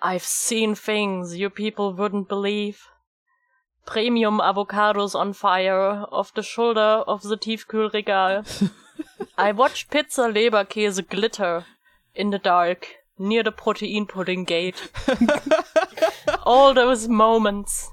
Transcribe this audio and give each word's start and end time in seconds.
I've 0.00 0.24
seen 0.24 0.74
things 0.74 1.36
you 1.36 1.50
people 1.50 1.92
wouldn't 1.92 2.28
believe. 2.28 2.86
Premium 3.84 4.38
avocados 4.38 5.14
on 5.14 5.32
fire 5.32 6.04
off 6.12 6.32
the 6.34 6.42
shoulder 6.42 7.02
of 7.06 7.22
the 7.22 7.36
Tiefkühlregal. 7.36 8.70
I 9.38 9.52
watched 9.52 9.90
Pizza 9.90 10.22
Leberkäse 10.22 11.08
glitter 11.08 11.64
in 12.14 12.30
the 12.30 12.38
dark 12.38 12.86
near 13.18 13.42
the 13.42 13.50
protein 13.50 14.06
pudding 14.06 14.44
gate. 14.44 14.90
All 16.44 16.74
those 16.74 17.08
moments 17.08 17.90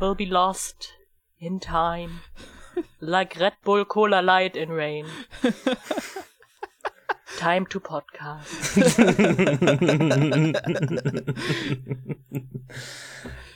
will 0.00 0.14
be 0.14 0.26
lost 0.26 0.92
in 1.38 1.60
time, 1.60 2.20
like 3.00 3.38
Red 3.38 3.54
Bull 3.62 3.84
Cola 3.84 4.22
Light 4.22 4.56
in 4.56 4.70
rain. 4.70 5.06
Time 7.42 7.66
to 7.68 7.80
podcast. 7.80 8.76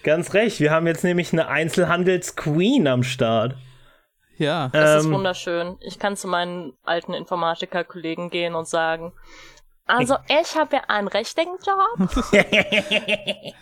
Ganz 0.02 0.34
recht, 0.34 0.58
wir 0.58 0.72
haben 0.72 0.88
jetzt 0.88 1.04
nämlich 1.04 1.32
eine 1.32 1.46
Einzelhandelsqueen 1.46 2.88
am 2.88 3.04
Start. 3.04 3.54
Ja. 4.38 4.70
Das 4.72 5.02
ist 5.02 5.06
Ähm, 5.06 5.12
wunderschön. 5.12 5.76
Ich 5.80 6.00
kann 6.00 6.16
zu 6.16 6.26
meinen 6.26 6.72
alten 6.82 7.14
Informatiker-Kollegen 7.14 8.30
gehen 8.30 8.56
und 8.56 8.66
sagen, 8.66 9.12
also 9.84 10.16
ich 10.28 10.56
habe 10.56 10.76
ja 10.76 10.82
einen 10.88 11.06
richtigen 11.08 11.52
Job. 11.64 12.10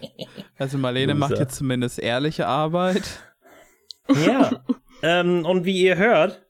Also 0.56 0.78
Marlene 0.78 1.14
macht 1.14 1.36
jetzt 1.36 1.56
zumindest 1.56 1.98
ehrliche 1.98 2.46
Arbeit. 2.46 3.02
Ja. 4.08 4.62
ähm, 5.02 5.44
und 5.44 5.64
wie 5.64 5.82
ihr 5.82 5.96
hört, 5.96 6.43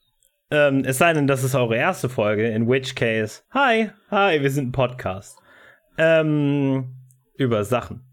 ähm, 0.50 0.84
es 0.84 0.98
sei 0.98 1.12
denn, 1.12 1.26
das 1.26 1.42
ist 1.42 1.54
eure 1.54 1.76
erste 1.76 2.08
Folge, 2.08 2.48
in 2.48 2.68
which 2.68 2.94
case, 2.94 3.42
hi, 3.52 3.90
hi, 4.10 4.40
wir 4.40 4.50
sind 4.50 4.68
ein 4.68 4.72
Podcast. 4.72 5.38
Ähm, 5.96 6.94
über 7.36 7.64
Sachen. 7.64 8.04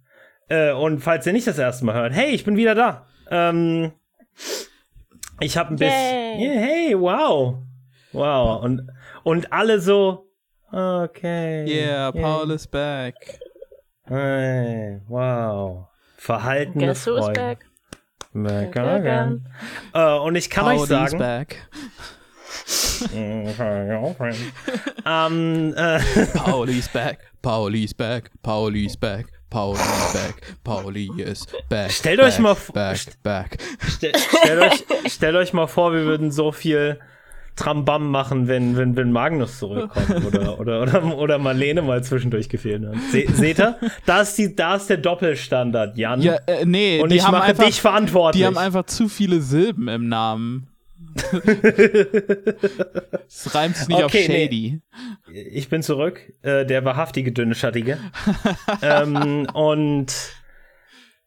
Äh, 0.50 0.72
und 0.72 1.00
falls 1.00 1.26
ihr 1.26 1.34
nicht 1.34 1.48
das 1.48 1.58
erste 1.58 1.86
Mal 1.86 1.96
hört, 1.96 2.14
hey, 2.14 2.32
ich 2.32 2.44
bin 2.44 2.58
wieder 2.58 2.76
da. 2.76 3.06
Ähm, 3.30 3.92
ich 5.40 5.58
habe 5.58 5.70
ein 5.74 5.78
bisschen. 5.78 6.40
Yeah, 6.40 6.60
hey, 6.60 7.00
wow. 7.00 7.58
Wow. 8.12 8.64
Und, 8.64 8.90
und 9.24 9.54
alle 9.54 9.80
so, 9.80 10.28
okay. 10.72 11.66
Yeah, 11.66 12.12
Paul 12.12 12.52
is 12.52 12.68
back. 12.68 13.16
Hey, 14.06 15.00
wow. 15.08 15.88
Verhaltene 16.18 16.88
Guess 16.88 17.08
who 17.08 17.16
is 17.16 17.26
Freunde. 17.26 17.40
back? 17.40 17.66
Back 18.34 18.74
Back 18.74 18.86
again. 18.88 19.48
Äh, 19.94 20.18
und 20.20 20.36
ich 20.36 20.50
kann 20.50 20.66
Paul 20.66 20.76
euch 20.76 20.84
is 20.84 20.90
sagen, 20.90 21.18
back. 21.18 21.68
Ähm, 25.06 25.74
äh, 25.76 26.00
Paul 26.34 26.70
is 26.70 26.88
back. 26.90 27.20
Paul 27.42 27.76
is 27.76 27.94
back. 27.94 28.30
Paul 28.44 28.76
is 28.76 28.96
back. 28.98 29.26
Paul 29.50 29.76
is 29.76 30.14
back. 30.14 30.56
Pauli 30.64 31.10
is 31.18 31.46
back. 31.70 31.92
Stellt 31.92 32.20
back, 32.20 32.28
euch 32.28 32.40
mal 32.40 32.56
vor- 32.56 32.74
Back, 32.74 33.00
back. 33.22 33.58
stell, 33.88 34.14
stellt, 34.16 34.62
euch, 34.62 34.84
stellt 35.12 35.36
euch 35.36 35.52
mal 35.54 35.68
vor, 35.68 35.92
wir 35.94 36.06
würden 36.06 36.32
so 36.32 36.52
viel 36.54 37.00
Trambam 37.58 38.10
machen, 38.10 38.48
wenn, 38.48 38.78
wenn, 38.78 38.96
wenn 38.96 39.12
Magnus 39.12 39.60
zurückkommt 39.60 40.26
oder, 40.26 40.58
oder, 40.58 40.82
oder, 40.82 41.18
oder 41.18 41.38
Marlene 41.38 41.82
mal 41.82 42.02
zwischendurch 42.02 42.48
gefehlt 42.48 42.86
hat. 42.88 42.96
Se, 43.12 43.26
seht 43.34 43.60
ihr? 43.60 43.78
Da 44.06 44.22
ist, 44.22 44.38
die, 44.38 44.56
da 44.56 44.76
ist 44.76 44.90
der 44.90 44.98
Doppelstandard, 44.98 45.98
Jan. 45.98 46.22
Ja, 46.22 46.36
äh, 46.48 46.64
nee, 46.66 47.02
und 47.02 47.10
die 47.10 47.18
ich 47.18 47.26
haben 47.26 47.34
mache 47.34 47.44
einfach, 47.50 47.66
dich 47.66 47.82
verantwortlich. 47.82 48.42
Die 48.42 48.48
haben 48.48 48.58
einfach 48.58 48.86
zu 48.86 49.10
viele 49.10 49.42
Silben 49.42 49.90
im 49.90 50.08
Namen. 50.08 50.68
Es 53.28 53.54
reimt 53.56 53.76
sich 53.78 53.88
nicht 53.88 54.04
auf 54.04 54.14
Okay, 54.14 54.28
nee. 54.28 54.44
Shady. 54.46 54.82
ich 55.34 55.70
bin 55.70 55.82
zurück, 55.84 56.22
äh, 56.42 56.66
der 56.66 56.84
wahrhaftige 56.86 57.32
dünne 57.32 57.56
Schattige. 57.56 57.98
ähm, 58.82 59.48
und 59.54 60.14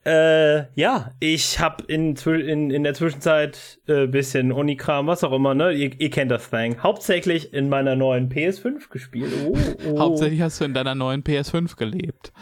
äh, 0.04 0.64
ja, 0.78 1.12
ich 1.19 1.60
habe 1.60 1.84
in, 1.88 2.14
in, 2.16 2.70
in 2.70 2.84
der 2.84 2.92
Zwischenzeit 2.94 3.81
äh, 3.86 4.06
bisschen 4.06 4.53
Unikram, 4.53 5.06
was 5.06 5.25
auch 5.25 5.32
immer, 5.32 5.54
ne? 5.54 5.72
Ihr, 5.72 5.98
ihr 5.98 6.10
kennt 6.10 6.30
das 6.30 6.50
Thing. 6.50 6.76
Hauptsächlich 6.82 7.54
in 7.54 7.70
meiner 7.70 7.97
neuen 7.97 8.28
PS5 8.28 8.91
gespielt. 8.91 9.32
Oh, 9.47 9.56
oh. 9.88 9.98
Hauptsächlich 9.98 10.42
hast 10.42 10.60
du 10.60 10.66
in 10.66 10.75
deiner 10.75 10.94
neuen 10.94 11.22
PS5 11.25 11.76
gelebt. 11.76 12.32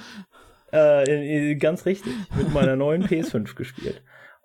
Äh, 0.73 1.53
in- 1.53 1.59
ganz 1.61 1.87
richtig, 1.87 2.13
mit 2.37 2.53
meiner 2.53 2.75
neuen 2.75 3.05
PS5 3.07 3.55
gespielt. 3.55 4.03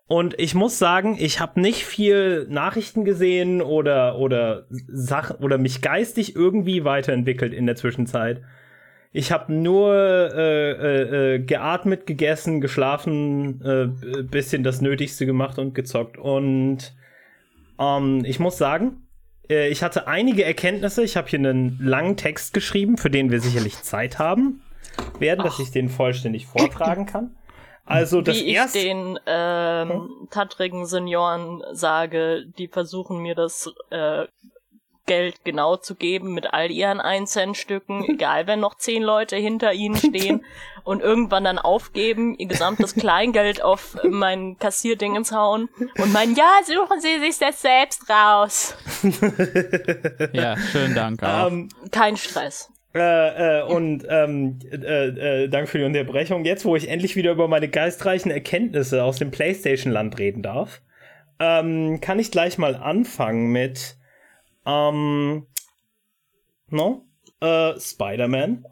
Und 0.08 0.40
ich 0.40 0.56
muss 0.56 0.80
sagen, 0.80 1.18
ich 1.20 1.42
habe 1.42 1.60
nicht 1.60 1.86
viel 1.86 2.48
Nachrichten 2.50 3.04
gesehen 3.04 3.62
oder 3.62 4.18
oder 4.18 4.66
Sachen 4.70 5.38
oder 5.38 5.58
mich 5.58 5.82
geistig 5.82 6.34
irgendwie 6.36 6.86
weiterentwickelt 6.86 7.54
in 7.54 7.66
der 7.66 7.76
Zwischenzeit. 7.76 8.42
Ich 9.12 9.32
habe 9.32 9.52
nur 9.52 9.94
äh, 9.94 10.72
äh, 10.72 11.36
äh, 11.36 11.40
geatmet, 11.40 12.06
gegessen, 12.06 12.62
geschlafen, 12.62 13.62
äh, 13.62 14.24
bisschen 14.24 14.64
das 14.64 14.80
Nötigste 14.80 15.26
gemacht 15.26 15.60
und 15.60 15.74
gezockt. 15.74 16.18
Und 16.18 16.96
ähm, 17.80 18.24
ich 18.26 18.40
muss 18.40 18.58
sagen, 18.58 19.08
äh, 19.50 19.70
ich 19.70 19.84
hatte 19.84 20.08
einige 20.08 20.46
Erkenntnisse. 20.46 21.04
Ich 21.04 21.18
habe 21.18 21.28
hier 21.28 21.40
einen 21.40 21.80
langen 21.82 22.16
Text 22.16 22.54
geschrieben, 22.54 22.98
für 22.98 23.10
den 23.10 23.30
wir 23.30 23.42
sicherlich 23.42 23.82
Zeit 23.82 24.20
haben 24.20 24.62
werden, 25.20 25.44
dass 25.44 25.60
ich 25.60 25.72
den 25.72 25.90
vollständig 25.90 26.48
vortragen 26.48 27.06
kann. 27.06 27.32
Also 27.88 28.22
das 28.22 28.36
Wie 28.36 28.50
ich 28.50 28.56
erste. 28.56 28.80
den 28.80 29.18
ähm, 29.26 30.28
tattrigen 30.30 30.86
Senioren 30.86 31.64
sage, 31.72 32.46
die 32.58 32.68
versuchen 32.68 33.20
mir 33.20 33.34
das 33.34 33.72
äh, 33.92 34.26
Geld 35.06 35.46
genau 35.46 35.78
zu 35.78 35.96
geben 35.96 36.34
mit 36.34 36.54
all 36.54 36.70
ihren 36.70 37.00
1 37.00 37.32
Cent 37.32 37.56
Stücken, 37.58 38.04
egal 38.10 38.46
wenn 38.46 38.60
noch 38.60 38.76
zehn 38.76 39.02
Leute 39.02 39.38
hinter 39.38 39.72
ihnen 39.72 39.96
stehen 39.98 40.44
und 40.84 41.02
irgendwann 41.02 41.46
dann 41.46 41.60
aufgeben, 41.60 42.36
ihr 42.38 42.48
gesamtes 42.48 42.94
Kleingeld 42.96 43.62
auf 43.64 43.98
mein 44.04 44.58
Kassierding 44.60 45.16
ins 45.16 45.32
Hauen 45.32 45.70
und 45.98 46.12
meinen, 46.12 46.36
ja, 46.36 46.60
suchen 46.66 47.00
Sie 47.00 47.20
sich 47.20 47.40
das 47.40 47.62
selbst 47.62 48.10
raus. 48.10 48.76
Ja, 50.34 50.58
schönen 50.58 50.94
Dank 50.94 51.24
auch. 51.24 51.48
Ähm, 51.48 51.70
Kein 51.92 52.18
Stress. 52.18 52.70
Äh, 52.98 53.60
äh, 53.60 53.64
und 53.64 54.06
ähm, 54.10 54.60
äh, 54.72 55.44
äh, 55.44 55.48
danke 55.50 55.68
für 55.68 55.78
die 55.78 55.84
Unterbrechung. 55.84 56.46
Jetzt, 56.46 56.66
wo 56.66 56.76
ich 56.76 56.90
endlich 56.90 57.16
wieder 57.16 57.32
über 57.32 57.48
meine 57.48 57.68
geistreichen 57.68 58.32
Erkenntnisse 58.32 59.04
aus 59.04 59.18
dem 59.18 59.32
PlayStation-Land 59.32 60.20
reden 60.20 60.42
darf, 60.42 60.82
ähm, 61.40 62.00
kann 62.02 62.20
ich 62.20 62.32
gleich 62.32 62.58
mal 62.58 62.76
anfangen 62.76 63.52
mit 63.52 63.98
ähm, 64.66 65.48
no? 66.70 67.06
äh, 67.42 67.80
Spider-Man. 67.80 68.66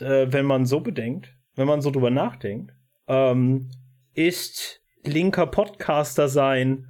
Wenn 0.00 0.46
man 0.46 0.64
so 0.64 0.78
bedenkt, 0.78 1.34
wenn 1.56 1.66
man 1.66 1.80
so 1.80 1.90
drüber 1.90 2.10
nachdenkt, 2.10 2.72
ähm, 3.08 3.68
ist 4.14 4.80
linker 5.02 5.48
Podcaster 5.48 6.28
sein 6.28 6.86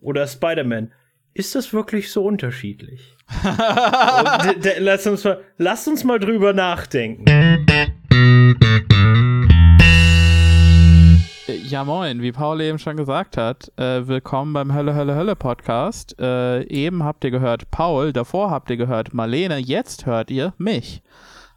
oder 0.00 0.28
Spider-Man, 0.28 0.92
ist 1.34 1.54
das 1.56 1.72
wirklich 1.72 2.10
so 2.12 2.24
unterschiedlich? 2.24 3.16
D- 3.42 4.60
d- 4.60 4.78
lass, 4.78 5.06
uns 5.06 5.24
mal, 5.24 5.40
lass 5.58 5.88
uns 5.88 6.04
mal 6.04 6.18
drüber 6.20 6.52
nachdenken. 6.52 7.24
Ja, 11.66 11.82
moin, 11.84 12.22
wie 12.22 12.30
Paul 12.30 12.60
eben 12.60 12.78
schon 12.78 12.96
gesagt 12.96 13.36
hat, 13.36 13.72
äh, 13.76 14.06
willkommen 14.06 14.52
beim 14.52 14.72
Hölle, 14.74 14.94
Hölle, 14.94 15.16
Hölle 15.16 15.34
Podcast. 15.34 16.14
Äh, 16.20 16.62
eben 16.68 17.02
habt 17.02 17.24
ihr 17.24 17.32
gehört 17.32 17.68
Paul, 17.72 18.12
davor 18.12 18.50
habt 18.52 18.70
ihr 18.70 18.76
gehört 18.76 19.12
Marlene, 19.12 19.58
jetzt 19.58 20.06
hört 20.06 20.30
ihr 20.30 20.54
mich. 20.56 21.02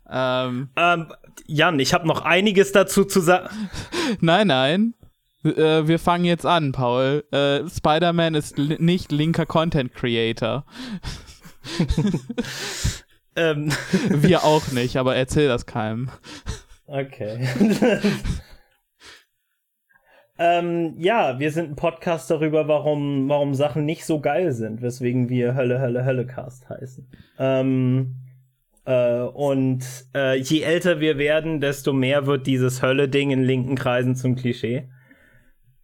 Ähm, 0.10 0.70
Ähm, 0.76 1.08
Jan, 1.46 1.80
ich 1.80 1.94
habe 1.94 2.08
noch 2.08 2.22
einiges 2.22 2.72
dazu 2.72 3.04
zu 3.06 3.20
sagen. 3.20 3.50
nein, 4.22 4.48
nein. 4.48 4.94
Äh, 5.44 5.88
wir 5.88 6.00
fangen 6.00 6.26
jetzt 6.26 6.46
an, 6.46 6.72
Paul. 6.72 7.24
Äh, 7.32 7.70
Spider-Man 7.70 8.36
ist 8.36 8.58
li 8.58 8.78
nicht 8.80 9.12
linker 9.12 9.46
Content 9.46 9.94
Creator. 9.94 10.66
Ähm, 13.38 13.70
Wir 14.10 14.44
auch 14.44 14.72
nicht, 14.72 14.98
aber 14.98 15.16
erzähl 15.16 15.48
das 15.48 15.68
keinem. 15.68 16.10
okay. 16.88 17.48
ähm, 20.40 20.96
ja, 20.98 21.40
wir 21.40 21.52
sind 21.52 21.70
ein 21.70 21.76
Podcast 21.76 22.32
darüber, 22.32 22.68
warum, 22.68 23.30
warum 23.30 23.54
Sachen 23.54 23.86
nicht 23.86 24.06
so 24.06 24.20
geil 24.20 24.52
sind, 24.52 24.82
weswegen 24.82 25.30
wir 25.30 25.54
Hölle, 25.54 25.80
Hölle, 25.80 26.04
Hölle-Cast 26.04 26.68
heißen. 26.68 27.08
Ähm, 27.38 28.16
äh, 28.86 29.20
und 29.20 29.86
äh, 30.16 30.40
je 30.40 30.62
älter 30.62 31.00
wir 31.00 31.20
werden, 31.20 31.62
desto 31.62 31.94
mehr 31.94 32.26
wird 32.26 32.48
dieses 32.48 32.82
Hölle-Ding 32.82 33.30
in 33.30 33.44
linken 33.44 33.76
Kreisen 33.76 34.16
zum 34.16 34.36
Klischee. 34.36 34.90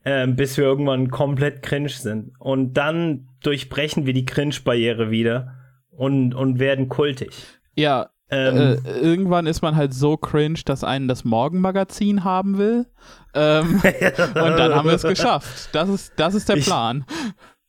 Ähm, 0.06 0.36
bis 0.36 0.58
wir 0.58 0.66
irgendwann 0.66 1.10
komplett 1.12 1.64
cringe 1.64 1.88
sind. 1.90 2.34
Und 2.40 2.74
dann 2.74 3.30
durchbrechen 3.42 4.06
wir 4.06 4.14
die 4.14 4.26
Cringe-Barriere 4.26 5.12
wieder 5.12 5.54
und, 5.92 6.34
und 6.36 6.60
werden 6.60 6.90
kultig. 6.90 7.30
Ja, 7.76 8.10
Ähm, 8.30 8.58
äh, 8.58 9.00
irgendwann 9.00 9.46
ist 9.48 9.62
man 9.62 9.76
halt 9.76 9.94
so 9.94 10.18
cringe, 10.18 10.60
dass 10.66 10.84
einen 10.84 11.08
das 11.08 11.24
Morgenmagazin 11.24 12.24
haben 12.26 12.58
will. 12.58 12.86
Ähm, 13.34 13.76
und 13.82 14.36
dann 14.58 14.74
haben 14.76 14.88
wir 14.90 14.96
es 14.96 15.04
geschafft. 15.04 15.70
Das 15.72 15.88
ist, 15.88 16.14
das 16.18 16.34
ist 16.36 16.50
der 16.50 16.58
Ich- 16.58 16.66
Plan. 16.66 17.06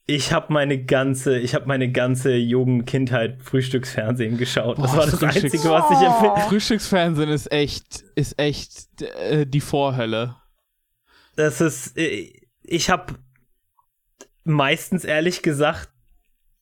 ich 0.07 0.33
habe 0.33 0.53
meine 0.53 0.83
ganze, 0.85 1.39
ich 1.39 1.55
habe 1.55 1.67
meine 1.67 1.93
ganze 1.93 2.35
Jugend, 2.35 2.87
Kindheit 2.87 3.43
Frühstücksfernsehen 3.43 4.39
geschaut. 4.39 4.79
Das 4.79 4.91
Boah, 4.91 4.99
war 4.99 5.07
das 5.07 5.21
Frühstücks- 5.23 5.45
Einzige, 5.45 5.71
was 5.71 5.91
ich 5.91 6.07
empfehle. 6.07 6.49
Frühstücksfernsehen 6.49 7.29
ist 7.31 7.53
echt, 7.53 8.03
ist 8.17 8.39
echt 8.41 9.03
äh, 9.21 9.47
die 9.47 9.61
Vorhölle. 9.61 10.37
Das 11.37 11.61
ist, 11.61 11.97
äh, 11.99 12.33
ich 12.63 12.91
habe 12.91 13.15
meistens 14.45 15.05
ehrlich 15.05 15.43
gesagt, 15.43 15.91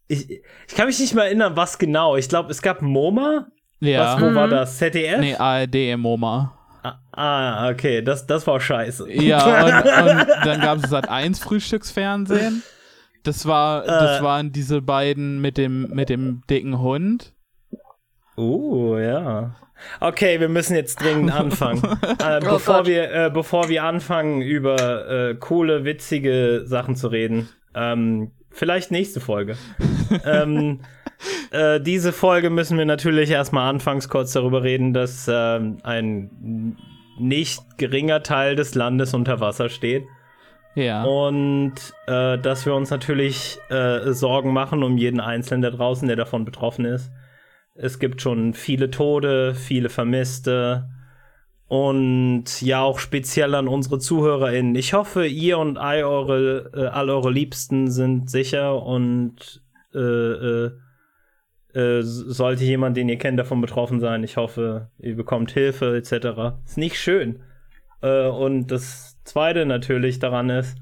ich, 0.08 0.30
ich 0.30 0.74
kann 0.74 0.86
mich 0.86 0.98
nicht 1.00 1.14
mehr 1.14 1.24
erinnern, 1.24 1.56
was 1.56 1.78
genau. 1.78 2.16
Ich 2.16 2.28
glaube, 2.28 2.50
es 2.50 2.62
gab 2.62 2.82
MoMA. 2.82 3.48
Ja. 3.80 4.14
Was, 4.16 4.22
wo 4.22 4.34
war 4.34 4.46
Mhm. 4.46 4.50
das? 4.50 4.78
ZDF? 4.78 5.18
Nee, 5.20 5.34
ARD 5.36 5.96
MoMA. 5.96 6.58
Ah, 6.82 6.98
Ah, 7.12 7.70
okay, 7.70 8.02
das, 8.02 8.26
das 8.26 8.46
war 8.46 8.60
scheiße. 8.60 9.10
Ja, 9.12 9.64
und, 9.64 10.26
und 10.26 10.46
dann 10.46 10.60
gab 10.60 10.78
es 10.82 10.90
Sat 10.90 11.08
1 11.08 11.38
Frühstücksfernsehen. 11.40 12.62
Das 13.22 13.46
war, 13.46 13.84
das 13.84 14.20
Äh. 14.20 14.22
waren 14.22 14.50
diese 14.52 14.82
beiden 14.82 15.40
mit 15.40 15.56
dem, 15.58 15.88
mit 15.90 16.08
dem 16.08 16.42
dicken 16.50 16.78
Hund. 16.80 17.32
Uh, 18.36 18.98
ja. 18.98 19.54
Okay, 20.00 20.40
wir 20.40 20.48
müssen 20.48 20.74
jetzt 20.76 21.00
dringend 21.02 21.32
anfangen. 21.38 21.82
äh, 22.18 22.40
Oh 22.42 22.52
bevor, 22.52 22.76
Gott. 22.78 22.86
wir, 22.86 23.12
äh, 23.12 23.30
bevor 23.30 23.68
wir 23.68 23.84
anfangen, 23.84 24.40
über 24.42 25.08
äh, 25.30 25.34
coole, 25.34 25.84
witzige 25.84 26.62
Sachen 26.64 26.96
zu 26.96 27.08
reden, 27.08 27.48
ähm, 27.74 28.30
vielleicht 28.50 28.90
nächste 28.90 29.20
Folge. 29.20 29.56
ähm, 30.24 30.80
äh, 31.50 31.80
diese 31.80 32.12
Folge 32.12 32.50
müssen 32.50 32.78
wir 32.78 32.84
natürlich 32.84 33.30
erstmal 33.30 33.68
anfangs 33.68 34.08
kurz 34.08 34.32
darüber 34.32 34.62
reden, 34.62 34.92
dass 34.92 35.28
ähm, 35.32 35.78
ein 35.82 36.76
nicht 37.18 37.60
geringer 37.78 38.22
Teil 38.22 38.56
des 38.56 38.74
Landes 38.74 39.14
unter 39.14 39.40
Wasser 39.40 39.68
steht. 39.68 40.04
Ja. 40.74 41.04
Und 41.04 41.74
äh, 42.06 42.38
dass 42.38 42.64
wir 42.64 42.74
uns 42.74 42.88
natürlich 42.90 43.58
äh, 43.68 44.12
Sorgen 44.12 44.52
machen 44.54 44.82
um 44.82 44.96
jeden 44.96 45.20
Einzelnen 45.20 45.60
da 45.60 45.70
draußen, 45.70 46.08
der 46.08 46.16
davon 46.16 46.46
betroffen 46.46 46.86
ist. 46.86 47.10
Es 47.82 47.98
gibt 47.98 48.22
schon 48.22 48.54
viele 48.54 48.92
Tode, 48.92 49.56
viele 49.56 49.88
Vermisste. 49.88 50.88
Und 51.66 52.62
ja, 52.62 52.80
auch 52.80 53.00
speziell 53.00 53.56
an 53.56 53.66
unsere 53.66 53.98
ZuhörerInnen. 53.98 54.76
Ich 54.76 54.92
hoffe, 54.92 55.26
ihr 55.26 55.58
und 55.58 55.78
all 55.78 56.04
eure, 56.04 56.70
äh, 56.74 56.86
all 56.86 57.10
eure 57.10 57.32
Liebsten 57.32 57.90
sind 57.90 58.30
sicher 58.30 58.80
und 58.80 59.64
äh, 59.94 59.98
äh, 59.98 60.70
äh, 61.74 62.02
sollte 62.02 62.62
jemand, 62.62 62.96
den 62.96 63.08
ihr 63.08 63.18
kennt, 63.18 63.40
davon 63.40 63.60
betroffen 63.60 63.98
sein. 63.98 64.22
Ich 64.22 64.36
hoffe, 64.36 64.90
ihr 64.98 65.16
bekommt 65.16 65.50
Hilfe 65.50 65.96
etc. 65.96 66.62
Ist 66.64 66.78
nicht 66.78 67.00
schön. 67.00 67.42
Äh, 68.00 68.28
und 68.28 68.68
das 68.68 69.18
Zweite 69.24 69.66
natürlich 69.66 70.20
daran 70.20 70.50
ist, 70.50 70.76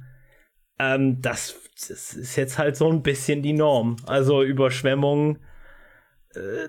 ähm, 0.78 1.22
das, 1.22 1.58
das 1.88 2.12
ist 2.12 2.36
jetzt 2.36 2.58
halt 2.58 2.76
so 2.76 2.90
ein 2.90 3.02
bisschen 3.02 3.40
die 3.40 3.54
Norm. 3.54 3.96
Also 4.06 4.42
Überschwemmungen, 4.42 5.38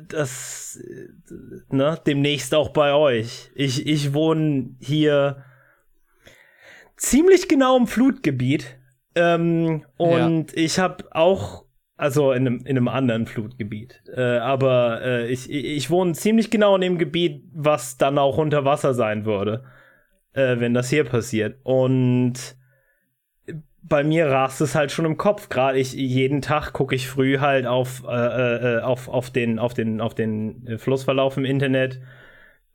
das, 0.07 0.79
ne, 1.69 1.99
demnächst 2.05 2.55
auch 2.55 2.69
bei 2.69 2.93
euch. 2.93 3.51
Ich, 3.55 3.85
ich 3.85 4.13
wohne 4.13 4.75
hier 4.79 5.43
ziemlich 6.97 7.47
genau 7.47 7.77
im 7.77 7.87
Flutgebiet. 7.87 8.77
Ähm, 9.13 9.85
und 9.97 10.55
ich 10.57 10.79
habe 10.79 11.05
auch, 11.11 11.65
also 11.95 12.31
in 12.31 12.47
einem, 12.47 12.59
in 12.65 12.77
einem 12.77 12.87
anderen 12.87 13.27
Flutgebiet. 13.27 14.01
Äh, 14.15 14.37
aber 14.37 15.01
äh, 15.03 15.27
ich, 15.27 15.51
ich 15.51 15.89
wohne 15.89 16.13
ziemlich 16.13 16.49
genau 16.49 16.75
in 16.75 16.81
dem 16.81 16.97
Gebiet, 16.97 17.43
was 17.53 17.97
dann 17.97 18.17
auch 18.17 18.37
unter 18.37 18.65
Wasser 18.65 18.93
sein 18.93 19.25
würde 19.25 19.63
äh, 20.33 20.59
wenn 20.59 20.73
das 20.73 20.89
hier 20.89 21.03
passiert. 21.03 21.59
Und 21.63 22.55
bei 23.83 24.03
mir 24.03 24.27
rast 24.27 24.61
es 24.61 24.75
halt 24.75 24.91
schon 24.91 25.05
im 25.05 25.17
Kopf. 25.17 25.49
Gerade 25.49 25.77
ich 25.79 25.93
jeden 25.93 26.41
Tag 26.41 26.71
gucke 26.73 26.95
ich 26.95 27.07
früh 27.07 27.39
halt 27.39 27.65
auf, 27.65 28.03
äh, 28.07 28.77
äh, 28.77 28.81
auf, 28.81 29.07
auf 29.07 29.29
den, 29.31 29.59
auf 29.59 29.73
den, 29.73 30.01
auf 30.01 30.13
den 30.15 30.65
äh, 30.67 30.77
Flussverlauf 30.77 31.35
im 31.37 31.45
Internet, 31.45 31.99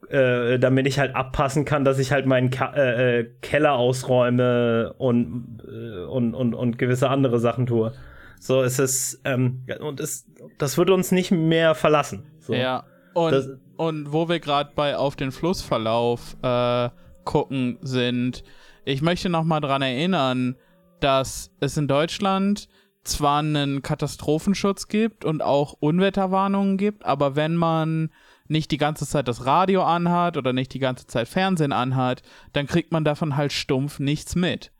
äh, 0.09 0.59
damit 0.59 0.87
ich 0.87 0.99
halt 0.99 1.15
abpassen 1.15 1.65
kann, 1.65 1.85
dass 1.85 1.99
ich 1.99 2.13
halt 2.13 2.27
meinen 2.27 2.51
Ka 2.51 2.73
äh, 2.75 3.21
äh, 3.21 3.31
Keller 3.41 3.75
ausräume 3.75 4.95
und, 4.99 5.63
äh, 5.67 6.05
und, 6.05 6.35
und, 6.35 6.55
und 6.55 6.79
gewisse 6.79 7.09
andere 7.09 7.39
Sachen 7.39 7.67
tue. 7.67 7.93
So 8.39 8.63
es 8.63 8.79
ist 8.79 9.21
ähm, 9.25 9.63
ja, 9.67 9.81
und 9.81 9.99
es, 10.01 10.27
das 10.59 10.77
wird 10.77 10.91
uns 10.91 11.11
nicht 11.13 11.31
mehr 11.31 11.75
verlassen. 11.75 12.25
So. 12.41 12.53
Ja. 12.55 12.85
Und, 13.15 13.33
Das- 13.33 13.49
und 13.77 14.13
wo 14.13 14.29
wir 14.29 14.41
gerade 14.41 14.71
bei 14.75 14.97
auf 14.97 15.17
den 15.17 15.33
Flussverlauf 15.33 16.37
äh, 16.43 16.91
gucken 17.25 17.79
sind, 17.81 18.45
ich 18.85 19.03
möchte 19.03 19.29
noch 19.29 19.45
mal 19.45 19.61
dran 19.61 19.83
erinnern, 19.83 20.57
dass 21.01 21.51
es 21.61 21.77
in 21.77 21.89
Deutschland 21.89 22.69
zwar 23.05 23.39
einen 23.39 23.83
Katastrophenschutz 23.83 24.89
gibt 24.89 25.25
und 25.25 25.43
auch 25.43 25.75
Unwetterwarnungen 25.79 26.77
gibt, 26.77 27.05
aber 27.05 27.37
wenn 27.37 27.55
man 27.55 28.11
nicht 28.49 28.71
die 28.71 28.79
ganze 28.79 29.07
Zeit 29.07 29.29
das 29.29 29.47
Radio 29.47 29.83
anhat 29.83 30.37
oder 30.37 30.53
nicht 30.53 30.73
die 30.75 30.79
ganze 30.79 31.07
Zeit 31.07 31.29
Fernsehen 31.29 31.73
anhat, 31.73 32.23
dann 32.53 32.67
kriegt 32.67 32.93
man 32.93 33.05
davon 33.05 33.37
halt 33.37 33.53
stumpf 33.53 33.99
nichts 33.99 34.37
mit. 34.37 34.73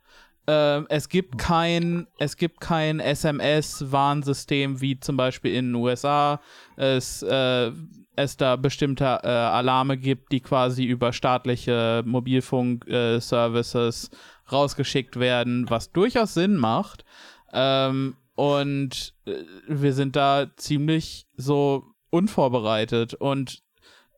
Ähm, 0.47 0.87
es 0.89 1.09
gibt 1.09 1.39
kein, 1.39 2.07
es 2.19 2.37
gibt 2.37 2.61
kein 2.61 3.01
SMS-Warnsystem 3.01 4.81
wie 4.81 5.01
zum 5.01 5.17
Beispiel 5.17 5.55
in 5.55 5.67
den 5.67 5.75
USA. 5.75 6.41
Es, 6.77 7.23
äh, 7.23 7.73
es 8.15 8.37
da 8.37 8.57
bestimmte 8.57 9.05
äh, 9.05 9.29
Alarme 9.29 9.97
gibt, 9.97 10.33
die 10.33 10.41
quasi 10.41 10.85
über 10.85 11.13
staatliche 11.13 12.03
Mobilfunk-Services 12.07 14.11
rausgeschickt 14.51 15.19
werden, 15.19 15.69
was 15.69 15.93
durchaus 15.93 16.35
Sinn 16.35 16.57
macht. 16.57 17.05
Ähm, 17.53 18.17
und 18.35 19.15
äh, 19.27 19.43
wir 19.69 19.93
sind 19.93 20.17
da 20.17 20.47
ziemlich 20.57 21.27
so 21.37 21.85
unvorbereitet 22.11 23.15
und 23.15 23.63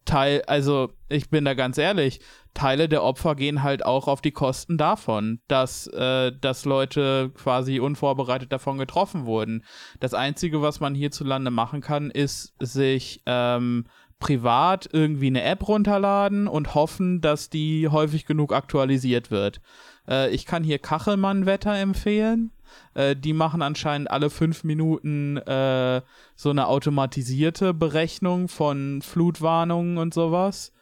Teil, 0.04 0.42
also 0.46 0.90
ich 1.10 1.28
bin 1.28 1.44
da 1.44 1.52
ganz 1.52 1.76
ehrlich, 1.76 2.20
Teile 2.54 2.88
der 2.88 3.04
Opfer 3.04 3.34
gehen 3.34 3.62
halt 3.62 3.84
auch 3.84 4.08
auf 4.08 4.22
die 4.22 4.32
Kosten 4.32 4.78
davon, 4.78 5.40
dass, 5.48 5.86
äh, 5.88 6.32
dass 6.32 6.64
Leute 6.64 7.30
quasi 7.34 7.78
unvorbereitet 7.78 8.50
davon 8.50 8.78
getroffen 8.78 9.26
wurden. 9.26 9.64
Das 10.00 10.14
Einzige, 10.14 10.62
was 10.62 10.80
man 10.80 10.94
hierzulande 10.94 11.50
machen 11.50 11.82
kann, 11.82 12.10
ist 12.10 12.54
sich 12.58 13.22
ähm, 13.26 13.84
privat 14.18 14.88
irgendwie 14.92 15.28
eine 15.28 15.42
App 15.42 15.68
runterladen 15.68 16.48
und 16.48 16.74
hoffen, 16.74 17.20
dass 17.20 17.50
die 17.50 17.88
häufig 17.88 18.26
genug 18.26 18.52
aktualisiert 18.52 19.30
wird. 19.30 19.60
Äh, 20.08 20.30
ich 20.30 20.46
kann 20.46 20.64
hier 20.64 20.78
Kachelmann-Wetter 20.78 21.74
empfehlen. 21.76 22.52
Äh, 22.94 23.16
die 23.16 23.32
machen 23.32 23.62
anscheinend 23.62 24.10
alle 24.10 24.30
fünf 24.30 24.64
Minuten 24.64 25.36
äh, 25.38 26.02
so 26.34 26.50
eine 26.50 26.66
automatisierte 26.66 27.74
Berechnung 27.74 28.48
von 28.48 29.02
Flutwarnungen 29.02 29.98
und 29.98 30.14
sowas. 30.14 30.72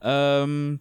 Ähm, 0.00 0.80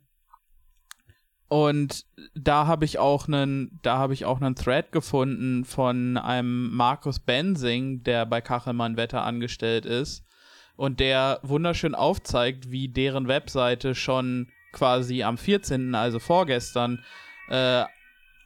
und 1.47 2.05
da 2.33 2.65
habe 2.65 2.85
ich 2.85 2.97
auch 2.97 3.27
einen, 3.27 3.79
da 3.81 3.97
habe 3.97 4.13
ich 4.13 4.23
auch 4.23 4.39
einen 4.39 4.55
Thread 4.55 4.93
gefunden 4.93 5.65
von 5.65 6.17
einem 6.17 6.73
Markus 6.73 7.19
Bensing, 7.19 8.03
der 8.03 8.25
bei 8.25 8.39
Kachelmann 8.39 8.95
Wetter 8.95 9.23
angestellt 9.23 9.85
ist 9.85 10.23
und 10.77 11.01
der 11.01 11.39
wunderschön 11.43 11.93
aufzeigt, 11.93 12.71
wie 12.71 12.87
deren 12.87 13.27
Webseite 13.27 13.95
schon 13.95 14.47
quasi 14.71 15.23
am 15.23 15.37
14., 15.37 15.93
also 15.93 16.19
vorgestern, 16.19 17.03
äh, 17.49 17.83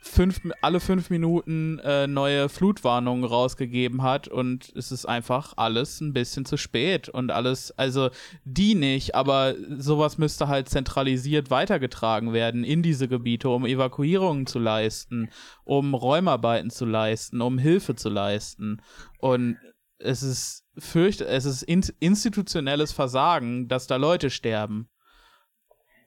fünf, 0.05 0.39
alle 0.62 0.79
fünf 0.79 1.09
Minuten 1.09 1.79
äh, 1.79 2.07
neue 2.07 2.47
Flutwarnungen 2.47 3.25
rausgegeben 3.25 4.03
hat 4.03 4.27
und 4.27 4.71
es 4.75 4.91
ist 4.91 5.05
einfach 5.05 5.53
alles 5.57 6.00
ein 6.00 6.13
bisschen 6.13 6.45
zu 6.45 6.57
spät 6.57 7.09
und 7.09 7.31
alles, 7.31 7.71
also 7.71 8.09
die 8.43 8.75
nicht, 8.75 9.15
aber 9.15 9.55
sowas 9.77 10.17
müsste 10.17 10.47
halt 10.47 10.69
zentralisiert 10.69 11.50
weitergetragen 11.50 12.33
werden 12.33 12.63
in 12.63 12.83
diese 12.83 13.07
Gebiete, 13.07 13.50
um 13.50 13.65
Evakuierungen 13.65 14.45
zu 14.45 14.59
leisten, 14.59 15.29
um 15.63 15.93
Räumarbeiten 15.93 16.69
zu 16.69 16.85
leisten, 16.85 17.41
um 17.41 17.57
Hilfe 17.57 17.95
zu 17.95 18.09
leisten 18.09 18.81
und 19.19 19.57
es 19.97 20.24
ist 20.24 20.65
fürcht, 20.77 21.21
es 21.21 21.45
ist 21.45 21.63
in 21.63 21.83
institutionelles 22.00 22.91
Versagen, 22.91 23.67
dass 23.67 23.88
da 23.88 23.95
Leute 23.95 24.29
sterben. 24.29 24.89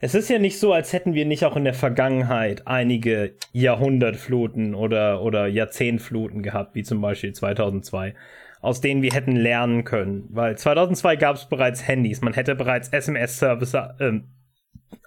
Es 0.01 0.15
ist 0.15 0.31
ja 0.31 0.39
nicht 0.39 0.61
so, 0.61 0.73
als 0.73 0.93
hätten 0.93 1.15
wir 1.15 1.27
nicht 1.27 1.45
auch 1.45 1.57
in 1.57 1.65
der 1.65 1.75
Vergangenheit 1.75 2.69
einige 2.69 3.35
Jahrhundertfluten 3.53 4.77
oder, 4.77 5.23
oder 5.23 5.49
Jahrzehntfluten 5.49 6.43
gehabt, 6.43 6.77
wie 6.77 6.85
zum 6.85 7.01
Beispiel 7.01 7.33
2002, 7.33 8.15
aus 8.61 8.81
denen 8.81 9.03
wir 9.03 9.11
hätten 9.11 9.35
lernen 9.35 9.83
können. 9.83 10.29
Weil 10.31 10.57
2002 10.57 11.17
gab 11.17 11.35
es 11.35 11.49
bereits 11.49 11.89
Handys, 11.89 12.21
man 12.21 12.35
hätte 12.35 12.55
bereits 12.55 12.91
SMS-Service 12.91 13.77
ähm, 13.99 14.29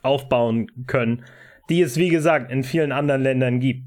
aufbauen 0.01 0.67
können, 0.87 1.23
die 1.69 1.81
es, 1.81 1.95
wie 1.95 2.09
gesagt, 2.09 2.51
in 2.51 2.63
vielen 2.63 2.91
anderen 2.91 3.21
Ländern 3.21 3.61
gibt. 3.61 3.85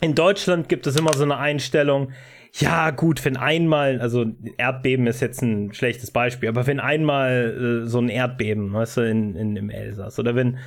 In 0.00 0.14
Deutschland 0.14 0.70
gibt 0.70 0.86
es 0.86 0.96
immer 0.96 1.12
so 1.12 1.24
eine 1.24 1.36
Einstellung, 1.36 2.12
ja, 2.54 2.90
gut, 2.90 3.24
wenn 3.24 3.36
einmal, 3.36 4.00
also 4.00 4.26
Erdbeben 4.56 5.06
ist 5.06 5.20
jetzt 5.20 5.42
ein 5.42 5.72
schlechtes 5.72 6.10
Beispiel, 6.10 6.48
aber 6.48 6.66
wenn 6.66 6.80
einmal 6.80 7.82
äh, 7.84 7.88
so 7.88 7.98
ein 8.00 8.08
Erdbeben, 8.08 8.72
weißt 8.72 8.98
du, 8.98 9.00
in, 9.02 9.36
in, 9.36 9.56
im 9.56 9.70
Elsass, 9.70 10.18
oder 10.18 10.34
wenn, 10.34 10.58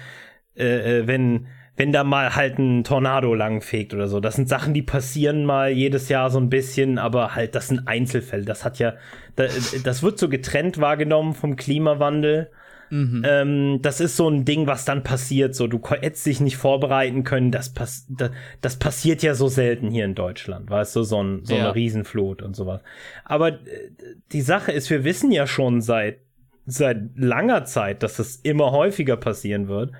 äh, 0.55 0.99
äh, 0.99 1.07
wenn, 1.07 1.47
wenn 1.75 1.91
da 1.91 2.03
mal 2.03 2.35
halt 2.35 2.57
ein 2.59 2.83
Tornado 2.83 3.33
langfegt 3.33 3.93
oder 3.93 4.07
so. 4.07 4.19
Das 4.19 4.35
sind 4.35 4.47
Sachen, 4.47 4.73
die 4.73 4.83
passieren 4.83 5.43
mal 5.43 5.71
jedes 5.71 6.07
Jahr 6.07 6.29
so 6.29 6.39
ein 6.39 6.49
bisschen, 6.49 6.99
aber 6.99 7.35
halt, 7.35 7.55
das 7.55 7.67
sind 7.69 7.87
Einzelfälle. 7.87 8.45
Das 8.45 8.63
hat 8.63 8.79
ja, 8.79 8.93
das 9.35 10.03
wird 10.03 10.19
so 10.19 10.29
getrennt 10.29 10.79
wahrgenommen 10.79 11.33
vom 11.33 11.55
Klimawandel. 11.55 12.51
Mhm. 12.93 13.23
Ähm, 13.25 13.79
das 13.81 13.99
ist 13.99 14.15
so 14.17 14.29
ein 14.29 14.45
Ding, 14.45 14.67
was 14.67 14.85
dann 14.85 15.01
passiert. 15.01 15.55
So, 15.55 15.65
du 15.65 15.81
hättest 15.83 16.27
dich 16.27 16.39
nicht 16.39 16.57
vorbereiten 16.57 17.23
können. 17.23 17.49
Das, 17.49 17.73
pass 17.73 18.05
das, 18.07 18.29
das, 18.61 18.77
passiert 18.77 19.23
ja 19.23 19.33
so 19.33 19.47
selten 19.47 19.89
hier 19.89 20.05
in 20.05 20.13
Deutschland, 20.13 20.69
weißt 20.69 20.95
du, 20.97 21.01
so, 21.01 21.23
ein, 21.23 21.43
so 21.43 21.55
ja. 21.55 21.61
eine 21.61 21.75
Riesenflut 21.75 22.43
und 22.43 22.55
sowas. 22.55 22.81
Aber 23.25 23.49
äh, 23.49 23.89
die 24.31 24.41
Sache 24.41 24.71
ist, 24.71 24.91
wir 24.91 25.03
wissen 25.03 25.31
ja 25.31 25.47
schon 25.47 25.81
seit, 25.81 26.19
seit 26.67 26.99
langer 27.15 27.65
Zeit, 27.65 28.03
dass 28.03 28.17
das 28.17 28.35
immer 28.35 28.71
häufiger 28.71 29.17
passieren 29.17 29.67
wird 29.67 29.91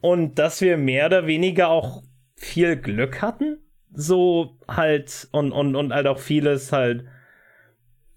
und 0.00 0.40
dass 0.40 0.60
wir 0.60 0.76
mehr 0.76 1.06
oder 1.06 1.28
weniger 1.28 1.68
auch 1.68 2.02
viel 2.34 2.74
Glück 2.74 3.22
hatten. 3.22 3.58
So 3.92 4.58
halt 4.66 5.28
und, 5.30 5.52
und, 5.52 5.76
und 5.76 5.92
halt 5.92 6.08
auch 6.08 6.18
vieles 6.18 6.72
halt 6.72 7.04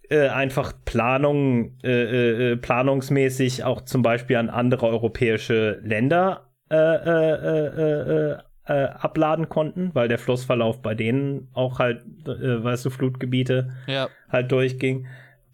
äh, 0.09 0.27
einfach 0.27 0.73
Planung, 0.85 1.77
äh, 1.83 1.89
äh, 1.89 2.51
äh 2.51 2.57
planungsmäßig 2.57 3.63
auch 3.63 3.81
zum 3.81 4.01
Beispiel 4.01 4.37
an 4.37 4.49
andere 4.49 4.87
europäische 4.87 5.79
Länder 5.83 6.49
äh, 6.69 8.37
abladen 8.65 9.49
konnten, 9.49 9.91
weil 9.93 10.07
der 10.07 10.17
Flussverlauf 10.17 10.81
bei 10.81 10.95
denen 10.95 11.49
auch 11.53 11.79
halt, 11.79 12.01
weißt 12.25 12.85
du, 12.85 12.89
Flutgebiete 12.89 13.71
ja. 13.87 14.07
halt 14.29 14.51
durchging. 14.51 15.05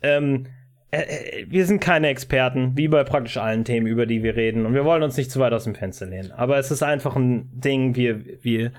Ähm, 0.02 0.46
äh, 0.92 1.02
äh, 1.02 1.46
wir 1.48 1.66
sind 1.66 1.80
keine 1.80 2.08
Experten, 2.08 2.76
wie 2.76 2.88
bei 2.88 3.04
praktisch 3.04 3.38
allen 3.38 3.64
Themen, 3.64 3.88
über 3.88 4.06
die 4.06 4.24
wir 4.24 4.36
reden. 4.36 4.66
Und 4.66 4.74
wir 4.74 4.86
wollen 4.86 5.04
uns 5.04 5.18
nicht 5.18 5.32
zu 5.32 5.40
weit 5.40 5.54
aus 5.54 5.66
dem 5.66 5.76
Fenster 5.76 6.08
lehnen. 6.08 6.32
Aber 6.32 6.58
es 6.58 6.72
ist 6.72 6.84
einfach 6.84 7.16
ein 7.16 7.50
Ding, 7.54 7.96
wir, 7.96 8.44
wir, 8.44 8.72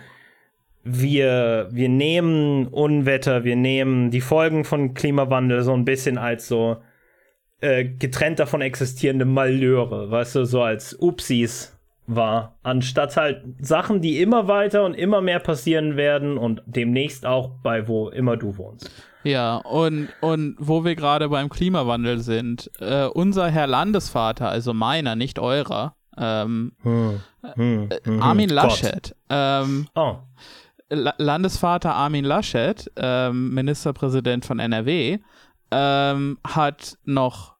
wir, 0.82 1.68
wir 1.70 1.88
nehmen 1.88 2.66
Unwetter, 2.66 3.44
wir 3.44 3.56
nehmen 3.56 4.10
die 4.10 4.20
Folgen 4.20 4.64
von 4.64 4.94
Klimawandel 4.94 5.62
so 5.62 5.72
ein 5.74 5.84
bisschen 5.84 6.18
als 6.18 6.48
so 6.48 6.78
äh, 7.60 7.84
getrennt 7.84 8.38
davon 8.38 8.62
existierende 8.62 9.24
Malheure, 9.24 10.10
weißt 10.10 10.36
du, 10.36 10.44
so 10.44 10.62
als 10.62 10.98
Upsis 10.98 11.76
war, 12.06 12.56
anstatt 12.62 13.16
halt 13.16 13.44
Sachen, 13.60 14.00
die 14.00 14.20
immer 14.20 14.48
weiter 14.48 14.84
und 14.84 14.94
immer 14.94 15.20
mehr 15.20 15.38
passieren 15.38 15.96
werden 15.96 16.38
und 16.38 16.62
demnächst 16.66 17.26
auch 17.26 17.50
bei 17.62 17.86
wo 17.86 18.08
immer 18.08 18.36
du 18.36 18.56
wohnst. 18.56 18.90
Ja, 19.22 19.56
und, 19.58 20.08
und 20.20 20.56
wo 20.58 20.84
wir 20.84 20.96
gerade 20.96 21.28
beim 21.28 21.50
Klimawandel 21.50 22.20
sind, 22.20 22.70
äh, 22.80 23.04
unser 23.04 23.48
Herr 23.48 23.66
Landesvater, 23.66 24.48
also 24.48 24.72
meiner, 24.72 25.14
nicht 25.14 25.38
eurer, 25.38 25.94
ähm, 26.16 26.72
hm, 26.82 27.20
hm, 27.54 27.88
äh, 27.90 27.98
hm, 28.02 28.22
Armin 28.22 28.48
Laschet, 28.48 29.14
ähm, 29.28 29.86
oh. 29.94 30.16
Landesvater 30.90 31.94
Armin 31.94 32.24
Laschet, 32.24 32.90
ähm, 32.96 33.54
Ministerpräsident 33.54 34.44
von 34.44 34.58
NRW, 34.58 35.18
ähm, 35.70 36.38
hat 36.44 36.98
noch 37.04 37.54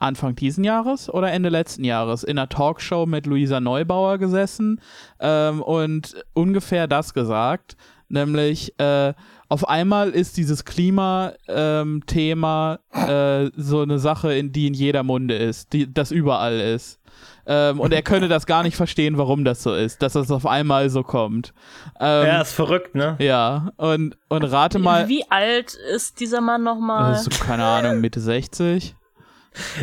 Anfang 0.00 0.34
diesen 0.34 0.64
Jahres 0.64 1.08
oder 1.08 1.30
Ende 1.32 1.48
letzten 1.48 1.84
Jahres 1.84 2.24
in 2.24 2.36
einer 2.38 2.48
Talkshow 2.48 3.06
mit 3.06 3.26
Luisa 3.26 3.60
Neubauer 3.60 4.18
gesessen 4.18 4.80
ähm, 5.20 5.62
und 5.62 6.16
ungefähr 6.34 6.88
das 6.88 7.14
gesagt, 7.14 7.76
nämlich 8.08 8.76
äh, 8.78 9.14
auf 9.48 9.68
einmal 9.68 10.10
ist 10.10 10.36
dieses 10.36 10.64
Klima-Thema 10.64 12.80
ähm, 12.92 13.08
äh, 13.08 13.52
so 13.56 13.82
eine 13.82 14.00
Sache, 14.00 14.34
in 14.34 14.50
die 14.52 14.66
in 14.66 14.74
jeder 14.74 15.04
Munde 15.04 15.36
ist, 15.36 15.72
die 15.72 15.92
das 15.92 16.10
überall 16.10 16.58
ist. 16.58 16.98
Ähm, 17.46 17.80
und 17.80 17.92
er 17.92 18.02
könne 18.02 18.28
das 18.28 18.46
gar 18.46 18.62
nicht 18.62 18.76
verstehen, 18.76 19.18
warum 19.18 19.44
das 19.44 19.62
so 19.62 19.74
ist, 19.74 20.02
dass 20.02 20.14
das 20.14 20.30
auf 20.30 20.46
einmal 20.46 20.88
so 20.90 21.02
kommt. 21.02 21.52
Ähm, 22.00 22.26
ja, 22.26 22.40
ist 22.40 22.52
verrückt, 22.52 22.94
ne? 22.94 23.16
Ja, 23.18 23.72
und, 23.76 24.16
und 24.28 24.44
rate 24.44 24.78
mal. 24.78 25.08
Wie 25.08 25.24
alt 25.30 25.74
ist 25.74 26.20
dieser 26.20 26.40
Mann 26.40 26.62
nochmal? 26.62 27.14
Also, 27.14 27.30
keine 27.30 27.64
Ahnung, 27.64 28.00
Mitte 28.00 28.20
60. 28.20 28.94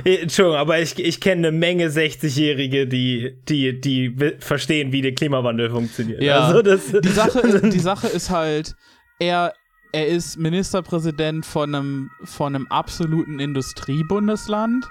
Entschuldigung, 0.04 0.58
aber 0.58 0.80
ich, 0.80 1.00
ich 1.00 1.22
kenne 1.22 1.48
eine 1.48 1.58
Menge 1.58 1.88
60-Jährige, 1.88 2.88
die, 2.88 3.38
die, 3.48 3.80
die 3.80 4.14
verstehen, 4.40 4.92
wie 4.92 5.02
der 5.02 5.14
Klimawandel 5.14 5.70
funktioniert. 5.70 6.22
Ja, 6.22 6.40
also 6.40 6.62
das 6.62 6.88
die, 6.92 7.08
Sache, 7.08 7.62
die 7.70 7.80
Sache 7.80 8.08
ist 8.08 8.30
halt, 8.30 8.76
er, 9.20 9.54
er 9.94 10.08
ist 10.08 10.38
Ministerpräsident 10.38 11.46
von 11.46 11.74
einem, 11.74 12.12
von 12.26 12.56
einem 12.56 12.68
absoluten 12.68 13.40
Industriebundesland 13.40 14.86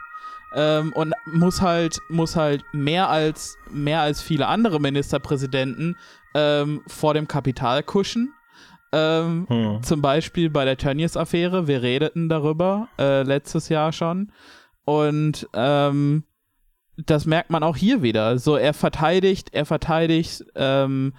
ähm, 0.54 0.92
und 0.94 1.14
muss 1.26 1.60
halt, 1.60 1.98
muss 2.08 2.36
halt 2.36 2.64
mehr 2.72 3.08
als, 3.08 3.56
mehr 3.70 4.00
als 4.00 4.22
viele 4.22 4.46
andere 4.46 4.80
Ministerpräsidenten 4.80 5.96
ähm, 6.34 6.82
vor 6.86 7.14
dem 7.14 7.28
Kapital 7.28 7.82
kuschen. 7.82 8.32
Ähm, 8.92 9.46
hm. 9.48 9.82
Zum 9.82 10.02
Beispiel 10.02 10.50
bei 10.50 10.64
der 10.64 10.76
Tönnies-Affäre. 10.76 11.68
Wir 11.68 11.82
redeten 11.82 12.28
darüber 12.28 12.88
äh, 12.98 13.22
letztes 13.22 13.68
Jahr 13.68 13.92
schon. 13.92 14.32
Und 14.84 15.48
ähm, 15.54 16.24
das 16.96 17.26
merkt 17.26 17.50
man 17.50 17.62
auch 17.62 17.76
hier 17.76 18.02
wieder. 18.02 18.38
So, 18.38 18.56
er 18.56 18.74
verteidigt, 18.74 19.50
er 19.52 19.64
verteidigt 19.64 20.44
ähm, 20.56 21.14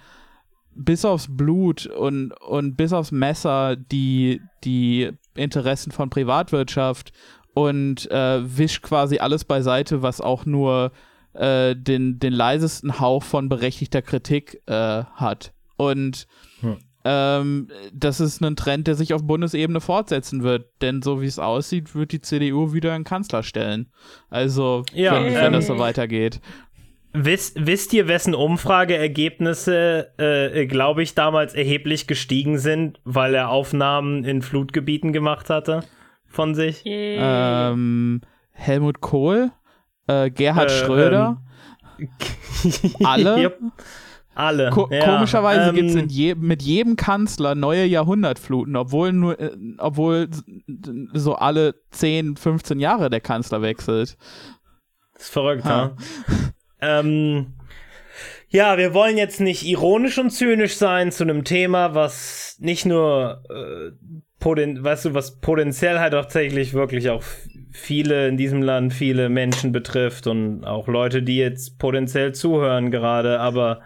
bis 0.74 1.04
aufs 1.04 1.28
Blut 1.30 1.86
und, 1.86 2.32
und 2.32 2.76
bis 2.76 2.92
aufs 2.92 3.12
Messer 3.12 3.76
die, 3.76 4.40
die 4.64 5.10
Interessen 5.34 5.92
von 5.92 6.10
Privatwirtschaft 6.10 7.12
und 7.54 8.10
äh, 8.10 8.40
wischt 8.58 8.82
quasi 8.82 9.18
alles 9.18 9.44
beiseite, 9.44 10.02
was 10.02 10.20
auch 10.20 10.46
nur 10.46 10.92
äh, 11.34 11.74
den, 11.76 12.18
den 12.18 12.32
leisesten 12.32 13.00
Hauch 13.00 13.22
von 13.22 13.48
berechtigter 13.48 14.02
Kritik 14.02 14.62
äh, 14.66 15.04
hat. 15.14 15.52
Und 15.76 16.26
hm. 16.60 16.76
ähm, 17.04 17.68
das 17.92 18.20
ist 18.20 18.42
ein 18.42 18.56
Trend, 18.56 18.86
der 18.86 18.94
sich 18.94 19.14
auf 19.14 19.26
Bundesebene 19.26 19.80
fortsetzen 19.80 20.42
wird, 20.42 20.66
denn 20.80 21.02
so 21.02 21.20
wie 21.20 21.26
es 21.26 21.38
aussieht, 21.38 21.94
wird 21.94 22.12
die 22.12 22.20
CDU 22.20 22.72
wieder 22.72 22.92
einen 22.92 23.04
Kanzler 23.04 23.42
stellen. 23.42 23.90
Also, 24.30 24.84
ja, 24.92 25.14
wenn, 25.14 25.34
wenn 25.34 25.52
das 25.52 25.66
so 25.66 25.78
weitergeht. 25.78 26.40
Wisst, 27.14 27.66
wisst 27.66 27.92
ihr, 27.92 28.08
wessen 28.08 28.34
Umfrageergebnisse, 28.34 30.12
äh, 30.16 30.66
glaube 30.66 31.02
ich, 31.02 31.14
damals 31.14 31.52
erheblich 31.52 32.06
gestiegen 32.06 32.58
sind, 32.58 33.00
weil 33.04 33.34
er 33.34 33.50
Aufnahmen 33.50 34.24
in 34.24 34.40
Flutgebieten 34.40 35.12
gemacht 35.12 35.50
hatte 35.50 35.84
von 36.32 36.54
sich? 36.54 36.82
Ähm, 36.84 38.20
Helmut 38.52 39.00
Kohl, 39.00 39.50
äh, 40.06 40.30
Gerhard 40.30 40.70
äh, 40.70 40.74
Schröder, 40.74 41.42
ähm, 41.98 42.08
alle. 43.04 43.38
Yep. 43.38 43.58
Alle. 44.34 44.70
Ko 44.70 44.88
ja. 44.90 45.04
Komischerweise 45.04 45.68
ähm, 45.68 45.74
gibt 45.74 45.90
es 45.90 46.16
je 46.16 46.34
mit 46.34 46.62
jedem 46.62 46.96
Kanzler 46.96 47.54
neue 47.54 47.84
Jahrhundertfluten, 47.84 48.76
obwohl 48.76 49.12
nur, 49.12 49.38
äh, 49.38 49.50
obwohl 49.78 50.28
so 51.12 51.34
alle 51.34 51.74
10, 51.90 52.36
15 52.36 52.80
Jahre 52.80 53.10
der 53.10 53.20
Kanzler 53.20 53.60
wechselt. 53.60 54.16
Das 55.12 55.24
ist 55.24 55.32
verrückt, 55.32 55.64
ha. 55.64 55.94
ja. 56.80 57.00
Ähm, 57.00 57.54
ja, 58.48 58.76
wir 58.76 58.92
wollen 58.92 59.16
jetzt 59.16 59.40
nicht 59.40 59.64
ironisch 59.64 60.18
und 60.18 60.30
zynisch 60.30 60.76
sein 60.76 61.12
zu 61.12 61.24
einem 61.24 61.44
Thema, 61.44 61.94
was 61.94 62.56
nicht 62.58 62.84
nur, 62.84 63.42
äh, 63.50 63.92
poten 64.42 64.82
weißt 64.82 65.06
du, 65.06 65.14
was 65.14 65.40
potenziell 65.40 66.00
halt 66.00 66.14
auch 66.14 66.22
tatsächlich 66.22 66.74
wirklich 66.74 67.08
auch 67.08 67.22
viele 67.70 68.28
in 68.28 68.36
diesem 68.36 68.60
Land, 68.60 68.92
viele 68.92 69.28
Menschen 69.28 69.70
betrifft 69.70 70.26
und 70.26 70.64
auch 70.64 70.88
Leute, 70.88 71.22
die 71.22 71.36
jetzt 71.36 71.78
potenziell 71.78 72.34
zuhören 72.34 72.90
gerade, 72.90 73.38
aber 73.38 73.80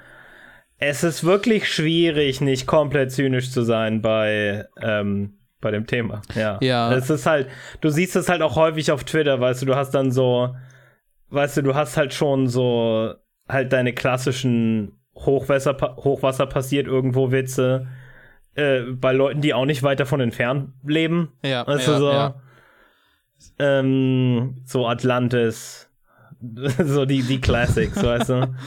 es 0.79 1.05
ist 1.05 1.25
wirklich 1.25 1.71
schwierig, 1.73 2.41
nicht 2.41 2.67
komplett 2.67 3.13
zynisch 3.13 3.51
zu 3.51 3.63
sein 3.63 4.01
bei, 4.01 4.67
ähm, 4.81 5.39
bei 5.61 5.71
dem 5.71 5.87
Thema. 5.87 6.23
Ja. 6.35 6.59
ja. 6.63 6.93
Es 6.93 7.11
ist 7.11 7.27
halt, 7.27 7.49
du 7.83 7.91
siehst 7.91 8.17
es 8.17 8.29
halt 8.29 8.41
auch 8.41 8.57
häufig 8.57 8.91
auf 8.91 9.05
Twitter, 9.05 9.39
weißt 9.39 9.63
du, 9.63 9.67
du 9.67 9.77
hast 9.77 9.91
dann 9.91 10.11
so, 10.11 10.57
weißt 11.29 11.59
du, 11.59 11.63
du 11.63 11.75
hast 11.75 11.99
halt 11.99 12.15
schon 12.15 12.49
so 12.49 13.13
halt 13.47 13.73
deine 13.75 13.93
klassischen 13.93 14.99
Hochwasser, 15.15 15.77
Hochwasser 15.97 16.47
passiert 16.47 16.87
irgendwo 16.87 17.31
Witze 17.31 17.87
äh, 18.57 18.81
bei 18.91 19.13
Leuten, 19.13 19.41
die 19.41 19.55
auch 19.55 19.67
nicht 19.67 19.83
weit 19.83 20.01
davon 20.01 20.21
entfernt 20.21 20.71
leben. 20.85 21.33
Ja, 21.45 21.67
weißt 21.67 21.89
ja, 21.89 21.99
so, 21.99 22.11
ja. 22.11 22.35
Ähm, 23.59 24.63
so 24.65 24.87
Atlantis, 24.87 25.91
so 26.85 27.05
die, 27.05 27.23
die 27.23 27.41
Classics, 27.41 28.03
weißt 28.03 28.31
du. 28.31 28.55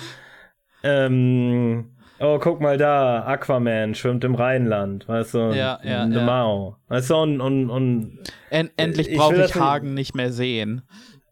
Ähm, 0.81 1.91
oh, 2.21 2.39
guck 2.39 2.61
mal 2.61 2.77
da, 2.77 3.25
Aquaman 3.25 3.95
schwimmt 3.95 4.23
im 4.23 4.33
Rheinland, 4.33 5.05
weißt 5.09 5.33
du? 5.33 5.37
Ja, 5.51 5.77
ja. 5.83 6.05
In 6.05 6.13
ja. 6.13 6.23
Mau. 6.23 6.77
Weißt 6.87 7.09
du, 7.09 7.17
und, 7.17 7.41
und, 7.41 7.69
und 7.69 8.19
en 8.49 8.69
endlich 8.77 9.13
brauche 9.13 9.35
ich, 9.35 9.49
ich 9.49 9.55
Hagen 9.55 9.93
nicht 9.93 10.15
mehr 10.15 10.31
sehen. 10.31 10.83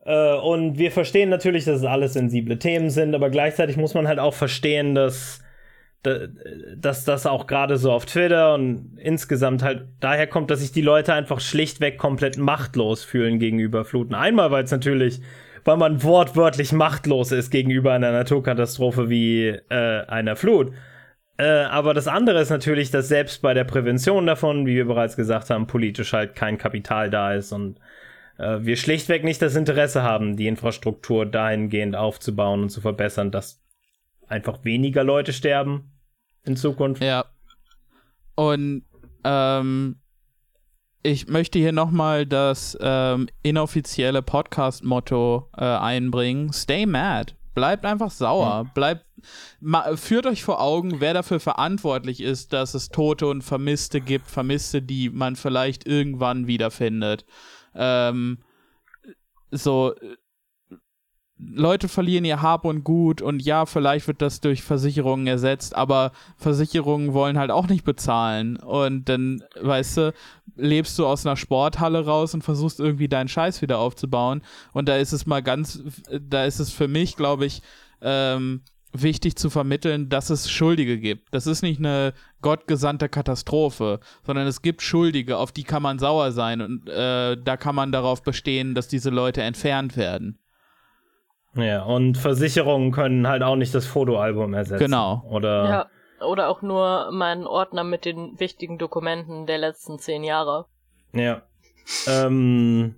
Äh, 0.03 0.33
und 0.35 0.77
wir 0.77 0.91
verstehen 0.91 1.29
natürlich, 1.29 1.63
dass 1.63 1.79
es 1.79 1.85
alles 1.85 2.11
sensible 2.11 2.59
Themen 2.59 2.89
sind, 2.89 3.15
aber 3.15 3.29
gleichzeitig 3.29 3.77
muss 3.77 3.93
man 3.93 4.05
halt 4.05 4.19
auch 4.19 4.33
verstehen, 4.33 4.95
dass, 4.95 5.41
dass 6.03 7.03
das 7.03 7.25
auch 7.25 7.47
gerade 7.47 7.77
so 7.77 7.91
auf 7.91 8.05
Twitter 8.05 8.53
und 8.53 8.97
insgesamt 8.97 9.61
halt 9.63 9.87
daher 9.99 10.27
kommt, 10.27 10.49
dass 10.51 10.61
sich 10.61 10.71
die 10.71 10.81
Leute 10.81 11.13
einfach 11.13 11.39
schlichtweg 11.39 11.97
komplett 11.97 12.37
machtlos 12.37 13.03
fühlen 13.03 13.39
gegenüber 13.39 13.83
Fluten. 13.83 14.15
Einmal, 14.15 14.51
weil 14.51 14.63
es 14.63 14.71
natürlich 14.71 15.21
weil 15.67 15.75
man 15.75 16.01
wortwörtlich 16.01 16.71
machtlos 16.71 17.33
ist 17.33 17.51
gegenüber 17.51 17.91
einer 17.91 18.13
Naturkatastrophe 18.13 19.09
wie 19.09 19.47
äh, 19.47 20.05
einer 20.07 20.37
Flut. 20.37 20.71
Äh, 21.37 21.43
aber 21.43 21.93
das 21.93 22.07
andere 22.07 22.39
ist 22.39 22.49
natürlich, 22.49 22.89
dass 22.89 23.09
selbst 23.09 23.41
bei 23.41 23.53
der 23.53 23.65
Prävention 23.65 24.25
davon, 24.25 24.65
wie 24.65 24.75
wir 24.75 24.85
bereits 24.85 25.17
gesagt 25.17 25.49
haben, 25.49 25.67
politisch 25.67 26.13
halt 26.13 26.35
kein 26.35 26.57
Kapital 26.57 27.09
da 27.09 27.33
ist 27.33 27.51
und 27.51 27.79
äh, 28.39 28.59
wir 28.61 28.77
schlichtweg 28.77 29.25
nicht 29.25 29.41
das 29.41 29.57
Interesse 29.57 30.03
haben, 30.03 30.37
die 30.37 30.47
Infrastruktur 30.47 31.25
dahingehend 31.25 31.97
aufzubauen 31.97 32.63
und 32.63 32.69
zu 32.69 32.79
verbessern, 32.79 33.29
dass 33.31 33.61
einfach 34.27 34.63
weniger 34.63 35.03
Leute 35.03 35.33
sterben 35.33 35.91
in 36.43 36.55
Zukunft. 36.55 37.03
Ja. 37.03 37.25
Und 38.35 38.83
ähm, 39.23 39.97
ich 41.03 41.27
möchte 41.27 41.59
hier 41.59 41.71
nochmal 41.71 42.25
das 42.25 42.77
ähm, 42.81 43.29
inoffizielle 43.43 44.21
Podcast-Motto 44.21 45.49
äh, 45.57 45.63
einbringen. 45.63 46.51
Stay 46.53 46.85
mad. 46.85 47.33
Bleibt 47.53 47.85
einfach 47.85 48.11
sauer. 48.11 48.65
Mhm. 48.65 48.69
Bleibt, 48.75 49.05
führt 49.95 50.27
euch 50.27 50.43
vor 50.43 50.61
Augen, 50.61 50.99
wer 50.99 51.13
dafür 51.13 51.39
verantwortlich 51.39 52.21
ist, 52.21 52.53
dass 52.53 52.73
es 52.73 52.89
Tote 52.89 53.27
und 53.27 53.41
Vermisste 53.41 53.99
gibt. 53.99 54.29
Vermisste, 54.29 54.81
die 54.81 55.09
man 55.09 55.35
vielleicht 55.35 55.87
irgendwann 55.87 56.45
wiederfindet. 56.45 57.25
Ähm, 57.73 58.39
so, 59.49 59.95
Leute 61.39 61.87
verlieren 61.87 62.25
ihr 62.25 62.41
Hab 62.41 62.65
und 62.65 62.83
Gut 62.83 63.21
und 63.21 63.41
ja, 63.41 63.65
vielleicht 63.65 64.07
wird 64.07 64.21
das 64.21 64.41
durch 64.41 64.63
Versicherungen 64.63 65.27
ersetzt, 65.27 65.75
aber 65.75 66.11
Versicherungen 66.35 67.13
wollen 67.13 67.37
halt 67.37 67.51
auch 67.51 67.67
nicht 67.67 67.85
bezahlen. 67.85 68.57
Und 68.57 69.07
dann, 69.07 69.43
weißt 69.61 69.97
du, 69.97 70.13
lebst 70.55 70.97
du 70.97 71.05
aus 71.05 71.25
einer 71.25 71.37
Sporthalle 71.37 72.05
raus 72.05 72.33
und 72.33 72.43
versuchst 72.43 72.79
irgendwie 72.79 73.07
deinen 73.07 73.27
Scheiß 73.27 73.61
wieder 73.61 73.77
aufzubauen. 73.77 74.41
Und 74.73 74.89
da 74.89 74.97
ist 74.97 75.11
es 75.11 75.27
mal 75.27 75.43
ganz, 75.43 75.83
da 76.19 76.45
ist 76.45 76.59
es 76.59 76.71
für 76.71 76.87
mich, 76.87 77.15
glaube 77.15 77.45
ich, 77.45 77.61
ähm, 78.01 78.61
wichtig 78.93 79.35
zu 79.35 79.51
vermitteln, 79.51 80.09
dass 80.09 80.31
es 80.31 80.49
Schuldige 80.49 80.97
gibt. 80.97 81.31
Das 81.31 81.45
ist 81.45 81.61
nicht 81.61 81.77
eine 81.77 82.13
gottgesandte 82.41 83.09
Katastrophe, 83.09 83.99
sondern 84.25 84.47
es 84.47 84.63
gibt 84.63 84.81
Schuldige, 84.81 85.37
auf 85.37 85.51
die 85.51 85.63
kann 85.63 85.83
man 85.83 85.99
sauer 85.99 86.31
sein 86.31 86.61
und 86.61 86.89
äh, 86.89 87.37
da 87.37 87.57
kann 87.57 87.75
man 87.75 87.91
darauf 87.91 88.23
bestehen, 88.23 88.73
dass 88.73 88.87
diese 88.87 89.09
Leute 89.11 89.43
entfernt 89.43 89.97
werden. 89.97 90.39
Ja, 91.57 91.83
und 91.83 92.17
Versicherungen 92.17 92.91
können 92.91 93.27
halt 93.27 93.43
auch 93.43 93.55
nicht 93.55 93.73
das 93.73 93.85
Fotoalbum 93.85 94.53
ersetzen. 94.53 94.85
Genau. 94.85 95.23
Oder, 95.29 95.69
ja, 95.69 96.25
oder 96.25 96.49
auch 96.49 96.61
nur 96.61 97.11
meinen 97.11 97.47
Ordner 97.47 97.83
mit 97.83 98.05
den 98.05 98.39
wichtigen 98.39 98.77
Dokumenten 98.77 99.45
der 99.45 99.57
letzten 99.57 99.99
zehn 99.99 100.23
Jahre. 100.23 100.65
Ja. 101.13 101.41
ähm, 102.07 102.95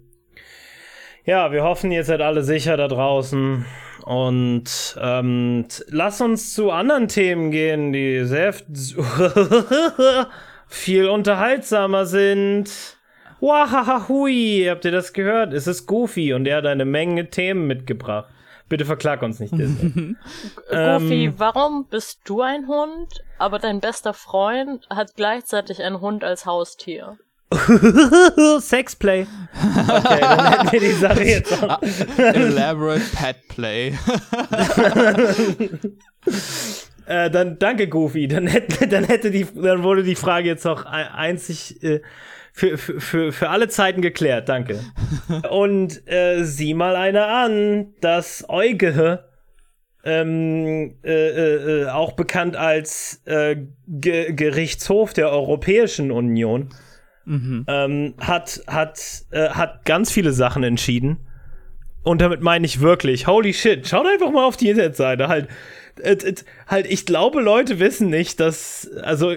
ja, 1.25 1.51
wir 1.51 1.63
hoffen, 1.63 1.91
ihr 1.91 2.03
seid 2.03 2.21
alle 2.21 2.43
sicher 2.43 2.75
da 2.75 2.87
draußen. 2.87 3.65
Und 4.03 4.97
ähm, 4.99 5.65
lass 5.87 6.21
uns 6.21 6.53
zu 6.53 6.71
anderen 6.71 7.07
Themen 7.07 7.51
gehen, 7.51 7.93
die 7.93 8.25
sehr 8.25 8.53
viel 10.67 11.07
unterhaltsamer 11.07 12.05
sind. 12.05 12.97
Wahahui, 13.41 14.65
habt 14.69 14.85
ihr 14.85 14.91
das 14.91 15.13
gehört? 15.13 15.53
Es 15.53 15.67
ist 15.67 15.85
Goofy 15.85 16.33
und 16.33 16.47
er 16.47 16.57
hat 16.57 16.65
eine 16.65 16.85
Menge 16.85 17.29
Themen 17.29 17.67
mitgebracht. 17.67 18.29
Bitte 18.69 18.85
verklag 18.85 19.23
uns 19.23 19.39
nicht, 19.39 19.51
Disney. 19.57 19.89
Goofy, 20.69 21.25
ähm, 21.25 21.33
warum 21.37 21.87
bist 21.89 22.21
du 22.25 22.41
ein 22.41 22.67
Hund, 22.67 23.23
aber 23.39 23.57
dein 23.57 23.79
bester 23.79 24.13
Freund 24.13 24.87
hat 24.91 25.15
gleichzeitig 25.15 25.81
einen 25.81 26.01
Hund 26.01 26.23
als 26.23 26.45
Haustier? 26.45 27.17
Sexplay. 28.59 29.25
Okay, 29.25 30.19
dann 30.21 30.51
hätten 30.51 30.71
wir 30.71 30.79
die 30.79 30.91
Sache 30.91 31.23
jetzt 31.23 31.63
auch. 31.63 31.81
Elaborate 32.17 33.01
Pet 33.15 33.47
Play. 33.47 33.87
äh, 37.07 37.31
dann 37.31 37.57
danke 37.57 37.87
Goofy. 37.87 38.27
Dann 38.27 38.45
hätte, 38.45 38.87
dann 38.87 39.03
hätte 39.03 39.31
die, 39.31 39.47
dann 39.55 39.81
wurde 39.81 40.03
die 40.03 40.13
Frage 40.13 40.47
jetzt 40.47 40.67
auch 40.67 40.85
einzig 40.85 41.81
äh, 41.81 42.01
für, 42.59 42.77
für, 42.77 43.31
für 43.31 43.49
alle 43.49 43.69
Zeiten 43.69 44.01
geklärt, 44.01 44.49
danke. 44.49 44.81
Und 45.49 46.07
äh, 46.07 46.43
sieh 46.43 46.73
mal 46.73 46.95
einer 46.95 47.27
an, 47.27 47.93
das 48.01 48.45
Euge, 48.49 49.25
ähm, 50.03 50.95
äh, 51.03 51.11
äh, 51.11 51.83
äh, 51.83 51.89
auch 51.89 52.13
bekannt 52.13 52.55
als 52.55 53.21
äh, 53.25 53.55
Ge 53.87 54.33
Gerichtshof 54.33 55.13
der 55.13 55.29
Europäischen 55.31 56.11
Union, 56.11 56.69
mhm. 57.25 57.65
ähm, 57.67 58.13
hat, 58.19 58.61
hat, 58.67 58.99
äh, 59.31 59.49
hat 59.49 59.85
ganz 59.85 60.11
viele 60.11 60.31
Sachen 60.31 60.63
entschieden. 60.63 61.25
Und 62.03 62.21
damit 62.21 62.41
meine 62.41 62.65
ich 62.65 62.81
wirklich, 62.81 63.27
holy 63.27 63.53
shit, 63.53 63.87
schaut 63.87 64.07
einfach 64.07 64.31
mal 64.31 64.45
auf 64.45 64.57
die 64.57 64.69
Internetseite. 64.69 65.27
Halt, 65.27 65.47
halt, 66.67 66.87
ich 66.87 67.05
glaube, 67.05 67.41
Leute 67.41 67.79
wissen 67.79 68.09
nicht, 68.09 68.39
dass, 68.39 68.89
also, 69.01 69.33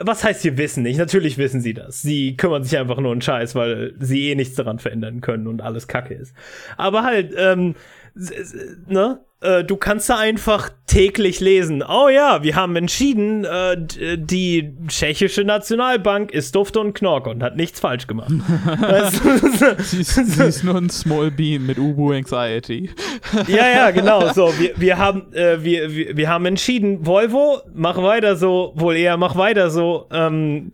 was 0.00 0.24
heißt 0.24 0.42
hier 0.42 0.58
wissen 0.58 0.82
nicht? 0.82 0.98
Natürlich 0.98 1.38
wissen 1.38 1.60
sie 1.60 1.74
das. 1.74 2.02
Sie 2.02 2.36
kümmern 2.36 2.64
sich 2.64 2.78
einfach 2.78 2.98
nur 2.98 3.12
einen 3.12 3.22
Scheiß, 3.22 3.54
weil 3.54 3.94
sie 3.98 4.30
eh 4.30 4.34
nichts 4.34 4.54
daran 4.54 4.78
verändern 4.78 5.20
können 5.20 5.46
und 5.46 5.62
alles 5.62 5.88
Kacke 5.88 6.14
ist. 6.14 6.34
Aber 6.76 7.02
halt, 7.04 7.34
ähm, 7.36 7.74
ne? 8.86 9.20
Äh, 9.44 9.62
du 9.62 9.76
kannst 9.76 10.08
da 10.08 10.16
einfach 10.16 10.70
täglich 10.86 11.40
lesen. 11.40 11.82
Oh 11.86 12.08
ja, 12.08 12.42
wir 12.42 12.56
haben 12.56 12.76
entschieden, 12.76 13.44
äh, 13.44 13.76
die 14.16 14.72
tschechische 14.88 15.44
Nationalbank 15.44 16.32
ist 16.32 16.54
Duft 16.54 16.78
und 16.78 16.94
Knork 16.94 17.26
und 17.26 17.42
hat 17.42 17.54
nichts 17.56 17.78
falsch 17.78 18.06
gemacht. 18.06 18.30
sie, 19.80 20.00
ist, 20.00 20.14
sie, 20.14 20.44
ist, 20.44 20.64
nur 20.64 20.76
ein 20.76 20.88
Small 20.88 21.30
Bean 21.30 21.66
mit 21.66 21.78
Ubu 21.78 22.12
Anxiety. 22.12 22.90
ja, 23.46 23.68
ja, 23.68 23.90
genau. 23.92 24.32
So, 24.32 24.50
wir, 24.58 24.72
wir 24.76 24.96
haben, 24.96 25.32
äh, 25.34 25.62
wir, 25.62 25.94
wir, 25.94 26.16
wir 26.16 26.28
haben 26.30 26.46
entschieden, 26.46 27.04
Volvo, 27.04 27.60
mach 27.74 27.98
weiter 27.98 28.36
so, 28.36 28.72
wohl 28.76 28.96
eher, 28.96 29.18
mach 29.18 29.36
weiter 29.36 29.68
so. 29.68 30.06
Ähm, 30.10 30.72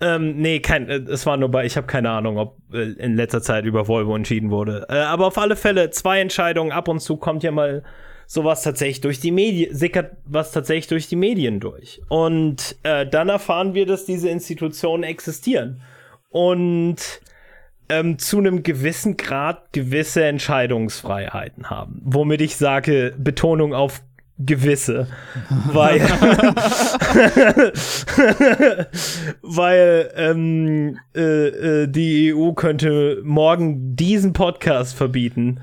ähm, 0.00 0.36
nee, 0.36 0.60
kein, 0.60 0.88
äh, 0.88 0.96
es 0.96 1.24
war 1.26 1.36
nur 1.36 1.50
bei, 1.50 1.64
ich 1.64 1.76
habe 1.76 1.86
keine 1.86 2.10
Ahnung, 2.10 2.38
ob 2.38 2.56
äh, 2.72 2.92
in 2.92 3.14
letzter 3.14 3.42
Zeit 3.42 3.64
über 3.64 3.86
Volvo 3.86 4.16
entschieden 4.16 4.50
wurde. 4.50 4.86
Äh, 4.88 4.94
aber 4.94 5.26
auf 5.26 5.38
alle 5.38 5.56
Fälle 5.56 5.90
zwei 5.90 6.20
Entscheidungen. 6.20 6.72
Ab 6.72 6.88
und 6.88 7.00
zu 7.00 7.16
kommt 7.16 7.42
ja 7.42 7.52
mal 7.52 7.84
sowas 8.26 8.62
tatsächlich 8.62 9.00
durch 9.02 9.20
die 9.20 9.30
Medien, 9.30 9.74
sickert 9.74 10.16
was 10.24 10.50
tatsächlich 10.50 10.88
durch 10.88 11.08
die 11.08 11.16
Medien 11.16 11.60
durch. 11.60 12.00
Und 12.08 12.76
äh, 12.82 13.06
dann 13.06 13.28
erfahren 13.28 13.74
wir, 13.74 13.86
dass 13.86 14.04
diese 14.04 14.28
Institutionen 14.30 15.04
existieren. 15.04 15.82
Und 16.30 17.20
ähm, 17.88 18.18
zu 18.18 18.38
einem 18.38 18.62
gewissen 18.62 19.16
Grad 19.16 19.72
gewisse 19.72 20.24
Entscheidungsfreiheiten 20.24 21.70
haben. 21.70 22.00
Womit 22.02 22.40
ich 22.40 22.56
sage, 22.56 23.14
Betonung 23.16 23.74
auf 23.74 24.02
gewisse, 24.38 25.06
weil 25.72 26.00
weil 29.42 30.10
ähm, 30.16 30.98
äh, 31.14 31.82
äh, 31.82 31.86
die 31.86 32.34
EU 32.34 32.52
könnte 32.52 33.20
morgen 33.22 33.94
diesen 33.94 34.32
Podcast 34.32 34.96
verbieten. 34.96 35.60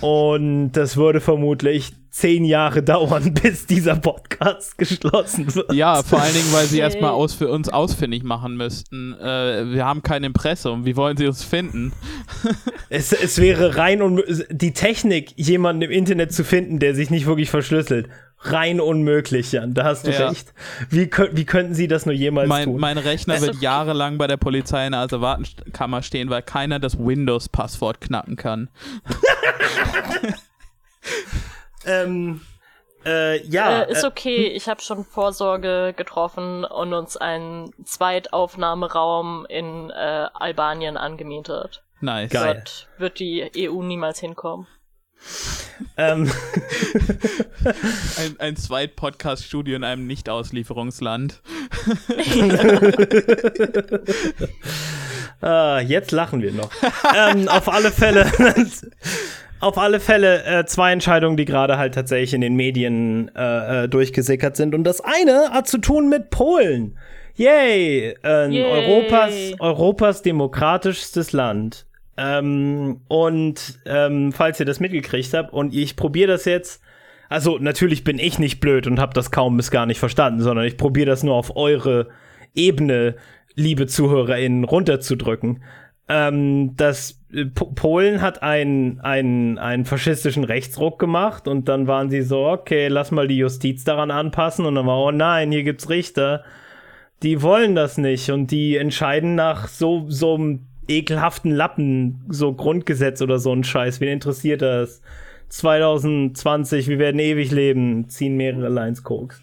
Und 0.00 0.72
das 0.72 0.96
würde 0.96 1.20
vermutlich 1.20 1.92
zehn 2.12 2.44
Jahre 2.44 2.82
dauern, 2.82 3.34
bis 3.42 3.66
dieser 3.66 3.96
Podcast 3.96 4.76
geschlossen 4.78 5.52
wird. 5.54 5.72
Ja, 5.72 6.02
vor 6.02 6.20
allen 6.20 6.34
Dingen, 6.34 6.52
weil 6.52 6.66
sie 6.66 6.78
erstmal 6.78 7.10
aus 7.10 7.34
für 7.34 7.48
uns 7.48 7.70
ausfindig 7.70 8.22
machen 8.22 8.56
müssten. 8.56 9.14
Äh, 9.14 9.72
wir 9.72 9.84
haben 9.86 10.02
kein 10.02 10.22
Impressum. 10.22 10.84
Wie 10.84 10.94
wollen 10.94 11.16
sie 11.16 11.26
uns 11.26 11.42
finden? 11.42 11.92
es, 12.90 13.12
es 13.12 13.38
wäre 13.38 13.76
rein 13.76 14.02
unmöglich. 14.02 14.44
Die 14.50 14.74
Technik, 14.74 15.32
jemanden 15.36 15.82
im 15.82 15.90
Internet 15.90 16.32
zu 16.32 16.44
finden, 16.44 16.78
der 16.78 16.94
sich 16.94 17.08
nicht 17.08 17.24
wirklich 17.24 17.48
verschlüsselt, 17.48 18.08
rein 18.40 18.80
unmöglich, 18.80 19.50
Jan. 19.52 19.72
Da 19.72 19.84
hast 19.84 20.06
du 20.06 20.10
ja. 20.10 20.28
recht. 20.28 20.52
Wie, 20.90 21.10
wie 21.32 21.44
könnten 21.46 21.74
sie 21.74 21.88
das 21.88 22.04
nur 22.04 22.14
jemals 22.14 22.48
mein, 22.48 22.66
tun? 22.66 22.78
Mein 22.78 22.98
Rechner 22.98 23.40
wird 23.40 23.62
jahrelang 23.62 24.18
bei 24.18 24.26
der 24.26 24.36
Polizei 24.36 24.84
in 24.84 24.92
der 24.92 25.00
Asservatenkammer 25.00 26.02
stehen, 26.02 26.28
weil 26.28 26.42
keiner 26.42 26.78
das 26.78 26.98
Windows-Passwort 26.98 28.02
knacken 28.02 28.36
kann. 28.36 28.68
ähm, 31.86 32.40
äh, 33.04 33.44
ja. 33.46 33.82
Äh, 33.82 33.92
ist 33.92 34.04
äh, 34.04 34.06
okay, 34.06 34.46
ich 34.46 34.68
habe 34.68 34.80
schon 34.80 35.04
Vorsorge 35.04 35.94
getroffen 35.96 36.64
und 36.64 36.92
uns 36.92 37.16
einen 37.16 37.72
Zweitaufnahmeraum 37.84 39.46
in 39.48 39.90
äh, 39.90 40.28
Albanien 40.34 40.96
angemietet. 40.96 41.82
Nice. 42.00 42.30
Geil. 42.30 42.54
Dort 42.54 42.88
wird 42.98 43.18
die 43.18 43.50
EU 43.56 43.82
niemals 43.82 44.20
hinkommen. 44.20 44.66
ähm. 45.96 46.30
ein, 48.16 48.40
ein 48.40 48.56
Zweit-Podcast-Studio 48.56 49.76
in 49.76 49.84
einem 49.84 50.06
Nicht-Auslieferungsland. 50.06 51.40
ah, 55.40 55.78
jetzt 55.80 56.10
lachen 56.10 56.42
wir 56.42 56.52
noch. 56.52 56.70
ähm, 57.14 57.48
auf 57.48 57.68
alle 57.68 57.92
Fälle. 57.92 58.30
auf 59.62 59.78
alle 59.78 60.00
Fälle 60.00 60.44
äh, 60.44 60.66
zwei 60.66 60.92
Entscheidungen, 60.92 61.36
die 61.36 61.44
gerade 61.44 61.78
halt 61.78 61.94
tatsächlich 61.94 62.34
in 62.34 62.40
den 62.40 62.56
Medien 62.56 63.30
äh, 63.34 63.84
äh, 63.84 63.88
durchgesickert 63.88 64.56
sind. 64.56 64.74
Und 64.74 64.84
das 64.84 65.00
eine 65.00 65.50
hat 65.50 65.68
zu 65.68 65.78
tun 65.78 66.08
mit 66.08 66.30
Polen. 66.30 66.98
Yay! 67.36 68.14
Äh, 68.24 68.48
Yay. 68.48 68.64
Europas, 68.64 69.34
Europas 69.60 70.22
demokratischstes 70.22 71.32
Land 71.32 71.86
Ähm, 72.18 73.00
und 73.08 73.78
ähm, 73.86 74.32
falls 74.32 74.60
ihr 74.60 74.66
das 74.66 74.80
mitgekriegt 74.80 75.32
habt 75.32 75.52
und 75.52 75.74
ich 75.74 75.96
probiere 75.96 76.32
das 76.32 76.44
jetzt, 76.44 76.82
also 77.30 77.58
natürlich 77.58 78.04
bin 78.04 78.18
ich 78.18 78.38
nicht 78.38 78.60
blöd 78.60 78.86
und 78.86 79.00
habe 79.00 79.14
das 79.14 79.30
kaum 79.30 79.56
bis 79.56 79.70
gar 79.70 79.86
nicht 79.86 79.98
verstanden, 79.98 80.42
sondern 80.42 80.66
ich 80.66 80.76
probiere 80.76 81.06
das 81.06 81.22
nur 81.22 81.34
auf 81.34 81.56
eure 81.56 82.08
Ebene, 82.54 83.16
liebe 83.54 83.86
ZuhörerInnen, 83.86 84.64
runterzudrücken. 84.64 85.62
Ähm, 86.08 86.76
das 86.76 87.21
Polen 87.54 88.20
hat 88.20 88.42
einen, 88.42 89.00
einen, 89.00 89.58
einen 89.58 89.86
faschistischen 89.86 90.44
Rechtsruck 90.44 90.98
gemacht 90.98 91.48
und 91.48 91.68
dann 91.68 91.86
waren 91.86 92.10
sie 92.10 92.22
so, 92.22 92.46
okay, 92.46 92.88
lass 92.88 93.10
mal 93.10 93.26
die 93.26 93.38
Justiz 93.38 93.84
daran 93.84 94.10
anpassen 94.10 94.66
und 94.66 94.74
dann 94.74 94.86
war, 94.86 94.98
oh 94.98 95.10
nein, 95.10 95.50
hier 95.50 95.62
gibt's 95.62 95.88
Richter, 95.88 96.44
die 97.22 97.40
wollen 97.40 97.74
das 97.74 97.96
nicht 97.96 98.30
und 98.30 98.50
die 98.50 98.76
entscheiden 98.76 99.34
nach 99.34 99.68
so, 99.68 100.04
so 100.08 100.34
einem 100.34 100.66
ekelhaften 100.88 101.52
Lappen, 101.52 102.24
so 102.28 102.52
Grundgesetz 102.52 103.22
oder 103.22 103.38
so 103.38 103.52
ein 103.52 103.64
Scheiß. 103.64 104.00
Wen 104.00 104.08
interessiert 104.08 104.60
das? 104.60 105.00
2020, 105.48 106.88
wir 106.88 106.98
werden 106.98 107.18
ewig 107.18 107.50
leben, 107.50 108.08
ziehen 108.08 108.36
mehrere 108.36 108.68
Lines 108.68 109.02
Koks. 109.02 109.40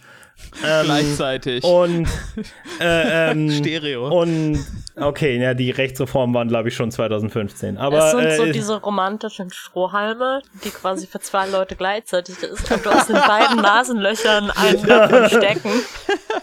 Ähm, 0.63 0.86
Gleichzeitig. 0.86 1.63
Und 1.63 2.08
äh, 2.80 3.32
ähm, 3.32 3.52
Stereo. 3.52 4.21
Und 4.21 4.60
okay, 4.95 5.41
ja, 5.41 5.54
die 5.54 5.71
Rechtsreformen 5.71 6.34
waren, 6.34 6.47
glaube 6.47 6.69
ich, 6.69 6.75
schon 6.75 6.91
2015. 6.91 7.78
Aber 7.78 8.06
es 8.06 8.12
sind 8.12 8.25
äh, 8.25 8.38
so 8.38 8.45
diese 8.45 8.82
romantischen 8.82 9.52
Strohhalme, 9.52 10.41
die 10.63 10.69
quasi 10.69 11.08
für 11.08 11.19
zwei 11.19 11.47
Leute 11.47 11.75
gleichzeitig 11.75 12.41
ist. 12.43 12.71
Und 12.71 12.86
du 12.86 12.89
aus 12.89 13.08
den 13.08 13.15
beiden 13.15 13.58
Nasenlöchern 13.58 14.52
einen 14.56 15.30
stecken. 15.30 15.71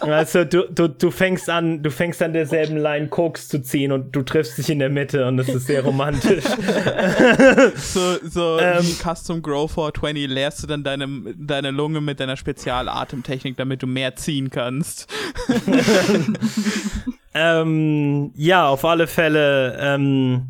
Also 0.01 0.43
du, 0.45 0.67
du, 0.69 0.87
du 0.87 1.11
fängst 1.11 1.49
an, 1.49 1.81
du 1.83 1.91
fängst 1.91 2.21
an 2.21 2.33
derselben 2.33 2.77
Line 2.77 3.07
Koks 3.07 3.47
zu 3.47 3.61
ziehen 3.61 3.91
und 3.91 4.15
du 4.15 4.21
triffst 4.21 4.57
dich 4.57 4.69
in 4.69 4.79
der 4.79 4.89
Mitte 4.89 5.25
und 5.25 5.37
das 5.37 5.49
ist 5.49 5.67
sehr 5.67 5.83
romantisch. 5.83 6.43
so 7.75 8.17
so 8.23 8.59
ähm, 8.59 8.83
wie 8.83 8.93
Custom 8.93 9.41
Grow 9.41 9.71
420 9.71 10.27
leerst 10.27 10.63
du 10.63 10.67
dann 10.67 10.83
deine, 10.83 11.07
deine 11.35 11.71
Lunge 11.71 12.01
mit 12.01 12.19
deiner 12.19 12.37
Spezialatemtechnik, 12.37 13.57
damit 13.57 13.81
du 13.81 13.86
mehr 13.87 14.15
ziehen 14.15 14.49
kannst. 14.49 15.11
ähm, 17.33 18.31
ja, 18.35 18.67
auf 18.67 18.85
alle 18.85 19.07
Fälle. 19.07 19.77
Ähm, 19.79 20.49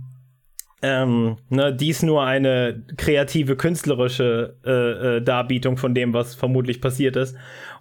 ähm, 0.84 1.38
ne, 1.50 1.74
dies 1.74 2.04
nur 2.04 2.24
eine 2.24 2.84
kreative, 2.98 3.56
künstlerische 3.56 4.56
äh, 4.64 5.18
äh, 5.18 5.22
Darbietung 5.22 5.78
von 5.78 5.96
dem, 5.96 6.14
was 6.14 6.36
vermutlich 6.36 6.82
passiert 6.82 7.16
ist. 7.16 7.36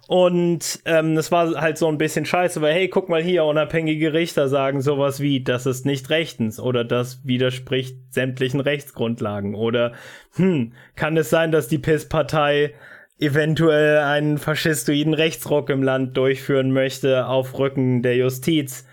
Und 0.07 0.79
ähm, 0.85 1.15
das 1.15 1.31
war 1.31 1.61
halt 1.61 1.77
so 1.77 1.87
ein 1.89 1.97
bisschen 1.97 2.25
scheiße, 2.25 2.61
weil, 2.61 2.73
hey, 2.73 2.87
guck 2.87 3.09
mal 3.09 3.21
hier, 3.21 3.43
unabhängige 3.43 4.13
Richter 4.13 4.47
sagen 4.47 4.81
sowas 4.81 5.19
wie, 5.19 5.43
das 5.43 5.65
ist 5.65 5.85
nicht 5.85 6.09
rechtens 6.09 6.59
oder 6.59 6.85
das 6.85 7.25
widerspricht 7.25 7.97
sämtlichen 8.09 8.61
Rechtsgrundlagen 8.61 9.53
oder, 9.53 9.91
hm, 10.35 10.71
kann 10.95 11.17
es 11.17 11.29
sein, 11.29 11.51
dass 11.51 11.67
die 11.67 11.77
PIS-Partei 11.77 12.73
eventuell 13.19 13.99
einen 13.99 14.37
faschistoiden 14.37 15.13
Rechtsruck 15.13 15.69
im 15.69 15.83
Land 15.83 16.15
durchführen 16.17 16.71
möchte 16.71 17.27
auf 17.27 17.57
Rücken 17.57 18.01
der 18.03 18.15
Justiz. 18.15 18.85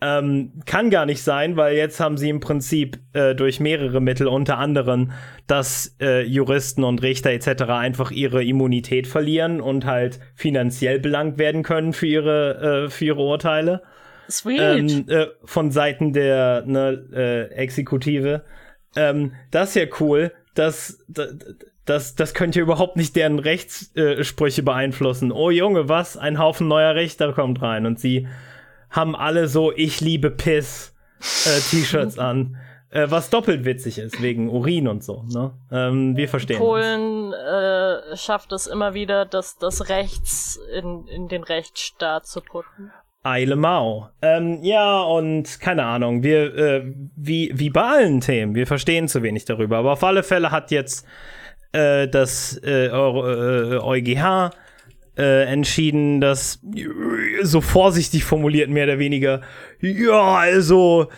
Ähm, 0.00 0.52
kann 0.66 0.90
gar 0.90 1.06
nicht 1.06 1.22
sein, 1.22 1.56
weil 1.56 1.76
jetzt 1.76 1.98
haben 1.98 2.18
sie 2.18 2.28
im 2.28 2.40
Prinzip 2.40 2.98
äh, 3.14 3.34
durch 3.34 3.58
mehrere 3.58 4.00
Mittel, 4.00 4.26
unter 4.26 4.58
anderem, 4.58 5.12
dass 5.46 5.96
äh, 6.00 6.22
Juristen 6.22 6.84
und 6.84 7.00
Richter 7.02 7.30
etc. 7.30 7.62
einfach 7.64 8.10
ihre 8.10 8.44
Immunität 8.44 9.06
verlieren 9.06 9.60
und 9.60 9.86
halt 9.86 10.20
finanziell 10.34 11.00
belangt 11.00 11.38
werden 11.38 11.62
können 11.62 11.92
für 11.92 12.06
ihre, 12.06 12.84
äh, 12.84 12.90
für 12.90 13.06
ihre 13.06 13.22
Urteile. 13.22 13.82
Sweet. 14.28 14.60
Ähm, 14.60 15.04
äh, 15.08 15.26
von 15.44 15.70
Seiten 15.70 16.12
der 16.12 16.64
ne, 16.66 17.04
äh, 17.12 17.54
Exekutive. 17.54 18.44
Ähm, 18.96 19.32
das 19.50 19.70
ist 19.70 19.76
ja 19.76 19.86
cool. 20.00 20.32
Das, 20.54 21.04
das, 21.84 22.14
das, 22.14 22.14
das 22.14 22.34
könnte 22.34 22.60
überhaupt 22.60 22.96
nicht 22.96 23.16
deren 23.16 23.38
Rechtssprüche 23.38 24.62
beeinflussen. 24.62 25.32
Oh 25.32 25.50
Junge, 25.50 25.88
was? 25.88 26.16
Ein 26.16 26.38
Haufen 26.38 26.68
neuer 26.68 26.94
Richter 26.94 27.32
kommt 27.32 27.62
rein 27.62 27.86
und 27.86 27.98
sie 27.98 28.26
haben 28.90 29.16
alle 29.16 29.48
so 29.48 29.72
Ich 29.72 30.00
liebe 30.00 30.30
Piss 30.30 30.94
äh, 31.46 31.60
T-Shirts 31.70 32.18
an. 32.18 32.56
Äh, 32.90 33.10
was 33.10 33.28
doppelt 33.28 33.64
witzig 33.64 33.98
ist, 33.98 34.22
wegen 34.22 34.48
Urin 34.48 34.86
und 34.86 35.02
so. 35.02 35.24
Ne? 35.24 35.52
Ähm, 35.72 36.16
wir 36.16 36.28
verstehen. 36.28 36.58
Polen 36.58 37.32
äh, 37.32 38.16
schafft 38.16 38.52
es 38.52 38.68
immer 38.68 38.94
wieder, 38.94 39.24
das, 39.24 39.58
das 39.58 39.88
Rechts 39.88 40.60
in, 40.72 41.06
in 41.08 41.26
den 41.28 41.42
Rechtsstaat 41.42 42.26
zu 42.26 42.40
putten. 42.40 42.92
Eile 43.24 43.56
Mau. 43.56 44.10
Ähm, 44.22 44.60
ja, 44.62 45.00
und 45.02 45.58
keine 45.58 45.84
Ahnung, 45.84 46.22
wir, 46.22 46.54
äh, 46.54 46.94
wie, 47.16 47.50
wie 47.54 47.70
bei 47.70 47.82
allen 47.82 48.20
Themen, 48.20 48.54
wir 48.54 48.66
verstehen 48.66 49.08
zu 49.08 49.22
wenig 49.22 49.44
darüber. 49.44 49.78
Aber 49.78 49.92
auf 49.92 50.04
alle 50.04 50.22
Fälle 50.22 50.50
hat 50.52 50.70
jetzt 50.70 51.06
äh, 51.74 52.08
das 52.08 52.60
äh, 52.62 52.88
EuGH 52.90 54.50
äh, 55.16 55.44
entschieden, 55.44 56.20
dass 56.20 56.60
so 57.42 57.60
vorsichtig 57.60 58.24
formuliert 58.24 58.70
mehr 58.70 58.84
oder 58.84 58.98
weniger, 58.98 59.42
ja, 59.80 60.36
also 60.36 61.08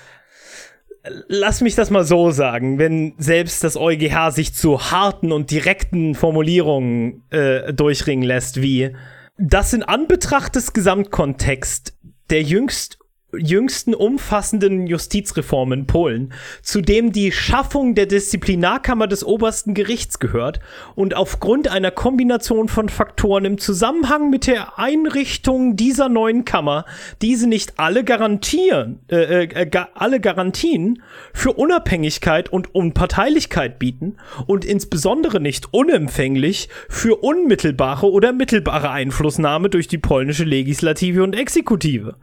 lass 1.29 1.61
mich 1.61 1.75
das 1.75 1.90
mal 1.90 2.05
so 2.05 2.31
sagen, 2.31 2.79
wenn 2.79 3.14
selbst 3.19 3.62
das 3.64 3.77
EuGH 3.77 4.31
sich 4.31 4.55
zu 4.55 4.90
harten 4.90 5.33
und 5.33 5.51
direkten 5.51 6.14
Formulierungen 6.14 7.23
äh, 7.31 7.73
durchringen 7.73 8.25
lässt, 8.25 8.61
wie 8.61 8.95
das 9.38 9.73
in 9.73 9.83
Anbetracht 9.83 10.57
des 10.57 10.73
Gesamtkontexts 10.73 11.97
der 12.31 12.42
jüngst 12.42 12.99
jüngsten 13.38 13.94
umfassenden 13.94 14.87
Justizreform 14.87 15.72
in 15.72 15.87
Polen, 15.87 16.33
zu 16.62 16.81
dem 16.81 17.12
die 17.12 17.33
Schaffung 17.33 17.94
der 17.94 18.07
Disziplinarkammer 18.07 19.07
des 19.07 19.25
obersten 19.25 19.75
Gerichts 19.75 20.18
gehört 20.18 20.61
und 20.94 21.14
aufgrund 21.14 21.68
einer 21.68 21.90
Kombination 21.90 22.68
von 22.68 22.88
Faktoren 22.88 23.44
im 23.44 23.59
Zusammenhang 23.59 24.31
mit 24.31 24.46
der 24.46 24.79
Einrichtung 24.79 25.77
dieser 25.77 26.09
neuen 26.09 26.44
Kammer 26.44 26.85
diese 27.22 27.49
nicht 27.49 27.79
alle 27.79 28.05
garantieren, 28.05 29.01
äh, 29.09 29.44
äh, 29.44 29.66
ga, 29.66 29.88
alle 29.94 30.20
Garantien 30.20 31.03
für 31.33 31.53
Unabhängigkeit 31.53 32.53
und 32.53 32.75
Unparteilichkeit 32.75 33.79
bieten 33.79 34.16
und 34.46 34.64
insbesondere 34.64 35.40
nicht 35.40 35.72
unempfänglich 35.72 36.68
für 36.88 37.22
unmittelbare 37.22 38.11
oder 38.11 38.33
mittelbare 38.33 38.90
Einflussnahme 38.90 39.68
durch 39.68 39.88
die 39.88 39.99
polnische 39.99 40.44
Legislative 40.44 41.22
und 41.22 41.35
Exekutive. 41.35 42.16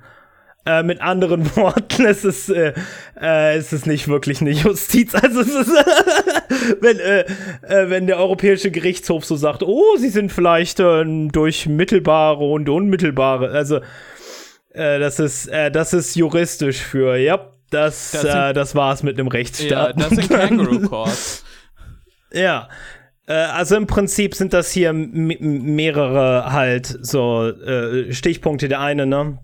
Äh, 0.65 0.83
mit 0.83 1.01
anderen 1.01 1.55
Worten, 1.57 2.05
es 2.05 2.23
ist, 2.23 2.49
äh, 2.49 2.73
äh, 3.19 3.57
es 3.57 3.73
ist 3.73 3.85
nicht 3.85 4.07
wirklich 4.07 4.39
eine 4.39 4.51
Justiz. 4.51 5.13
Also 5.21 5.41
es 5.41 5.49
ist, 5.49 5.69
wenn, 6.81 6.99
äh, 6.99 7.25
äh, 7.63 7.89
wenn 7.89 8.07
der 8.07 8.17
Europäische 8.17 8.71
Gerichtshof 8.71 9.25
so 9.25 9.35
sagt, 9.35 9.61
oh, 9.63 9.97
sie 9.97 10.07
sind 10.09 10.31
vielleicht 10.31 10.79
äh, 10.79 11.03
durch 11.31 11.67
mittelbare 11.67 12.45
und 12.45 12.69
unmittelbare. 12.69 13.49
Also 13.49 13.77
äh, 14.69 14.99
das 14.99 15.19
ist, 15.19 15.47
äh, 15.47 15.69
das 15.69 15.93
ist 15.93 16.15
juristisch 16.15 16.77
für, 16.81 17.17
ja, 17.17 17.51
das, 17.69 18.11
das, 18.11 18.21
sind, 18.21 18.31
äh, 18.31 18.53
das 18.53 18.73
war's 18.73 19.03
mit 19.03 19.19
einem 19.19 19.27
Rechtsstaat. 19.27 19.99
Ja, 19.99 20.07
das 20.07 20.09
sind 20.11 20.29
Kangaroo 20.29 20.79
Courts. 20.87 21.43
ja. 22.31 22.69
Äh, 23.27 23.33
also 23.33 23.75
im 23.75 23.87
Prinzip 23.87 24.35
sind 24.35 24.53
das 24.53 24.71
hier 24.71 24.93
mehrere 24.93 26.51
halt 26.51 26.97
so 27.01 27.47
äh, 27.49 28.13
Stichpunkte. 28.13 28.67
Der 28.67 28.79
eine, 28.79 29.05
ne? 29.05 29.39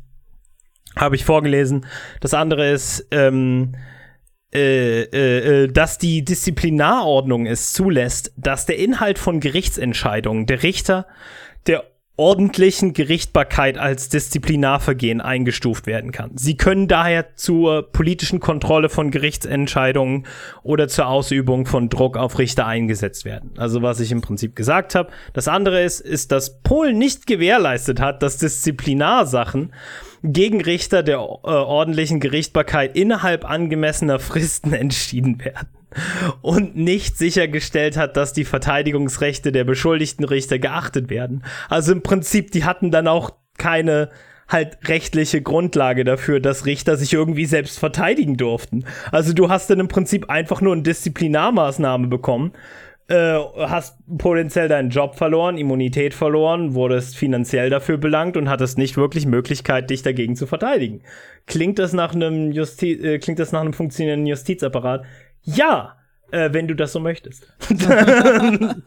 Habe 0.99 1.15
ich 1.15 1.25
vorgelesen. 1.25 1.85
Das 2.19 2.33
andere 2.33 2.69
ist, 2.69 3.07
ähm, 3.11 3.73
äh, 4.53 5.03
äh, 5.03 5.63
äh, 5.63 5.67
dass 5.67 5.99
die 5.99 6.25
Disziplinarordnung 6.25 7.45
es 7.45 7.71
zulässt, 7.71 8.33
dass 8.35 8.65
der 8.65 8.79
Inhalt 8.79 9.19
von 9.19 9.39
Gerichtsentscheidungen 9.39 10.47
der 10.47 10.63
Richter 10.63 11.05
der 11.67 11.83
ordentlichen 12.19 12.93
Gerichtbarkeit 12.93 13.77
als 13.77 14.09
Disziplinarvergehen 14.09 15.21
eingestuft 15.21 15.87
werden 15.87 16.11
kann. 16.11 16.31
Sie 16.35 16.57
können 16.57 16.89
daher 16.89 17.35
zur 17.35 17.91
politischen 17.93 18.41
Kontrolle 18.41 18.89
von 18.89 19.09
Gerichtsentscheidungen 19.09 20.25
oder 20.61 20.89
zur 20.89 21.07
Ausübung 21.07 21.65
von 21.65 21.87
Druck 21.87 22.17
auf 22.17 22.37
Richter 22.37 22.65
eingesetzt 22.65 23.23
werden. 23.23 23.51
Also 23.55 23.83
was 23.83 24.01
ich 24.01 24.11
im 24.11 24.19
Prinzip 24.19 24.53
gesagt 24.55 24.95
habe. 24.95 25.11
Das 25.31 25.47
andere 25.47 25.81
ist, 25.81 26.01
ist, 26.01 26.33
dass 26.33 26.61
Polen 26.61 26.97
nicht 26.97 27.25
gewährleistet 27.25 28.01
hat, 28.01 28.21
dass 28.21 28.37
Disziplinarsachen 28.37 29.61
gegen 29.61 29.73
Richter 30.23 31.03
der 31.03 31.17
äh, 31.17 31.19
ordentlichen 31.19 32.19
Gerichtbarkeit 32.19 32.95
innerhalb 32.95 33.49
angemessener 33.49 34.19
Fristen 34.19 34.73
entschieden 34.73 35.43
werden 35.43 35.69
und 36.41 36.75
nicht 36.75 37.17
sichergestellt 37.17 37.97
hat, 37.97 38.15
dass 38.15 38.33
die 38.33 38.45
Verteidigungsrechte 38.45 39.51
der 39.51 39.63
beschuldigten 39.63 40.25
Richter 40.25 40.59
geachtet 40.59 41.09
werden. 41.09 41.43
Also 41.67 41.91
im 41.93 42.03
Prinzip, 42.03 42.51
die 42.51 42.63
hatten 42.63 42.91
dann 42.91 43.07
auch 43.07 43.31
keine 43.57 44.09
halt 44.47 44.79
rechtliche 44.87 45.41
Grundlage 45.41 46.03
dafür, 46.03 46.39
dass 46.39 46.65
Richter 46.65 46.97
sich 46.97 47.13
irgendwie 47.13 47.45
selbst 47.45 47.77
verteidigen 47.77 48.35
durften. 48.35 48.83
Also 49.11 49.33
du 49.33 49.49
hast 49.49 49.69
dann 49.69 49.79
im 49.79 49.87
Prinzip 49.87 50.29
einfach 50.29 50.59
nur 50.59 50.73
eine 50.73 50.81
Disziplinarmaßnahme 50.81 52.07
bekommen 52.07 52.53
äh, 53.09 53.39
hast 53.57 53.97
potenziell 54.17 54.67
deinen 54.67 54.89
Job 54.89 55.15
verloren, 55.15 55.57
Immunität 55.57 56.13
verloren, 56.13 56.73
wurdest 56.75 57.17
finanziell 57.17 57.69
dafür 57.69 57.97
belangt 57.97 58.37
und 58.37 58.49
hattest 58.49 58.77
nicht 58.77 58.97
wirklich 58.97 59.25
Möglichkeit, 59.25 59.89
dich 59.89 60.03
dagegen 60.03 60.35
zu 60.35 60.47
verteidigen. 60.47 61.01
Klingt 61.47 61.79
das 61.79 61.93
nach 61.93 62.13
einem 62.13 62.51
Justi 62.51 62.93
äh, 62.93 63.19
klingt 63.19 63.39
das 63.39 63.51
nach 63.51 63.61
einem 63.61 63.73
funktionierenden 63.73 64.27
Justizapparat? 64.27 65.05
ja, 65.43 65.95
äh, 66.31 66.49
wenn 66.53 66.67
du 66.67 66.75
das 66.75 66.91
so 66.91 66.99
möchtest. 66.99 67.47
wenn 67.69 68.83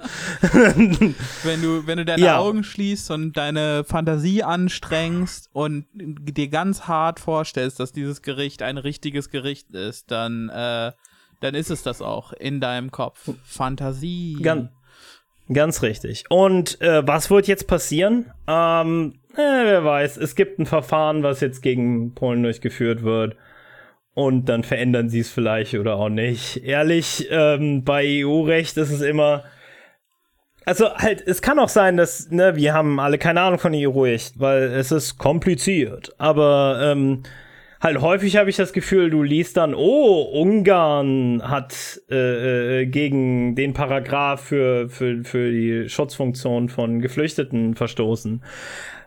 du, 1.63 1.87
wenn 1.87 1.99
du 1.99 2.05
deine 2.05 2.23
Ja. 2.23 2.39
Augen 2.39 2.63
schließt 2.63 3.11
und 3.11 3.37
deine 3.37 3.85
Fantasie 3.85 4.43
anstrengst 4.45 5.51
und 5.53 5.87
dir 5.93 6.49
ganz 6.49 6.83
hart 6.83 7.19
vorstellst, 7.21 7.81
dass 7.81 7.93
dieses 7.93 8.23
Gericht 8.23 8.63
ein 8.63 8.79
richtiges 8.79 9.31
Gericht 9.31 9.71
ist, 9.73 10.11
dann, 10.11 10.49
äh, 10.51 10.93
dann 11.43 11.55
ist 11.55 11.71
es 11.71 11.83
das 11.83 12.01
auch 12.01 12.33
in 12.33 12.61
deinem 12.61 12.91
Kopf. 12.91 13.31
Fantasie. 13.45 14.39
Ganz, 14.41 14.71
ganz 15.53 15.83
richtig. 15.83 16.25
Und 16.31 16.81
äh, 16.81 17.07
was 17.07 17.31
wird 17.31 17.49
jetzt 17.49 17.67
passieren? 17.67 18.33
Ähm, 18.47 19.15
äh, 19.35 19.65
wer 19.65 19.85
weiß, 19.85 20.17
es 20.19 20.35
gibt 20.37 20.59
ein 20.59 20.67
Verfahren, 20.67 21.23
was 21.23 21.41
jetzt 21.41 21.63
gegen 21.63 22.15
Polen 22.15 22.43
durchgeführt 22.43 23.03
wird. 23.03 23.37
Und 24.15 24.49
dann 24.49 24.63
verändern 24.63 25.09
sie 25.09 25.21
es 25.21 25.31
vielleicht 25.31 25.75
oder 25.75 25.97
auch 25.97 26.11
nicht. 26.11 26.59
Ehrlich, 26.59 27.29
ähm, 27.31 27.83
bei 27.83 28.25
EU-Recht 28.25 28.77
ist 28.77 28.91
es 28.91 29.01
immer. 29.01 29.45
Also 30.65 30.95
halt, 30.95 31.27
es 31.27 31.43
kann 31.43 31.59
auch 31.59 31.71
sein, 31.71 31.97
dass, 31.97 32.31
ne, 32.31 32.55
wir 32.55 32.73
haben 32.75 33.01
alle 33.01 33.19
keine 33.19 33.41
Ahnung 33.41 33.59
von 33.59 33.73
EU-Recht, 33.75 34.39
weil 34.39 34.65
es 34.65 34.93
ist 34.93 35.19
kompliziert. 35.19 36.15
Aber 36.19 36.79
ähm, 36.83 37.23
halt 37.83 38.01
häufig 38.01 38.37
habe 38.37 38.49
ich 38.49 38.57
das 38.57 38.73
Gefühl, 38.73 39.11
du 39.11 39.23
liest 39.23 39.57
dann, 39.57 39.75
oh, 39.75 40.23
Ungarn 40.23 41.43
hat 41.45 42.01
äh, 42.11 42.83
äh, 42.83 42.87
gegen 42.87 43.57
den 43.57 43.75
Paragraph 43.75 44.41
für, 44.41 44.89
für, 44.89 45.25
für 45.25 45.51
die 45.51 45.89
Schutzfunktion 45.89 46.69
von 46.69 47.01
Geflüchteten 47.01 47.75
verstoßen. 47.75 48.43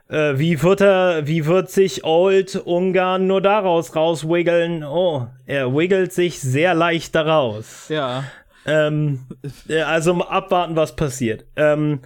Äh, 0.10 0.34
wie 0.38 0.62
wird 0.62 0.82
er, 0.82 1.26
wie 1.26 1.46
wird 1.46 1.72
sich 1.72 2.04
Old 2.04 2.56
Ungarn 2.56 3.28
nur 3.28 3.42
daraus 3.42 3.96
rauswiggeln? 3.96 4.84
Oh, 4.84 5.28
er 5.46 5.74
wiggelt 5.74 6.12
sich 6.12 6.40
sehr 6.40 6.74
leicht 6.76 7.16
daraus. 7.16 7.88
Ja. 7.90 8.26
Ähm, 8.68 9.22
äh, 9.70 9.82
also 9.82 10.14
abwarten, 10.22 10.76
was 10.76 10.96
passiert. 10.96 11.46
Ähm, 11.56 12.02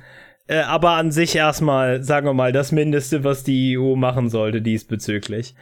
äh, 0.50 0.62
aber 0.62 0.92
an 0.92 1.12
sich 1.12 1.36
erstmal, 1.36 2.04
sagen 2.04 2.26
wir 2.26 2.34
mal, 2.34 2.52
das 2.52 2.72
Mindeste, 2.72 3.24
was 3.24 3.44
die 3.44 3.78
EU 3.78 3.96
machen 3.96 4.30
sollte 4.30 4.64
diesbezüglich. 4.64 5.54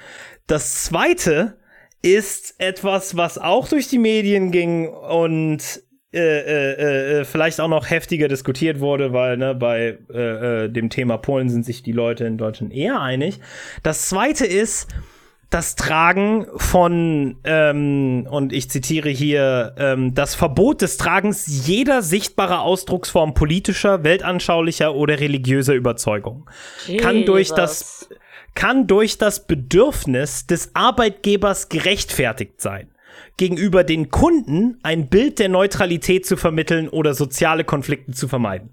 Das 0.47 0.85
zweite 0.85 1.57
ist 2.01 2.55
etwas, 2.57 3.17
was 3.17 3.37
auch 3.37 3.67
durch 3.67 3.89
die 3.89 3.97
Medien 3.97 4.51
ging 4.51 4.87
und 4.87 5.83
äh, 6.13 6.19
äh, 6.19 7.19
äh, 7.19 7.25
vielleicht 7.25 7.59
auch 7.59 7.67
noch 7.67 7.89
heftiger 7.89 8.29
diskutiert 8.29 8.79
wurde, 8.79 9.11
weil 9.11 9.35
ne, 9.35 9.53
bei 9.53 9.97
äh, 10.13 10.63
äh, 10.65 10.69
dem 10.69 10.89
Thema 10.89 11.17
Polen 11.17 11.49
sind 11.49 11.65
sich 11.65 11.83
die 11.83 11.91
Leute 11.91 12.23
in 12.23 12.37
Deutschland 12.37 12.73
eher 12.73 13.01
einig. 13.01 13.41
Das 13.83 14.07
zweite 14.07 14.45
ist, 14.45 14.87
das 15.49 15.75
Tragen 15.75 16.45
von, 16.57 17.37
ähm, 17.45 18.27
und 18.29 18.51
ich 18.51 18.69
zitiere 18.69 19.09
hier, 19.09 19.75
ähm, 19.77 20.13
das 20.13 20.35
Verbot 20.35 20.81
des 20.81 20.97
Tragens 20.97 21.65
jeder 21.65 22.01
sichtbarer 22.01 22.61
Ausdrucksform 22.61 23.33
politischer, 23.33 24.03
weltanschaulicher 24.03 24.93
oder 24.93 25.19
religiöser 25.19 25.73
Überzeugung 25.73 26.49
kann 26.99 27.25
durch 27.25 27.49
das 27.49 28.09
kann 28.55 28.87
durch 28.87 29.19
das 29.19 29.45
Bedürfnis 29.45 30.47
des 30.47 30.71
Arbeitgebers 30.73 31.69
gerechtfertigt 31.69 32.59
sein, 32.59 32.89
gegenüber 33.37 33.83
den 33.83 34.09
Kunden 34.09 34.79
ein 34.81 35.09
Bild 35.09 35.37
der 35.37 35.47
Neutralität 35.47 36.25
zu 36.25 36.37
vermitteln 36.37 36.89
oder 36.89 37.13
soziale 37.13 37.63
Konflikte 37.63 38.13
zu 38.13 38.27
vermeiden. 38.27 38.71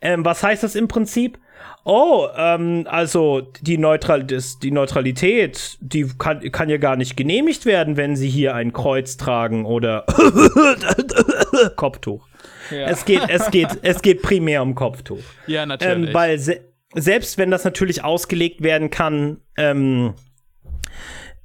Ähm, 0.00 0.24
was 0.24 0.42
heißt 0.42 0.64
das 0.64 0.74
im 0.74 0.88
Prinzip? 0.88 1.38
Oh, 1.84 2.28
ähm, 2.36 2.86
also 2.88 3.40
die, 3.60 3.76
Neutral 3.76 4.24
das, 4.24 4.58
die 4.60 4.70
Neutralität, 4.70 5.78
die 5.80 6.06
kann, 6.16 6.40
kann 6.52 6.68
ja 6.68 6.76
gar 6.76 6.96
nicht 6.96 7.16
genehmigt 7.16 7.66
werden, 7.66 7.96
wenn 7.96 8.14
sie 8.14 8.28
hier 8.28 8.54
ein 8.54 8.72
Kreuz 8.72 9.16
tragen 9.16 9.64
oder 9.64 10.06
Kopftuch. 11.76 12.26
Ja, 12.70 12.86
Es 12.86 13.04
geht, 13.04 13.22
es 13.28 13.50
geht, 13.50 13.68
es 13.82 14.00
geht 14.00 14.22
primär 14.22 14.62
um 14.62 14.74
Kopftuch. 14.74 15.22
ja 15.46 15.66
natürlich. 15.66 16.08
Ähm, 16.08 16.14
weil 16.14 16.38
se 16.38 16.60
selbst 16.94 17.38
wenn 17.38 17.50
das 17.50 17.64
natürlich 17.64 18.04
ausgelegt 18.04 18.62
werden 18.62 18.90
kann, 18.90 19.38
ähm, 19.56 20.12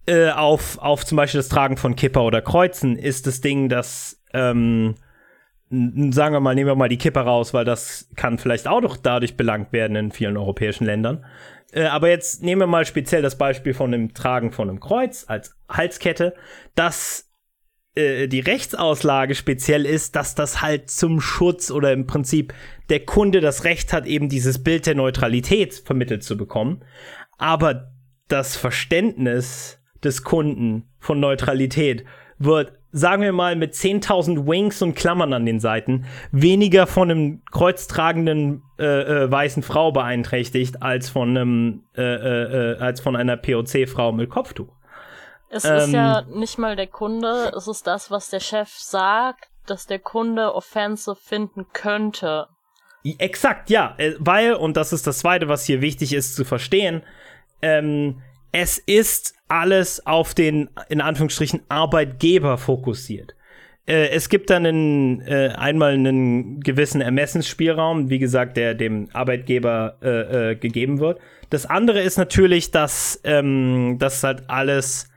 äh, 0.06 0.30
auf, 0.30 0.78
auf 0.80 1.06
zum 1.06 1.16
Beispiel 1.16 1.40
das 1.40 1.50
Tragen 1.50 1.78
von 1.78 1.96
Kipper 1.96 2.24
oder 2.24 2.42
Kreuzen, 2.42 2.98
ist 2.98 3.28
das 3.28 3.40
Ding, 3.42 3.70
dass, 3.70 4.22
ähm, 4.34 4.96
sagen 5.70 6.34
wir 6.34 6.40
mal, 6.40 6.56
nehmen 6.56 6.70
wir 6.70 6.76
mal 6.76 6.90
die 6.90 6.98
Kipper 6.98 7.22
raus, 7.22 7.54
weil 7.54 7.66
das 7.66 8.10
kann 8.16 8.38
vielleicht 8.38 8.68
auch 8.68 8.82
noch 8.82 8.98
dadurch 8.98 9.36
belangt 9.36 9.74
werden 9.74 9.96
in 9.98 10.12
vielen 10.12 10.38
europäischen 10.38 10.86
Ländern. 10.86 11.26
Äh, 11.72 11.84
aber 11.86 12.10
jetzt 12.10 12.42
nehmen 12.42 12.62
wir 12.62 12.68
mal 12.68 12.86
speziell 12.86 13.22
das 13.22 13.38
Beispiel 13.38 13.74
von 13.74 13.92
dem 13.92 14.14
Tragen 14.14 14.52
von 14.52 14.70
einem 14.70 14.80
Kreuz 14.80 15.26
als 15.28 15.56
Halskette, 15.68 16.34
dass 16.76 17.30
äh, 17.96 18.28
die 18.28 18.40
Rechtsauslage 18.40 19.36
speziell 19.36 19.86
ist, 19.86 20.16
dass 20.16 20.36
das 20.36 20.62
halt 20.62 20.90
zum 20.90 21.20
Schutz 21.20 21.72
oder 21.72 21.92
im 21.92 22.08
Prinzip 22.08 22.54
der 22.90 23.02
Kunde 23.02 23.42
das 23.42 23.64
Recht 23.64 23.92
hat, 23.92 24.06
eben 24.06 24.30
dieses 24.30 24.64
Bild 24.64 24.86
der 24.86 24.96
Neutralität 24.96 25.74
vermittelt 25.74 26.24
zu 26.24 26.38
bekommen. 26.38 26.84
Aber 27.38 27.92
das 28.28 28.56
Verständnis 28.56 29.82
des 30.04 30.24
Kunden 30.24 30.90
von 31.00 31.20
Neutralität 31.20 32.06
wird, 32.38 32.74
sagen 32.92 33.22
wir 33.22 33.34
mal, 33.34 33.56
mit 33.56 33.74
10.000 33.74 34.48
Wings 34.48 34.82
und 34.82 34.96
Klammern 34.96 35.34
an 35.34 35.46
den 35.46 35.60
Seiten 35.60 36.06
weniger 36.32 36.88
von 36.88 37.12
einem 37.12 37.42
kreuztragenden 37.52 38.64
äh, 38.80 38.86
äh, 38.86 39.32
weißen 39.32 39.64
Frau 39.64 39.92
beeinträchtigt 39.92 40.82
als 40.82 41.10
von 41.10 41.30
einem 41.30 41.84
äh, 41.96 42.02
äh, 42.02 42.74
äh, 42.74 42.78
als 42.80 43.02
von 43.02 43.16
einer 43.16 43.38
POC-Frau 43.38 44.12
mit 44.12 44.30
Kopftuch. 44.30 44.74
Es 45.50 45.64
ist 45.64 45.88
Ähm, 45.88 45.94
ja 45.94 46.22
nicht 46.24 46.58
mal 46.58 46.76
der 46.76 46.88
Kunde, 46.88 47.52
es 47.56 47.68
ist 47.68 47.88
das, 47.88 48.12
was 48.12 48.30
der 48.30 48.40
Chef 48.40 48.70
sagt, 48.70 49.50
dass 49.66 49.86
der 49.86 50.00
Kunde 50.00 50.54
offensive 50.54 51.16
finden 51.16 51.68
könnte. 51.74 52.48
Exakt, 53.18 53.70
ja, 53.70 53.96
äh, 53.98 54.14
weil, 54.20 54.54
und 54.54 54.76
das 54.76 54.92
ist 54.92 55.08
das 55.08 55.20
Zweite, 55.20 55.48
was 55.48 55.66
hier 55.66 55.82
wichtig 55.82 56.14
ist 56.14 56.36
zu 56.36 56.44
verstehen, 56.44 57.04
ähm, 57.62 58.22
es 58.52 58.78
ist 58.78 59.37
alles 59.48 60.06
auf 60.06 60.34
den, 60.34 60.70
in 60.90 61.02
Anführungsstrichen, 61.02 61.62
Arbeitgeber 61.70 62.58
fokussiert. 62.58 63.36
Äh, 63.86 64.10
es 64.10 64.30
gibt 64.30 64.50
dann 64.50 64.66
einen, 64.66 65.22
äh, 65.22 65.54
einmal 65.56 65.94
einen 65.94 66.60
gewissen 66.62 67.02
Ermessensspielraum, 67.02 68.10
wie 68.10 68.20
gesagt, 68.20 68.58
der 68.58 68.76
dem 68.76 69.10
Arbeitgeber 69.14 69.98
äh, 70.02 70.52
äh, 70.52 70.56
gegeben 70.56 71.00
wird. 71.00 71.20
Das 71.50 71.66
andere 71.66 72.02
ist 72.02 72.18
natürlich, 72.18 72.72
dass 72.72 73.22
ähm, 73.24 73.98
das 74.00 74.24
halt 74.24 74.44
alles 74.50 75.10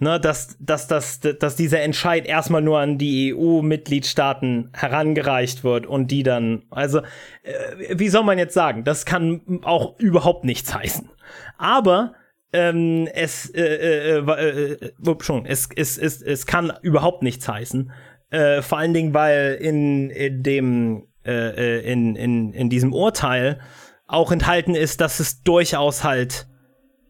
ne, 0.00 0.20
dass, 0.20 0.56
dass, 0.60 0.86
dass, 0.86 1.20
dass 1.20 1.56
dieser 1.56 1.80
Entscheid 1.80 2.26
erstmal 2.26 2.62
nur 2.62 2.78
an 2.78 2.98
die 2.98 3.34
EU-Mitgliedstaaten 3.34 4.70
herangereicht 4.72 5.64
wird 5.64 5.86
und 5.86 6.10
die 6.10 6.22
dann, 6.22 6.62
also, 6.70 7.00
äh, 7.42 7.94
wie 7.94 8.08
soll 8.08 8.24
man 8.24 8.38
jetzt 8.38 8.54
sagen, 8.54 8.84
das 8.84 9.04
kann 9.04 9.60
auch 9.62 9.98
überhaupt 9.98 10.44
nichts 10.44 10.74
heißen. 10.74 11.10
Aber 11.56 12.14
ähm, 12.52 13.08
es, 13.12 13.50
äh, 13.50 13.62
äh, 13.62 14.18
äh, 14.18 14.72
äh, 14.72 15.16
schon, 15.20 15.46
es, 15.46 15.68
es, 15.74 15.98
es, 15.98 16.22
es 16.22 16.46
kann 16.46 16.72
überhaupt 16.82 17.22
nichts 17.22 17.48
heißen. 17.48 17.92
Äh, 18.30 18.62
vor 18.62 18.78
allen 18.78 18.94
Dingen, 18.94 19.14
weil 19.14 19.58
in, 19.60 20.10
in 20.10 20.42
dem, 20.42 21.06
äh, 21.24 21.32
äh, 21.32 21.92
in, 21.92 22.16
in, 22.16 22.52
in 22.52 22.70
diesem 22.70 22.92
Urteil 22.92 23.60
auch 24.06 24.32
enthalten 24.32 24.74
ist, 24.74 25.00
dass 25.00 25.20
es 25.20 25.42
durchaus 25.42 26.04
halt 26.04 26.46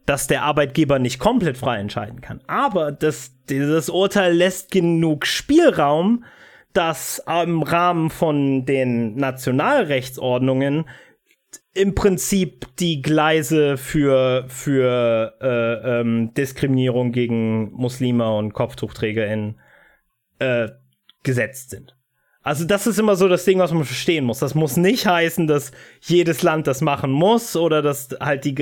dass 0.09 0.25
der 0.25 0.41
Arbeitgeber 0.41 0.97
nicht 0.97 1.19
komplett 1.19 1.55
frei 1.55 1.77
entscheiden 1.77 2.19
kann. 2.19 2.41
Aber 2.47 2.91
das, 2.91 3.31
dieses 3.47 3.89
Urteil 3.89 4.33
lässt 4.33 4.71
genug 4.71 5.27
Spielraum, 5.27 6.25
dass 6.73 7.23
im 7.43 7.61
Rahmen 7.61 8.09
von 8.09 8.65
den 8.65 9.15
Nationalrechtsordnungen 9.17 10.85
im 11.73 11.95
Prinzip 11.95 12.67
die 12.77 13.01
Gleise 13.01 13.77
für, 13.77 14.45
für 14.47 15.33
äh, 15.41 16.01
ähm, 16.01 16.33
Diskriminierung 16.33 17.11
gegen 17.11 17.71
Muslime 17.71 18.35
und 18.35 18.53
KopftuchträgerInnen 18.53 19.59
äh, 20.39 20.69
gesetzt 21.23 21.69
sind. 21.69 21.95
Also 22.41 22.65
das 22.65 22.87
ist 22.87 22.97
immer 22.97 23.15
so 23.17 23.27
das 23.27 23.45
Ding, 23.45 23.59
was 23.59 23.71
man 23.73 23.83
verstehen 23.83 24.23
muss. 24.25 24.39
Das 24.39 24.55
muss 24.55 24.77
nicht 24.77 25.05
heißen, 25.05 25.45
dass 25.45 25.73
jedes 26.01 26.41
Land 26.41 26.67
das 26.67 26.79
machen 26.81 27.11
muss 27.11 27.57
oder 27.57 27.81
dass 27.81 28.15
halt 28.19 28.45
die 28.45 28.55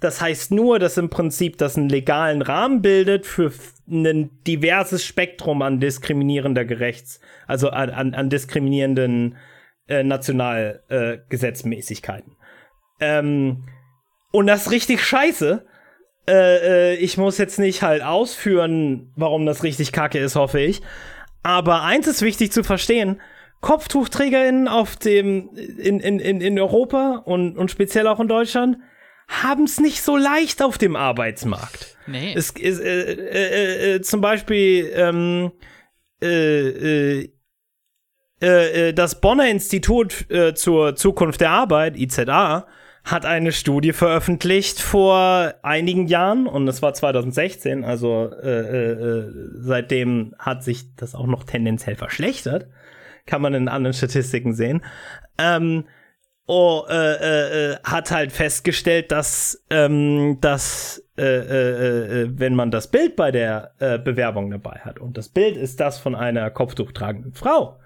das 0.00 0.20
heißt 0.20 0.52
nur, 0.52 0.78
dass 0.78 0.96
im 0.96 1.10
Prinzip 1.10 1.58
das 1.58 1.76
einen 1.76 1.88
legalen 1.88 2.40
Rahmen 2.40 2.82
bildet 2.82 3.26
für 3.26 3.50
ein 3.90 4.30
diverses 4.46 5.04
Spektrum 5.04 5.62
an 5.62 5.80
diskriminierender 5.80 6.64
Gerechts, 6.64 7.18
also 7.48 7.70
an, 7.70 7.90
an, 7.90 8.14
an 8.14 8.30
diskriminierenden 8.30 9.36
äh, 9.88 10.04
Nationalgesetzmäßigkeiten. 10.04 12.32
Äh. 12.32 12.36
Ähm, 13.00 13.64
und 14.32 14.46
das 14.46 14.66
ist 14.66 14.72
richtig 14.72 15.04
scheiße. 15.04 15.64
Äh, 16.28 16.32
äh, 16.32 16.94
ich 16.96 17.16
muss 17.16 17.38
jetzt 17.38 17.58
nicht 17.58 17.82
halt 17.82 18.02
ausführen, 18.02 19.12
warum 19.16 19.46
das 19.46 19.62
richtig 19.62 19.92
kacke 19.92 20.18
ist, 20.18 20.36
hoffe 20.36 20.60
ich. 20.60 20.82
Aber 21.42 21.82
eins 21.82 22.06
ist 22.06 22.22
wichtig 22.22 22.52
zu 22.52 22.64
verstehen: 22.64 23.20
KopftuchträgerInnen 23.60 24.68
auf 24.68 24.96
dem, 24.96 25.50
in, 25.54 26.00
in, 26.00 26.18
in, 26.18 26.40
in 26.40 26.58
Europa 26.58 27.22
und, 27.24 27.56
und 27.56 27.70
speziell 27.70 28.06
auch 28.06 28.20
in 28.20 28.28
Deutschland 28.28 28.78
haben 29.28 29.64
es 29.64 29.80
nicht 29.80 30.02
so 30.02 30.16
leicht 30.16 30.62
auf 30.62 30.78
dem 30.78 30.94
Arbeitsmarkt. 30.94 31.96
nee. 32.06 32.32
Es 32.36 32.50
ist 32.50 32.80
äh, 32.80 33.12
äh, 33.12 33.94
äh, 33.94 34.00
zum 34.02 34.20
Beispiel, 34.20 34.92
ähm, 34.94 35.52
äh, 36.22 37.20
äh, 37.20 37.30
äh, 38.40 38.92
das 38.92 39.20
Bonner 39.20 39.48
Institut 39.48 40.30
äh, 40.30 40.54
zur 40.54 40.94
Zukunft 40.96 41.40
der 41.40 41.50
Arbeit, 41.50 41.96
IZA, 41.96 42.66
hat 43.06 43.24
eine 43.24 43.52
Studie 43.52 43.92
veröffentlicht 43.92 44.80
vor 44.80 45.54
einigen 45.62 46.08
Jahren 46.08 46.48
und 46.48 46.66
es 46.66 46.82
war 46.82 46.92
2016, 46.92 47.84
also 47.84 48.32
äh, 48.42 48.48
äh, 48.48 48.92
äh, 48.92 49.32
seitdem 49.54 50.34
hat 50.40 50.64
sich 50.64 50.92
das 50.96 51.14
auch 51.14 51.28
noch 51.28 51.44
tendenziell 51.44 51.94
verschlechtert, 51.94 52.66
kann 53.24 53.40
man 53.40 53.54
in 53.54 53.68
anderen 53.68 53.94
Statistiken 53.94 54.54
sehen. 54.54 54.82
Ähm, 55.38 55.84
oh, 56.48 56.82
äh, 56.88 56.94
äh, 56.94 57.74
äh 57.74 57.76
hat 57.84 58.10
halt 58.10 58.32
festgestellt, 58.32 59.12
dass, 59.12 59.64
ähm, 59.70 60.38
dass 60.40 61.04
äh, 61.16 61.22
äh, 61.22 62.22
äh, 62.22 62.28
wenn 62.32 62.56
man 62.56 62.72
das 62.72 62.88
Bild 62.88 63.14
bei 63.14 63.30
der 63.30 63.70
äh, 63.78 64.00
Bewerbung 64.00 64.50
dabei 64.50 64.80
hat 64.80 64.98
und 64.98 65.16
das 65.16 65.28
Bild 65.28 65.56
ist 65.56 65.78
das 65.78 66.00
von 66.00 66.16
einer 66.16 66.50
kopftuchtragenden 66.50 67.34
Frau, 67.34 67.78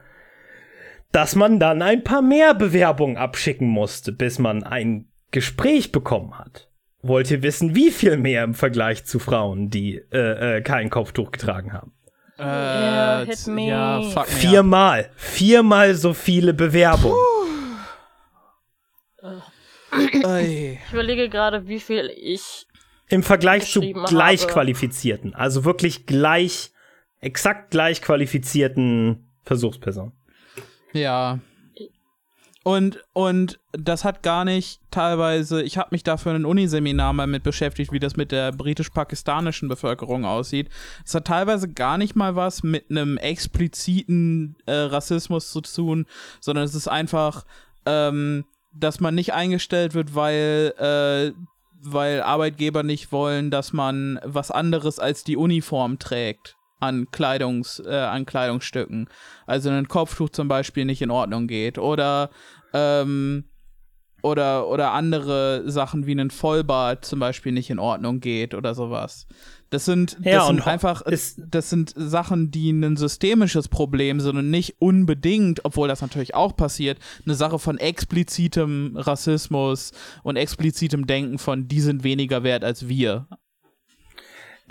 dass 1.12 1.36
man 1.36 1.60
dann 1.60 1.82
ein 1.82 2.04
paar 2.04 2.22
mehr 2.22 2.54
Bewerbungen 2.54 3.18
abschicken 3.18 3.68
musste, 3.68 4.12
bis 4.12 4.38
man 4.38 4.62
ein 4.62 5.09
Gespräch 5.30 5.92
bekommen 5.92 6.38
hat. 6.38 6.68
Wollt 7.02 7.30
ihr 7.30 7.42
wissen, 7.42 7.74
wie 7.74 7.90
viel 7.90 8.16
mehr 8.16 8.44
im 8.44 8.54
Vergleich 8.54 9.04
zu 9.06 9.18
Frauen, 9.18 9.70
die 9.70 9.96
äh, 10.12 10.58
äh, 10.58 10.60
kein 10.62 10.90
Kopftuch 10.90 11.30
getragen 11.30 11.72
haben? 11.72 11.92
Äh, 12.38 12.42
Yeah, 12.42 13.24
hit 13.24 13.46
me. 13.46 13.68
ja, 13.68 14.02
fuck 14.02 14.14
me 14.14 14.20
up. 14.20 14.26
Viermal. 14.28 15.10
Viermal 15.16 15.94
so 15.94 16.12
viele 16.14 16.52
Bewerbungen. 16.54 17.16
Ich 20.42 20.78
überlege 20.92 21.28
gerade, 21.28 21.66
wie 21.66 21.80
viel 21.80 22.10
ich. 22.16 22.66
Im 23.08 23.22
Vergleich 23.22 23.70
zu 23.70 23.80
gleich 23.80 24.42
habe. 24.42 24.52
qualifizierten. 24.52 25.34
Also 25.34 25.64
wirklich 25.64 26.06
gleich, 26.06 26.70
exakt 27.20 27.70
gleich 27.72 28.00
qualifizierten 28.02 29.28
Versuchspersonen. 29.42 30.12
Ja. 30.92 31.40
Und, 32.62 33.02
und 33.14 33.58
das 33.72 34.04
hat 34.04 34.22
gar 34.22 34.44
nicht 34.44 34.80
teilweise, 34.90 35.62
ich 35.62 35.78
habe 35.78 35.88
mich 35.92 36.02
dafür 36.02 36.32
in 36.32 36.36
einem 36.36 36.44
Uniseminar 36.44 37.14
mal 37.14 37.26
mit 37.26 37.42
beschäftigt, 37.42 37.90
wie 37.90 37.98
das 37.98 38.16
mit 38.16 38.32
der 38.32 38.52
britisch-pakistanischen 38.52 39.68
Bevölkerung 39.68 40.26
aussieht. 40.26 40.68
Es 41.04 41.14
hat 41.14 41.26
teilweise 41.26 41.72
gar 41.72 41.96
nicht 41.96 42.16
mal 42.16 42.36
was 42.36 42.62
mit 42.62 42.90
einem 42.90 43.16
expliziten 43.16 44.56
äh, 44.66 44.72
Rassismus 44.72 45.50
zu 45.50 45.62
tun, 45.62 46.06
sondern 46.40 46.64
es 46.64 46.74
ist 46.74 46.88
einfach, 46.88 47.46
ähm, 47.86 48.44
dass 48.74 49.00
man 49.00 49.14
nicht 49.14 49.32
eingestellt 49.32 49.94
wird, 49.94 50.14
weil, 50.14 50.74
äh, 50.78 51.32
weil 51.82 52.20
Arbeitgeber 52.20 52.82
nicht 52.82 53.10
wollen, 53.10 53.50
dass 53.50 53.72
man 53.72 54.20
was 54.22 54.50
anderes 54.50 54.98
als 54.98 55.24
die 55.24 55.38
Uniform 55.38 55.98
trägt 55.98 56.58
an 56.80 57.10
Kleidungs, 57.10 57.80
äh, 57.84 57.94
an 57.94 58.26
Kleidungsstücken. 58.26 59.08
Also 59.46 59.70
ein 59.70 59.88
Kopftuch 59.88 60.30
zum 60.30 60.48
Beispiel 60.48 60.84
nicht 60.84 61.02
in 61.02 61.10
Ordnung 61.10 61.46
geht. 61.46 61.78
Oder 61.78 62.30
ähm, 62.72 63.44
oder, 64.22 64.68
oder 64.68 64.92
andere 64.92 65.62
Sachen 65.70 66.06
wie 66.06 66.12
ein 66.12 66.30
Vollbart 66.30 67.04
zum 67.04 67.20
Beispiel 67.20 67.52
nicht 67.52 67.70
in 67.70 67.78
Ordnung 67.78 68.20
geht 68.20 68.54
oder 68.54 68.74
sowas. 68.74 69.26
Das 69.70 69.84
sind, 69.84 70.16
das 70.18 70.32
Ja, 70.32 70.46
sind 70.46 70.66
einfach, 70.66 71.02
das 71.06 71.70
sind 71.70 71.94
Sachen, 71.96 72.50
die 72.50 72.70
ein 72.70 72.96
systemisches 72.96 73.68
Problem 73.68 74.20
sind 74.20 74.36
und 74.36 74.50
nicht 74.50 74.76
unbedingt, 74.80 75.64
obwohl 75.64 75.88
das 75.88 76.02
natürlich 76.02 76.34
auch 76.34 76.56
passiert, 76.56 76.98
eine 77.24 77.34
Sache 77.34 77.58
von 77.58 77.78
explizitem 77.78 78.96
Rassismus 78.96 79.92
und 80.22 80.36
explizitem 80.36 81.06
Denken 81.06 81.38
von, 81.38 81.68
die 81.68 81.80
sind 81.80 82.04
weniger 82.04 82.42
wert 82.42 82.64
als 82.64 82.88
wir. 82.88 83.26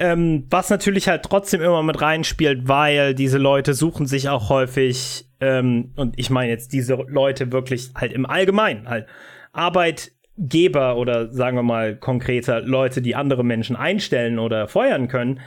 Ähm, 0.01 0.45
was 0.49 0.69
natürlich 0.69 1.09
halt 1.09 1.23
trotzdem 1.23 1.61
immer 1.61 1.83
mit 1.83 2.01
reinspielt, 2.01 2.69
weil 2.69 3.13
diese 3.13 3.37
Leute 3.37 3.73
suchen 3.73 4.07
sich 4.07 4.29
auch 4.29 4.47
häufig, 4.49 5.25
ähm, 5.41 5.91
und 5.97 6.17
ich 6.17 6.29
meine 6.29 6.49
jetzt 6.49 6.71
diese 6.71 6.95
Leute 6.95 7.51
wirklich 7.51 7.91
halt 7.95 8.13
im 8.13 8.25
Allgemeinen, 8.25 8.87
halt 8.87 9.07
Arbeitgeber 9.51 10.95
oder 10.95 11.33
sagen 11.33 11.57
wir 11.57 11.63
mal 11.63 11.97
konkreter 11.97 12.61
Leute, 12.61 13.01
die 13.01 13.15
andere 13.15 13.43
Menschen 13.43 13.75
einstellen 13.75 14.39
oder 14.39 14.69
feuern 14.69 15.09
können, 15.09 15.41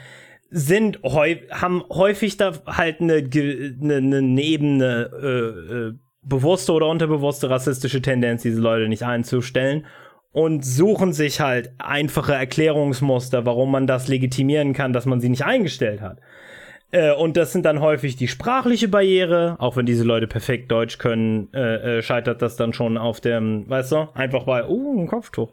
sind 0.51 1.01
haben 1.03 1.83
häufig 1.89 2.37
da 2.37 2.53
halt 2.67 3.01
eine, 3.01 3.25
eine, 3.25 3.97
eine 4.19 4.43
Ebene 4.43 5.11
äh, 5.23 5.75
äh, 5.75 5.95
bewusste 6.21 6.73
oder 6.73 6.89
unterbewusste 6.89 7.49
rassistische 7.49 8.03
Tendenz, 8.03 8.43
diese 8.43 8.61
Leute 8.61 8.87
nicht 8.89 9.03
einzustellen 9.03 9.87
und 10.33 10.65
suchen 10.65 11.13
sich 11.13 11.41
halt 11.41 11.73
einfache 11.79 12.35
Erklärungsmuster, 12.35 13.45
warum 13.45 13.71
man 13.71 13.87
das 13.87 14.09
legitimieren 14.09 14.73
kann, 14.73 14.93
dass 14.93 15.07
man 15.07 15.21
sie 15.21 15.29
nicht 15.29 15.45
eingestellt 15.45 16.01
hat. 16.01 16.19
Äh, 16.93 17.13
und 17.15 17.37
das 17.37 17.53
sind 17.53 17.65
dann 17.65 17.81
häufig 17.81 18.17
die 18.17 18.29
sprachliche 18.29 18.87
Barriere, 18.87 19.57
auch 19.59 19.77
wenn 19.77 19.87
diese 19.87 20.05
Leute 20.05 20.27
perfekt 20.27 20.71
Deutsch 20.71 20.99
können, 20.99 21.49
äh, 21.53 21.99
äh, 21.99 22.03
scheitert 22.03 22.43
das 22.43 22.57
dann 22.57 22.73
schon 22.73 22.97
auf 22.99 23.21
dem, 23.21 23.69
weißt 23.69 23.93
du, 23.93 24.09
einfach 24.15 24.45
bei, 24.45 24.69
uh, 24.69 25.01
ein 25.01 25.09
Kopftuch. 25.09 25.51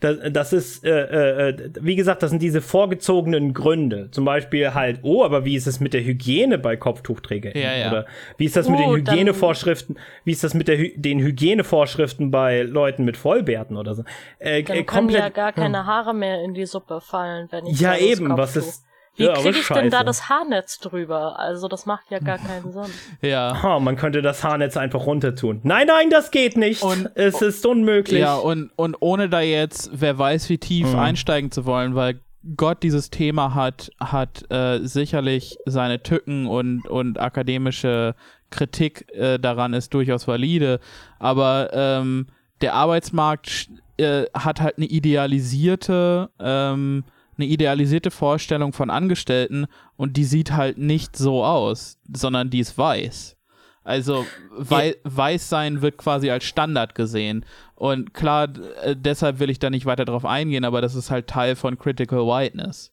Das, 0.00 0.18
das 0.30 0.52
ist, 0.52 0.84
äh, 0.84 1.48
äh, 1.48 1.70
wie 1.80 1.96
gesagt, 1.96 2.22
das 2.22 2.30
sind 2.30 2.42
diese 2.42 2.60
vorgezogenen 2.60 3.54
Gründe. 3.54 4.10
Zum 4.10 4.24
Beispiel 4.24 4.74
halt, 4.74 5.00
oh, 5.02 5.24
aber 5.24 5.44
wie 5.44 5.56
ist 5.56 5.66
es 5.66 5.80
mit 5.80 5.94
der 5.94 6.04
Hygiene 6.04 6.58
bei 6.58 6.76
Kopftuchträgern? 6.76 7.54
Ja, 7.54 7.74
ja. 7.74 7.90
Oder 7.90 8.06
wie 8.36 8.44
ist 8.44 8.56
das 8.56 8.68
mit 8.68 8.78
den 8.78 8.92
Oh, 8.92 8.96
Hygienevorschriften, 8.96 9.98
wie 10.24 10.32
ist 10.32 10.44
das 10.44 10.52
mit 10.52 10.68
der 10.68 10.76
Hy 10.76 10.92
den 10.96 11.20
Hygienevorschriften 11.20 12.30
bei 12.30 12.62
Leuten 12.62 13.04
mit 13.04 13.16
Vollbärten 13.16 13.76
oder 13.76 13.94
so? 13.94 14.02
Äh, 14.38 14.62
Dann 14.62 14.76
äh, 14.76 14.82
können 14.84 15.08
ja 15.08 15.20
komplett, 15.20 15.34
gar 15.34 15.52
keine 15.52 15.86
Haare 15.86 16.14
mehr 16.14 16.44
in 16.44 16.52
die 16.52 16.66
Suppe 16.66 17.00
fallen, 17.00 17.48
wenn 17.50 17.66
ich 17.66 17.80
ja 17.80 17.96
eben, 17.96 18.36
was 18.36 18.56
ist, 18.56 18.84
Wie 19.16 19.24
ja, 19.24 19.34
kriege 19.34 19.50
ich 19.58 19.68
denn 19.68 19.90
da 19.90 19.98
scheiße. 19.98 20.04
das 20.06 20.28
Haarnetz 20.28 20.78
drüber? 20.78 21.38
Also 21.38 21.68
das 21.68 21.84
macht 21.86 22.10
ja 22.10 22.18
gar 22.18 22.38
keinen 22.38 22.72
Sinn. 22.72 22.92
Ja. 23.20 23.62
Ha, 23.62 23.78
man 23.78 23.96
könnte 23.96 24.22
das 24.22 24.42
Haarnetz 24.42 24.76
einfach 24.76 25.04
runter 25.06 25.34
tun. 25.34 25.60
Nein, 25.64 25.86
nein, 25.86 26.08
das 26.10 26.30
geht 26.30 26.56
nicht. 26.56 26.82
Und- 26.82 27.10
es 27.14 27.42
ist 27.42 27.66
unmöglich. 27.66 28.20
Ja, 28.20 28.36
und, 28.36 28.70
und 28.76 28.96
ohne 29.00 29.28
da 29.28 29.40
jetzt, 29.40 29.90
wer 29.92 30.18
weiß, 30.18 30.48
wie 30.48 30.58
tief 30.58 30.94
einsteigen 30.94 31.50
zu 31.50 31.66
wollen, 31.66 31.94
weil 31.94 32.20
Gott 32.56 32.82
dieses 32.82 33.10
Thema 33.10 33.54
hat, 33.54 33.90
hat 34.00 34.50
äh, 34.50 34.80
sicherlich 34.80 35.58
seine 35.66 36.02
Tücken 36.02 36.46
und, 36.46 36.88
und 36.88 37.20
akademische 37.20 38.14
Kritik 38.50 39.06
äh, 39.14 39.38
daran 39.38 39.74
ist 39.74 39.94
durchaus 39.94 40.26
valide, 40.26 40.80
aber 41.20 41.70
ähm, 41.72 42.26
der 42.60 42.74
Arbeitsmarkt 42.74 43.68
äh, 43.96 44.24
hat 44.34 44.60
halt 44.60 44.76
eine 44.76 44.86
idealisierte, 44.86 46.30
ähm, 46.40 47.04
eine 47.42 47.50
idealisierte 47.50 48.10
Vorstellung 48.10 48.72
von 48.72 48.90
Angestellten 48.90 49.66
und 49.96 50.16
die 50.16 50.24
sieht 50.24 50.52
halt 50.52 50.78
nicht 50.78 51.16
so 51.16 51.44
aus, 51.44 51.98
sondern 52.12 52.50
die 52.50 52.60
ist 52.60 52.78
weiß. 52.78 53.36
Also 53.84 54.24
wei 54.56 54.94
weiß 55.02 55.48
sein 55.48 55.82
wird 55.82 55.96
quasi 55.96 56.30
als 56.30 56.44
Standard 56.44 56.94
gesehen. 56.94 57.44
Und 57.74 58.14
klar, 58.14 58.48
äh, 58.84 58.94
deshalb 58.96 59.40
will 59.40 59.50
ich 59.50 59.58
da 59.58 59.70
nicht 59.70 59.86
weiter 59.86 60.04
drauf 60.04 60.24
eingehen, 60.24 60.64
aber 60.64 60.80
das 60.80 60.94
ist 60.94 61.10
halt 61.10 61.26
Teil 61.26 61.56
von 61.56 61.78
Critical 61.78 62.20
Whiteness. 62.20 62.92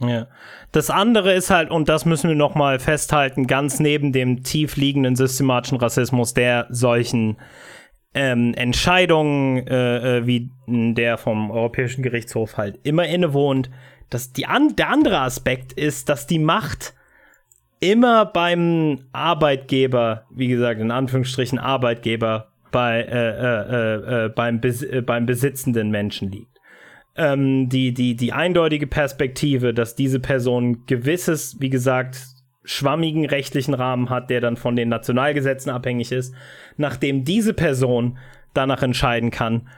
Ja. 0.00 0.26
Das 0.72 0.90
andere 0.90 1.32
ist 1.32 1.50
halt, 1.50 1.70
und 1.70 1.88
das 1.88 2.04
müssen 2.04 2.28
wir 2.28 2.34
noch 2.34 2.56
mal 2.56 2.80
festhalten, 2.80 3.46
ganz 3.46 3.78
neben 3.78 4.12
dem 4.12 4.42
tief 4.42 4.74
liegenden 4.74 5.14
systematischen 5.14 5.78
Rassismus, 5.78 6.34
der 6.34 6.66
solchen 6.70 7.36
ähm, 8.14 8.54
Entscheidungen 8.54 9.66
äh, 9.66 10.18
äh, 10.18 10.26
wie 10.26 10.50
der 10.66 11.18
vom 11.18 11.50
Europäischen 11.50 12.02
Gerichtshof 12.02 12.56
halt 12.56 12.78
immer 12.84 13.06
innewohnt, 13.06 13.70
dass 14.10 14.32
die 14.32 14.46
an 14.46 14.76
der 14.76 14.90
andere 14.90 15.18
Aspekt 15.20 15.72
ist, 15.72 16.08
dass 16.08 16.26
die 16.26 16.38
Macht 16.38 16.94
immer 17.80 18.24
beim 18.24 19.00
Arbeitgeber, 19.12 20.26
wie 20.30 20.48
gesagt, 20.48 20.80
in 20.80 20.90
Anführungsstrichen 20.90 21.58
Arbeitgeber, 21.58 22.48
bei, 22.70 23.02
äh, 23.02 23.30
äh, 23.30 24.24
äh, 24.24 24.24
äh, 24.24 24.28
beim, 24.30 24.60
Bes 24.60 24.84
beim 25.06 25.26
besitzenden 25.26 25.90
Menschen 25.90 26.30
liegt. 26.32 26.58
Ähm, 27.16 27.68
die, 27.68 27.94
die, 27.94 28.16
die 28.16 28.32
eindeutige 28.32 28.88
Perspektive, 28.88 29.72
dass 29.72 29.94
diese 29.94 30.18
Person 30.18 30.84
gewisses, 30.86 31.60
wie 31.60 31.70
gesagt, 31.70 32.33
schwammigen 32.64 33.26
rechtlichen 33.26 33.74
Rahmen 33.74 34.10
hat, 34.10 34.30
der 34.30 34.40
dann 34.40 34.56
von 34.56 34.74
den 34.74 34.88
Nationalgesetzen 34.88 35.70
abhängig 35.70 36.12
ist, 36.12 36.34
nachdem 36.76 37.24
diese 37.24 37.52
Person 37.54 38.18
danach 38.54 38.82
entscheiden 38.82 39.30
kann. 39.30 39.68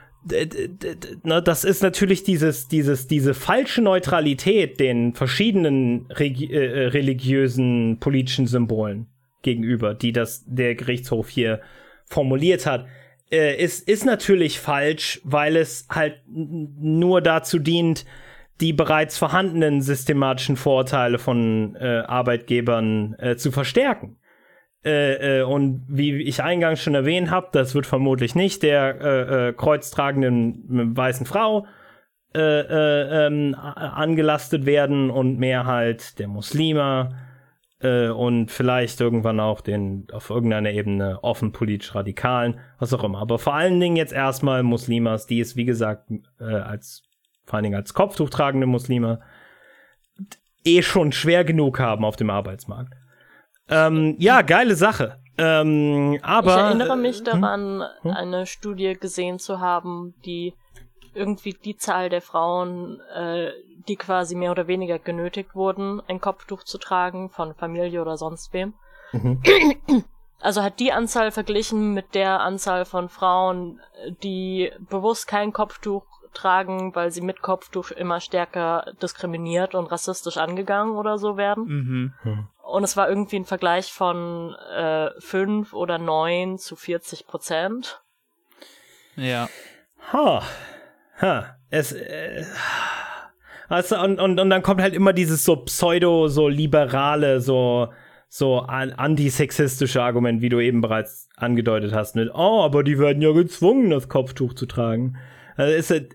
Na, 1.22 1.40
Das 1.40 1.64
ist 1.64 1.82
natürlich 1.82 2.24
dieses, 2.24 2.68
dieses, 2.68 3.06
diese 3.06 3.34
falsche 3.34 3.82
Neutralität 3.82 4.80
den 4.80 5.14
verschiedenen 5.14 6.06
regi- 6.08 6.50
äh, 6.50 6.84
äh, 6.84 6.86
religiösen 6.88 7.98
politischen 8.00 8.46
Symbolen 8.46 9.06
gegenüber, 9.42 9.94
die 9.94 10.12
das 10.12 10.44
der 10.46 10.74
Gerichtshof 10.74 11.28
hier 11.28 11.60
formuliert 12.04 12.66
hat, 12.66 12.86
äh, 13.30 13.56
ist, 13.62 13.88
ist 13.88 14.04
natürlich 14.04 14.58
falsch, 14.58 15.20
weil 15.24 15.56
es 15.56 15.86
halt 15.90 16.20
nur 16.26 17.20
dazu 17.20 17.58
dient, 17.58 18.04
die 18.60 18.72
bereits 18.72 19.18
vorhandenen 19.18 19.82
systematischen 19.82 20.56
Vorurteile 20.56 21.18
von 21.18 21.76
äh, 21.76 22.02
Arbeitgebern 22.06 23.14
äh, 23.18 23.36
zu 23.36 23.50
verstärken. 23.52 24.16
Äh, 24.84 25.40
äh, 25.40 25.42
und 25.42 25.84
wie 25.88 26.22
ich 26.22 26.42
eingangs 26.42 26.80
schon 26.80 26.94
erwähnt 26.94 27.30
habe, 27.30 27.48
das 27.52 27.74
wird 27.74 27.86
vermutlich 27.86 28.34
nicht 28.34 28.62
der 28.62 29.00
äh, 29.00 29.48
äh, 29.48 29.52
kreuztragenden 29.52 30.96
weißen 30.96 31.26
Frau 31.26 31.66
äh, 32.34 32.40
äh, 32.40 33.26
ähm, 33.26 33.56
angelastet 33.56 34.64
werden 34.64 35.10
und 35.10 35.38
mehr 35.38 35.66
halt 35.66 36.18
der 36.18 36.28
Muslime, 36.28 37.22
und 37.78 38.50
vielleicht 38.50 39.02
irgendwann 39.02 39.38
auch 39.38 39.60
den 39.60 40.06
auf 40.10 40.30
irgendeiner 40.30 40.70
Ebene 40.70 41.22
offen 41.22 41.52
politisch 41.52 41.94
radikalen, 41.94 42.58
was 42.78 42.94
auch 42.94 43.04
immer. 43.04 43.18
Aber 43.18 43.38
vor 43.38 43.52
allen 43.52 43.78
Dingen 43.78 43.96
jetzt 43.96 44.14
erstmal 44.14 44.62
Muslimas, 44.62 45.26
die 45.26 45.40
es 45.40 45.56
wie 45.56 45.66
gesagt 45.66 46.10
als 46.38 47.05
vor 47.46 47.54
allen 47.54 47.64
Dingen 47.64 47.76
als 47.76 47.94
Kopftuch 47.94 48.28
tragende 48.28 48.66
Muslime 48.66 49.20
eh 50.64 50.82
schon 50.82 51.12
schwer 51.12 51.44
genug 51.44 51.78
haben 51.78 52.04
auf 52.04 52.16
dem 52.16 52.28
Arbeitsmarkt. 52.28 52.92
Ähm, 53.68 54.16
ja, 54.18 54.42
geile 54.42 54.74
Sache. 54.74 55.18
Ähm, 55.38 56.18
aber 56.22 56.54
ich 56.54 56.62
erinnere 56.62 56.96
mich 56.96 57.20
äh, 57.20 57.24
daran, 57.24 57.82
eine 58.04 58.46
Studie 58.46 58.94
gesehen 58.94 59.38
zu 59.38 59.60
haben, 59.60 60.14
die 60.24 60.54
irgendwie 61.14 61.52
die 61.52 61.76
Zahl 61.76 62.08
der 62.08 62.22
Frauen, 62.22 63.00
äh, 63.14 63.50
die 63.88 63.96
quasi 63.96 64.34
mehr 64.34 64.50
oder 64.50 64.66
weniger 64.66 64.98
genötigt 64.98 65.54
wurden, 65.54 66.00
ein 66.08 66.20
Kopftuch 66.20 66.62
zu 66.62 66.78
tragen 66.78 67.30
von 67.30 67.54
Familie 67.54 68.02
oder 68.02 68.16
sonst 68.16 68.52
wem. 68.52 68.74
Mhm. 69.12 69.42
Also 70.38 70.62
hat 70.62 70.80
die 70.80 70.92
Anzahl 70.92 71.30
verglichen 71.30 71.94
mit 71.94 72.14
der 72.14 72.40
Anzahl 72.40 72.84
von 72.84 73.08
Frauen, 73.08 73.80
die 74.22 74.70
bewusst 74.78 75.26
kein 75.26 75.52
Kopftuch 75.52 76.04
tragen, 76.36 76.94
weil 76.94 77.10
sie 77.10 77.20
mit 77.20 77.42
Kopftuch 77.42 77.90
immer 77.90 78.20
stärker 78.20 78.92
diskriminiert 79.02 79.74
und 79.74 79.86
rassistisch 79.86 80.36
angegangen 80.36 80.96
oder 80.96 81.18
so 81.18 81.36
werden. 81.36 81.64
Mhm. 82.22 82.48
Und 82.62 82.84
es 82.84 82.96
war 82.96 83.08
irgendwie 83.08 83.36
ein 83.36 83.44
Vergleich 83.44 83.92
von 83.92 84.54
äh, 84.74 85.10
5 85.20 85.72
oder 85.72 85.98
9 85.98 86.58
zu 86.58 86.76
40 86.76 87.26
Prozent. 87.26 88.02
Ja. 89.16 89.48
Ha. 90.12 90.42
Ha. 91.20 91.56
Es. 91.70 91.92
Äh, 91.92 92.44
also, 93.68 93.98
und, 94.00 94.20
und, 94.20 94.38
und 94.38 94.50
dann 94.50 94.62
kommt 94.62 94.80
halt 94.80 94.94
immer 94.94 95.12
dieses 95.12 95.44
so 95.44 95.56
pseudo, 95.56 96.28
so 96.28 96.48
liberale, 96.48 97.40
so, 97.40 97.88
so 98.28 98.60
an, 98.60 98.92
antisexistische 98.92 100.02
Argument, 100.02 100.40
wie 100.40 100.48
du 100.48 100.60
eben 100.60 100.80
bereits 100.80 101.28
angedeutet 101.36 101.92
hast, 101.92 102.14
mit, 102.14 102.30
oh, 102.32 102.62
aber 102.62 102.84
die 102.84 102.98
werden 102.98 103.22
ja 103.22 103.32
gezwungen, 103.32 103.90
das 103.90 104.08
Kopftuch 104.08 104.54
zu 104.54 104.66
tragen. 104.66 105.16
Also 105.56 105.72
ist, 105.74 105.90
äh, 105.90 106.06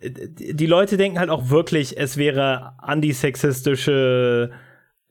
die 0.54 0.66
Leute 0.68 0.98
denken 0.98 1.20
halt 1.20 1.30
auch 1.30 1.50
wirklich, 1.50 1.98
es 1.98 2.18
wäre 2.18 2.74
antisexistische 2.80 4.52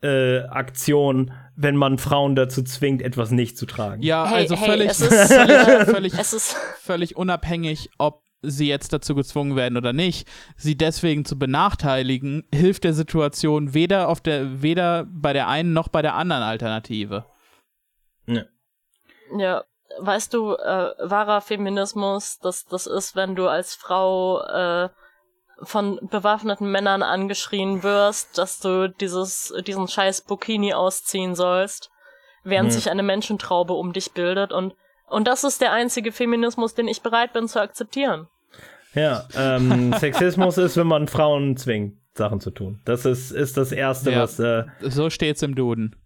äh, 0.03 0.41
Aktion, 0.45 1.33
wenn 1.57 1.77
man 1.77 1.99
Frauen 1.99 2.35
dazu 2.37 2.63
zwingt, 2.63 3.03
etwas 3.03 3.31
nicht 3.33 3.59
zu 3.59 3.67
tragen. 3.67 4.03
Ja, 4.03 4.27
Hey, 4.29 4.43
also 4.43 4.57
hey, 4.57 4.67
völlig, 4.71 4.91
es 4.91 5.01
ist- 5.03 5.33
völlig, 5.33 5.89
völlig, 5.91 6.15
Es 6.19 6.33
ist 6.33 6.57
völlig 6.81 7.17
unabhängig, 7.17 7.91
ob 7.99 8.23
sie 8.43 8.67
jetzt 8.69 8.95
dazu 8.95 9.15
gezwungen 9.15 9.55
werden 9.55 9.77
oder 9.77 9.93
nicht, 9.93 10.27
sie 10.57 10.75
deswegen 10.75 11.27
zu 11.27 11.39
benachteiligen, 11.39 12.45
hilft 12.55 12.85
der 12.85 12.95
Situation 12.95 13.75
weder 13.75 14.09
auf 14.09 14.23
der, 14.23 14.63
weder 14.63 15.05
bei 15.11 15.35
der 15.35 15.49
einen 15.49 15.75
noch 15.75 15.89
bei 15.89 16.01
der 16.01 16.15
anderen 16.15 16.43
Alternative. 16.43 17.27
Ja, 19.39 19.65
weißt 19.99 20.33
du, 20.35 20.55
äh, 20.55 20.93
wahrer 20.99 21.41
Feminismus, 21.41 22.39
das, 22.39 22.67
das 22.67 22.87
ist, 22.87 23.17
wenn 23.17 23.35
du 23.37 23.49
als 23.49 23.75
Frau 23.75 24.41
äh, 24.43 24.89
von 25.63 25.99
bewaffneten 26.11 26.71
Männern 26.71 27.03
angeschrien 27.03 27.83
wirst, 27.83 28.39
dass 28.39 28.61
du 28.61 28.89
dieses, 28.89 29.53
diesen 29.67 29.89
scheiß 29.89 30.23
Bikini 30.23 30.73
ausziehen 30.75 31.35
sollst, 31.35 31.91
während 32.45 32.69
Mhm. 32.69 32.75
sich 32.75 32.91
eine 32.91 33.03
Menschentraube 33.03 33.75
um 33.75 33.93
dich 33.93 34.13
bildet 34.13 34.53
und 34.53 34.75
und 35.07 35.27
das 35.27 35.43
ist 35.43 35.61
der 35.61 35.73
einzige 35.73 36.13
Feminismus, 36.13 36.75
den 36.75 36.87
ich 36.87 37.03
bereit 37.03 37.33
bin 37.33 37.49
zu 37.49 37.61
akzeptieren. 37.61 38.29
Ja, 38.95 39.27
ähm, 39.35 39.93
Sexismus 39.99 40.57
ist, 40.57 40.77
wenn 40.77 40.87
man 40.87 41.09
Frauen 41.09 41.57
zwingt, 41.57 41.97
Sachen 42.15 42.39
zu 42.41 42.53
tun. 42.53 42.81
Das 42.85 43.05
ist, 43.05 43.33
ist 43.33 43.57
das 43.57 43.73
Erste, 43.73 44.13
Ja. 44.13 44.21
was. 44.23 44.39
Äh, 44.39 44.67
So 44.83 45.11
steht's 45.11 45.43
im 45.43 45.57
Duden. 45.57 45.97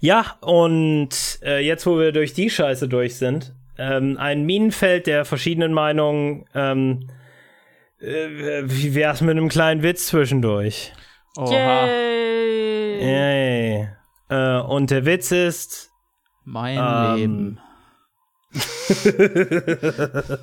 Ja, 0.00 0.36
und 0.40 1.38
äh, 1.42 1.64
jetzt, 1.64 1.86
wo 1.86 1.98
wir 1.98 2.12
durch 2.12 2.32
die 2.34 2.50
Scheiße 2.50 2.88
durch 2.88 3.16
sind, 3.16 3.54
ähm, 3.78 4.16
ein 4.18 4.44
Minenfeld 4.44 5.06
der 5.06 5.24
verschiedenen 5.24 5.72
Meinungen. 5.72 6.46
Ähm, 6.54 7.08
äh, 8.00 8.62
wie 8.64 8.94
wär's 8.94 9.20
mit 9.20 9.30
einem 9.32 9.48
kleinen 9.48 9.82
Witz 9.82 10.06
zwischendurch? 10.08 10.92
Oha. 11.36 11.86
Yay! 11.86 13.00
Yay. 13.00 13.88
Äh, 14.28 14.60
und 14.60 14.90
der 14.90 15.06
Witz 15.06 15.32
ist. 15.32 15.90
Mein 16.44 16.78
Ähm, 16.78 17.16
Leben. 17.16 17.60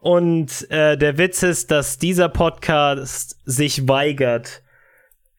Und 0.00 0.70
äh, 0.70 0.96
der 0.96 1.18
Witz 1.18 1.42
ist, 1.42 1.70
dass 1.70 1.98
dieser 1.98 2.28
Podcast 2.30 3.38
sich 3.44 3.86
weigert, 3.86 4.62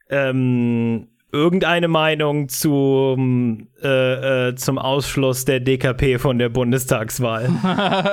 ähm, 0.09 1.07
irgendeine 1.31 1.87
Meinung 1.87 2.49
zum, 2.49 3.67
äh, 3.81 4.49
äh, 4.49 4.55
zum 4.55 4.77
Ausschluss 4.77 5.45
der 5.45 5.59
DKP 5.59 6.19
von 6.19 6.37
der 6.37 6.49
Bundestagswahl 6.49 7.49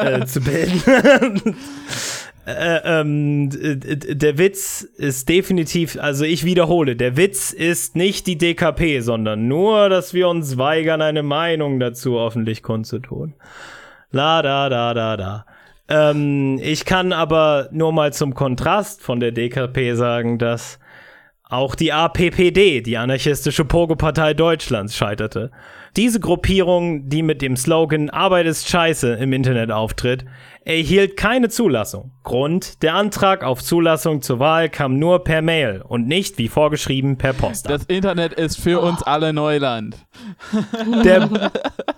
äh, 0.20 0.26
zu 0.26 0.40
bilden. 0.40 1.56
äh, 2.46 3.00
ähm, 3.00 3.50
der 3.50 4.38
Witz 4.38 4.82
ist 4.82 5.28
definitiv, 5.28 5.98
also 6.00 6.24
ich 6.24 6.44
wiederhole, 6.44 6.96
der 6.96 7.16
Witz 7.16 7.52
ist 7.52 7.96
nicht 7.96 8.26
die 8.26 8.38
DKP, 8.38 9.00
sondern 9.00 9.48
nur, 9.48 9.88
dass 9.88 10.14
wir 10.14 10.28
uns 10.28 10.56
weigern, 10.56 11.02
eine 11.02 11.22
Meinung 11.22 11.80
dazu 11.80 12.18
öffentlich 12.18 12.62
kundzutun. 12.62 13.34
La 14.10 14.42
da 14.42 14.68
da 14.68 14.94
da 14.94 15.16
da. 15.16 15.46
Ähm, 15.88 16.58
ich 16.62 16.84
kann 16.84 17.12
aber 17.12 17.68
nur 17.72 17.92
mal 17.92 18.12
zum 18.12 18.34
Kontrast 18.34 19.02
von 19.02 19.20
der 19.20 19.32
DKP 19.32 19.94
sagen, 19.94 20.38
dass 20.38 20.78
auch 21.48 21.74
die 21.74 21.92
APPD, 21.92 22.82
die 22.82 22.98
anarchistische 22.98 23.64
Pogo-Partei 23.64 24.34
Deutschlands, 24.34 24.96
scheiterte. 24.96 25.50
Diese 25.96 26.20
Gruppierung, 26.20 27.08
die 27.08 27.22
mit 27.22 27.40
dem 27.40 27.56
Slogan 27.56 28.10
Arbeit 28.10 28.46
ist 28.46 28.68
scheiße 28.68 29.14
im 29.14 29.32
Internet 29.32 29.70
auftritt, 29.70 30.26
erhielt 30.64 31.16
keine 31.16 31.48
Zulassung. 31.48 32.12
Grund, 32.22 32.82
der 32.82 32.94
Antrag 32.94 33.42
auf 33.42 33.64
Zulassung 33.64 34.20
zur 34.20 34.38
Wahl 34.38 34.68
kam 34.68 34.98
nur 34.98 35.24
per 35.24 35.40
Mail 35.40 35.82
und 35.82 36.06
nicht, 36.06 36.36
wie 36.36 36.48
vorgeschrieben, 36.48 37.16
per 37.16 37.32
Post. 37.32 37.70
Das 37.70 37.84
Internet 37.84 38.34
ist 38.34 38.60
für 38.60 38.80
uns 38.80 39.02
alle 39.02 39.32
Neuland. 39.32 39.96
Der, 41.04 41.50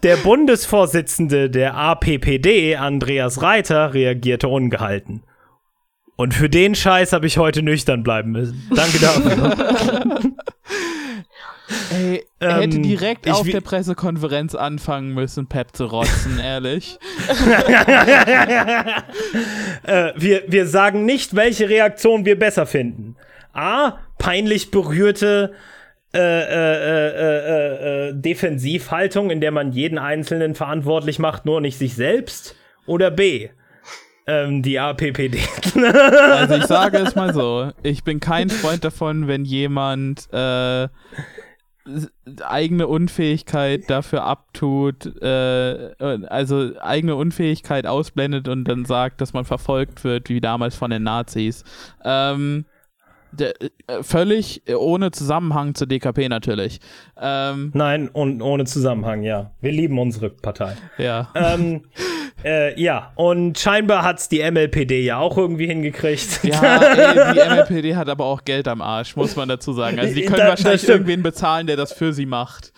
der 0.04 0.16
Bundesvorsitzende 0.18 1.50
der 1.50 1.74
APPD, 1.74 2.76
Andreas 2.76 3.42
Reiter, 3.42 3.92
reagierte 3.92 4.46
ungehalten. 4.46 5.24
Und 6.20 6.34
für 6.34 6.50
den 6.50 6.74
Scheiß 6.74 7.14
habe 7.14 7.26
ich 7.26 7.38
heute 7.38 7.62
nüchtern 7.62 8.02
bleiben 8.02 8.32
müssen. 8.32 8.70
Danke 8.76 8.98
dafür. 8.98 10.20
Ey, 11.94 12.26
er 12.38 12.60
hätte 12.60 12.76
Ähm, 12.76 12.82
direkt 12.82 13.24
ich 13.26 13.32
auf 13.32 13.48
der 13.48 13.62
Pressekonferenz 13.62 14.54
anfangen 14.54 15.14
müssen, 15.14 15.46
Pep 15.46 15.74
zu 15.74 15.86
rotzen, 15.86 16.38
ehrlich. 16.44 16.98
äh, 19.86 20.12
wir, 20.14 20.42
wir 20.46 20.66
sagen 20.66 21.06
nicht, 21.06 21.36
welche 21.36 21.70
Reaktion 21.70 22.26
wir 22.26 22.38
besser 22.38 22.66
finden. 22.66 23.16
A. 23.54 23.94
Peinlich 24.18 24.70
berührte 24.70 25.54
äh, 26.12 26.18
äh, 26.18 26.44
äh, 26.82 28.08
äh, 28.08 28.08
äh, 28.08 28.12
Defensivhaltung, 28.14 29.30
in 29.30 29.40
der 29.40 29.52
man 29.52 29.72
jeden 29.72 29.96
Einzelnen 29.96 30.54
verantwortlich 30.54 31.18
macht, 31.18 31.46
nur 31.46 31.62
nicht 31.62 31.78
sich 31.78 31.94
selbst. 31.94 32.56
Oder 32.84 33.10
B. 33.10 33.48
Ähm, 34.26 34.62
die 34.62 34.78
APPD. 34.78 35.40
Also 36.20 36.54
ich 36.54 36.66
sage 36.66 36.98
es 36.98 37.14
mal 37.14 37.32
so, 37.34 37.72
ich 37.82 38.04
bin 38.04 38.20
kein 38.20 38.50
Freund 38.50 38.84
davon, 38.84 39.26
wenn 39.28 39.44
jemand 39.44 40.28
äh, 40.32 40.88
eigene 42.42 42.86
Unfähigkeit 42.86 43.88
dafür 43.88 44.24
abtut, 44.24 45.06
äh, 45.22 45.94
also 45.98 46.72
eigene 46.80 47.16
Unfähigkeit 47.16 47.86
ausblendet 47.86 48.48
und 48.48 48.64
dann 48.64 48.84
sagt, 48.84 49.20
dass 49.20 49.32
man 49.32 49.44
verfolgt 49.44 50.04
wird, 50.04 50.28
wie 50.28 50.40
damals 50.40 50.76
von 50.76 50.90
den 50.90 51.02
Nazis. 51.02 51.64
Ähm, 52.04 52.66
der, 53.32 53.54
äh, 53.60 54.02
völlig 54.02 54.62
ohne 54.68 55.10
Zusammenhang 55.12 55.74
zur 55.74 55.86
DKP 55.86 56.28
natürlich. 56.28 56.80
Ähm, 57.20 57.70
Nein, 57.74 58.08
und 58.08 58.42
ohne 58.42 58.64
Zusammenhang, 58.64 59.22
ja. 59.22 59.52
Wir 59.60 59.72
lieben 59.72 59.98
unsere 59.98 60.30
Partei. 60.30 60.76
ja. 60.98 61.28
ähm, 61.34 61.82
äh, 62.44 62.80
ja, 62.80 63.12
und 63.16 63.58
scheinbar 63.58 64.02
hat's 64.02 64.28
die 64.28 64.38
MLPD 64.48 65.00
ja 65.02 65.18
auch 65.18 65.36
irgendwie 65.36 65.66
hingekriegt. 65.66 66.40
Ja, 66.42 66.76
ey, 66.82 67.34
die 67.34 67.48
MLPD 67.48 67.96
hat 67.96 68.08
aber 68.08 68.24
auch 68.24 68.44
Geld 68.44 68.68
am 68.68 68.80
Arsch, 68.82 69.16
muss 69.16 69.36
man 69.36 69.48
dazu 69.48 69.72
sagen. 69.72 69.98
Also 69.98 70.14
die 70.14 70.22
können 70.22 70.38
Da- 70.38 70.48
wahrscheinlich 70.48 70.88
irgendwen 70.88 71.22
bezahlen, 71.22 71.66
der 71.66 71.76
das 71.76 71.92
für 71.92 72.12
sie 72.12 72.26
macht. 72.26 72.72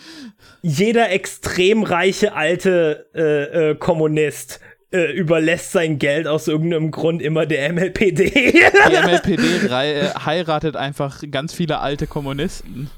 Jeder 0.62 1.10
extrem 1.10 1.82
reiche 1.82 2.34
alte 2.34 3.06
äh, 3.14 3.70
äh, 3.70 3.74
Kommunist 3.74 4.60
äh, 4.92 5.10
überlässt 5.12 5.72
sein 5.72 5.98
Geld 5.98 6.26
aus 6.26 6.48
irgendeinem 6.48 6.90
Grund 6.90 7.22
immer 7.22 7.46
der 7.46 7.72
MLPD. 7.72 8.30
Die 8.30 8.96
MLPD 9.06 9.42
äh, 9.68 10.08
heiratet 10.24 10.76
einfach 10.76 11.22
ganz 11.30 11.54
viele 11.54 11.78
alte 11.80 12.06
Kommunisten. 12.06 12.90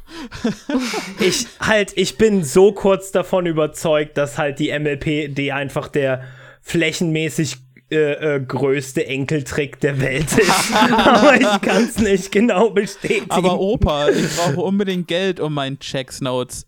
ich 1.21 1.47
halt, 1.61 1.93
ich 1.97 2.19
bin 2.19 2.43
so 2.45 2.73
kurz 2.73 3.13
davon 3.13 3.47
überzeugt, 3.47 4.19
dass 4.19 4.39
halt 4.39 4.59
die 4.59 4.77
MLPD 4.77 5.53
einfach 5.53 5.89
der 5.89 6.25
flächenmäßig 6.65 7.59
äh, 7.91 8.37
äh, 8.37 8.41
größte 8.41 9.07
Enkeltrick 9.07 9.79
der 9.81 10.01
Welt 10.01 10.37
ist. 10.37 10.75
Aber 10.91 11.37
ich 11.37 11.61
kann 11.61 11.85
es 11.85 11.99
nicht 11.99 12.33
genau 12.33 12.71
bestätigen. 12.71 13.31
Aber 13.31 13.61
Opa, 13.61 14.09
ich 14.09 14.37
brauche 14.37 14.61
unbedingt 14.63 15.07
Geld, 15.07 15.39
um 15.39 15.55
meinen 15.55 15.79
Checks 15.79 16.21
Notes 16.21 16.67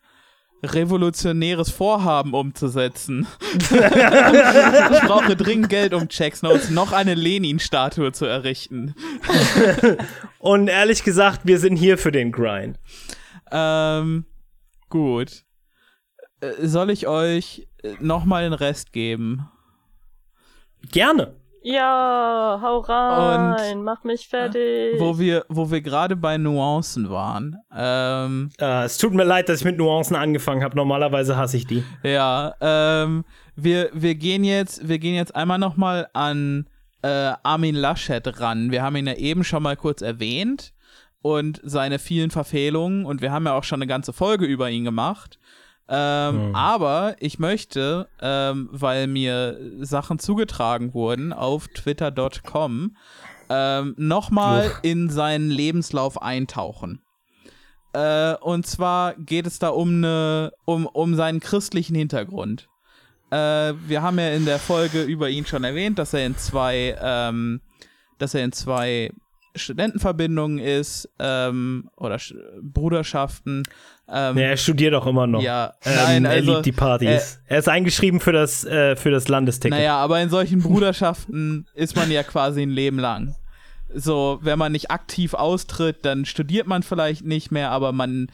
revolutionäres 0.62 1.70
Vorhaben 1.70 2.34
umzusetzen. 2.34 3.26
ich 3.60 3.68
brauche 5.06 5.36
dringend 5.36 5.68
Geld, 5.68 5.94
um 5.94 6.08
Checks 6.08 6.42
Notes 6.42 6.70
noch 6.70 6.92
eine 6.92 7.14
Lenin-Statue 7.14 8.12
zu 8.12 8.26
errichten. 8.26 8.94
Und 10.38 10.68
ehrlich 10.68 11.02
gesagt, 11.02 11.42
wir 11.44 11.58
sind 11.58 11.76
hier 11.76 11.98
für 11.98 12.12
den 12.12 12.32
Grind. 12.32 12.78
Ähm, 13.50 14.26
gut. 14.88 15.44
Äh, 16.40 16.52
soll 16.66 16.90
ich 16.90 17.06
euch 17.06 17.66
nochmal 18.00 18.44
den 18.44 18.52
Rest 18.52 18.92
geben? 18.92 19.48
Gerne. 20.92 21.34
Ja, 21.68 22.60
hau 22.62 22.78
rein, 22.78 23.78
Und, 23.78 23.82
mach 23.82 24.04
mich 24.04 24.28
fertig. 24.28 25.00
Wo 25.00 25.18
wir, 25.18 25.44
wo 25.48 25.68
wir 25.68 25.80
gerade 25.80 26.14
bei 26.14 26.38
Nuancen 26.38 27.10
waren. 27.10 27.56
Ähm, 27.76 28.50
Äh, 28.60 28.84
es 28.84 28.98
tut 28.98 29.12
mir 29.14 29.24
leid, 29.24 29.48
dass 29.48 29.58
ich 29.58 29.64
mit 29.64 29.76
Nuancen 29.76 30.14
angefangen 30.14 30.62
habe. 30.62 30.76
Normalerweise 30.76 31.36
hasse 31.36 31.56
ich 31.56 31.66
die. 31.66 31.82
Ja, 32.04 32.54
ähm, 32.60 33.24
wir, 33.56 33.90
wir 33.92 34.14
gehen 34.14 34.44
jetzt, 34.44 34.86
wir 34.88 35.00
gehen 35.00 35.16
jetzt 35.16 35.34
einmal 35.34 35.58
nochmal 35.58 36.06
an 36.12 36.68
äh, 37.02 37.32
Armin 37.42 37.74
Laschet 37.74 38.40
ran. 38.40 38.70
Wir 38.70 38.84
haben 38.84 38.94
ihn 38.94 39.08
ja 39.08 39.14
eben 39.14 39.42
schon 39.42 39.64
mal 39.64 39.76
kurz 39.76 40.02
erwähnt 40.02 40.72
und 41.20 41.60
seine 41.64 41.98
vielen 41.98 42.30
Verfehlungen 42.30 43.04
und 43.04 43.22
wir 43.22 43.32
haben 43.32 43.46
ja 43.46 43.54
auch 43.54 43.64
schon 43.64 43.78
eine 43.78 43.88
ganze 43.88 44.12
Folge 44.12 44.44
über 44.44 44.70
ihn 44.70 44.84
gemacht. 44.84 45.40
Ähm, 45.88 46.46
Hm. 46.46 46.54
Aber 46.54 47.16
ich 47.20 47.38
möchte, 47.38 48.08
ähm, 48.20 48.68
weil 48.72 49.06
mir 49.06 49.58
Sachen 49.80 50.18
zugetragen 50.18 50.94
wurden 50.94 51.32
auf 51.32 51.68
twitter.com, 51.68 52.96
ähm, 53.48 53.94
nochmal 53.96 54.72
in 54.82 55.08
seinen 55.08 55.50
Lebenslauf 55.50 56.20
eintauchen. 56.20 57.02
Äh, 57.92 58.34
und 58.40 58.66
zwar 58.66 59.14
geht 59.14 59.46
es 59.46 59.58
da 59.58 59.68
um, 59.68 59.88
eine, 59.88 60.52
um, 60.64 60.86
um 60.86 61.14
seinen 61.14 61.40
christlichen 61.40 61.94
Hintergrund. 61.94 62.68
Äh, 63.30 63.72
wir 63.86 64.02
haben 64.02 64.18
ja 64.18 64.30
in 64.30 64.44
der 64.44 64.58
Folge 64.58 65.02
über 65.02 65.30
ihn 65.30 65.46
schon 65.46 65.64
erwähnt, 65.64 65.98
dass 65.98 66.12
er 66.12 66.26
in 66.26 66.36
zwei, 66.36 66.96
ähm, 67.00 67.60
dass 68.18 68.34
er 68.34 68.44
in 68.44 68.52
zwei 68.52 69.12
Studentenverbindungen 69.54 70.58
ist 70.58 71.08
ähm, 71.18 71.90
oder 71.96 72.18
Sch 72.18 72.34
Bruderschaften. 72.60 73.62
Ähm, 74.08 74.38
Ja, 74.38 74.44
er 74.44 74.56
studiert 74.56 74.94
auch 74.94 75.06
immer 75.06 75.26
noch. 75.26 75.42
ja, 75.42 75.72
Ähm, 75.84 75.94
nein, 75.96 76.24
er 76.26 76.30
also, 76.32 76.52
liebt 76.54 76.66
die 76.66 76.72
Partys. 76.72 77.40
er 77.46 77.58
ist 77.58 77.68
eingeschrieben 77.68 78.20
für 78.20 78.32
das, 78.32 78.64
äh, 78.64 78.94
für 78.96 79.10
das 79.10 79.28
Landesticket. 79.28 79.76
Naja, 79.76 79.96
aber 79.96 80.20
in 80.20 80.30
solchen 80.30 80.62
Bruderschaften 80.62 81.66
ist 81.74 81.96
man 81.96 82.10
ja 82.10 82.22
quasi 82.22 82.62
ein 82.62 82.70
Leben 82.70 82.98
lang. 82.98 83.34
So, 83.94 84.38
wenn 84.42 84.58
man 84.58 84.72
nicht 84.72 84.90
aktiv 84.90 85.34
austritt, 85.34 86.04
dann 86.04 86.24
studiert 86.24 86.66
man 86.66 86.82
vielleicht 86.82 87.24
nicht 87.24 87.50
mehr, 87.50 87.70
aber 87.70 87.92
man, 87.92 88.28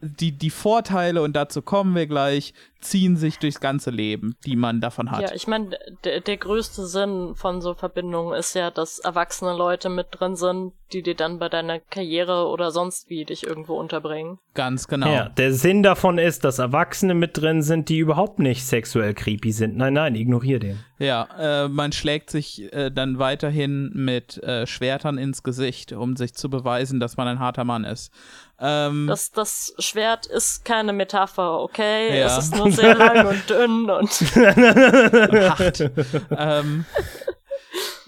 die, 0.00 0.32
die 0.32 0.50
Vorteile, 0.50 1.22
und 1.22 1.34
dazu 1.34 1.62
kommen 1.62 1.94
wir 1.94 2.06
gleich, 2.06 2.54
ziehen 2.80 3.16
sich 3.16 3.38
durchs 3.38 3.60
ganze 3.60 3.90
Leben, 3.90 4.34
die 4.44 4.56
man 4.56 4.80
davon 4.80 5.10
hat. 5.10 5.22
Ja, 5.22 5.34
ich 5.34 5.46
meine, 5.46 5.78
der, 6.04 6.20
der 6.20 6.36
größte 6.36 6.84
Sinn 6.86 7.34
von 7.34 7.60
so 7.62 7.74
Verbindungen 7.74 8.36
ist 8.36 8.54
ja, 8.54 8.70
dass 8.70 8.98
erwachsene 8.98 9.56
Leute 9.56 9.88
mit 9.88 10.08
drin 10.10 10.36
sind, 10.36 10.72
die 10.92 11.02
dir 11.02 11.14
dann 11.14 11.38
bei 11.38 11.48
deiner 11.48 11.78
Karriere 11.78 12.48
oder 12.48 12.70
sonst 12.70 13.08
wie 13.08 13.24
dich 13.24 13.46
irgendwo 13.46 13.78
unterbringen. 13.78 14.38
Ganz 14.54 14.88
genau. 14.88 15.10
Ja, 15.10 15.28
der 15.28 15.54
Sinn 15.54 15.82
davon 15.82 16.18
ist, 16.18 16.44
dass 16.44 16.58
Erwachsene 16.58 17.14
mit 17.14 17.38
drin 17.38 17.62
sind, 17.62 17.88
die 17.88 17.98
überhaupt 17.98 18.40
nicht 18.40 18.64
sexuell 18.64 19.14
creepy 19.14 19.52
sind. 19.52 19.76
Nein, 19.76 19.94
nein, 19.94 20.14
ignorier 20.14 20.58
den. 20.58 20.80
Ja, 20.98 21.28
äh, 21.38 21.68
man 21.68 21.92
schlägt 21.92 22.30
sich 22.30 22.72
äh, 22.72 22.90
dann 22.90 23.18
weiterhin 23.18 23.90
mit 23.94 24.42
äh, 24.42 24.66
Schwertern 24.66 25.18
ins 25.18 25.42
Gesicht, 25.42 25.92
um 25.92 26.16
sich 26.16 26.34
zu 26.34 26.50
beweisen, 26.50 27.00
dass 27.00 27.16
man 27.16 27.26
ein 27.26 27.38
harter 27.38 27.64
Mann 27.64 27.84
ist. 27.84 28.12
Ähm, 28.60 29.06
Das, 29.08 29.30
das 29.32 29.74
Schwert 29.78 30.26
ist 30.26 30.64
keine 30.64 30.92
Metapher, 30.92 31.60
okay? 31.60 32.18
Ja. 32.18 32.26
Es 32.26 32.44
ist 32.44 32.54
nur 32.56 32.70
sehr 32.70 32.94
lang 32.96 33.26
und 33.26 33.50
dünn 33.50 33.90
und 33.90 34.10
hart. 34.10 35.90
ähm, 36.36 36.84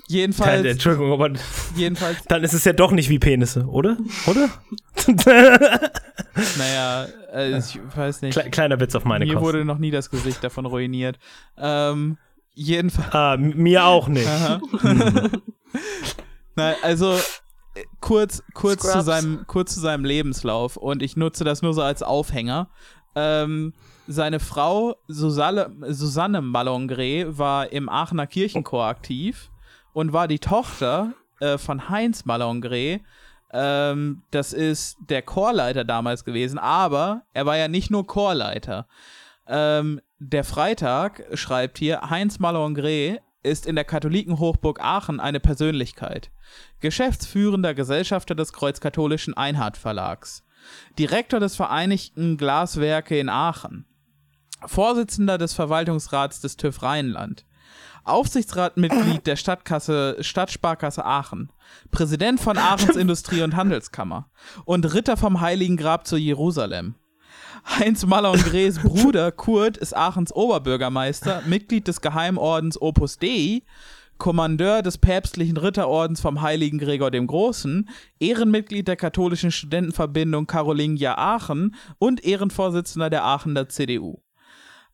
jedenfalls, 0.06 0.50
Keine, 0.58 0.68
Entschuldigung, 0.70 1.12
aber 1.12 1.30
jedenfalls, 1.74 2.18
dann 2.28 2.44
ist 2.44 2.52
es 2.52 2.64
ja 2.64 2.72
doch 2.72 2.92
nicht 2.92 3.08
wie 3.08 3.18
Penisse, 3.18 3.64
oder? 3.66 3.96
Oder? 4.26 4.48
naja, 6.58 7.06
äh, 7.32 7.58
ich 7.58 7.78
weiß 7.96 8.22
nicht. 8.22 8.38
Kle 8.38 8.50
kleiner 8.50 8.78
Witz 8.80 8.94
auf 8.94 9.04
meine 9.04 9.24
Mir 9.24 9.34
Kosten. 9.34 9.46
wurde 9.46 9.64
noch 9.64 9.78
nie 9.78 9.90
das 9.90 10.10
Gesicht 10.10 10.42
davon 10.44 10.66
ruiniert. 10.66 11.18
Ähm, 11.58 12.18
jedenfalls. 12.54 13.12
ah, 13.14 13.36
mir 13.38 13.84
auch 13.86 14.08
nicht. 14.08 14.28
Aha. 14.28 14.60
Nein, 16.56 16.74
also 16.82 17.18
äh, 17.74 17.84
kurz, 18.00 18.42
kurz 18.54 18.90
zu, 18.90 19.02
seinem, 19.02 19.46
kurz 19.46 19.74
zu 19.74 19.80
seinem 19.80 20.04
Lebenslauf 20.04 20.76
und 20.76 21.02
ich 21.02 21.16
nutze 21.16 21.44
das 21.44 21.62
nur 21.62 21.74
so 21.74 21.82
als 21.82 22.02
Aufhänger. 22.02 22.68
Ähm, 23.14 23.72
seine 24.06 24.40
Frau 24.40 24.96
Susanne, 25.08 25.70
Susanne 25.88 26.42
Malongre 26.42 27.38
war 27.38 27.72
im 27.72 27.88
Aachener 27.88 28.26
Kirchenchor 28.26 28.84
aktiv 28.84 29.50
und 29.92 30.12
war 30.12 30.28
die 30.28 30.40
Tochter 30.40 31.14
äh, 31.40 31.58
von 31.58 31.88
Heinz 31.88 32.24
Malongre. 32.24 33.00
Ähm, 33.52 34.22
das 34.30 34.52
ist 34.52 34.98
der 35.08 35.22
Chorleiter 35.22 35.84
damals 35.84 36.24
gewesen, 36.24 36.58
aber 36.58 37.22
er 37.32 37.46
war 37.46 37.56
ja 37.56 37.68
nicht 37.68 37.90
nur 37.90 38.06
Chorleiter. 38.06 38.86
Ähm, 39.46 40.00
der 40.18 40.44
Freitag 40.44 41.24
schreibt 41.34 41.78
hier, 41.78 42.10
Heinz 42.10 42.38
Malongre 42.38 43.20
ist 43.44 43.66
in 43.66 43.76
der 43.76 43.84
Katholikenhochburg 43.84 44.80
Aachen 44.80 45.20
eine 45.20 45.40
Persönlichkeit. 45.40 46.30
Geschäftsführender 46.80 47.74
Gesellschafter 47.74 48.34
des 48.34 48.52
Kreuzkatholischen 48.52 49.34
Einhard 49.34 49.76
Verlags. 49.76 50.44
Direktor 50.98 51.40
des 51.40 51.56
Vereinigten 51.56 52.36
Glaswerke 52.36 53.18
in 53.18 53.28
Aachen. 53.28 53.84
Vorsitzender 54.66 55.38
des 55.38 55.52
Verwaltungsrats 55.52 56.40
des 56.40 56.56
TÜV 56.56 56.82
Rheinland. 56.82 57.44
Aufsichtsratmitglied 58.04 59.26
der 59.26 59.36
Stadtkasse, 59.36 60.16
Stadtsparkasse 60.20 61.04
Aachen. 61.04 61.50
Präsident 61.90 62.40
von 62.40 62.58
Aachens 62.58 62.96
Industrie- 62.96 63.42
und 63.42 63.56
Handelskammer. 63.56 64.30
Und 64.64 64.92
Ritter 64.94 65.16
vom 65.16 65.40
Heiligen 65.40 65.76
Grab 65.76 66.06
zu 66.06 66.16
Jerusalem. 66.16 66.94
Heinz 67.66 68.04
Malongres 68.06 68.78
Bruder 68.82 69.32
Kurt 69.32 69.76
ist 69.76 69.96
Aachens 69.96 70.34
Oberbürgermeister, 70.34 71.42
Mitglied 71.46 71.88
des 71.88 72.00
Geheimordens 72.00 72.80
Opus 72.80 73.18
Dei, 73.18 73.62
Kommandeur 74.18 74.82
des 74.82 74.98
päpstlichen 74.98 75.56
Ritterordens 75.56 76.20
vom 76.20 76.40
Heiligen 76.40 76.78
Gregor 76.78 77.10
dem 77.10 77.26
Großen, 77.26 77.88
Ehrenmitglied 78.20 78.86
der 78.86 78.96
katholischen 78.96 79.50
Studentenverbindung 79.50 80.46
Carolingia 80.46 81.16
Aachen 81.16 81.74
und 81.98 82.24
Ehrenvorsitzender 82.24 83.10
der 83.10 83.24
Aachener 83.24 83.68
CDU. 83.68 84.18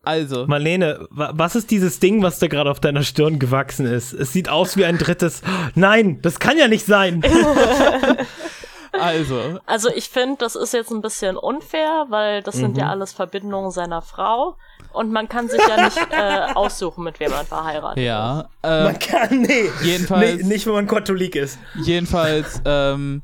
Also, 0.02 0.46
Marlene, 0.46 1.06
wa 1.10 1.32
was 1.34 1.54
ist 1.54 1.70
dieses 1.70 2.00
Ding, 2.00 2.22
was 2.22 2.38
da 2.38 2.46
gerade 2.46 2.70
auf 2.70 2.80
deiner 2.80 3.02
Stirn 3.02 3.38
gewachsen 3.38 3.84
ist? 3.84 4.14
Es 4.14 4.32
sieht 4.32 4.48
aus 4.48 4.78
wie 4.78 4.86
ein 4.86 4.96
drittes. 4.96 5.42
Nein, 5.74 6.22
das 6.22 6.38
kann 6.38 6.56
ja 6.56 6.68
nicht 6.68 6.86
sein. 6.86 7.22
also, 9.00 9.58
Also 9.66 9.88
ich 9.90 10.08
finde, 10.08 10.36
das 10.38 10.54
ist 10.56 10.72
jetzt 10.74 10.90
ein 10.90 11.00
bisschen 11.02 11.36
unfair, 11.36 12.06
weil 12.08 12.42
das 12.42 12.56
sind 12.56 12.76
ja 12.76 12.84
Mhm. 12.86 12.90
alles 12.90 13.12
Verbindungen 13.12 13.70
seiner 13.70 14.02
Frau 14.02 14.56
und 14.92 15.10
man 15.12 15.28
kann 15.28 15.48
sich 15.48 15.60
ja 15.68 15.84
nicht 15.84 15.98
äh, 16.10 16.52
aussuchen, 16.54 17.04
mit 17.04 17.20
wem 17.20 17.30
man 17.30 17.46
verheiratet 17.46 17.98
ist. 17.98 18.04
ja, 18.04 18.48
äh, 18.62 18.84
Man 18.84 18.98
kann, 18.98 19.42
nee. 19.42 19.68
Jedenfalls- 19.82 20.42
Nee, 20.42 20.48
nicht, 20.48 20.66
wenn 20.66 20.74
man 20.74 20.86
Katholik 20.86 21.36
ist. 21.36 21.58
Jedenfalls, 21.82 22.60
ähm, 22.64 23.22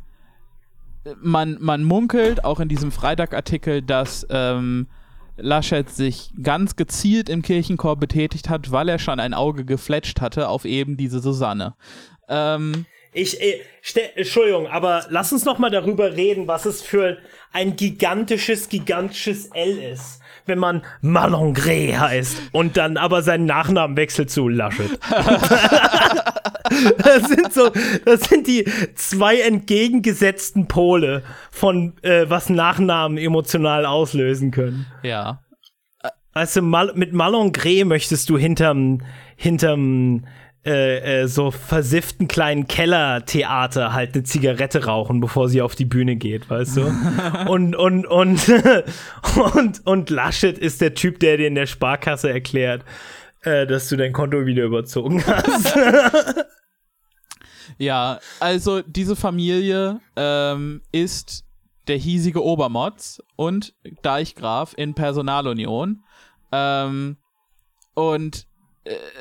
man, 1.20 1.56
man 1.60 1.84
munkelt 1.84 2.44
auch 2.44 2.60
in 2.60 2.68
diesem 2.68 2.90
Freitag-Artikel, 2.92 3.82
dass 3.82 4.26
ähm, 4.30 4.88
Laschet 5.38 5.88
sich 5.90 6.32
ganz 6.42 6.76
gezielt 6.76 7.28
im 7.28 7.42
Kirchenchor 7.42 7.96
betätigt 7.96 8.48
hat, 8.48 8.72
weil 8.72 8.88
er 8.88 8.98
schon 8.98 9.20
ein 9.20 9.34
Auge 9.34 9.64
gefletscht 9.64 10.20
hatte 10.20 10.48
auf 10.48 10.64
eben 10.64 10.96
diese 10.96 11.20
Susanne. 11.20 11.74
Ähm, 12.28 12.86
Ich, 13.16 13.40
äh, 13.40 13.60
stell, 13.80 14.10
Entschuldigung, 14.14 14.66
aber 14.66 15.06
lass 15.08 15.32
uns 15.32 15.46
noch 15.46 15.58
mal 15.58 15.70
darüber 15.70 16.14
reden, 16.16 16.46
was 16.48 16.66
es 16.66 16.82
für 16.82 17.16
ein 17.50 17.74
gigantisches, 17.74 18.68
gigantisches 18.68 19.46
L 19.54 19.78
ist, 19.78 20.20
wenn 20.44 20.58
man 20.58 20.82
Malongre 21.00 21.98
heißt 21.98 22.50
und 22.52 22.76
dann 22.76 22.98
aber 22.98 23.22
seinen 23.22 23.46
Nachnamen 23.46 23.96
wechselt 23.96 24.30
zu 24.30 24.50
Laschet. 24.50 24.90
das 26.98 27.28
sind 27.28 27.54
so, 27.54 27.70
das 28.04 28.24
sind 28.24 28.46
die 28.46 28.66
zwei 28.96 29.40
entgegengesetzten 29.40 30.68
Pole 30.68 31.22
von 31.50 31.94
äh, 32.02 32.26
was 32.28 32.50
Nachnamen 32.50 33.16
emotional 33.16 33.86
auslösen 33.86 34.50
können. 34.50 34.86
ja. 35.02 35.42
Also 36.34 36.60
Mal 36.60 36.92
mit 36.94 37.14
Malongre 37.14 37.86
möchtest 37.86 38.28
du 38.28 38.36
hinterm, 38.36 39.00
hinterm 39.36 40.26
äh, 40.66 41.22
äh, 41.22 41.28
so 41.28 41.52
versifften 41.52 42.26
kleinen 42.26 42.66
Kellertheater 42.66 43.92
halt 43.92 44.14
eine 44.14 44.24
Zigarette 44.24 44.84
rauchen, 44.84 45.20
bevor 45.20 45.48
sie 45.48 45.62
auf 45.62 45.76
die 45.76 45.84
Bühne 45.84 46.16
geht, 46.16 46.50
weißt 46.50 46.78
du? 46.78 46.92
und, 47.48 47.76
und, 47.76 48.06
und, 48.06 48.48
und, 49.54 49.86
und 49.86 50.10
Laschet 50.10 50.58
ist 50.58 50.80
der 50.80 50.94
Typ, 50.94 51.20
der 51.20 51.36
dir 51.36 51.46
in 51.46 51.54
der 51.54 51.66
Sparkasse 51.66 52.30
erklärt, 52.30 52.84
äh, 53.42 53.64
dass 53.66 53.88
du 53.88 53.96
dein 53.96 54.12
Konto 54.12 54.44
wieder 54.44 54.64
überzogen 54.64 55.24
hast. 55.24 55.76
Ja, 57.78 58.20
also 58.40 58.80
diese 58.80 59.16
Familie 59.16 60.00
ähm, 60.14 60.80
ist 60.92 61.44
der 61.88 61.96
hiesige 61.96 62.42
Obermotz 62.42 63.20
und 63.36 63.74
Deichgraf 64.02 64.72
in 64.76 64.94
Personalunion. 64.94 66.02
Ähm, 66.52 67.18
und 67.94 68.46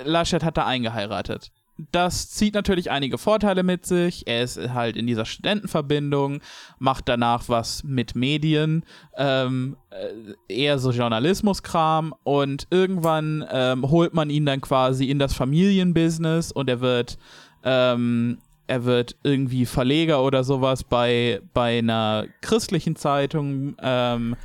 Laschet 0.03 0.43
hat 0.43 0.57
da 0.57 0.66
eingeheiratet. 0.66 1.51
Das 1.91 2.30
zieht 2.30 2.53
natürlich 2.53 2.89
einige 2.89 3.18
Vorteile 3.18 3.61
mit 3.61 3.86
sich. 3.86 4.26
Er 4.28 4.43
ist 4.43 4.57
halt 4.74 4.95
in 4.95 5.07
dieser 5.07 5.26
Studentenverbindung, 5.26 6.39
macht 6.80 7.09
danach 7.09 7.43
was 7.47 7.84
mit 7.84 8.16
Medien, 8.16 8.86
ähm, 9.18 9.76
äh, 9.89 10.53
eher 10.53 10.80
so 10.80 10.91
Journalismuskram 10.91 12.16
und 12.24 12.68
irgendwann 12.70 13.45
ähm, 13.51 13.89
holt 13.89 14.13
man 14.13 14.30
ihn 14.30 14.45
dann 14.45 14.61
quasi 14.61 15.09
in 15.09 15.20
das 15.20 15.34
Familienbusiness 15.34 16.53
und 16.53 16.70
er 16.70 16.80
wird 16.80 17.18
ähm, 17.63 18.38
er 18.68 18.86
wird 18.86 19.16
irgendwie 19.24 19.66
Verleger 19.66 20.24
oder 20.24 20.43
sowas 20.43 20.84
bei, 20.84 21.41
bei 21.53 21.80
einer 21.80 22.26
christlichen 22.41 22.95
Zeitung 22.95 23.76
ähm, 23.82 24.36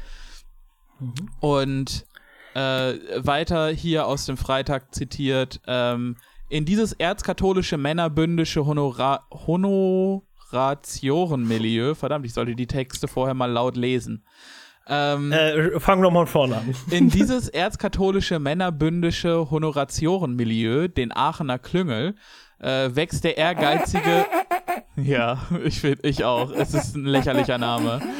mhm. 0.98 1.14
und 1.40 2.04
äh, 2.55 2.94
weiter 3.16 3.68
hier 3.68 4.07
aus 4.07 4.26
dem 4.26 4.36
Freitag 4.36 4.94
zitiert, 4.94 5.61
ähm, 5.66 6.16
in 6.48 6.64
dieses 6.64 6.92
erzkatholische 6.92 7.76
männerbündische 7.76 8.64
Honora 8.66 9.26
Honoratiorenmilieu, 9.30 11.94
verdammt, 11.94 12.26
ich 12.26 12.34
sollte 12.34 12.57
die 12.57 12.66
Texte 12.66 13.07
vorher 13.07 13.34
mal 13.34 13.48
laut 13.51 13.76
lesen. 13.76 14.24
Ähm, 14.88 15.30
äh, 15.30 15.78
fangen 15.78 16.03
wir 16.03 16.11
mal 16.11 16.26
vorne 16.26 16.57
an. 16.57 16.74
In 16.90 17.09
dieses 17.09 17.48
erzkatholische 17.48 18.40
männerbündische 18.40 19.48
Honoratiorenmilieu, 19.48 20.88
den 20.88 21.14
Aachener 21.14 21.61
Klüngel, 21.61 22.16
äh, 22.59 22.90
wächst 22.92 23.22
der 23.22 23.38
ehrgeizige. 23.38 24.26
ja, 24.96 25.38
ich 25.64 25.80
finde, 25.80 26.09
ich 26.09 26.24
auch. 26.24 26.51
Es 26.51 26.74
ist 26.74 26.96
ein 26.96 27.05
lächerlicher 27.05 27.59
Name. 27.59 28.01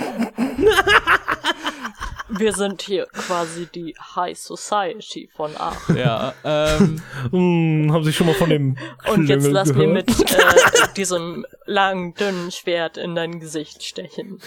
Wir 2.39 2.53
sind 2.53 2.83
hier 2.83 3.07
quasi 3.07 3.67
die 3.67 3.95
High 4.15 4.39
Society 4.39 5.29
von 5.35 5.57
Aachen. 5.57 5.97
Ja, 5.97 6.35
ähm. 6.45 7.03
hm, 7.31 7.93
haben 7.93 8.05
Sie 8.05 8.13
schon 8.13 8.27
mal 8.27 8.35
von 8.35 8.51
dem 8.51 8.77
Und 9.13 9.29
jetzt 9.29 9.47
lass 9.47 9.73
mir 9.73 9.89
mit 9.89 10.09
äh, 10.09 10.37
diesem 10.97 11.45
langen, 11.67 12.15
dünnen 12.15 12.51
Schwert 12.51 12.97
in 12.97 13.15
dein 13.15 13.41
Gesicht 13.41 13.83
stechen. 13.83 14.41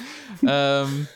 Ähm 0.47 1.07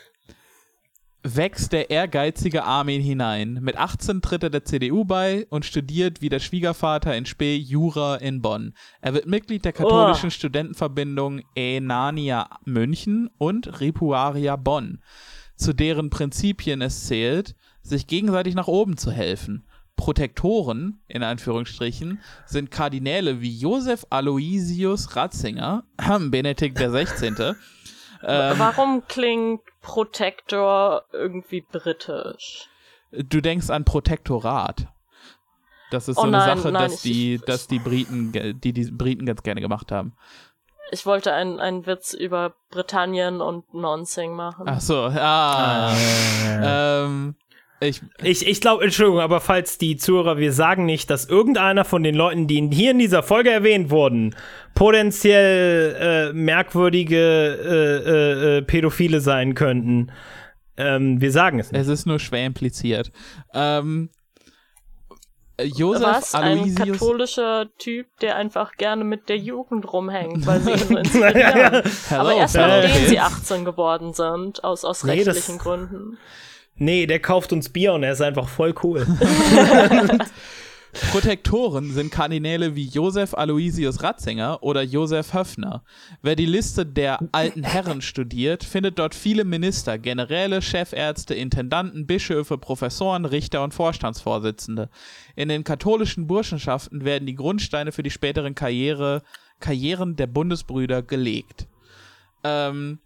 wächst 1.35 1.73
der 1.73 1.89
ehrgeizige 1.89 2.63
Armin 2.63 3.01
hinein. 3.01 3.59
Mit 3.61 3.77
18 3.77 4.21
tritt 4.21 4.43
er 4.43 4.49
der 4.49 4.63
CDU 4.63 5.03
bei 5.03 5.45
und 5.49 5.65
studiert 5.65 6.21
wie 6.21 6.29
der 6.29 6.39
Schwiegervater 6.39 7.15
in 7.15 7.25
Spee 7.25 7.57
Jura 7.57 8.15
in 8.15 8.41
Bonn. 8.41 8.73
Er 9.01 9.13
wird 9.13 9.25
Mitglied 9.25 9.65
der 9.65 9.73
katholischen 9.73 10.27
oh. 10.27 10.31
Studentenverbindung 10.31 11.41
Enania 11.55 12.49
München 12.65 13.29
und 13.37 13.79
Ripuaria 13.81 14.55
Bonn, 14.55 15.01
zu 15.57 15.73
deren 15.73 16.09
Prinzipien 16.09 16.81
es 16.81 17.07
zählt, 17.07 17.55
sich 17.81 18.07
gegenseitig 18.07 18.55
nach 18.55 18.67
oben 18.67 18.95
zu 18.97 19.11
helfen. 19.11 19.65
Protektoren, 19.95 21.01
in 21.07 21.23
Anführungsstrichen, 21.23 22.21
sind 22.45 22.71
Kardinäle 22.71 23.41
wie 23.41 23.57
Josef 23.57 24.05
Aloysius 24.09 25.15
Ratzinger, 25.15 25.83
Benedikt 26.29 26.77
XVI., 26.77 27.55
ähm, 28.23 28.57
Warum 28.57 29.03
klingt 29.07 29.61
Protector 29.81 31.03
irgendwie 31.13 31.61
britisch? 31.61 32.67
Du 33.11 33.41
denkst 33.41 33.69
an 33.69 33.85
Protektorat. 33.85 34.87
Das 35.91 36.07
ist 36.09 36.17
oh 36.17 36.21
so 36.21 36.27
eine 36.27 36.37
nein, 36.37 36.57
Sache, 36.57 36.71
nein, 36.71 36.89
dass, 36.89 37.01
die, 37.01 37.39
dass 37.45 37.67
die 37.67 37.79
Briten, 37.79 38.31
die 38.59 38.73
die 38.73 38.91
Briten 38.91 39.25
ganz 39.25 39.43
gerne 39.43 39.61
gemacht 39.61 39.91
haben. 39.91 40.13
Ich 40.91 41.05
wollte 41.05 41.33
einen, 41.33 41.59
einen 41.59 41.85
Witz 41.85 42.13
über 42.13 42.55
Britannien 42.69 43.41
und 43.41 43.73
Nonsing 43.73 44.33
machen. 44.33 44.65
Ach 44.67 44.81
so, 44.81 44.95
ah. 44.95 45.91
ah. 45.91 47.05
ähm, 47.05 47.35
ich, 47.79 48.01
ich, 48.23 48.47
ich 48.47 48.59
glaube, 48.59 48.83
Entschuldigung, 48.83 49.21
aber 49.21 49.39
falls 49.39 49.77
die 49.77 49.97
Zuhörer, 49.97 50.37
wir 50.37 50.51
sagen 50.51 50.85
nicht, 50.85 51.11
dass 51.11 51.25
irgendeiner 51.25 51.85
von 51.85 52.01
den 52.01 52.15
Leuten, 52.15 52.47
die 52.47 52.67
hier 52.71 52.91
in 52.91 52.99
dieser 52.99 53.21
Folge 53.21 53.51
erwähnt 53.51 53.91
wurden, 53.91 54.35
potenziell 54.73 56.31
äh, 56.31 56.33
merkwürdige 56.33 57.17
äh, 57.17 58.09
äh, 58.09 58.57
äh, 58.57 58.61
Pädophile 58.63 59.21
sein 59.21 59.53
könnten. 59.53 60.11
Ähm, 60.77 61.21
wir 61.21 61.31
sagen 61.31 61.59
es 61.59 61.71
nicht. 61.71 61.81
Es 61.81 61.87
ist 61.87 62.07
nur 62.07 62.19
schwer 62.19 62.47
impliziert. 62.47 63.11
Ähm, 63.53 64.09
Josef 65.59 66.03
Was? 66.03 66.35
Aloysius 66.35 66.79
ein 66.79 66.91
katholischer 66.91 67.67
Typ, 67.79 68.07
der 68.21 68.35
einfach 68.35 68.73
gerne 68.73 69.03
mit 69.03 69.27
der 69.27 69.37
Jugend 69.37 69.91
rumhängt, 69.91 70.45
weil 70.45 70.61
sie 70.61 70.71
ihn 70.73 70.77
so 70.77 70.97
inspirieren. 70.97 71.83
Aber 72.11 72.33
erst 72.33 72.55
nachdem 72.55 73.07
sie 73.07 73.19
18 73.19 73.65
geworden 73.65 74.13
sind, 74.13 74.63
aus, 74.63 74.85
aus 74.85 75.03
nee, 75.03 75.13
rechtlichen 75.13 75.57
Gründen. 75.57 76.17
Nee, 76.75 77.07
der 77.07 77.19
kauft 77.19 77.53
uns 77.53 77.69
Bier 77.69 77.93
und 77.93 78.03
er 78.03 78.11
ist 78.11 78.21
einfach 78.21 78.47
voll 78.47 78.75
cool. 78.83 79.07
Protektoren 80.93 81.91
sind 81.91 82.11
Kardinäle 82.11 82.75
wie 82.75 82.87
Josef 82.87 83.33
Aloysius 83.33 84.01
Ratzinger 84.01 84.63
oder 84.63 84.81
Josef 84.81 85.33
Höffner. 85.33 85.83
Wer 86.21 86.35
die 86.35 86.45
Liste 86.45 86.85
der 86.85 87.19
alten 87.31 87.63
Herren 87.63 88.01
studiert, 88.01 88.63
findet 88.63 88.97
dort 88.97 89.13
viele 89.13 89.43
Minister, 89.43 89.97
Generäle, 89.97 90.61
Chefärzte, 90.61 91.33
Intendanten, 91.33 92.07
Bischöfe, 92.07 92.57
Professoren, 92.57 93.25
Richter 93.25 93.63
und 93.63 93.73
Vorstandsvorsitzende. 93.73 94.89
In 95.35 95.49
den 95.49 95.63
katholischen 95.63 96.27
Burschenschaften 96.27 97.03
werden 97.03 97.25
die 97.25 97.35
Grundsteine 97.35 97.91
für 97.91 98.03
die 98.03 98.11
späteren 98.11 98.55
Karriere, 98.55 99.23
Karrieren 99.59 100.15
der 100.15 100.27
Bundesbrüder 100.27 101.01
gelegt. 101.01 101.67
Ähm, 102.43 102.99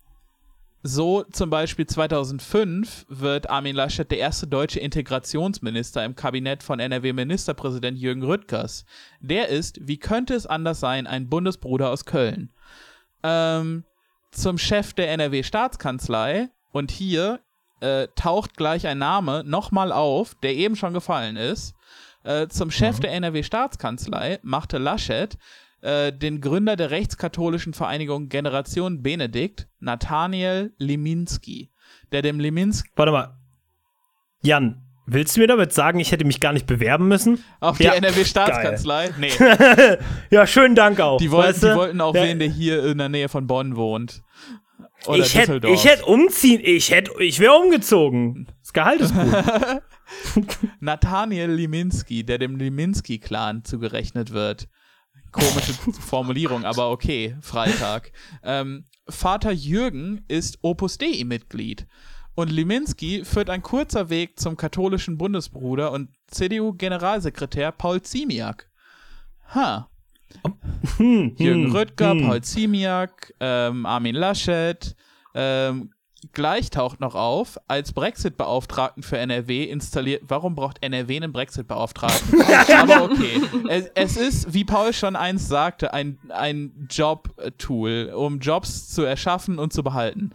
so 0.84 1.24
zum 1.32 1.50
Beispiel 1.50 1.86
2005 1.86 3.06
wird 3.08 3.50
Armin 3.50 3.76
Laschet 3.76 4.10
der 4.10 4.18
erste 4.18 4.48
deutsche 4.48 4.80
Integrationsminister 4.80 6.04
im 6.04 6.16
Kabinett 6.16 6.64
von 6.64 6.80
NRW-Ministerpräsident 6.80 7.98
Jürgen 8.00 8.24
Rüttgers. 8.24 8.86
Der 9.20 9.50
ist, 9.50 9.88
wie 9.88 9.98
könnte 9.98 10.34
es 10.34 10.48
anders 10.48 10.80
sein, 10.80 11.06
ein 11.06 11.30
Bundesbruder 11.30 11.90
aus 11.90 12.06
Köln. 12.06 12.52
Ähm, 13.22 13.84
zum 14.32 14.58
Chef 14.58 14.94
der 14.94 15.12
NRW-Staatskanzlei 15.12 16.50
und 16.72 16.90
hier 16.90 17.42
äh, 17.82 18.08
taucht 18.16 18.58
gleich 18.58 18.88
ein 18.88 18.98
Name 18.98 19.44
nochmal 19.46 19.92
auf, 19.92 20.36
der 20.36 20.56
eben 20.56 20.76
schon 20.76 20.94
gefallen 20.94 21.36
ist. 21.36 21.76
Äh, 22.24 22.48
zum 22.48 22.72
Chef 22.72 22.98
mhm. 22.98 23.02
der 23.02 23.14
NRW-Staatskanzlei 23.14 24.40
machte 24.42 24.78
Laschet 24.78 25.38
äh, 25.82 26.14
den 26.14 26.42
Gründer 26.42 26.76
der 26.76 26.92
rechtskatholischen 26.92 27.74
Vereinigung 27.74 28.30
Generation 28.30 29.02
Benedikt, 29.02 29.68
Nathaniel 29.80 30.74
Liminski, 30.78 31.72
der 32.12 32.22
dem 32.22 32.40
Liminski. 32.40 32.90
Warte 32.96 33.12
mal. 33.12 33.38
Jan, 34.44 34.82
willst 35.06 35.36
du 35.36 35.42
mir 35.42 35.48
damit 35.48 35.74
sagen, 35.74 36.00
ich 36.00 36.12
hätte 36.12 36.26
mich 36.26 36.40
gar 36.40 36.54
nicht 36.54 36.68
bewerben 36.68 37.08
müssen? 37.08 37.44
Auf 37.60 37.78
die 37.78 37.84
ja, 37.84 37.94
NRW-Staatskanzlei? 37.94 39.12
Nee. 39.20 39.32
ja, 40.30 40.48
schönen 40.48 40.76
Dank 40.76 41.00
auch. 41.00 41.18
Die 41.18 41.32
wollten, 41.32 41.50
weißt 41.50 41.64
du? 41.64 41.68
die 41.70 41.76
wollten 41.76 42.02
auch 42.02 42.16
ja. 42.16 42.24
wen, 42.24 42.40
der 42.40 42.48
hier 42.48 42.86
in 42.86 42.98
der 42.98 43.10
Nähe 43.10 43.30
von 43.30 43.48
Bonn 43.48 43.76
wohnt. 43.76 44.24
Oder 45.08 45.18
ich 45.18 45.36
hätte 45.36 45.60
hätt 45.68 46.04
umziehen, 46.04 46.62
ich 46.64 46.92
hätte 46.92 47.12
ich 47.20 47.40
wäre 47.40 47.54
umgezogen. 47.54 48.48
Das 48.62 48.72
Gehalt 48.72 49.02
ist 49.02 49.16
gut. 49.16 50.44
Nathaniel 50.80 51.50
Liminski, 51.50 52.24
der 52.24 52.38
dem 52.38 52.56
Liminski-Clan 52.58 53.64
zugerechnet 53.64 54.32
wird, 54.32 54.68
Komische 55.32 55.74
Formulierung, 56.00 56.66
aber 56.66 56.92
okay, 56.92 57.36
Freitag. 57.42 58.12
Ähm, 58.44 58.86
Vater 59.08 59.52
Jürgen 59.52 60.24
ist 60.28 60.60
Opus 60.62 60.98
Dei-Mitglied. 60.98 61.88
Und 62.34 62.50
Liminski 62.50 63.26
führt 63.26 63.50
ein 63.50 63.62
kurzer 63.62 64.10
Weg 64.10 64.40
zum 64.40 64.56
katholischen 64.56 65.18
Bundesbruder 65.18 65.92
und 65.92 66.10
CDU-Generalsekretär 66.28 67.72
Paul 67.72 68.02
Ziemiak. 68.02 68.70
Ha. 69.54 69.90
Hm, 70.98 71.36
Jürgen 71.38 71.66
hm, 71.66 71.76
Rüttger, 71.76 72.12
hm. 72.12 72.26
Paul 72.26 72.42
Ziemiak, 72.42 73.34
ähm, 73.42 73.86
Armin 73.86 74.16
Laschet, 74.16 74.96
ähm, 75.36 75.92
Gleich 76.34 76.70
taucht 76.70 77.00
noch 77.00 77.16
auf, 77.16 77.60
als 77.68 77.94
Brexit-Beauftragten 77.94 79.02
für 79.02 79.18
NRW 79.18 79.64
installiert. 79.64 80.22
Warum 80.28 80.54
braucht 80.54 80.78
NRW 80.84 81.18
einen 81.18 81.34
Brexit-Beauftragten? 81.34 82.42
Aber 82.78 83.06
okay. 83.06 83.42
Es, 83.68 83.90
es, 83.96 84.18
ist, 84.18 84.54
wie 84.54 84.64
Paul 84.64 84.94
schon 84.94 85.16
einst 85.16 85.48
sagte, 85.48 85.94
ein, 85.94 86.20
ein 86.30 86.88
Job-Tool, 86.92 88.14
um 88.16 88.38
Jobs 88.40 88.90
zu 88.90 89.02
erschaffen 89.02 89.58
und 89.58 89.74
zu 89.74 89.82
behalten. 89.82 90.30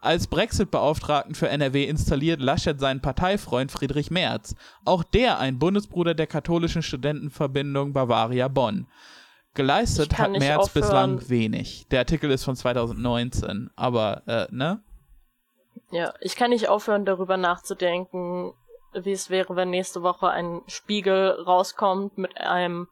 Als 0.00 0.28
Brexit-Beauftragten 0.28 1.34
für 1.34 1.48
NRW 1.48 1.86
installiert 1.86 2.40
Laschet 2.40 2.78
seinen 2.78 3.00
Parteifreund 3.00 3.72
Friedrich 3.72 4.12
Merz. 4.12 4.54
Auch 4.84 5.02
der 5.02 5.40
ein 5.40 5.58
Bundesbruder 5.58 6.14
der 6.14 6.28
katholischen 6.28 6.82
Studentenverbindung 6.82 7.92
Bavaria 7.92 8.46
Bonn. 8.46 8.86
Geleistet 9.54 10.18
hat 10.18 10.30
Merz 10.30 10.68
aufhören. 10.68 10.82
bislang 10.82 11.28
wenig. 11.28 11.86
Der 11.90 11.98
Artikel 11.98 12.30
ist 12.30 12.44
von 12.44 12.56
2019, 12.56 13.70
aber, 13.74 14.22
äh, 14.26 14.46
ne? 14.50 14.80
Ja, 15.92 16.14
ich 16.20 16.36
kann 16.36 16.50
nicht 16.50 16.68
aufhören, 16.68 17.04
darüber 17.04 17.36
nachzudenken, 17.36 18.54
wie 18.94 19.12
es 19.12 19.28
wäre, 19.28 19.56
wenn 19.56 19.70
nächste 19.70 20.02
Woche 20.02 20.28
ein 20.30 20.62
Spiegel 20.66 21.30
rauskommt 21.30 22.16
mit 22.16 22.38
einem 22.38 22.88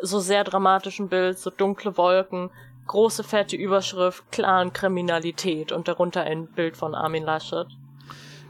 so 0.00 0.20
sehr 0.20 0.44
dramatischen 0.44 1.08
Bild, 1.08 1.38
so 1.38 1.50
dunkle 1.50 1.96
Wolken, 1.96 2.50
große 2.86 3.24
fette 3.24 3.56
Überschrift 3.56 4.30
Clan-Kriminalität 4.30 5.72
und 5.72 5.88
darunter 5.88 6.22
ein 6.22 6.46
Bild 6.46 6.76
von 6.76 6.94
Armin 6.94 7.24
Laschet. 7.24 7.66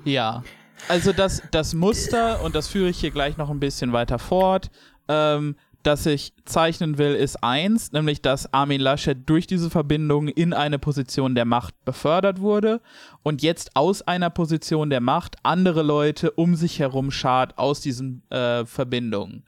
Ja, 0.04 0.42
also 0.88 1.12
das, 1.12 1.42
das 1.50 1.74
Muster, 1.74 2.42
und 2.42 2.54
das 2.54 2.68
führe 2.68 2.90
ich 2.90 2.98
hier 2.98 3.10
gleich 3.10 3.38
noch 3.38 3.50
ein 3.50 3.60
bisschen 3.60 3.92
weiter 3.92 4.18
fort, 4.18 4.70
ähm, 5.08 5.56
das 5.82 6.06
ich 6.06 6.32
zeichnen 6.44 6.98
will, 6.98 7.14
ist 7.14 7.42
eins, 7.42 7.92
nämlich 7.92 8.22
dass 8.22 8.52
Armin 8.52 8.80
Laschet 8.80 9.18
durch 9.26 9.46
diese 9.46 9.70
Verbindung 9.70 10.28
in 10.28 10.52
eine 10.52 10.78
Position 10.78 11.34
der 11.34 11.44
Macht 11.44 11.74
befördert 11.84 12.40
wurde 12.40 12.80
und 13.22 13.42
jetzt 13.42 13.76
aus 13.76 14.02
einer 14.02 14.30
Position 14.30 14.90
der 14.90 15.00
Macht 15.00 15.36
andere 15.42 15.82
Leute 15.82 16.30
um 16.32 16.54
sich 16.54 16.78
herum 16.78 17.10
schart 17.10 17.58
aus 17.58 17.80
diesen 17.80 18.22
äh, 18.30 18.64
Verbindungen. 18.64 19.44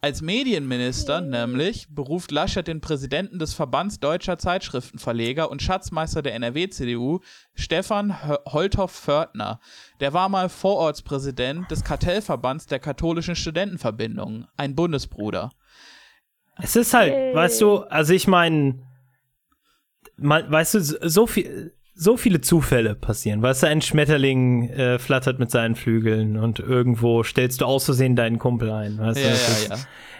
Als 0.00 0.22
Medienminister 0.22 1.20
nämlich 1.20 1.88
beruft 1.92 2.30
Laschet 2.30 2.68
den 2.68 2.80
Präsidenten 2.80 3.40
des 3.40 3.52
Verbands 3.52 3.98
deutscher 3.98 4.38
Zeitschriftenverleger 4.38 5.50
und 5.50 5.60
Schatzmeister 5.60 6.22
der 6.22 6.34
NRW-CDU, 6.34 7.18
Stefan 7.54 8.16
Holthoff-Fördner. 8.22 9.58
Der 9.98 10.12
war 10.12 10.28
mal 10.28 10.48
Vorortspräsident 10.48 11.68
des 11.72 11.82
Kartellverbands 11.82 12.66
der 12.66 12.78
katholischen 12.78 13.34
Studentenverbindung, 13.34 14.46
ein 14.56 14.76
Bundesbruder. 14.76 15.50
Es 16.62 16.76
ist 16.76 16.94
halt, 16.94 17.12
hey. 17.12 17.34
weißt 17.34 17.60
du, 17.60 17.78
also 17.78 18.12
ich 18.12 18.28
meine, 18.28 18.86
weißt 20.16 20.74
du, 20.74 20.80
so 20.80 21.26
viel, 21.26 21.74
so 22.00 22.16
viele 22.16 22.40
Zufälle 22.40 22.94
passieren. 22.94 23.42
Weißt 23.42 23.64
du, 23.64 23.66
ein 23.66 23.82
Schmetterling 23.82 24.70
äh, 24.70 24.98
flattert 25.00 25.40
mit 25.40 25.50
seinen 25.50 25.74
Flügeln 25.74 26.36
und 26.36 26.60
irgendwo 26.60 27.24
stellst 27.24 27.60
du 27.60 27.64
aus 27.64 27.86
Versehen 27.86 28.14
deinen 28.14 28.38
Kumpel 28.38 28.70
ein. 28.70 28.98
Weißt 28.98 29.18
ja, 29.18 29.24
du? 29.24 29.28
Ja, 29.28 29.34
ist, 29.34 29.68
ja. 29.68 29.76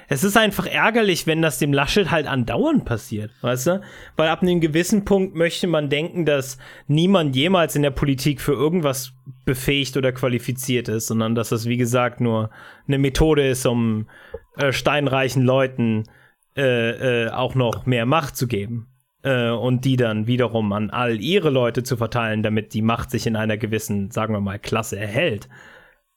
Es 0.08 0.24
ist 0.24 0.36
einfach 0.36 0.66
ärgerlich, 0.66 1.28
wenn 1.28 1.40
das 1.40 1.58
dem 1.58 1.72
Laschet 1.72 2.10
halt 2.10 2.26
andauernd 2.26 2.84
passiert, 2.84 3.30
weißt 3.42 3.66
du? 3.68 3.80
Weil 4.16 4.28
ab 4.28 4.42
einem 4.42 4.60
gewissen 4.60 5.04
Punkt 5.04 5.36
möchte 5.36 5.68
man 5.68 5.88
denken, 5.88 6.24
dass 6.26 6.58
niemand 6.88 7.36
jemals 7.36 7.76
in 7.76 7.82
der 7.82 7.90
Politik 7.90 8.40
für 8.40 8.54
irgendwas 8.54 9.12
befähigt 9.44 9.96
oder 9.96 10.10
qualifiziert 10.10 10.88
ist, 10.88 11.06
sondern 11.06 11.36
dass 11.36 11.50
das, 11.50 11.66
wie 11.66 11.76
gesagt, 11.76 12.20
nur 12.20 12.50
eine 12.88 12.98
Methode 12.98 13.46
ist, 13.46 13.66
um 13.66 14.08
äh, 14.56 14.72
steinreichen 14.72 15.44
Leuten 15.44 16.04
äh, 16.56 17.26
äh, 17.26 17.30
auch 17.30 17.54
noch 17.54 17.86
mehr 17.86 18.04
Macht 18.04 18.36
zu 18.36 18.48
geben 18.48 18.88
äh, 19.22 19.50
und 19.50 19.84
die 19.84 19.96
dann 19.96 20.26
wiederum 20.26 20.72
an 20.72 20.90
all 20.90 21.20
ihre 21.20 21.50
Leute 21.50 21.82
zu 21.82 21.96
verteilen, 21.96 22.42
damit 22.42 22.74
die 22.74 22.82
Macht 22.82 23.10
sich 23.10 23.26
in 23.26 23.36
einer 23.36 23.56
gewissen, 23.56 24.10
sagen 24.10 24.34
wir 24.34 24.40
mal, 24.40 24.58
Klasse 24.58 24.98
erhält. 24.98 25.48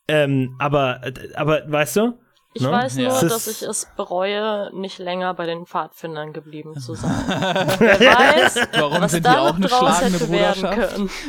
Ähm, 0.08 0.56
aber, 0.60 1.02
aber, 1.36 1.64
weißt 1.72 1.98
du? 1.98 2.20
Ich 2.54 2.64
ne? 2.64 2.72
weiß 2.72 2.98
nur, 2.98 3.08
Es 3.08 3.20
dass 3.22 3.48
ich 3.48 3.62
es 3.62 3.88
bereue, 3.96 4.72
nicht 4.76 5.00
länger 5.00 5.34
bei 5.34 5.46
den 5.46 5.66
Pfadfindern 5.66 6.34
geblieben 6.34 6.78
zu 6.78 6.96
sein. 6.96 7.12
Wer 7.80 8.00
weiß, 8.00 8.68
Warum 8.74 9.02
was 9.02 9.12
sind 9.12 9.26
die 9.26 9.30
da 9.30 9.40
auch 9.40 9.56
eine 9.56 9.68
draus 9.68 10.02
hätte 10.02 10.30
werden 10.30 10.70
können. 10.70 11.10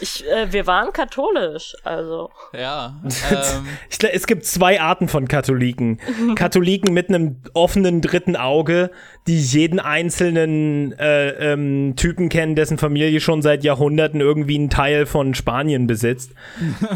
Ich, 0.00 0.24
äh, 0.26 0.52
wir 0.52 0.66
waren 0.66 0.92
katholisch, 0.92 1.74
also. 1.82 2.30
Ja. 2.52 3.00
Ähm, 3.30 3.66
Ich, 3.88 3.98
es 4.04 4.26
gibt 4.26 4.44
zwei 4.44 4.80
Arten 4.80 5.08
von 5.08 5.26
Katholiken. 5.26 5.98
Katholiken 6.36 6.92
mit 6.92 7.08
einem 7.08 7.42
offenen 7.54 8.00
dritten 8.00 8.36
Auge, 8.36 8.90
die 9.26 9.38
jeden 9.40 9.80
einzelnen 9.80 10.92
äh, 10.98 11.52
ähm, 11.52 11.94
Typen 11.96 12.28
kennen, 12.28 12.54
dessen 12.54 12.78
Familie 12.78 13.20
schon 13.20 13.42
seit 13.42 13.64
Jahrhunderten 13.64 14.20
irgendwie 14.20 14.56
einen 14.56 14.70
Teil 14.70 15.06
von 15.06 15.34
Spanien 15.34 15.86
besitzt. 15.86 16.32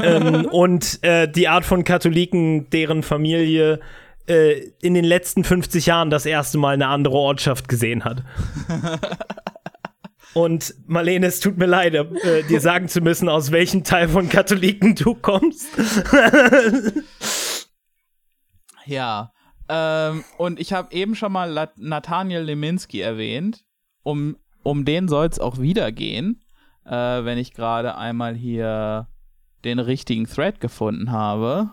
ähm, 0.03 0.47
und 0.47 1.03
äh, 1.03 1.29
die 1.29 1.49
Art 1.49 1.65
von 1.65 1.85
Katholiken, 1.85 2.71
deren 2.71 2.91
Familie 3.01 3.80
äh, 4.28 4.70
in 4.82 4.93
den 4.93 5.05
letzten 5.05 5.45
50 5.45 5.86
Jahren 5.86 6.11
das 6.11 6.26
erste 6.26 6.59
Mal 6.59 6.74
eine 6.74 6.88
andere 6.88 7.14
Ortschaft 7.14 7.68
gesehen 7.68 8.05
hat. 8.05 8.22
Und 10.34 10.74
Marlene, 10.86 11.26
es 11.26 11.40
tut 11.40 11.59
mir 11.59 11.66
leid, 11.66 11.95
äh, 11.95 12.43
dir 12.45 12.61
sagen 12.61 12.88
zu 12.88 13.01
müssen, 13.01 13.28
aus 13.28 13.53
welchem 13.53 13.84
Teil 13.84 14.09
von 14.09 14.28
Katholiken 14.28 14.95
du 14.95 15.14
kommst. 15.14 15.68
Ja. 18.86 19.32
Ähm, 19.68 20.24
und 20.38 20.61
ich 20.61 20.72
habe 20.72 20.93
eben 20.93 21.14
schon 21.14 21.32
mal 21.32 21.70
Nathaniel 21.76 22.43
Leminski 22.43 23.01
erwähnt. 23.01 23.64
Um, 24.03 24.36
um 24.64 24.84
den 24.84 25.09
soll 25.09 25.26
es 25.26 25.38
auch 25.38 25.59
wieder 25.59 25.93
gehen, 25.93 26.43
äh, 26.84 26.90
wenn 26.90 27.38
ich 27.38 27.55
gerade 27.55 27.97
einmal 27.97 28.34
hier 28.34 29.07
den 29.64 29.78
richtigen 29.78 30.26
Thread 30.26 30.61
gefunden 30.61 31.12
habe. 31.12 31.70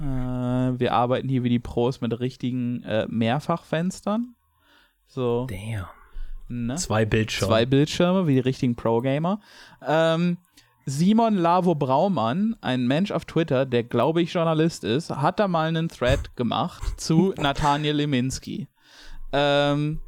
Äh, 0.00 0.78
wir 0.78 0.92
arbeiten 0.92 1.28
hier 1.28 1.42
wie 1.42 1.48
die 1.48 1.58
Pros 1.58 2.00
mit 2.00 2.18
richtigen 2.20 2.82
äh, 2.82 3.06
Mehrfachfenstern. 3.08 4.34
So, 5.06 5.46
Damn. 5.46 5.86
ne? 6.48 6.74
Zwei 6.76 7.04
Bildschirme. 7.04 7.50
Zwei 7.50 7.66
Bildschirme, 7.66 8.26
wie 8.26 8.34
die 8.34 8.40
richtigen 8.40 8.76
Pro-Gamer. 8.76 9.40
Ähm, 9.86 10.38
Simon 10.84 11.36
Lavo 11.36 11.74
Braumann, 11.74 12.56
ein 12.60 12.86
Mensch 12.86 13.10
auf 13.10 13.24
Twitter, 13.24 13.66
der 13.66 13.82
glaube 13.82 14.22
ich 14.22 14.32
Journalist 14.32 14.84
ist, 14.84 15.10
hat 15.10 15.40
da 15.40 15.48
mal 15.48 15.68
einen 15.68 15.88
Thread 15.88 16.36
gemacht 16.36 16.82
zu 17.00 17.34
Nathaniel 17.36 17.96
Leminski. 17.96 18.68
Ähm, 19.32 20.00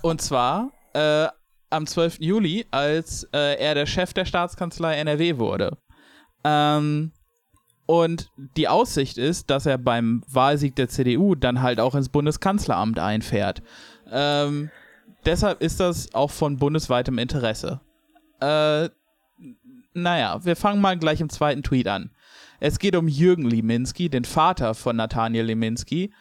und 0.00 0.22
zwar 0.22 0.70
äh, 0.94 1.28
am 1.68 1.86
12. 1.86 2.18
Juli, 2.20 2.66
als 2.70 3.24
äh, 3.32 3.58
er 3.58 3.74
der 3.74 3.86
Chef 3.86 4.12
der 4.14 4.24
Staatskanzlei 4.24 4.96
NRW 4.96 5.38
wurde. 5.38 5.76
Ähm, 6.44 7.12
und 7.86 8.30
die 8.56 8.68
Aussicht 8.68 9.18
ist, 9.18 9.50
dass 9.50 9.66
er 9.66 9.78
beim 9.78 10.22
Wahlsieg 10.28 10.76
der 10.76 10.88
CDU 10.88 11.34
dann 11.34 11.62
halt 11.62 11.80
auch 11.80 11.94
ins 11.94 12.08
Bundeskanzleramt 12.08 12.98
einfährt. 12.98 13.62
Ähm, 14.10 14.70
deshalb 15.24 15.62
ist 15.62 15.80
das 15.80 16.14
auch 16.14 16.30
von 16.30 16.58
bundesweitem 16.58 17.18
Interesse. 17.18 17.80
Äh, 18.40 18.88
naja, 19.94 20.44
wir 20.44 20.56
fangen 20.56 20.80
mal 20.80 20.98
gleich 20.98 21.20
im 21.20 21.28
zweiten 21.28 21.62
Tweet 21.62 21.88
an. 21.88 22.10
Es 22.60 22.78
geht 22.78 22.94
um 22.94 23.08
Jürgen 23.08 23.48
Liminski, 23.48 24.08
den 24.08 24.24
Vater 24.24 24.74
von 24.74 24.96
Nathaniel 24.96 25.46
Liminski, 25.46 26.12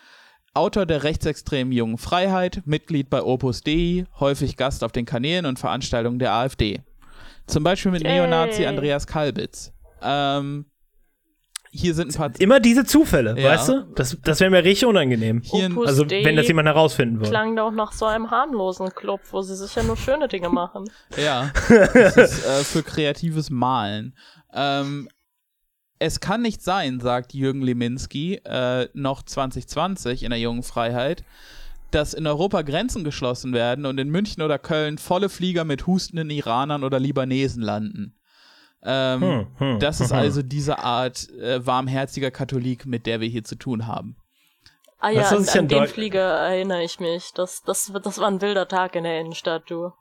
Autor 0.53 0.86
der 0.86 1.03
rechtsextremen 1.03 1.72
Jungen 1.72 1.97
Freiheit, 1.97 2.64
Mitglied 2.66 3.09
bei 3.09 3.22
Opus 3.22 3.62
Dei, 3.62 4.05
häufig 4.20 4.57
Gast 4.57 4.84
auf 4.84 4.91
den 4.91 5.05
Kanälen 5.05 5.45
und 5.45 5.59
Veranstaltungen 5.59 6.20
der 6.20 6.34
AfD. 6.34 6.82
Zum 7.47 7.64
Beispiel 7.64 7.91
mit. 7.91 8.03
Neonazi 8.03 8.66
Andreas 8.66 9.07
Kalbitz. 9.07 9.72
Ähm, 10.01 10.66
hier 11.72 11.94
sind 11.96 12.10
ein 12.14 12.18
paar. 12.18 12.32
Immer 12.40 12.60
diese 12.60 12.86
Zufälle, 12.86 13.40
Ja. 13.40 13.50
weißt 13.52 13.70
du? 13.70 13.88
Das, 13.96 14.18
das 14.24 14.40
wäre 14.42 14.52
mir 14.52 14.64
richtig 14.64 14.86
unangenehm. 14.88 15.42
Hier 15.44 15.68
Opus 15.72 15.88
Also, 15.88 16.10
wenn 16.10 16.36
das 16.36 16.48
jemand 16.48 16.68
herausfinden 16.68 17.18
würde. 17.20 17.30
klang 17.30 17.56
doch 17.56 17.72
nach 17.72 17.94
so 17.94 18.06
einem 18.06 18.30
harmlosen 18.30 18.90
Club, 18.90 19.22
wo 19.32 19.42
sie 19.42 19.56
sicher 19.56 19.82
nur 19.84 19.98
schöne 19.98 20.28
Dinge 20.28 20.50
machen. 20.50 20.84
Ja, 21.18 21.52
das 21.70 22.18
ist 22.18 22.46
äh, 22.46 22.64
für 22.64 22.84
kreatives 22.84 23.50
Malen. 23.50 24.16
Ähm, 24.54 25.08
es 26.00 26.20
kann 26.20 26.42
nicht 26.42 26.62
sein, 26.64 27.00
sagt 27.00 27.34
Jürgen 27.34 27.62
Leminski 27.62 28.42
äh, 28.44 28.88
noch 28.94 29.24
2020 29.24 30.24
in 30.24 30.32
der 30.32 30.40
Jungen 30.40 30.64
Freiheit, 30.64 31.24
dass 31.92 32.14
in 32.14 32.26
Europa 32.26 32.64
Grenzen 32.64 33.04
geschlossen 33.04 33.54
werden 33.54 33.86
und 33.86 33.98
in 34.00 34.10
München 34.10 34.42
oder 34.42 34.58
Köln 34.58 34.98
volle 34.98 35.30
Flieger 35.30 35.64
mit 35.64 35.88
hustenden 35.88 36.30
Iranern 36.30 36.84
oder 36.84 37.00
Libanesen 37.00 37.62
landen. 37.62 38.16
Ähm, 38.84 39.22
Hm, 39.22 39.48
hm, 39.58 39.80
das 39.80 40.02
ist 40.02 40.12
hm. 40.12 40.18
also 40.18 40.42
diese 40.42 40.80
Art 40.80 41.30
äh, 41.40 41.66
warmherziger 41.66 42.32
Katholik, 42.32 42.86
mit 42.86 43.06
der 43.06 43.20
wir 43.22 43.28
hier 43.28 43.44
zu 43.44 43.56
tun 43.56 43.88
haben. 43.88 44.16
Ah 45.00 45.10
ja, 45.10 45.28
an, 45.30 45.48
an 45.48 45.68
den 45.68 45.88
Flieger 45.88 46.22
erinnere 46.22 46.84
ich 46.84 47.00
mich. 47.00 47.32
Das, 47.34 47.64
das, 47.64 47.92
das 48.04 48.20
war 48.20 48.28
ein 48.28 48.42
wilder 48.42 48.68
Tag 48.68 48.96
in 48.96 49.04
der 49.04 49.20
Innenstadt, 49.20 49.64
du. 49.68 49.92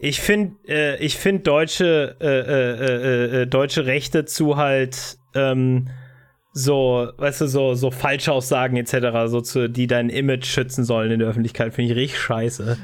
Ich 0.00 0.20
finde, 0.20 0.56
äh, 0.66 1.04
ich 1.04 1.16
finde 1.16 1.42
deutsche, 1.42 2.16
äh, 2.20 2.26
äh, 2.26 3.40
äh, 3.40 3.42
äh, 3.42 3.46
deutsche 3.46 3.84
Rechte 3.84 4.24
zu 4.24 4.56
halt 4.56 5.18
ähm, 5.34 5.90
so, 6.58 7.08
weißt 7.16 7.42
du, 7.42 7.46
so, 7.46 7.74
so 7.74 7.90
Falschaussagen 7.92 8.76
etc., 8.76 8.96
so 9.26 9.40
zu, 9.40 9.68
die 9.70 9.86
dein 9.86 10.10
Image 10.10 10.46
schützen 10.46 10.84
sollen 10.84 11.12
in 11.12 11.20
der 11.20 11.28
Öffentlichkeit, 11.28 11.72
finde 11.72 11.92
ich 11.92 11.96
richtig 11.96 12.20
scheiße. 12.20 12.76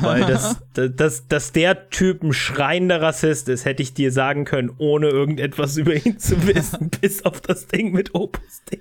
Weil 0.00 0.24
das, 0.26 0.58
das, 0.74 0.90
das, 0.94 1.28
dass 1.28 1.52
der 1.52 1.90
Typ 1.90 2.22
ein 2.22 2.32
schreiender 2.32 3.02
Rassist 3.02 3.48
ist, 3.48 3.64
hätte 3.64 3.82
ich 3.82 3.94
dir 3.94 4.12
sagen 4.12 4.44
können, 4.44 4.70
ohne 4.78 5.08
irgendetwas 5.08 5.76
über 5.76 5.94
ihn 5.94 6.18
zu 6.18 6.46
wissen, 6.46 6.90
bis 7.00 7.24
auf 7.24 7.40
das 7.40 7.66
Ding 7.66 7.92
mit 7.92 8.14
Opus 8.14 8.62
Dei. 8.70 8.78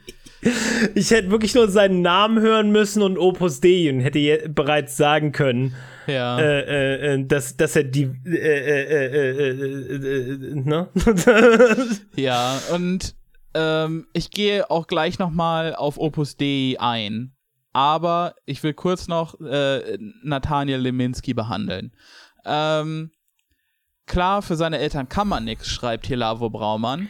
Ich 0.94 1.10
hätte 1.10 1.32
wirklich 1.32 1.56
nur 1.56 1.68
seinen 1.70 2.04
Namen 2.04 2.40
hören 2.40 2.72
müssen 2.72 3.02
und 3.02 3.18
Opus 3.18 3.62
Dei 3.62 3.90
und 3.90 4.02
hätte 4.02 4.48
bereits 4.50 4.96
sagen 4.96 5.32
können, 5.32 5.74
Ja. 6.06 6.38
äh, 6.40 6.60
äh, 6.62 7.14
äh, 7.16 7.26
dass, 7.26 7.58
dass 7.58 7.76
er 7.76 7.84
die, 7.86 8.12
äh, 8.28 8.36
äh, 8.36 9.50
äh, 9.50 10.54
ne? 10.54 10.88
Ja, 12.16 12.60
und 12.76 13.16
ähm, 13.56 14.08
ich 14.14 14.30
gehe 14.30 14.70
auch 14.70 14.86
gleich 14.86 15.18
nochmal 15.18 15.74
auf 15.74 15.98
Opus 15.98 16.38
Dei 16.38 16.76
ein. 16.78 17.32
Aber 17.74 18.36
ich 18.46 18.62
will 18.64 18.74
kurz 18.74 19.08
noch 19.08 19.40
äh, 19.42 19.98
Nathaniel 20.24 20.80
Leminski 20.80 21.34
behandeln. 21.34 21.94
Ähm, 22.46 23.12
klar, 24.06 24.42
für 24.42 24.56
seine 24.56 24.78
Eltern 24.78 25.10
kann 25.10 25.28
man 25.28 25.44
nichts, 25.44 25.68
schreibt 25.68 26.08
hier 26.08 26.18
Lavo 26.18 26.50
Braumann. 26.50 27.10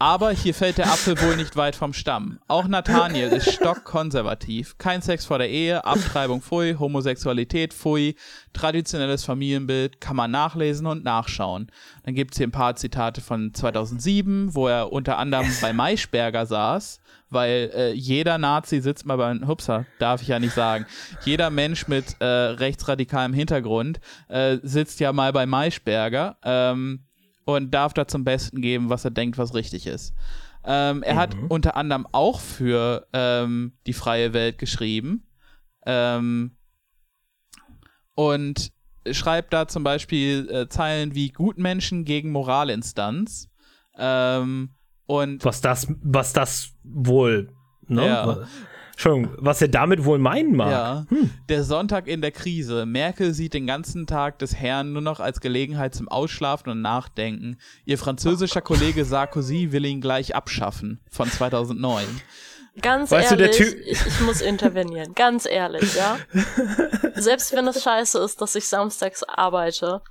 Aber 0.00 0.30
hier 0.30 0.54
fällt 0.54 0.78
der 0.78 0.86
Apfel 0.86 1.20
wohl 1.20 1.34
nicht 1.34 1.56
weit 1.56 1.74
vom 1.74 1.92
Stamm. 1.92 2.38
Auch 2.46 2.68
Nathaniel 2.68 3.30
ist 3.30 3.52
stockkonservativ. 3.52 4.78
Kein 4.78 5.02
Sex 5.02 5.26
vor 5.26 5.38
der 5.38 5.50
Ehe, 5.50 5.84
Abtreibung 5.84 6.40
pfui, 6.40 6.76
Homosexualität 6.78 7.74
pfui, 7.74 8.14
traditionelles 8.52 9.24
Familienbild 9.24 10.00
kann 10.00 10.14
man 10.14 10.30
nachlesen 10.30 10.86
und 10.86 11.02
nachschauen. 11.02 11.72
Dann 12.04 12.14
gibt 12.14 12.34
es 12.34 12.38
hier 12.38 12.46
ein 12.46 12.52
paar 12.52 12.76
Zitate 12.76 13.20
von 13.20 13.52
2007, 13.52 14.54
wo 14.54 14.68
er 14.68 14.92
unter 14.92 15.18
anderem 15.18 15.48
bei 15.60 15.72
Maischberger 15.72 16.46
saß, 16.46 17.00
weil 17.28 17.72
äh, 17.74 17.92
jeder 17.92 18.38
Nazi 18.38 18.80
sitzt 18.80 19.04
mal 19.04 19.16
bei, 19.16 19.34
hupsa, 19.48 19.84
darf 19.98 20.22
ich 20.22 20.28
ja 20.28 20.38
nicht 20.38 20.54
sagen, 20.54 20.86
jeder 21.24 21.50
Mensch 21.50 21.88
mit 21.88 22.20
äh, 22.20 22.24
rechtsradikalem 22.24 23.32
Hintergrund 23.32 23.98
äh, 24.28 24.58
sitzt 24.62 25.00
ja 25.00 25.12
mal 25.12 25.32
bei 25.32 25.44
Maischberger. 25.44 26.36
Ähm, 26.44 27.00
und 27.48 27.70
darf 27.70 27.94
da 27.94 28.06
zum 28.06 28.24
Besten 28.24 28.60
geben, 28.60 28.90
was 28.90 29.06
er 29.06 29.10
denkt, 29.10 29.38
was 29.38 29.54
richtig 29.54 29.86
ist. 29.86 30.12
Ähm, 30.66 31.02
er 31.02 31.14
mhm. 31.14 31.18
hat 31.18 31.36
unter 31.48 31.76
anderem 31.76 32.06
auch 32.12 32.40
für 32.40 33.06
ähm, 33.14 33.72
die 33.86 33.94
freie 33.94 34.34
Welt 34.34 34.58
geschrieben 34.58 35.26
ähm, 35.86 36.58
und 38.14 38.70
schreibt 39.10 39.54
da 39.54 39.66
zum 39.66 39.82
Beispiel 39.82 40.46
äh, 40.50 40.68
Zeilen 40.68 41.14
wie 41.14 41.30
Gutmenschen 41.30 42.04
gegen 42.04 42.32
Moralinstanz. 42.32 43.48
Ähm, 43.96 44.74
und 45.06 45.42
was 45.42 45.62
das, 45.62 45.86
was 46.02 46.34
das 46.34 46.74
wohl, 46.84 47.50
ne? 47.86 48.06
Ja. 48.08 48.38
Entschuldigung, 48.98 49.36
was 49.38 49.62
er 49.62 49.68
damit 49.68 50.04
wohl 50.04 50.18
meinen 50.18 50.56
mag. 50.56 50.72
Ja. 50.72 51.06
Hm. 51.08 51.30
Der 51.48 51.62
Sonntag 51.62 52.08
in 52.08 52.20
der 52.20 52.32
Krise. 52.32 52.84
Merkel 52.84 53.32
sieht 53.32 53.54
den 53.54 53.64
ganzen 53.64 54.08
Tag 54.08 54.40
des 54.40 54.56
Herrn 54.56 54.92
nur 54.92 55.02
noch 55.02 55.20
als 55.20 55.40
Gelegenheit 55.40 55.94
zum 55.94 56.08
Ausschlafen 56.08 56.68
und 56.72 56.82
Nachdenken. 56.82 57.58
Ihr 57.84 57.96
französischer 57.96 58.60
Kollege 58.60 59.04
Sarkozy 59.04 59.70
will 59.70 59.84
ihn 59.84 60.00
gleich 60.00 60.34
abschaffen. 60.34 60.98
Von 61.08 61.30
2009. 61.30 62.06
Ganz 62.82 63.12
weißt 63.12 63.30
ehrlich, 63.30 63.56
du, 63.56 63.62
ich, 63.62 64.04
ich, 64.04 64.20
muss 64.22 64.40
intervenieren. 64.40 65.14
Ganz 65.14 65.46
ehrlich, 65.46 65.94
ja. 65.94 66.18
Selbst 67.14 67.54
wenn 67.54 67.68
es 67.68 67.84
scheiße 67.84 68.18
ist, 68.18 68.40
dass 68.40 68.56
ich 68.56 68.66
samstags 68.66 69.22
arbeite, 69.22 70.02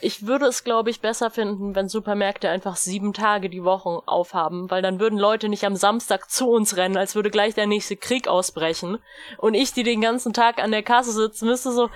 ich 0.00 0.26
würde 0.26 0.46
es, 0.46 0.64
glaube 0.64 0.90
ich, 0.90 1.00
besser 1.00 1.30
finden, 1.30 1.74
wenn 1.74 1.88
Supermärkte 1.88 2.48
einfach 2.48 2.76
sieben 2.76 3.12
Tage 3.12 3.48
die 3.48 3.64
Woche 3.64 4.02
aufhaben, 4.06 4.70
weil 4.70 4.82
dann 4.82 5.00
würden 5.00 5.18
Leute 5.18 5.48
nicht 5.48 5.64
am 5.64 5.76
Samstag 5.76 6.30
zu 6.30 6.50
uns 6.50 6.76
rennen, 6.76 6.96
als 6.96 7.14
würde 7.14 7.30
gleich 7.30 7.54
der 7.54 7.66
nächste 7.66 7.96
Krieg 7.96 8.28
ausbrechen. 8.28 8.98
Und 9.38 9.54
ich, 9.54 9.72
die 9.72 9.82
den 9.82 10.00
ganzen 10.00 10.32
Tag 10.32 10.62
an 10.62 10.70
der 10.70 10.82
Kasse 10.82 11.12
sitzen, 11.12 11.48
müsste 11.48 11.72
so, 11.72 11.90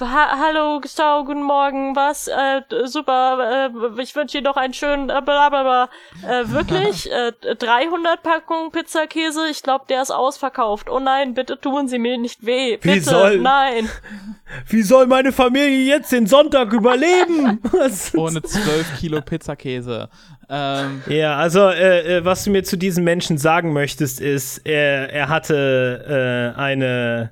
ha 0.00 0.38
hallo, 0.38 0.80
ciao, 0.82 1.24
guten 1.24 1.42
Morgen, 1.42 1.96
was, 1.96 2.28
äh, 2.28 2.62
super, 2.84 3.70
äh, 3.70 4.02
ich 4.02 4.14
wünsche 4.14 4.38
dir 4.38 4.44
doch 4.44 4.56
einen 4.56 4.74
schönen, 4.74 5.10
äh, 5.10 5.22
blablabla. 5.24 5.88
Äh, 6.26 6.48
wirklich? 6.48 7.10
äh, 7.12 7.32
300 7.54 8.22
Packungen 8.22 8.70
Pizzakäse? 8.70 9.48
Ich 9.48 9.62
glaube, 9.62 9.84
der 9.88 10.02
ist 10.02 10.10
ausverkauft. 10.10 10.90
Oh 10.90 11.00
nein, 11.00 11.34
bitte 11.34 11.60
tun 11.60 11.88
Sie 11.88 11.98
mir 11.98 12.18
nicht 12.18 12.44
weh. 12.44 12.76
Bitte, 12.76 12.96
Wie 12.96 13.00
soll, 13.00 13.38
nein. 13.38 13.88
Wie 14.68 14.82
soll 14.82 15.06
meine 15.06 15.32
Familie 15.32 15.86
jetzt 15.86 16.12
den 16.12 16.26
Sonntag 16.34 16.72
überleben? 16.72 17.60
Ohne 18.16 18.42
12 18.42 18.98
Kilo 18.98 19.20
Pizzakäse. 19.20 20.08
Ähm. 20.48 21.02
Ja, 21.06 21.36
also 21.36 21.68
äh, 21.68 22.16
äh, 22.16 22.24
was 22.24 22.42
du 22.42 22.50
mir 22.50 22.64
zu 22.64 22.76
diesem 22.76 23.04
Menschen 23.04 23.38
sagen 23.38 23.72
möchtest, 23.72 24.20
ist, 24.20 24.58
er, 24.66 25.12
er 25.12 25.28
hatte 25.28 26.54
äh, 26.56 26.58
eine, 26.58 27.30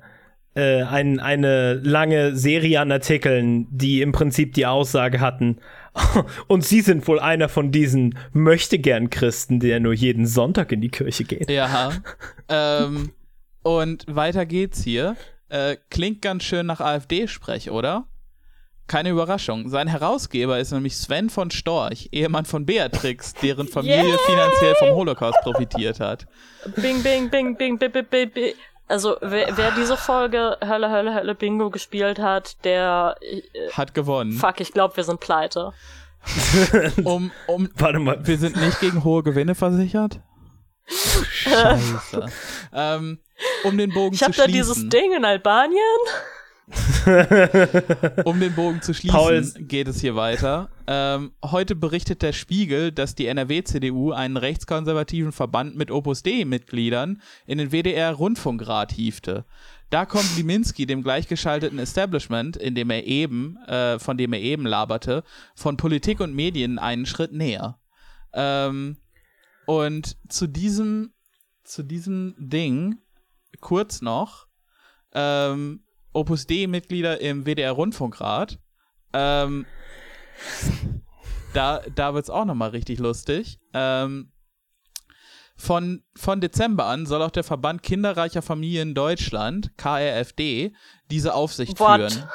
äh, 0.55 0.83
ein, 0.83 1.19
eine 1.19 1.73
lange 1.73 2.37
Serie 2.37 2.79
an 2.79 2.93
Artikeln, 2.93 3.67
die 3.71 4.01
im 4.01 4.13
Prinzip 4.13 4.53
die 4.53 4.65
Aussage 4.65 5.19
hatten, 5.19 5.57
und 6.47 6.63
Sie 6.63 6.79
sind 6.79 7.07
wohl 7.07 7.19
einer 7.19 7.49
von 7.49 7.71
diesen 7.71 8.17
möchtegern 8.31 9.09
Christen, 9.09 9.59
der 9.59 9.81
nur 9.81 9.93
jeden 9.93 10.25
Sonntag 10.25 10.71
in 10.71 10.79
die 10.79 10.89
Kirche 10.89 11.25
geht. 11.25 11.49
Ja. 11.51 11.91
ähm, 12.49 13.11
und 13.63 14.05
weiter 14.07 14.45
geht's 14.45 14.81
hier. 14.81 15.17
Äh, 15.49 15.75
klingt 15.89 16.21
ganz 16.21 16.43
schön 16.43 16.65
nach 16.65 16.79
AfD-Sprech, 16.79 17.69
oder? 17.69 18.07
Keine 18.87 19.09
Überraschung. 19.09 19.69
Sein 19.69 19.87
Herausgeber 19.87 20.59
ist 20.59 20.71
nämlich 20.71 20.97
Sven 20.97 21.29
von 21.29 21.51
Storch, 21.51 22.09
Ehemann 22.11 22.45
von 22.45 22.65
Beatrix, 22.65 23.33
deren 23.33 23.67
Familie 23.67 24.03
yeah! 24.03 24.17
finanziell 24.25 24.75
vom 24.75 24.89
Holocaust 24.89 25.39
profitiert 25.41 25.99
hat. 25.99 26.27
Bing, 26.75 27.01
bing, 27.01 27.29
bing, 27.29 27.55
bing, 27.55 27.77
bing, 27.77 27.91
bing, 27.91 28.05
bing. 28.09 28.31
bing. 28.31 28.53
Also, 28.87 29.15
wer, 29.21 29.55
wer 29.55 29.71
diese 29.71 29.95
Folge 29.95 30.57
Hölle, 30.61 30.91
Hölle, 30.91 31.15
Hölle 31.15 31.35
Bingo 31.35 31.69
gespielt 31.69 32.19
hat, 32.19 32.63
der 32.65 33.15
äh, 33.21 33.41
hat 33.71 33.93
gewonnen. 33.93 34.33
Fuck, 34.33 34.59
ich 34.59 34.73
glaube, 34.73 34.97
wir 34.97 35.03
sind 35.05 35.19
pleite. 35.21 35.71
um, 37.03 37.31
um, 37.47 37.69
Warte 37.75 37.99
mal. 37.99 38.19
Wir 38.25 38.37
sind 38.37 38.55
nicht 38.57 38.79
gegen 38.81 39.03
hohe 39.03 39.23
Gewinne 39.23 39.55
versichert? 39.55 40.19
Scheiße. 40.85 42.25
ähm, 42.73 43.19
um 43.63 43.77
den 43.77 43.93
Bogen 43.93 44.13
ich 44.13 44.19
zu 44.19 44.25
schließen. 44.25 44.33
Ich 44.33 44.39
habe 44.39 44.47
da 44.47 44.47
dieses 44.47 44.89
Ding 44.89 45.13
in 45.13 45.25
Albanien. 45.25 45.79
um 48.23 48.39
den 48.39 48.55
Bogen 48.55 48.81
zu 48.81 48.93
schließen, 48.93 49.17
Paul. 49.17 49.41
geht 49.67 49.87
es 49.87 49.99
hier 49.99 50.15
weiter. 50.15 50.69
Ähm, 50.87 51.33
heute 51.43 51.75
berichtet 51.75 52.21
der 52.21 52.31
Spiegel, 52.31 52.91
dass 52.91 53.15
die 53.15 53.27
NRW-CDU 53.27 54.11
einen 54.13 54.37
rechtskonservativen 54.37 55.33
Verband 55.33 55.75
mit 55.75 55.91
Opus 55.91 56.23
Dei-Mitgliedern 56.23 57.21
in 57.45 57.57
den 57.57 57.71
WDR-Rundfunkrat 57.71 58.93
hiefte. 58.93 59.45
Da 59.89 60.05
kommt 60.05 60.37
Liminski 60.37 60.85
dem 60.85 61.03
gleichgeschalteten 61.03 61.79
Establishment, 61.79 62.55
in 62.55 62.75
dem 62.75 62.89
er 62.89 63.05
eben, 63.05 63.57
äh, 63.67 63.99
von 63.99 64.17
dem 64.17 64.31
er 64.33 64.39
eben 64.39 64.65
laberte, 64.65 65.23
von 65.55 65.75
Politik 65.75 66.21
und 66.21 66.33
Medien 66.33 66.79
einen 66.79 67.05
Schritt 67.05 67.33
näher. 67.33 67.77
Ähm, 68.33 68.97
und 69.65 70.17
zu 70.29 70.47
diesem, 70.47 71.13
zu 71.63 71.83
diesem 71.83 72.35
Ding 72.37 72.99
kurz 73.59 74.01
noch, 74.01 74.47
ähm, 75.13 75.83
Opus 76.13 76.47
D-Mitglieder 76.47 77.21
im 77.21 77.45
WDR-Rundfunkrat. 77.45 78.59
Ähm, 79.13 79.65
da 81.53 81.81
da 81.93 82.13
wird 82.13 82.23
es 82.23 82.29
auch 82.29 82.45
nochmal 82.45 82.69
richtig 82.69 82.99
lustig. 82.99 83.59
Ähm, 83.73 84.31
von, 85.55 86.03
von 86.15 86.41
Dezember 86.41 86.85
an 86.85 87.05
soll 87.05 87.21
auch 87.21 87.31
der 87.31 87.43
Verband 87.43 87.83
Kinderreicher 87.83 88.41
Familien 88.41 88.95
Deutschland, 88.95 89.71
KRFD, 89.77 90.73
diese 91.11 91.33
Aufsicht 91.33 91.79
What? 91.79 92.11
führen. 92.11 92.29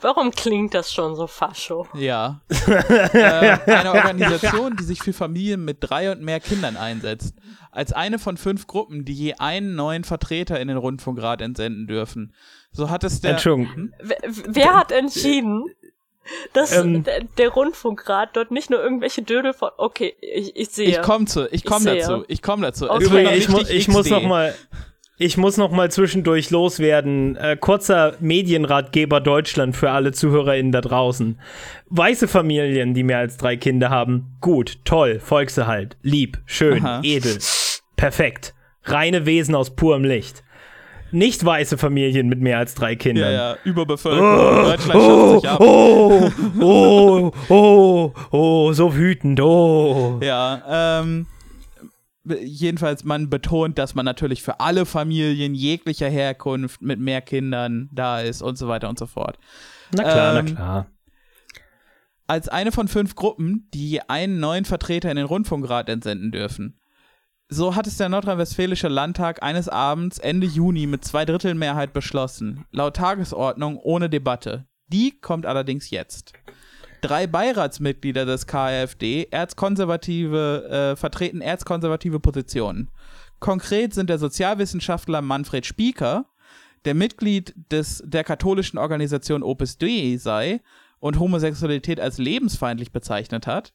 Warum 0.00 0.30
klingt 0.30 0.74
das 0.74 0.92
schon 0.92 1.14
so 1.16 1.26
fascho? 1.26 1.86
Ja. 1.94 2.40
äh, 2.66 3.58
eine 3.66 3.92
Organisation, 3.92 4.76
die 4.76 4.84
sich 4.84 5.02
für 5.02 5.12
Familien 5.12 5.64
mit 5.64 5.78
drei 5.80 6.10
und 6.10 6.22
mehr 6.22 6.40
Kindern 6.40 6.76
einsetzt. 6.76 7.34
Als 7.70 7.92
eine 7.92 8.18
von 8.18 8.36
fünf 8.36 8.66
Gruppen, 8.66 9.04
die 9.04 9.12
je 9.12 9.34
einen 9.34 9.74
neuen 9.74 10.04
Vertreter 10.04 10.58
in 10.60 10.68
den 10.68 10.78
Rundfunkrat 10.78 11.42
entsenden 11.42 11.86
dürfen. 11.86 12.32
So 12.72 12.88
hat 12.90 13.04
es 13.04 13.20
der. 13.20 13.32
Entschuldigung. 13.32 13.92
Wer, 14.00 14.18
wer 14.46 14.74
hat 14.74 14.92
entschieden, 14.92 15.64
dass 16.52 16.72
ähm, 16.72 17.04
der, 17.04 17.24
der, 17.24 17.48
Rundfunkrat 17.50 18.30
dort 18.34 18.50
nicht 18.50 18.70
nur 18.70 18.82
irgendwelche 18.82 19.22
Dödel 19.22 19.52
von. 19.52 19.70
Okay, 19.76 20.16
ich, 20.20 20.56
ich 20.56 20.68
sehe. 20.70 20.88
Ich 20.88 21.02
komme 21.02 21.26
zu, 21.26 21.52
ich 21.52 21.64
komme 21.64 21.84
dazu, 21.84 22.24
ich 22.28 22.42
komme 22.42 22.62
dazu. 22.62 22.90
Okay. 22.90 23.04
Übrigens, 23.04 23.36
ich, 23.36 23.48
mu 23.48 23.58
ich 23.60 23.88
muss 23.88 24.10
noch 24.10 24.22
mal, 24.22 24.54
ich 25.18 25.36
muss 25.36 25.56
noch 25.56 25.70
mal 25.70 25.90
zwischendurch 25.90 26.50
loswerden. 26.50 27.36
Äh, 27.36 27.56
kurzer 27.58 28.16
Medienratgeber 28.20 29.20
Deutschland 29.20 29.74
für 29.76 29.90
alle 29.90 30.12
ZuhörerInnen 30.12 30.72
da 30.72 30.80
draußen. 30.80 31.40
Weiße 31.88 32.28
Familien, 32.28 32.94
die 32.94 33.02
mehr 33.02 33.18
als 33.18 33.36
drei 33.36 33.56
Kinder 33.56 33.90
haben, 33.90 34.36
gut, 34.40 34.84
toll, 34.84 35.20
Volkserhalt, 35.20 35.96
lieb, 36.02 36.38
schön, 36.44 36.84
Aha. 36.84 37.00
edel, 37.02 37.38
perfekt. 37.96 38.54
Reine 38.84 39.26
Wesen 39.26 39.54
aus 39.54 39.74
purem 39.74 40.04
Licht. 40.04 40.44
Nicht 41.12 41.44
weiße 41.44 41.78
Familien 41.78 42.28
mit 42.28 42.40
mehr 42.40 42.58
als 42.58 42.74
drei 42.74 42.96
Kindern. 42.96 43.32
Ja, 43.32 43.50
ja, 43.52 43.56
Überbevölkerung. 43.64 44.28
Oh, 44.28 44.62
Deutschland 44.62 45.00
oh, 45.00 45.34
sich 45.36 45.48
ab. 45.48 45.60
Oh, 45.60 46.30
oh, 46.60 47.32
oh, 47.48 48.12
oh, 48.32 48.72
so 48.72 48.94
wütend, 48.94 49.40
oh. 49.40 50.20
Ja, 50.22 51.00
ähm 51.00 51.26
jedenfalls, 52.42 53.04
man 53.04 53.30
betont, 53.30 53.78
dass 53.78 53.94
man 53.94 54.04
natürlich 54.04 54.42
für 54.42 54.60
alle 54.60 54.86
Familien 54.86 55.54
jeglicher 55.54 56.08
Herkunft 56.08 56.82
mit 56.82 56.98
mehr 56.98 57.20
Kindern 57.20 57.88
da 57.92 58.20
ist 58.20 58.42
und 58.42 58.56
so 58.58 58.68
weiter 58.68 58.88
und 58.88 58.98
so 58.98 59.06
fort. 59.06 59.38
Na 59.92 60.02
klar, 60.02 60.38
ähm, 60.38 60.46
na 60.46 60.54
klar. 60.54 60.86
Als 62.28 62.48
eine 62.48 62.72
von 62.72 62.88
fünf 62.88 63.14
Gruppen, 63.14 63.68
die 63.72 64.00
einen 64.08 64.40
neuen 64.40 64.64
Vertreter 64.64 65.10
in 65.10 65.16
den 65.16 65.26
Rundfunkrat 65.26 65.88
entsenden 65.88 66.32
dürfen. 66.32 66.80
So 67.48 67.76
hat 67.76 67.86
es 67.86 67.96
der 67.96 68.08
Nordrhein-Westfälische 68.08 68.88
Landtag 68.88 69.44
eines 69.44 69.68
Abends 69.68 70.18
Ende 70.18 70.48
Juni 70.48 70.88
mit 70.88 71.04
zwei 71.04 71.24
Drittel 71.24 71.54
Mehrheit 71.54 71.92
beschlossen. 71.92 72.64
Laut 72.72 72.96
Tagesordnung 72.96 73.78
ohne 73.78 74.10
Debatte. 74.10 74.66
Die 74.88 75.20
kommt 75.20 75.46
allerdings 75.46 75.90
jetzt 75.90 76.32
drei 77.06 77.28
Beiratsmitglieder 77.28 78.26
des 78.26 78.48
KfD 78.48 79.28
erzkonservative, 79.30 80.92
äh, 80.92 80.96
vertreten 80.96 81.40
erzkonservative 81.40 82.18
Positionen. 82.18 82.88
Konkret 83.38 83.94
sind 83.94 84.10
der 84.10 84.18
Sozialwissenschaftler 84.18 85.22
Manfred 85.22 85.64
Spieker, 85.66 86.26
der 86.84 86.94
Mitglied 86.94 87.54
des, 87.70 88.02
der 88.04 88.24
katholischen 88.24 88.78
Organisation 88.78 89.44
Opus 89.44 89.78
Dei 89.78 90.16
sei 90.18 90.60
und 90.98 91.20
Homosexualität 91.20 92.00
als 92.00 92.18
lebensfeindlich 92.18 92.90
bezeichnet 92.90 93.46
hat, 93.46 93.72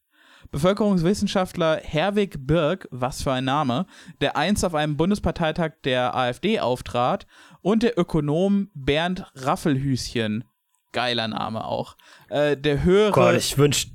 Bevölkerungswissenschaftler 0.51 1.79
Herwig 1.81 2.35
Birk, 2.45 2.87
was 2.91 3.21
für 3.21 3.31
ein 3.31 3.45
Name, 3.45 3.85
der 4.19 4.35
einst 4.35 4.65
auf 4.65 4.75
einem 4.75 4.97
Bundesparteitag 4.97 5.73
der 5.85 6.15
AfD 6.15 6.59
auftrat, 6.59 7.27
und 7.61 7.83
der 7.83 7.97
Ökonom 7.97 8.71
Bernd 8.73 9.25
Raffelhüschen, 9.35 10.43
geiler 10.91 11.27
Name 11.27 11.65
auch, 11.65 11.95
äh, 12.29 12.57
der 12.57 12.83
höhere, 12.83 13.11
Gott, 13.11 13.35
ich 13.35 13.57
wünsch, 13.57 13.87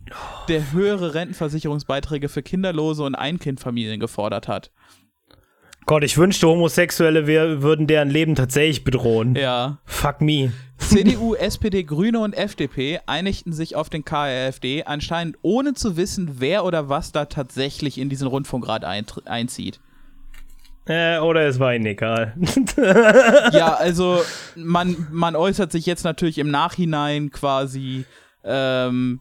der 0.49 0.73
höhere 0.73 1.15
Rentenversicherungsbeiträge 1.15 2.29
für 2.29 2.43
kinderlose 2.43 3.03
und 3.03 3.15
Einkindfamilien 3.15 4.01
gefordert 4.01 4.49
hat. 4.49 4.71
Gott, 5.87 6.03
ich 6.03 6.19
wünschte, 6.19 6.49
Homosexuelle 6.49 7.29
wär, 7.29 7.63
würden 7.63 7.87
deren 7.87 8.11
Leben 8.11 8.35
tatsächlich 8.35 8.83
bedrohen. 8.83 9.37
Ja. 9.37 9.79
Fuck 9.85 10.21
me. 10.21 10.53
CDU, 10.79 11.35
SPD, 11.35 11.85
Grüne 11.85 12.19
und 12.19 12.33
FDP 12.33 13.01
einigten 13.07 13.53
sich 13.53 13.77
auf 13.77 13.89
den 13.89 14.05
KRFD, 14.05 14.83
anscheinend 14.85 15.37
ohne 15.43 15.75
zu 15.75 15.97
wissen, 15.97 16.41
wer 16.41 16.65
oder 16.65 16.89
was 16.89 17.13
da 17.13 17.27
tatsächlich 17.27 17.99
in 17.99 18.09
diesen 18.09 18.27
Rundfunkrat 18.27 18.85
einzieht. 18.85 19.81
Äh, 20.89 21.19
oder 21.19 21.43
es 21.47 21.59
war 21.59 21.75
ihnen 21.75 21.87
egal. 21.87 22.35
Ja, 23.53 23.75
also 23.79 24.23
man, 24.55 25.09
man 25.11 25.35
äußert 25.35 25.73
sich 25.73 25.85
jetzt 25.87 26.05
natürlich 26.05 26.39
im 26.39 26.51
Nachhinein 26.51 27.31
quasi 27.31 28.05
ähm, 28.45 29.21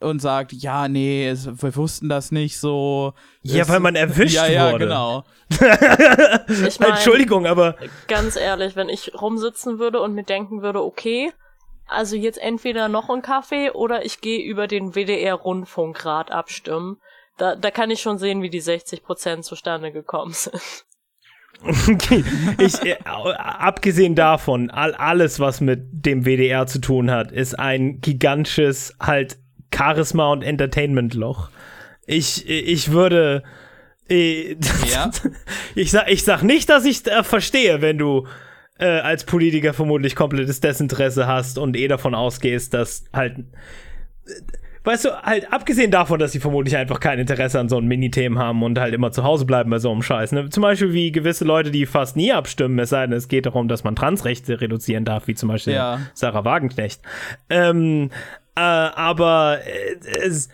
und 0.00 0.20
sagt, 0.20 0.52
ja, 0.52 0.88
nee, 0.88 1.26
es, 1.28 1.46
wir 1.62 1.74
wussten 1.76 2.10
das 2.10 2.30
nicht 2.30 2.58
so. 2.58 3.14
Ja, 3.42 3.62
Es- 3.62 3.68
weil 3.70 3.80
man 3.80 3.96
erwischt 3.96 4.34
ja, 4.36 4.46
ja, 4.46 4.72
wurde. 4.72 4.84
genau. 4.84 5.24
Ich 6.66 6.78
mein, 6.80 6.90
Entschuldigung, 6.90 7.46
aber 7.46 7.76
ganz 8.08 8.36
ehrlich, 8.36 8.76
wenn 8.76 8.88
ich 8.88 9.12
rumsitzen 9.20 9.78
würde 9.78 10.00
und 10.00 10.14
mir 10.14 10.24
denken 10.24 10.60
würde, 10.62 10.82
okay, 10.82 11.32
also 11.88 12.16
jetzt 12.16 12.38
entweder 12.38 12.88
noch 12.88 13.08
ein 13.08 13.22
Kaffee 13.22 13.70
oder 13.70 14.04
ich 14.04 14.20
gehe 14.20 14.42
über 14.44 14.66
den 14.66 14.94
WDR-Rundfunkrat 14.94 16.30
abstimmen. 16.30 16.98
Da, 17.36 17.54
da 17.56 17.70
kann 17.70 17.90
ich 17.90 18.00
schon 18.00 18.18
sehen, 18.18 18.42
wie 18.42 18.50
die 18.50 18.62
60% 18.62 19.42
zustande 19.42 19.92
gekommen 19.92 20.32
sind. 20.32 20.84
ich, 22.58 22.82
äh, 22.84 22.96
abgesehen 23.04 24.14
davon, 24.14 24.70
all, 24.70 24.94
alles, 24.94 25.40
was 25.40 25.60
mit 25.60 25.80
dem 25.90 26.24
WDR 26.24 26.66
zu 26.66 26.80
tun 26.80 27.10
hat, 27.10 27.32
ist 27.32 27.58
ein 27.58 28.00
gigantisches 28.00 28.94
halt 29.00 29.38
Charisma- 29.74 30.32
und 30.32 30.42
Entertainment-Loch. 30.42 31.50
Ich, 32.06 32.48
ich 32.48 32.90
würde. 32.92 33.42
äh, 34.08 34.56
Ja. 34.92 35.10
Ich 35.74 35.90
sag, 35.90 36.10
ich 36.10 36.24
sag 36.24 36.42
nicht, 36.42 36.68
dass 36.68 36.84
ich 36.84 37.06
äh, 37.06 37.24
verstehe, 37.24 37.82
wenn 37.82 37.98
du 37.98 38.26
äh, 38.78 38.86
als 39.00 39.24
Politiker 39.24 39.74
vermutlich 39.74 40.14
komplettes 40.14 40.60
Desinteresse 40.60 41.26
hast 41.26 41.58
und 41.58 41.76
eh 41.76 41.88
davon 41.88 42.14
ausgehst, 42.14 42.74
dass 42.74 43.04
halt. 43.12 43.38
Weißt 44.86 45.04
du, 45.04 45.10
halt 45.20 45.52
abgesehen 45.52 45.90
davon, 45.90 46.20
dass 46.20 46.30
sie 46.30 46.38
vermutlich 46.38 46.76
einfach 46.76 47.00
kein 47.00 47.18
Interesse 47.18 47.58
an 47.58 47.68
so 47.68 47.76
einem 47.76 47.88
Minithemen 47.88 48.38
haben 48.38 48.62
und 48.62 48.78
halt 48.78 48.94
immer 48.94 49.10
zu 49.10 49.24
Hause 49.24 49.44
bleiben 49.44 49.68
bei 49.68 49.80
so 49.80 49.90
einem 49.90 50.00
Scheiß. 50.00 50.30
Ne? 50.30 50.48
Zum 50.48 50.62
Beispiel 50.62 50.92
wie 50.92 51.10
gewisse 51.10 51.44
Leute, 51.44 51.72
die 51.72 51.86
fast 51.86 52.14
nie 52.16 52.32
abstimmen, 52.32 52.78
es 52.78 52.90
sei 52.90 53.04
denn, 53.04 53.16
es 53.16 53.26
geht 53.26 53.46
darum, 53.46 53.66
dass 53.66 53.82
man 53.82 53.96
Transrechte 53.96 54.60
reduzieren 54.60 55.04
darf, 55.04 55.26
wie 55.26 55.34
zum 55.34 55.48
Beispiel 55.48 55.72
Ja. 55.72 55.98
Sarah 56.14 56.44
Wagenknecht. 56.44 57.02
Ähm, 57.50 58.10
äh, 58.54 58.60
aber 58.60 59.58
äh, 59.66 60.24
es, 60.24 60.50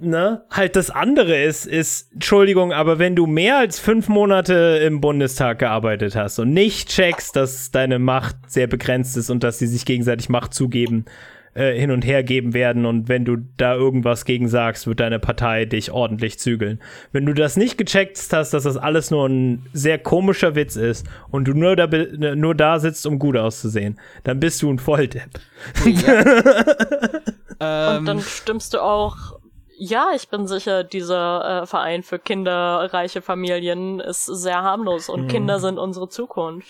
ne, 0.00 0.44
halt 0.48 0.76
das 0.76 0.90
andere 0.90 1.36
ist, 1.42 1.66
ist, 1.66 2.12
Entschuldigung, 2.12 2.72
aber 2.72 3.00
wenn 3.00 3.16
du 3.16 3.26
mehr 3.26 3.58
als 3.58 3.80
fünf 3.80 4.08
Monate 4.08 4.80
im 4.84 5.00
Bundestag 5.00 5.58
gearbeitet 5.58 6.14
hast 6.14 6.38
und 6.38 6.52
nicht 6.52 6.90
checkst, 6.90 7.34
dass 7.34 7.72
deine 7.72 7.98
Macht 7.98 8.36
sehr 8.46 8.68
begrenzt 8.68 9.16
ist 9.16 9.28
und 9.28 9.42
dass 9.42 9.58
sie 9.58 9.66
sich 9.66 9.84
gegenseitig 9.84 10.28
Macht 10.28 10.54
zugeben, 10.54 11.04
äh, 11.56 11.78
hin 11.78 11.90
und 11.90 12.04
her 12.04 12.22
geben 12.22 12.54
werden 12.54 12.86
und 12.86 13.08
wenn 13.08 13.24
du 13.24 13.36
da 13.56 13.74
irgendwas 13.74 14.24
gegen 14.24 14.48
sagst, 14.48 14.86
wird 14.86 15.00
deine 15.00 15.18
Partei 15.18 15.64
dich 15.64 15.90
ordentlich 15.90 16.38
zügeln. 16.38 16.80
Wenn 17.12 17.26
du 17.26 17.32
das 17.32 17.56
nicht 17.56 17.78
gecheckt 17.78 18.18
hast, 18.30 18.52
dass 18.52 18.64
das 18.64 18.76
alles 18.76 19.10
nur 19.10 19.26
ein 19.28 19.66
sehr 19.72 19.98
komischer 19.98 20.54
Witz 20.54 20.76
ist 20.76 21.06
und 21.30 21.46
du 21.48 21.54
nur 21.54 21.74
da, 21.76 21.86
be- 21.86 22.12
nur 22.36 22.54
da 22.54 22.78
sitzt, 22.78 23.06
um 23.06 23.18
gut 23.18 23.36
auszusehen, 23.36 23.98
dann 24.24 24.38
bist 24.38 24.60
du 24.62 24.70
ein 24.70 24.78
Volldepp. 24.78 25.30
Ähm, 25.84 25.96
Und 27.98 28.06
dann 28.06 28.20
stimmst 28.20 28.74
du 28.74 28.82
auch, 28.82 29.16
ja, 29.78 30.08
ich 30.14 30.28
bin 30.28 30.46
sicher, 30.46 30.84
dieser 30.84 31.62
äh, 31.62 31.66
Verein 31.66 32.02
für 32.02 32.18
kinderreiche 32.18 33.22
Familien 33.22 34.00
ist 34.00 34.26
sehr 34.26 34.62
harmlos 34.62 35.08
und 35.08 35.28
Kinder 35.28 35.58
sind 35.58 35.78
unsere 35.78 36.08
Zukunft. 36.08 36.68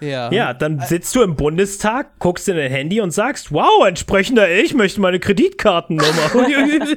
Ja. 0.00 0.32
Ja, 0.32 0.54
dann 0.54 0.80
sitzt 0.80 1.14
du 1.14 1.22
im 1.22 1.36
Bundestag, 1.36 2.18
guckst 2.18 2.48
in 2.48 2.56
dein 2.56 2.70
Handy 2.70 3.00
und 3.00 3.10
sagst, 3.10 3.52
wow, 3.52 3.86
entsprechender 3.86 4.50
ich 4.50 4.74
möchte 4.74 5.00
meine 5.00 5.20
Kreditkartennummer. 5.20 6.30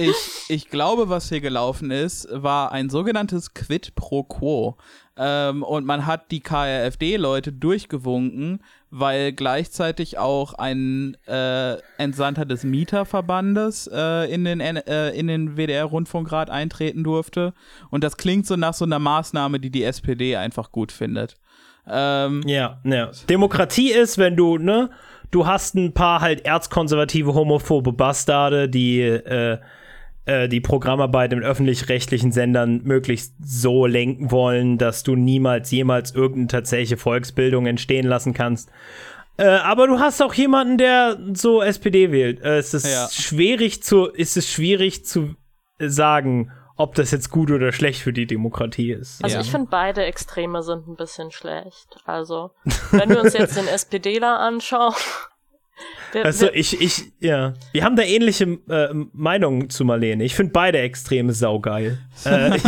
Ich, 0.00 0.14
ich 0.48 0.70
glaube, 0.70 1.08
was 1.08 1.28
hier 1.28 1.40
gelaufen 1.40 1.90
ist, 1.90 2.28
war 2.30 2.70
ein 2.70 2.88
sogenanntes 2.88 3.52
Quid 3.52 3.96
pro 3.96 4.22
Quo. 4.22 4.76
Ähm, 5.16 5.64
und 5.64 5.84
man 5.84 6.06
hat 6.06 6.30
die 6.30 6.38
KRFD-Leute 6.38 7.52
durchgewunken, 7.52 8.62
weil 8.90 9.32
gleichzeitig 9.32 10.16
auch 10.16 10.54
ein 10.54 11.16
äh, 11.26 11.76
Entsandter 11.98 12.46
des 12.46 12.62
Mieterverbandes 12.62 13.90
äh, 13.92 14.32
in 14.32 14.44
den, 14.44 14.60
äh, 14.60 15.10
in 15.10 15.26
den 15.26 15.56
WDR-Rundfunkrat 15.56 16.48
eintreten 16.48 17.02
durfte. 17.02 17.52
Und 17.90 18.04
das 18.04 18.16
klingt 18.16 18.46
so 18.46 18.54
nach 18.54 18.74
so 18.74 18.84
einer 18.84 19.00
Maßnahme, 19.00 19.58
die 19.58 19.70
die 19.70 19.82
SPD 19.82 20.36
einfach 20.36 20.70
gut 20.70 20.92
findet. 20.92 21.34
Ähm, 21.90 22.42
ja, 22.46 22.80
ja. 22.84 23.10
Demokratie 23.28 23.90
ist, 23.92 24.18
wenn 24.18 24.36
du, 24.36 24.58
ne, 24.58 24.90
du 25.30 25.46
hast 25.46 25.74
ein 25.74 25.92
paar 25.94 26.20
halt 26.20 26.44
erzkonservative, 26.44 27.34
homophobe 27.34 27.92
Bastarde, 27.92 28.68
die, 28.68 29.00
äh, 29.00 29.58
äh, 30.26 30.48
die 30.48 30.60
Programmarbeit 30.60 31.32
in 31.32 31.42
öffentlich-rechtlichen 31.42 32.32
Sendern 32.32 32.82
möglichst 32.84 33.34
so 33.42 33.86
lenken 33.86 34.30
wollen, 34.30 34.78
dass 34.78 35.02
du 35.02 35.16
niemals, 35.16 35.70
jemals 35.70 36.14
irgendeine 36.14 36.48
tatsächliche 36.48 36.96
Volksbildung 36.96 37.66
entstehen 37.66 38.06
lassen 38.06 38.34
kannst. 38.34 38.70
Äh, 39.38 39.46
aber 39.46 39.86
du 39.86 40.00
hast 40.00 40.20
auch 40.20 40.34
jemanden, 40.34 40.78
der 40.78 41.16
so 41.32 41.62
SPD 41.62 42.10
wählt. 42.12 42.42
Äh, 42.42 42.58
es 42.58 42.74
ist 42.74 42.86
Ja. 42.86 43.08
schwierig 43.10 43.82
zu, 43.82 44.06
ist 44.06 44.36
es 44.36 44.50
schwierig 44.50 45.04
zu 45.06 45.36
sagen, 45.80 46.50
ob 46.78 46.94
das 46.94 47.10
jetzt 47.10 47.30
gut 47.30 47.50
oder 47.50 47.72
schlecht 47.72 48.00
für 48.00 48.12
die 48.12 48.26
Demokratie 48.26 48.92
ist. 48.92 49.22
Also 49.22 49.34
Ja. 49.36 49.42
ich 49.42 49.50
finde 49.50 49.68
beide 49.70 50.04
Extreme 50.04 50.62
sind 50.62 50.88
ein 50.88 50.96
bisschen 50.96 51.30
schlecht. 51.30 51.96
Also, 52.06 52.52
wenn 52.92 53.10
wir 53.10 53.20
uns 53.20 53.34
jetzt 53.34 53.56
den 53.56 53.66
SPDler 53.68 54.38
anschauen. 54.40 54.94
Der, 56.12 56.24
Also 56.24 56.46
der, 56.46 56.56
ich, 56.56 56.80
ich, 56.80 57.12
ja. 57.20 57.54
Wir 57.70 57.84
haben 57.84 57.94
da 57.94 58.02
ähnliche 58.02 58.44
äh, 58.68 58.88
Meinungen 59.12 59.70
zu 59.70 59.84
Marlene. 59.84 60.24
Ich 60.24 60.34
finde 60.34 60.52
beide 60.52 60.78
Extreme 60.80 61.32
saugeil. 61.32 61.98
äh, 62.24 62.56
ich, 62.56 62.62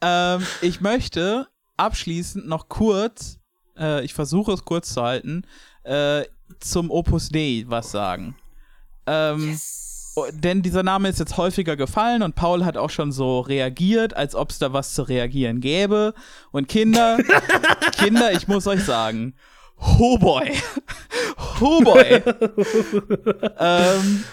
Ähm, 0.00 0.46
ich 0.60 0.80
möchte 0.80 1.48
abschließend 1.76 2.46
noch 2.46 2.68
kurz, 2.68 3.40
äh, 3.76 4.04
ich 4.04 4.14
versuche 4.14 4.52
es 4.52 4.64
kurz 4.64 4.94
zu 4.94 5.02
halten, 5.02 5.42
äh, 5.82 6.22
zum 6.60 6.90
Opus 6.92 7.28
Dei 7.30 7.64
was 7.66 7.90
sagen. 7.90 8.36
Ähm, 9.06 9.54
oh, 9.54 9.56
Denn 10.32 10.62
dieser 10.62 10.82
Name 10.82 11.08
ist 11.08 11.18
jetzt 11.18 11.36
häufiger 11.36 11.76
gefallen 11.76 12.22
und 12.22 12.34
Paul 12.34 12.64
hat 12.64 12.76
auch 12.76 12.90
schon 12.90 13.12
so 13.12 13.40
reagiert, 13.40 14.14
als 14.16 14.34
ob 14.34 14.50
es 14.50 14.58
da 14.58 14.72
was 14.72 14.94
zu 14.94 15.02
reagieren 15.02 15.60
gäbe. 15.60 16.14
Und 16.50 16.68
Kinder, 16.68 17.18
Kinder, 17.98 18.32
ich 18.32 18.48
muss 18.48 18.66
euch 18.66 18.84
sagen, 18.84 19.34
oh 19.98 20.18
boy, 20.18 20.52
oh 21.60 21.80
boy. 21.80 22.22
ähm, 23.58 24.24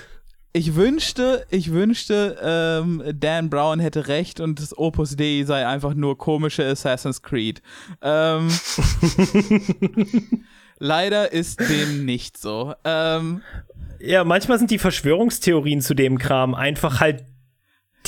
ich 0.56 0.76
wünschte, 0.76 1.46
ich 1.50 1.74
wünschte, 1.74 2.38
ähm, 2.42 3.04
Dan 3.14 3.50
Brown 3.50 3.82
hätte 3.82 4.08
recht 4.08 4.40
und 4.40 4.62
das 4.62 4.78
Opus 4.78 5.18
Dei 5.18 5.44
sei 5.46 5.68
einfach 5.68 5.94
nur 5.94 6.18
komische 6.18 6.66
Assassin's 6.66 7.22
Creed. 7.22 7.62
Ähm, 8.02 8.48
leider 10.80 11.34
ist 11.34 11.60
dem 11.60 12.06
nicht 12.06 12.38
so. 12.38 12.74
Ähm, 12.86 13.42
ja, 14.06 14.24
manchmal 14.24 14.58
sind 14.60 14.72
die 14.72 14.80
Verschwörungstheorien 14.80 15.82
zu 15.82 15.94
dem 15.94 16.18
Kram 16.18 16.54
einfach 16.56 17.00
halt 17.00 17.24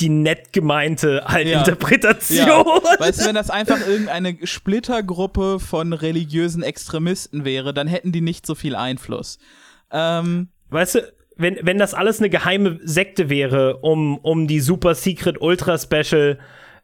die 0.00 0.08
nett 0.08 0.52
gemeinte 0.52 1.24
halt 1.26 1.48
Ja. 1.48 1.58
Interpretation. 1.58 2.46
ja, 2.46 2.64
weißt 2.98 3.20
du, 3.22 3.26
wenn 3.26 3.34
das 3.34 3.50
einfach 3.50 3.84
irgendeine 3.86 4.36
Splittergruppe 4.44 5.58
von 5.58 5.92
religiösen 5.92 6.62
Extremisten 6.62 7.44
wäre, 7.44 7.74
dann 7.74 7.88
hätten 7.88 8.12
die 8.12 8.20
nicht 8.20 8.46
so 8.46 8.54
viel 8.54 8.76
Einfluss. 8.76 9.38
Ähm, 9.90 10.48
Weißt 10.70 10.96
du, 10.96 11.12
wenn, 11.36 11.58
wenn 11.62 11.78
das 11.78 11.94
alles 11.94 12.18
eine 12.20 12.30
geheime 12.30 12.78
Sekte 12.84 13.28
wäre, 13.30 13.78
um, 13.78 14.18
um 14.18 14.46
die 14.46 14.60
Super 14.60 14.94
Secret 14.94 15.40
Ultra 15.40 15.78
Special 15.78 16.38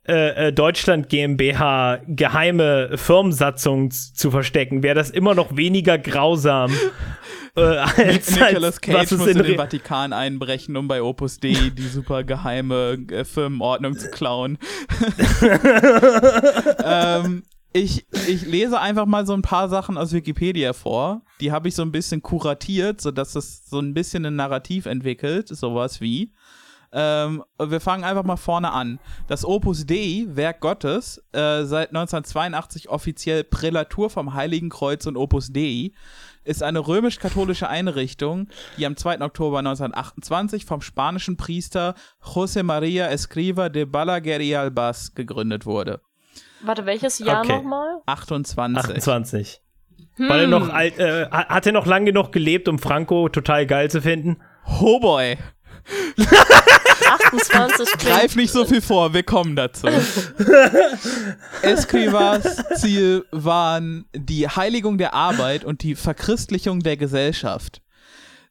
äh, 0.08 0.48
äh, 0.48 0.52
Deutschland 0.52 1.08
GmbH 1.08 2.00
geheime 2.06 2.96
Firmensatzung 2.96 3.90
zu 3.90 4.30
verstecken, 4.30 4.82
wäre 4.82 4.94
das 4.94 5.10
immer 5.10 5.34
noch 5.34 5.56
weniger 5.56 5.98
grausam. 5.98 6.72
äh, 7.56 7.60
als, 7.60 8.34
Nicolas 8.34 8.80
Cage 8.80 9.12
muss 9.12 9.26
in 9.26 9.38
den 9.38 9.56
Vatikan 9.56 10.12
einbrechen, 10.12 10.76
um 10.76 10.88
bei 10.88 11.02
Opus 11.02 11.38
Dei 11.38 11.70
die 11.76 11.88
super 11.88 12.24
geheime 12.24 12.98
äh, 13.10 13.24
Firmenordnung 13.24 13.96
zu 13.96 14.10
klauen. 14.10 14.58
ähm, 16.84 17.42
ich, 17.72 18.06
ich 18.28 18.46
lese 18.46 18.80
einfach 18.80 19.06
mal 19.06 19.26
so 19.26 19.32
ein 19.32 19.42
paar 19.42 19.68
Sachen 19.68 19.98
aus 19.98 20.12
Wikipedia 20.12 20.72
vor. 20.72 21.22
Die 21.40 21.50
habe 21.50 21.68
ich 21.68 21.74
so 21.74 21.82
ein 21.82 21.90
bisschen 21.92 22.22
kuratiert, 22.22 23.00
sodass 23.00 23.34
es 23.34 23.68
so 23.68 23.80
ein 23.80 23.94
bisschen 23.94 24.24
ein 24.24 24.36
Narrativ 24.36 24.86
entwickelt. 24.86 25.48
Sowas 25.48 26.00
wie. 26.00 26.32
Ähm, 26.96 27.42
wir 27.58 27.80
fangen 27.80 28.04
einfach 28.04 28.22
mal 28.22 28.36
vorne 28.36 28.70
an. 28.70 29.00
Das 29.26 29.44
Opus 29.44 29.84
Dei, 29.84 30.26
Werk 30.28 30.60
Gottes, 30.60 31.18
äh, 31.32 31.64
seit 31.64 31.88
1982 31.88 32.88
offiziell 32.88 33.42
Prälatur 33.42 34.08
vom 34.08 34.34
Heiligen 34.34 34.70
Kreuz 34.70 35.04
und 35.06 35.16
Opus 35.16 35.52
Dei, 35.52 35.90
ist 36.44 36.62
eine 36.62 36.86
römisch-katholische 36.86 37.68
Einrichtung, 37.68 38.48
die 38.76 38.86
am 38.86 38.96
2. 38.96 39.20
Oktober 39.20 39.58
1928 39.58 40.64
vom 40.64 40.80
spanischen 40.80 41.36
Priester 41.36 41.94
José 42.22 42.62
María 42.62 43.08
Escriva 43.08 43.68
de 43.68 43.84
Balaguer 43.84 44.40
y 44.40 44.54
Albas 44.56 45.14
gegründet 45.14 45.66
wurde. 45.66 46.00
Warte, 46.62 46.86
welches 46.86 47.18
Jahr 47.18 47.40
Okay. 47.40 47.56
nochmal? 47.56 48.00
28. 48.06 48.78
28. 48.78 49.60
War 50.18 50.38
der 50.38 50.46
noch 50.46 50.68
alt, 50.68 50.98
äh, 50.98 51.26
hat 51.30 51.66
er 51.66 51.72
noch 51.72 51.86
lange 51.86 52.06
genug 52.12 52.30
gelebt, 52.32 52.68
um 52.68 52.78
Franco 52.78 53.28
total 53.28 53.66
geil 53.66 53.90
zu 53.90 54.00
finden? 54.00 54.40
Oh 54.80 55.00
boy. 55.00 55.36
28 56.16 57.86
klingt 57.86 57.98
Greif 58.00 58.36
nicht 58.36 58.52
so 58.52 58.64
viel 58.64 58.80
vor, 58.80 59.12
wir 59.12 59.22
kommen 59.22 59.56
dazu. 59.56 59.86
Escrivas 61.62 62.64
Ziel 62.76 63.24
waren 63.30 64.06
die 64.14 64.48
Heiligung 64.48 64.98
der 64.98 65.14
Arbeit 65.14 65.64
und 65.64 65.82
die 65.82 65.94
Verchristlichung 65.94 66.80
der 66.80 66.96
Gesellschaft. 66.96 67.82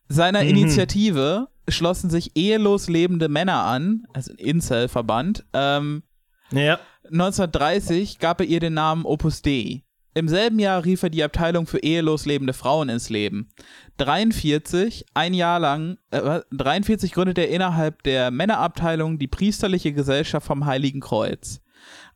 Seiner 0.09 0.41
Initiative 0.41 1.47
schlossen 1.67 2.09
sich 2.09 2.35
ehelos 2.35 2.89
lebende 2.89 3.29
Männer 3.29 3.63
an, 3.63 4.05
also 4.13 4.31
ein 4.33 4.37
Incel-Verband. 4.37 5.45
Ähm, 5.53 6.03
Ja. 6.51 6.79
1930 7.05 8.19
gab 8.19 8.39
er 8.41 8.45
ihr 8.45 8.59
den 8.59 8.73
Namen 8.73 9.05
Opus 9.05 9.41
Dei. 9.41 9.83
Im 10.15 10.27
selben 10.27 10.59
Jahr 10.59 10.85
rief 10.85 11.01
er 11.01 11.09
die 11.09 11.23
Abteilung 11.23 11.65
für 11.65 11.79
ehelos 11.79 12.25
lebende 12.25 12.53
Frauen 12.53 12.89
ins 12.89 13.09
Leben. 13.09 13.49
43, 13.97 15.05
ein 15.13 15.33
Jahr 15.33 15.59
lang, 15.59 15.97
äh, 16.11 16.21
was? 16.23 16.45
43 16.51 17.13
gründet 17.13 17.37
er 17.39 17.49
innerhalb 17.49 18.03
der 18.03 18.29
Männerabteilung 18.29 19.17
die 19.17 19.27
priesterliche 19.27 19.91
Gesellschaft 19.93 20.45
vom 20.45 20.65
Heiligen 20.65 20.99
Kreuz. 21.01 21.61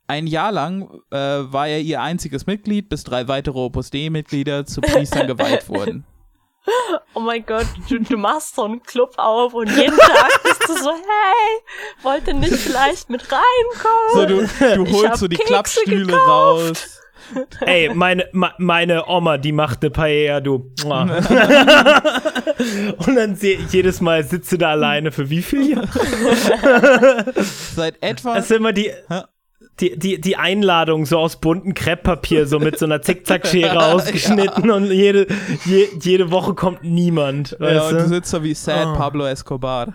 Ein 0.06 0.26
Jahr 0.26 0.52
lang 0.52 0.90
äh, 1.10 1.16
war 1.16 1.66
er 1.68 1.80
ihr 1.80 2.00
einziges 2.00 2.46
Mitglied, 2.46 2.88
bis 2.88 3.04
drei 3.04 3.28
weitere 3.28 3.58
Opus 3.58 3.90
Dei-Mitglieder 3.90 4.64
zu 4.64 4.80
Priestern 4.80 5.26
geweiht 5.26 5.68
wurden. 5.68 6.06
Oh 7.14 7.20
mein 7.20 7.44
Gott, 7.44 7.66
du, 7.88 7.98
du 7.98 8.16
machst 8.16 8.54
so 8.54 8.64
einen 8.64 8.82
Club 8.82 9.14
auf 9.16 9.54
und 9.54 9.68
jeden 9.70 9.96
Tag 9.96 10.42
bist 10.42 10.68
du 10.68 10.74
so, 10.74 10.90
hey, 10.90 12.02
wollte 12.02 12.34
nicht 12.34 12.54
vielleicht 12.54 13.10
mit 13.10 13.22
reinkommen? 13.30 14.12
So, 14.12 14.26
du, 14.26 14.84
du 14.84 14.92
holst 14.92 15.20
so 15.20 15.28
die 15.28 15.36
Kekse 15.36 15.48
Klappstühle 15.48 16.06
gekauft. 16.06 16.28
raus. 16.28 17.00
Ey, 17.66 17.90
meine, 17.94 18.26
meine 18.58 19.06
Oma, 19.08 19.38
die 19.38 19.52
macht 19.52 19.82
eine 19.82 19.90
Paella, 19.90 20.40
du. 20.40 20.70
Und 20.84 21.10
dann 23.16 23.36
seh, 23.36 23.58
jedes 23.70 24.00
Mal 24.00 24.24
sitzt 24.24 24.50
du 24.52 24.58
da 24.58 24.70
alleine 24.70 25.12
für 25.12 25.30
wie 25.30 25.42
viel 25.42 25.70
Jahre? 25.70 27.24
Seit 27.74 28.02
etwa 28.02 28.34
Das 28.34 28.50
ist 28.50 28.56
immer 28.56 28.72
die, 28.72 28.90
die, 29.80 29.98
die, 29.98 30.20
die 30.20 30.36
Einladung 30.36 31.06
so 31.06 31.18
aus 31.18 31.40
bunten 31.40 31.74
Krepppapier, 31.74 32.46
so 32.46 32.58
mit 32.58 32.78
so 32.78 32.86
einer 32.86 33.02
Zickzackschere 33.02 33.86
ausgeschnitten 33.86 34.70
und 34.70 34.90
jede, 34.90 35.26
je, 35.64 35.86
jede 36.00 36.30
Woche 36.30 36.54
kommt 36.54 36.82
niemand. 36.82 37.56
Ja, 37.60 37.88
und 37.88 37.94
du 37.94 38.02
du? 38.02 38.08
sitzt 38.08 38.30
so 38.30 38.42
wie 38.42 38.54
Sad 38.54 38.88
Oh. 38.88 38.94
Pablo 38.96 39.26
Escobar. 39.26 39.88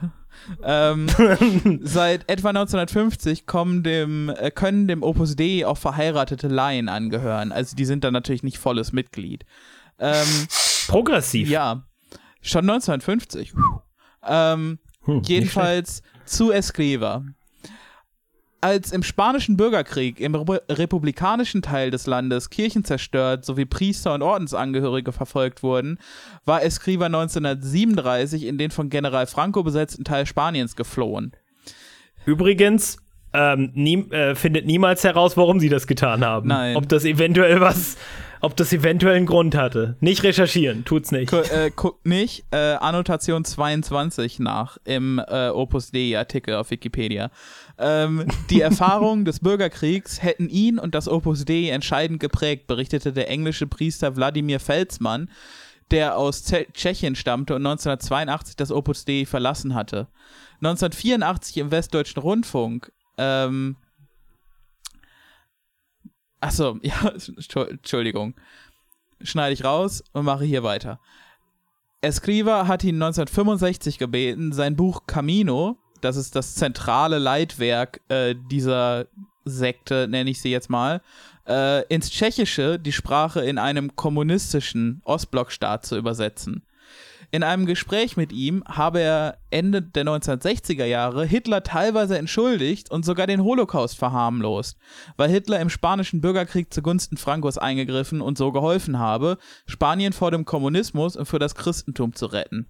Ähm, 0.64 1.08
seit 1.84 2.30
etwa 2.30 2.50
1950 2.50 3.46
kommen 3.46 3.84
dem, 3.84 4.30
äh, 4.30 4.52
können 4.52 4.88
dem 4.88 5.04
Opus 5.04 5.36
Dei 5.36 5.66
auch 5.66 5.78
verheiratete 5.78 6.48
Laien 6.48 6.90
angehören. 6.90 7.52
Also 7.52 7.76
die 7.76 7.86
sind 7.86 8.04
dann 8.04 8.14
natürlich 8.14 8.44
nicht 8.44 8.58
volles 8.58 8.92
Mitglied. 8.92 9.46
Ähm, 10.00 10.28
Progressiv. 10.88 11.50
ja, 11.50 11.84
schon 12.42 12.70
1950. 12.70 13.54
Ähm, 14.26 14.80
Hm, 15.06 15.22
jedenfalls 15.26 16.02
zu 16.26 16.52
Escriva. 16.52 17.26
Als 18.64 18.94
im 18.94 19.04
spanischen 19.04 19.58
Bürgerkrieg 19.58 20.22
im 20.22 20.36
Repu- 20.36 20.62
republikanischen 20.70 21.62
Teil 21.62 21.92
des 21.92 22.08
Landes 22.08 22.50
Kirchen 22.50 22.86
zerstört 22.86 23.44
sowie 23.44 23.66
Priester 23.66 24.14
und 24.14 24.22
Ordensangehörige 24.22 25.12
verfolgt 25.12 25.64
wurden, 25.64 25.98
war 26.46 26.64
Escriva 26.64 27.08
1937 27.08 28.46
in 28.46 28.58
den 28.58 28.72
von 28.72 28.90
General 28.90 29.28
Franco 29.28 29.64
besetzten 29.64 30.06
Teil 30.06 30.26
Spaniens 30.26 30.78
geflohen. 30.78 31.34
Übrigens, 32.26 33.00
ähm, 33.34 33.72
nie, 33.74 34.10
äh, 34.12 34.36
findet 34.36 34.66
niemals 34.66 35.04
heraus, 35.04 35.36
warum 35.36 35.60
sie 35.60 35.70
das 35.70 35.86
getan 35.86 36.24
haben. 36.24 36.48
Nein. 36.48 36.78
Ob 36.78 36.88
das 36.88 37.04
eventuell 37.04 37.60
was, 37.60 37.98
ob 38.42 38.56
das 38.56 38.72
eventuell 38.72 39.16
einen 39.16 39.26
Grund 39.26 39.56
hatte. 39.56 39.98
Nicht 40.02 40.24
recherchieren, 40.24 40.86
tut's 40.86 41.12
nicht. 41.12 41.32
Gu 41.32 41.38
äh, 41.38 41.72
guckt 41.76 42.06
nicht 42.06 42.46
äh, 42.52 42.76
Annotation 42.76 43.44
22 43.44 44.40
nach 44.40 44.78
im 44.86 45.20
äh, 45.28 45.50
Opus 45.50 45.92
Dei-Artikel 45.92 46.56
auf 46.56 46.70
Wikipedia. 46.70 47.32
Ähm, 47.78 48.28
die 48.50 48.62
Erfahrungen 48.62 49.26
des 49.26 49.40
Bürgerkriegs 49.40 50.22
hätten 50.22 50.50
ihn 50.50 50.80
und 50.80 50.94
das 50.96 51.08
Opus 51.08 51.46
Dei 51.46 51.70
entscheidend 51.70 52.20
geprägt, 52.20 52.68
berichtete 52.68 53.14
der 53.14 53.30
englische 53.30 53.68
Priester 53.68 54.16
Wladimir 54.16 54.60
Felsmann, 54.60 55.30
der 55.92 56.18
aus 56.18 56.44
Ze 56.44 56.68
Tschechien 56.74 57.16
stammte 57.16 57.56
und 57.56 57.66
1982 57.66 58.56
das 58.56 58.72
Opus 58.72 59.06
Dei 59.06 59.26
verlassen 59.26 59.74
hatte. 59.76 60.08
1984 60.62 61.58
im 61.58 61.72
Westdeutschen 61.72 62.22
Rundfunk 62.22 62.92
ähm, 63.18 63.76
Achso, 66.44 66.78
ja, 66.82 66.94
Entschu- 66.94 67.70
Entschuldigung. 67.70 68.36
Schneide 69.22 69.54
ich 69.54 69.64
raus 69.64 70.04
und 70.12 70.26
mache 70.26 70.44
hier 70.44 70.64
weiter. 70.64 71.00
Escriva 72.02 72.68
hat 72.68 72.84
ihn 72.84 72.96
1965 72.96 73.98
gebeten, 73.98 74.52
sein 74.52 74.76
Buch 74.76 75.04
Camino, 75.08 75.78
das 76.04 76.16
ist 76.16 76.36
das 76.36 76.56
zentrale 76.56 77.20
Leitwerk 77.20 78.02
äh, 78.10 78.36
dieser 78.52 79.08
Sekte, 79.46 80.08
nenne 80.10 80.30
ich 80.30 80.42
sie 80.42 80.52
jetzt 80.52 80.70
mal, 80.70 81.02
äh, 81.48 81.86
ins 81.88 82.10
Tschechische, 82.10 82.80
die 82.80 82.92
Sprache 82.92 83.42
in 83.42 83.58
einem 83.58 83.96
kommunistischen 83.96 85.02
Ostblockstaat 85.06 85.86
zu 85.86 85.98
übersetzen. 85.98 86.64
In 87.32 87.42
einem 87.42 87.66
Gespräch 87.66 88.16
mit 88.16 88.32
ihm 88.32 88.64
habe 88.68 89.00
er 89.00 89.40
Ende 89.50 89.82
der 89.82 90.06
1960er 90.06 90.86
Jahre 90.86 91.26
Hitler 91.26 91.64
teilweise 91.64 92.16
entschuldigt 92.16 92.92
und 92.92 93.06
sogar 93.06 93.26
den 93.26 93.44
Holocaust 93.44 93.98
verharmlost, 93.98 94.78
weil 95.18 95.32
Hitler 95.32 95.60
im 95.60 95.72
spanischen 95.72 96.22
Bürgerkrieg 96.22 96.72
zugunsten 96.72 97.18
Frankos 97.18 97.58
eingegriffen 97.58 98.22
und 98.22 98.38
so 98.38 98.52
geholfen 98.52 99.00
habe, 99.00 99.40
Spanien 99.66 100.14
vor 100.14 100.30
dem 100.30 100.46
Kommunismus 100.46 101.16
und 101.16 101.26
für 101.26 101.40
das 101.40 101.56
Christentum 101.56 102.14
zu 102.14 102.28
retten. 102.28 102.70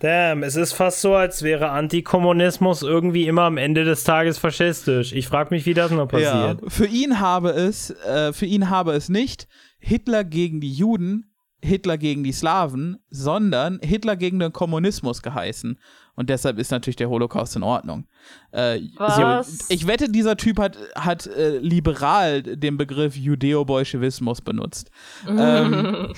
Damn, 0.00 0.42
es 0.42 0.56
ist 0.56 0.72
fast 0.72 1.00
so, 1.00 1.14
als 1.14 1.42
wäre 1.42 1.70
Antikommunismus 1.70 2.82
irgendwie 2.82 3.26
immer 3.26 3.42
am 3.42 3.56
Ende 3.56 3.84
des 3.84 4.04
Tages 4.04 4.38
faschistisch. 4.38 5.12
Ich 5.12 5.28
frage 5.28 5.54
mich, 5.54 5.66
wie 5.66 5.74
das 5.74 5.90
noch 5.90 6.08
passiert. 6.08 6.60
Für 6.68 6.86
ihn 6.86 7.20
habe 7.20 7.50
es, 7.50 7.90
äh, 7.90 8.32
für 8.32 8.46
ihn 8.46 8.68
habe 8.68 8.92
es 8.92 9.08
nicht 9.08 9.46
Hitler 9.78 10.24
gegen 10.24 10.60
die 10.60 10.72
Juden, 10.72 11.32
Hitler 11.64 11.96
gegen 11.96 12.24
die 12.24 12.32
Slawen, 12.32 12.98
sondern 13.10 13.78
Hitler 13.82 14.16
gegen 14.16 14.40
den 14.40 14.52
Kommunismus 14.52 15.22
geheißen. 15.22 15.78
Und 16.14 16.28
deshalb 16.28 16.58
ist 16.58 16.70
natürlich 16.70 16.96
der 16.96 17.08
Holocaust 17.08 17.56
in 17.56 17.62
Ordnung. 17.62 18.06
Äh, 18.50 18.80
Was? 18.96 19.70
Ich 19.70 19.86
wette, 19.86 20.10
dieser 20.10 20.36
Typ 20.36 20.58
hat, 20.58 20.76
hat 20.94 21.26
äh, 21.26 21.58
liberal 21.58 22.42
den 22.42 22.76
Begriff 22.76 23.16
Judeo-Bolschewismus 23.16 24.42
benutzt. 24.42 24.90
ähm, 25.28 26.12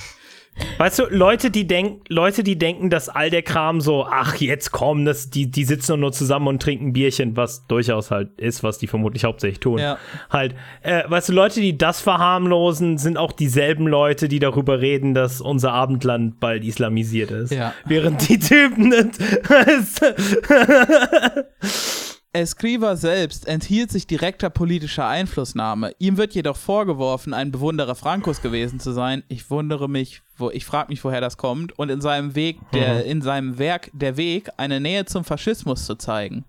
Weißt 0.79 0.99
du, 0.99 1.05
Leute, 1.11 1.51
die 1.51 1.67
denken, 1.67 2.01
Leute, 2.09 2.45
die 2.45 2.57
denken, 2.57 2.91
dass 2.91 3.09
all 3.09 3.31
der 3.31 3.43
Kram 3.43 3.81
so, 3.81 4.07
ach, 4.09 4.37
jetzt 4.37 4.71
komm, 4.71 5.05
das, 5.05 5.31
die, 5.31 5.51
die 5.51 5.65
sitzen 5.65 6.01
nur 6.01 6.13
zusammen 6.13 6.49
und 6.49 6.63
trinken 6.63 6.93
Bierchen, 6.93 7.37
was 7.37 7.67
durchaus 7.67 8.11
halt 8.11 8.39
ist, 8.39 8.63
was 8.63 8.79
die 8.79 8.87
vermutlich 8.87 9.25
hauptsächlich 9.25 9.61
tun. 9.61 9.79
Ja. 9.79 9.99
Halt, 10.31 10.55
äh, 10.83 11.03
weißt 11.09 11.31
du, 11.31 11.33
Leute, 11.33 11.61
die 11.61 11.77
das 11.77 12.01
verharmlosen, 12.01 12.99
sind 12.99 13.19
auch 13.19 13.33
dieselben 13.33 13.87
Leute, 13.87 14.29
die 14.29 14.39
darüber 14.39 14.81
reden, 14.81 15.15
dass 15.15 15.41
unser 15.41 15.73
Abendland 15.73 16.41
bald 16.41 16.65
islamisiert 16.65 17.31
ist. 17.31 17.53
Ja. 17.53 17.75
Während 17.85 18.29
die 18.29 18.39
Typen 18.39 18.91
das, 18.91 19.19
Escriva 22.35 22.97
selbst 22.97 23.47
enthielt 23.47 23.93
sich 23.93 24.09
direkter 24.09 24.51
politischer 24.51 25.07
Einflussnahme. 25.07 25.93
Ihm 26.01 26.17
wird 26.17 26.35
jedoch 26.35 26.57
vorgeworfen, 26.57 27.33
ein 27.33 27.53
Bewunderer 27.53 27.95
Francos 27.95 28.43
gewesen 28.43 28.81
zu 28.81 28.91
sein. 28.91 29.23
Ich 29.29 29.51
wundere 29.51 29.89
mich, 29.89 30.21
wo 30.37 30.51
ich 30.51 30.65
frage 30.65 30.89
mich, 30.89 31.05
woher 31.05 31.21
das 31.21 31.37
kommt. 31.37 31.79
Und 31.79 31.91
in 31.91 32.01
seinem 32.01 32.35
Weg, 32.35 32.59
der 32.73 33.05
in 33.05 33.23
seinem 33.23 33.59
Werk 33.59 33.89
der 33.93 34.17
Weg, 34.17 34.51
eine 34.57 34.81
Nähe 34.81 35.05
zum 35.05 35.23
Faschismus 35.23 35.87
zu 35.87 35.95
zeigen. 35.95 36.45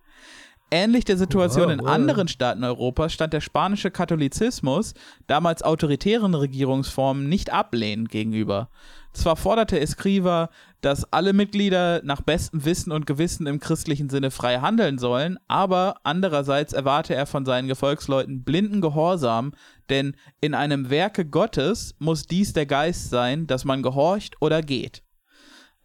Ähnlich 0.71 1.05
der 1.05 1.17
Situation 1.17 1.67
Wow, 1.67 1.73
in 1.73 1.81
wow. 1.81 1.89
anderen 1.89 2.27
Staaten 2.27 2.63
Europas 2.63 3.13
stand 3.13 3.33
der 3.33 3.41
spanische 3.41 3.91
Katholizismus 3.91 4.95
damals 5.27 5.61
autoritären 5.61 6.33
Regierungsformen 6.33 7.29
nicht 7.29 7.53
ablehnend 7.53 8.09
gegenüber. 8.09 8.69
Zwar 9.13 9.35
forderte 9.35 9.79
Escriva, 9.79 10.49
dass 10.85 11.11
alle 11.11 11.33
Mitglieder 11.33 12.01
nach 12.03 12.21
bestem 12.21 12.63
Wissen 12.63 12.91
und 12.91 13.07
Gewissen 13.07 13.47
im 13.47 13.59
christlichen 13.59 14.07
Sinne 14.07 14.29
frei 14.29 14.59
handeln 14.59 14.99
sollen, 14.99 15.39
aber 15.47 15.95
andererseits 16.03 16.73
erwarte 16.73 17.15
er 17.15 17.25
von 17.25 17.43
seinen 17.43 17.67
Gefolgsleuten 17.67 18.43
blinden 18.43 18.81
Gehorsam, 18.81 19.53
denn 19.89 20.15
in 20.41 20.53
einem 20.53 20.91
Werke 20.91 21.25
Gottes 21.25 21.95
muss 21.97 22.27
dies 22.27 22.53
der 22.53 22.67
Geist 22.67 23.09
sein, 23.09 23.47
dass 23.47 23.65
man 23.65 23.81
gehorcht 23.81 24.35
oder 24.41 24.61
geht. 24.61 25.01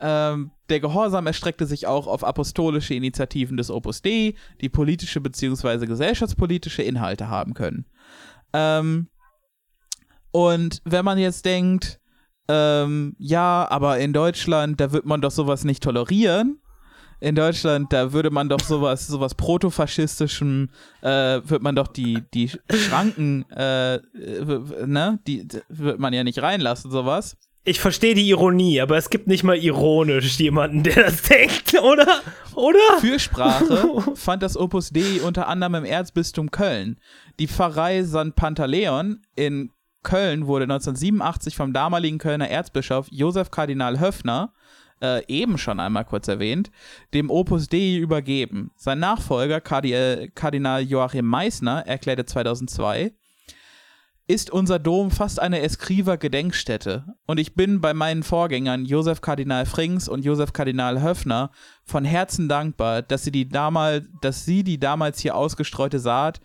Ähm, 0.01 0.51
der 0.69 0.81
Gehorsam 0.81 1.27
erstreckte 1.27 1.65
sich 1.65 1.87
auch 1.87 2.07
auf 2.07 2.23
apostolische 2.23 2.93
Initiativen 2.93 3.57
des 3.57 3.71
Opus 3.71 4.03
Dei, 4.03 4.35
die 4.61 4.69
politische 4.69 5.23
bzw. 5.23 5.87
gesellschaftspolitische 5.87 6.83
Inhalte 6.83 7.29
haben 7.29 7.55
können. 7.55 7.87
Ähm, 8.53 9.09
und 10.31 10.83
wenn 10.85 11.07
man 11.07 11.17
jetzt 11.17 11.47
denkt, 11.47 12.00
ähm, 12.51 13.15
ja, 13.19 13.65
aber 13.71 13.99
in 13.99 14.13
Deutschland, 14.13 14.81
da 14.81 14.91
wird 14.91 15.07
man 15.07 15.21
doch 15.21 15.31
sowas 15.31 15.63
nicht 15.63 15.85
tolerieren. 15.85 16.59
In 17.21 17.37
Deutschland, 17.37 17.93
da 17.93 18.13
würde 18.13 18.31
man 18.31 18.49
doch 18.49 18.61
sowas, 18.61 19.07
sowas 19.07 19.35
protofaschistischem, 19.35 20.71
äh, 21.03 21.41
wird 21.45 21.63
man 21.63 21.77
doch 21.77 21.87
die, 21.87 22.25
die 22.35 22.51
Schranken, 22.73 23.49
äh, 23.51 24.01
ne, 24.85 25.21
die, 25.27 25.47
die 25.47 25.61
wird 25.69 26.01
man 26.01 26.13
ja 26.13 26.25
nicht 26.25 26.43
reinlassen, 26.43 26.91
sowas. 26.91 27.37
Ich 27.63 27.79
verstehe 27.79 28.15
die 28.15 28.29
Ironie, 28.29 28.81
aber 28.81 28.97
es 28.97 29.11
gibt 29.11 29.29
nicht 29.29 29.45
mal 29.45 29.57
ironisch 29.57 30.39
jemanden, 30.39 30.83
der 30.83 31.05
das 31.05 31.23
denkt, 31.29 31.75
oder? 31.75 32.21
Oder? 32.55 33.01
Fürsprache 33.01 34.03
fand 34.17 34.43
das 34.43 34.57
Opus 34.57 34.91
Dei 34.91 35.21
unter 35.23 35.47
anderem 35.47 35.75
im 35.75 35.85
Erzbistum 35.85 36.51
Köln. 36.51 36.99
Die 37.39 37.47
Pfarrei 37.47 38.03
St. 38.03 38.35
Pantaleon 38.35 39.21
in 39.37 39.71
Köln 40.03 40.47
wurde 40.47 40.65
1987 40.65 41.57
vom 41.57 41.73
damaligen 41.73 42.19
Kölner 42.19 42.49
Erzbischof 42.49 43.07
Josef 43.11 43.51
Kardinal 43.51 44.01
Höffner, 44.01 44.53
äh, 45.03 45.25
eben 45.27 45.59
schon 45.59 45.81
einmal 45.81 46.05
kurz 46.05 46.29
erwähnt, 46.29 46.71
dem 47.15 47.31
Opus 47.31 47.69
Dei 47.69 47.97
übergeben. 47.97 48.71
Sein 48.77 48.99
Nachfolger, 48.99 49.61
Kardinal 49.61 50.83
Joachim 50.83 51.27
Meissner, 51.27 51.87
erklärte 51.87 52.25
2002, 52.27 53.13
ist 54.31 54.51
unser 54.51 54.79
Dom 54.79 55.11
fast 55.11 55.41
eine 55.41 55.61
Escriva-Gedenkstätte. 55.61 57.05
Und 57.27 57.41
ich 57.41 57.55
bin 57.57 57.81
bei 57.81 57.95
meinen 57.95 58.23
Vorgängern 58.23 58.85
Josef 58.85 59.21
Kardinal 59.21 59.67
Frings 59.67 60.09
und 60.09 60.25
Josef 60.25 60.53
Kardinal 60.53 61.03
Höffner 61.03 61.51
von 61.83 62.05
Herzen 62.05 62.49
dankbar, 62.49 63.03
dass 63.03 63.25
sie 63.25 63.33
die 63.33 63.49
damals, 63.49 64.05
dass 64.21 64.45
sie 64.45 64.63
die 64.63 64.79
damals 64.79 65.19
hier 65.19 65.35
ausgestreute 65.35 65.99
Saat 65.99 66.41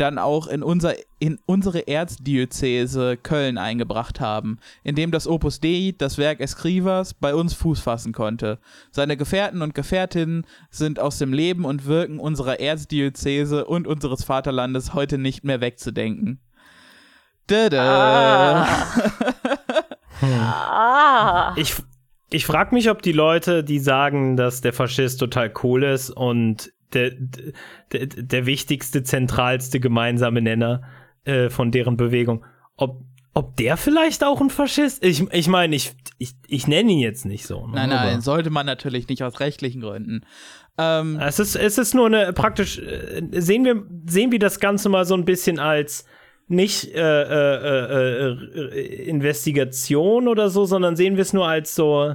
dann 0.00 0.18
auch 0.18 0.46
in, 0.46 0.62
unser, 0.62 0.94
in 1.18 1.38
unsere 1.46 1.86
Erzdiözese 1.86 3.16
Köln 3.16 3.58
eingebracht 3.58 4.20
haben, 4.20 4.58
indem 4.82 5.10
das 5.10 5.26
Opus 5.26 5.60
Dei, 5.60 5.94
das 5.96 6.18
Werk 6.18 6.40
Escrivas, 6.40 7.14
bei 7.14 7.34
uns 7.34 7.54
Fuß 7.54 7.80
fassen 7.80 8.12
konnte. 8.12 8.58
Seine 8.90 9.16
Gefährten 9.16 9.62
und 9.62 9.74
Gefährtinnen 9.74 10.46
sind 10.70 11.00
aus 11.00 11.18
dem 11.18 11.32
Leben 11.32 11.64
und 11.64 11.86
Wirken 11.86 12.18
unserer 12.18 12.60
Erzdiözese 12.60 13.64
und 13.66 13.86
unseres 13.86 14.24
Vaterlandes 14.24 14.94
heute 14.94 15.18
nicht 15.18 15.44
mehr 15.44 15.60
wegzudenken. 15.60 16.40
Ah. 17.50 18.66
ah. 20.22 21.54
Ich, 21.56 21.74
ich 22.30 22.44
frage 22.44 22.74
mich, 22.74 22.90
ob 22.90 23.00
die 23.00 23.12
Leute, 23.12 23.64
die 23.64 23.78
sagen, 23.78 24.36
dass 24.36 24.60
der 24.60 24.72
Faschist 24.72 25.18
total 25.18 25.52
cool 25.62 25.82
ist 25.84 26.10
und 26.10 26.70
der, 26.92 27.12
der, 27.92 28.06
der 28.06 28.46
wichtigste, 28.46 29.02
zentralste 29.02 29.80
gemeinsame 29.80 30.42
Nenner 30.42 30.82
äh, 31.24 31.50
von 31.50 31.70
deren 31.70 31.96
Bewegung, 31.96 32.44
ob, 32.76 33.02
ob 33.34 33.56
der 33.56 33.76
vielleicht 33.76 34.24
auch 34.24 34.40
ein 34.40 34.50
Faschist 34.50 35.02
ist? 35.02 35.20
Ich, 35.20 35.32
ich 35.32 35.48
meine, 35.48 35.76
ich, 35.76 35.92
ich, 36.18 36.34
ich 36.46 36.66
nenne 36.66 36.92
ihn 36.92 36.98
jetzt 36.98 37.24
nicht 37.24 37.46
so. 37.46 37.66
Ne? 37.66 37.74
Nein, 37.74 37.90
nein, 37.90 38.20
sollte 38.20 38.50
man 38.50 38.66
natürlich 38.66 39.08
nicht 39.08 39.22
aus 39.22 39.40
rechtlichen 39.40 39.80
Gründen. 39.80 40.24
Ähm, 40.78 41.18
es, 41.20 41.38
ist, 41.38 41.56
es 41.56 41.76
ist 41.76 41.94
nur 41.94 42.06
eine 42.06 42.32
praktisch, 42.32 42.78
äh, 42.78 43.22
sehen 43.32 43.64
wir, 43.64 43.82
sehen 44.06 44.30
wir 44.30 44.38
das 44.38 44.60
Ganze 44.60 44.88
mal 44.88 45.04
so 45.04 45.14
ein 45.14 45.24
bisschen 45.24 45.58
als 45.58 46.04
nicht 46.46 46.94
äh, 46.94 47.22
äh, 47.22 48.30
äh, 48.30 49.04
Investigation 49.04 50.28
oder 50.28 50.48
so, 50.48 50.64
sondern 50.64 50.96
sehen 50.96 51.16
wir 51.16 51.22
es 51.22 51.32
nur 51.32 51.46
als 51.46 51.74
so 51.74 52.14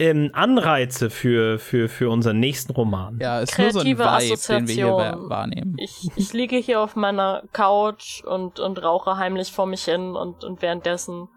ähm, 0.00 0.30
Anreize 0.32 1.10
für, 1.10 1.58
für, 1.58 1.88
für 1.88 2.08
unseren 2.08 2.40
nächsten 2.40 2.72
Roman. 2.72 3.18
Ja, 3.20 3.40
es 3.42 3.50
ist 3.50 3.58
nur 3.58 3.70
so 3.70 3.80
ein 3.80 3.86
Vibe, 3.86 4.40
den 4.48 4.68
wir 4.68 4.74
hier 4.74 5.18
wahrnehmen. 5.28 5.76
Ich, 5.78 6.08
ich 6.16 6.32
liege 6.32 6.56
hier 6.56 6.80
auf 6.80 6.96
meiner 6.96 7.42
Couch 7.52 8.24
und, 8.24 8.58
und 8.58 8.82
rauche 8.82 9.18
heimlich 9.18 9.52
vor 9.52 9.66
mich 9.66 9.84
hin 9.84 10.16
und, 10.16 10.42
und 10.42 10.62
währenddessen 10.62 11.28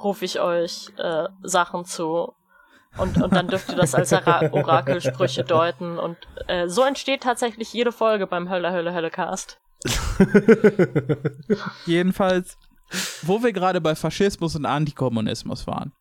rufe 0.00 0.24
ich 0.24 0.38
euch 0.40 0.90
äh, 0.96 1.24
Sachen 1.42 1.84
zu. 1.84 2.32
Und, 2.96 3.20
und 3.20 3.34
dann 3.34 3.48
dürft 3.48 3.68
ihr 3.70 3.74
das 3.74 3.96
als 3.96 4.12
Orakelsprüche 4.52 5.42
deuten. 5.42 5.98
Und 5.98 6.16
äh, 6.46 6.68
so 6.68 6.82
entsteht 6.82 7.24
tatsächlich 7.24 7.72
jede 7.72 7.90
Folge 7.90 8.28
beim 8.28 8.48
Hölle, 8.48 8.70
Hölle, 8.70 8.94
Hölle 8.94 9.10
Cast. 9.10 9.60
Jedenfalls, 11.86 12.56
wo 13.22 13.42
wir 13.42 13.52
gerade 13.52 13.80
bei 13.80 13.96
Faschismus 13.96 14.54
und 14.54 14.66
Antikommunismus 14.66 15.66
waren. 15.66 15.92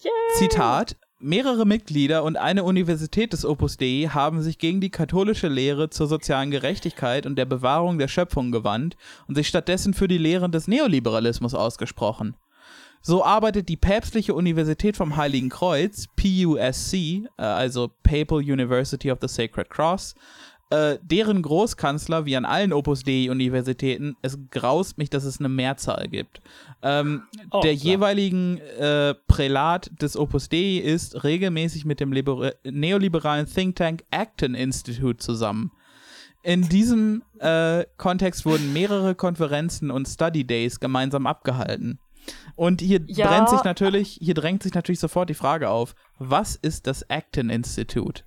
Yay. 0.00 0.12
Zitat: 0.36 0.96
Mehrere 1.20 1.66
Mitglieder 1.66 2.22
und 2.22 2.36
eine 2.36 2.62
Universität 2.62 3.32
des 3.32 3.44
Opus 3.44 3.76
Dei 3.76 4.08
haben 4.08 4.40
sich 4.40 4.56
gegen 4.58 4.80
die 4.80 4.90
katholische 4.90 5.48
Lehre 5.48 5.90
zur 5.90 6.06
sozialen 6.06 6.52
Gerechtigkeit 6.52 7.26
und 7.26 7.34
der 7.34 7.44
Bewahrung 7.44 7.98
der 7.98 8.06
Schöpfung 8.06 8.52
gewandt 8.52 8.96
und 9.26 9.34
sich 9.34 9.48
stattdessen 9.48 9.94
für 9.94 10.06
die 10.06 10.16
Lehren 10.16 10.52
des 10.52 10.68
Neoliberalismus 10.68 11.54
ausgesprochen. 11.54 12.36
So 13.02 13.24
arbeitet 13.24 13.68
die 13.68 13.76
Päpstliche 13.76 14.32
Universität 14.32 14.96
vom 14.96 15.16
Heiligen 15.16 15.48
Kreuz, 15.48 16.06
PUSC, 16.14 16.94
äh, 16.94 17.42
also 17.42 17.90
Papal 18.04 18.38
University 18.38 19.10
of 19.10 19.18
the 19.20 19.26
Sacred 19.28 19.70
Cross, 19.70 20.14
äh, 20.70 20.98
deren 21.02 21.42
Großkanzler, 21.42 22.26
wie 22.26 22.36
an 22.36 22.44
allen 22.44 22.72
Opus 22.72 23.02
Dei-Universitäten, 23.02 24.16
es 24.22 24.38
graust 24.50 24.98
mich, 24.98 25.08
dass 25.08 25.24
es 25.24 25.38
eine 25.38 25.48
Mehrzahl 25.48 26.08
gibt. 26.08 26.40
Ähm, 26.82 27.22
oh, 27.50 27.60
der 27.60 27.74
klar. 27.74 27.84
jeweiligen 27.84 28.58
äh, 28.58 29.14
Prälat 29.26 29.90
des 30.00 30.16
Opus 30.16 30.48
Dei 30.48 30.76
ist 30.76 31.24
regelmäßig 31.24 31.84
mit 31.84 32.00
dem 32.00 32.12
Liber 32.12 32.52
neoliberalen 32.64 33.46
Think 33.46 33.76
Tank 33.76 34.04
Acton 34.10 34.54
Institute 34.54 35.16
zusammen. 35.18 35.72
In 36.42 36.68
diesem 36.68 37.22
äh, 37.40 37.84
Kontext 37.96 38.46
wurden 38.46 38.72
mehrere 38.72 39.14
Konferenzen 39.14 39.90
und 39.90 40.06
Study 40.06 40.44
Days 40.46 40.80
gemeinsam 40.80 41.26
abgehalten. 41.26 41.98
Und 42.56 42.80
hier 42.80 43.00
ja. 43.06 43.28
brennt 43.28 43.48
sich 43.48 43.64
natürlich, 43.64 44.18
hier 44.20 44.34
drängt 44.34 44.62
sich 44.62 44.74
natürlich 44.74 45.00
sofort 45.00 45.30
die 45.30 45.34
Frage 45.34 45.70
auf, 45.70 45.94
was 46.18 46.56
ist 46.56 46.86
das 46.86 47.08
Acton 47.08 47.50
Institute? 47.50 48.22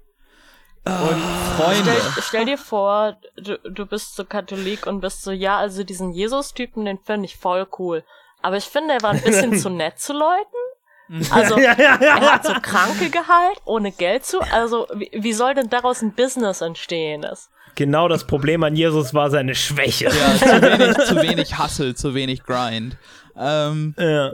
Und 0.84 1.22
Freunde. 1.58 1.92
Stell, 2.12 2.24
stell, 2.24 2.46
dir 2.46 2.58
vor, 2.58 3.18
du, 3.36 3.58
du 3.60 3.86
bist 3.86 4.16
so 4.16 4.26
Katholik 4.26 4.88
und 4.88 5.00
bist 5.00 5.22
so, 5.22 5.32
ja, 5.32 5.58
also 5.58 5.84
diesen 5.84 6.12
Jesus-Typen, 6.12 6.86
den 6.86 6.98
finde 6.98 7.26
ich 7.26 7.38
voll 7.38 7.68
cool. 7.78 8.04
Aber 8.42 8.58
ich 8.58 8.66
finde, 8.66 8.96
er 8.96 9.02
war 9.04 9.12
ein 9.12 9.22
bisschen 9.22 9.56
zu 9.60 9.70
nett 9.70 10.00
zu 10.00 10.14
Leuten. 10.14 11.28
Also, 11.30 11.60
ja, 11.60 11.76
ja, 11.78 12.00
ja. 12.02 12.18
er 12.18 12.34
hat 12.34 12.46
so 12.46 12.54
Kranke 12.54 13.10
geheilt, 13.10 13.62
ohne 13.66 13.92
Geld 13.92 14.26
zu. 14.26 14.40
Also, 14.52 14.88
wie, 14.96 15.12
wie 15.14 15.34
soll 15.34 15.54
denn 15.54 15.70
daraus 15.70 16.02
ein 16.02 16.14
Business 16.14 16.62
entstehen? 16.62 17.22
Das? 17.22 17.50
Genau 17.76 18.08
das 18.08 18.26
Problem 18.26 18.64
an 18.64 18.76
Jesus 18.76 19.14
war 19.14 19.30
seine 19.30 19.54
Schwäche. 19.54 20.06
Ja, 20.06 20.36
zu 20.36 20.62
wenig, 20.62 20.98
zu 21.06 21.22
wenig 21.22 21.60
Hustle, 21.60 21.96
zu 21.96 22.16
wenig 22.16 22.44
Grind. 22.44 22.98
Ähm, 23.38 23.94
ja. 23.98 24.32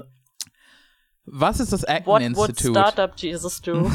Was 1.26 1.60
ist 1.60 1.74
das 1.74 1.84
Acton 1.84 2.14
What 2.14 2.22
Institute? 2.22 2.74
What 2.74 2.94
Startup 2.94 3.12
Jesus 3.18 3.62
do? 3.62 3.92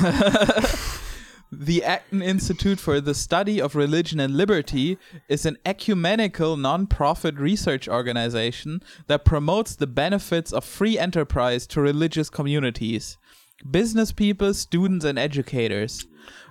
The 1.55 1.85
Acton 1.85 2.23
Institute 2.23 2.81
for 2.81 2.99
the 2.99 3.12
Study 3.12 3.61
of 3.61 3.77
Religion 3.77 4.19
and 4.19 4.35
Liberty 4.35 4.97
is 5.29 5.45
an 5.45 5.59
ecumenical 5.66 6.57
non-profit 6.57 7.39
research 7.39 7.87
organization 7.87 8.83
that 9.07 9.27
promotes 9.27 9.77
the 9.77 9.87
benefits 9.87 10.51
of 10.51 10.65
free 10.65 10.99
enterprise 10.99 11.66
to 11.66 11.83
religious 11.83 12.31
communities, 12.31 13.19
business 13.70 14.12
people, 14.12 14.55
students, 14.55 15.05
and 15.05 15.19
educators. 15.19 16.07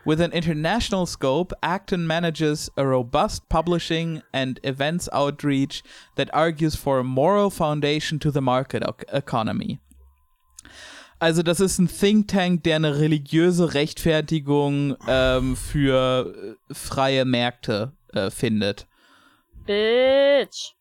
With 0.05 0.21
an 0.21 0.33
international 0.33 1.07
scope, 1.07 1.51
Acton 1.63 2.05
manages 2.05 2.69
a 2.77 2.85
robust 2.85 3.49
publishing 3.49 4.21
and 4.31 4.59
events 4.63 5.09
outreach 5.11 5.81
that 6.13 6.29
argues 6.31 6.75
for 6.75 6.99
a 6.99 7.03
moral 7.03 7.49
foundation 7.49 8.19
to 8.19 8.29
the 8.29 8.41
market 8.41 8.83
economy. 9.11 9.79
Also 11.21 11.43
das 11.43 11.59
ist 11.59 11.77
ein 11.77 11.87
Think 11.87 12.29
Tank, 12.29 12.63
der 12.63 12.77
eine 12.77 12.97
religiöse 12.97 13.75
Rechtfertigung 13.75 14.97
ähm, 15.07 15.55
für 15.55 16.57
äh, 16.69 16.73
freie 16.73 17.25
Märkte 17.25 17.91
äh, 18.11 18.31
findet. 18.31 18.87
Bitch. 19.67 20.73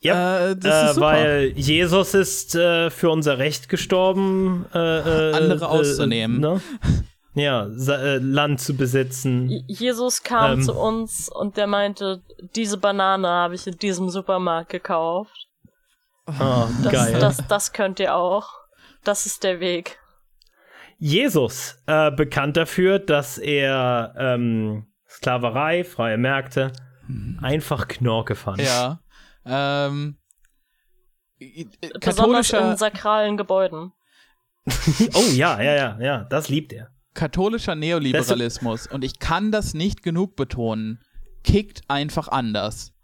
Ja, 0.00 0.38
äh, 0.38 0.52
äh, 0.52 0.96
weil 0.96 1.52
Jesus 1.54 2.14
ist 2.14 2.54
äh, 2.54 2.88
für 2.88 3.10
unser 3.10 3.36
Recht 3.36 3.68
gestorben, 3.68 4.64
äh, 4.72 4.78
andere 4.78 5.68
auszunehmen. 5.68 6.40
Ne? 6.40 6.62
Ja, 7.34 7.68
Land 7.68 8.62
zu 8.62 8.74
besitzen. 8.74 9.50
Jesus 9.66 10.22
kam 10.22 10.60
ähm, 10.60 10.62
zu 10.62 10.72
uns 10.72 11.28
und 11.28 11.58
der 11.58 11.66
meinte, 11.66 12.22
diese 12.56 12.78
Banane 12.78 13.28
habe 13.28 13.54
ich 13.54 13.66
in 13.66 13.76
diesem 13.76 14.08
Supermarkt 14.08 14.70
gekauft. 14.70 15.48
Oh, 16.26 16.68
das, 16.82 16.92
geil. 16.92 17.18
Das, 17.20 17.46
das 17.48 17.72
könnt 17.74 18.00
ihr 18.00 18.14
auch. 18.16 18.63
Das 19.04 19.26
ist 19.26 19.44
der 19.44 19.60
Weg. 19.60 19.98
Jesus, 20.98 21.76
äh, 21.86 22.10
bekannt 22.10 22.56
dafür, 22.56 22.98
dass 22.98 23.38
er 23.38 24.14
ähm, 24.16 24.86
Sklaverei, 25.08 25.84
freie 25.84 26.16
Märkte, 26.16 26.72
einfach 27.42 27.88
Knorke 27.88 28.34
fand. 28.34 28.62
Ja. 28.62 29.00
Ähm, 29.44 30.16
Besonders 32.00 32.50
in 32.52 32.76
sakralen 32.76 33.36
Gebäuden. 33.36 33.92
oh 35.14 35.30
ja, 35.32 35.60
ja, 35.60 35.74
ja, 35.74 35.98
ja, 36.00 36.24
das 36.24 36.48
liebt 36.48 36.72
er. 36.72 36.90
Katholischer 37.12 37.74
Neoliberalismus, 37.74 38.86
und 38.86 39.04
ich 39.04 39.18
kann 39.18 39.52
das 39.52 39.74
nicht 39.74 40.02
genug 40.02 40.36
betonen, 40.36 41.00
kickt 41.44 41.82
einfach 41.88 42.28
anders. 42.28 42.94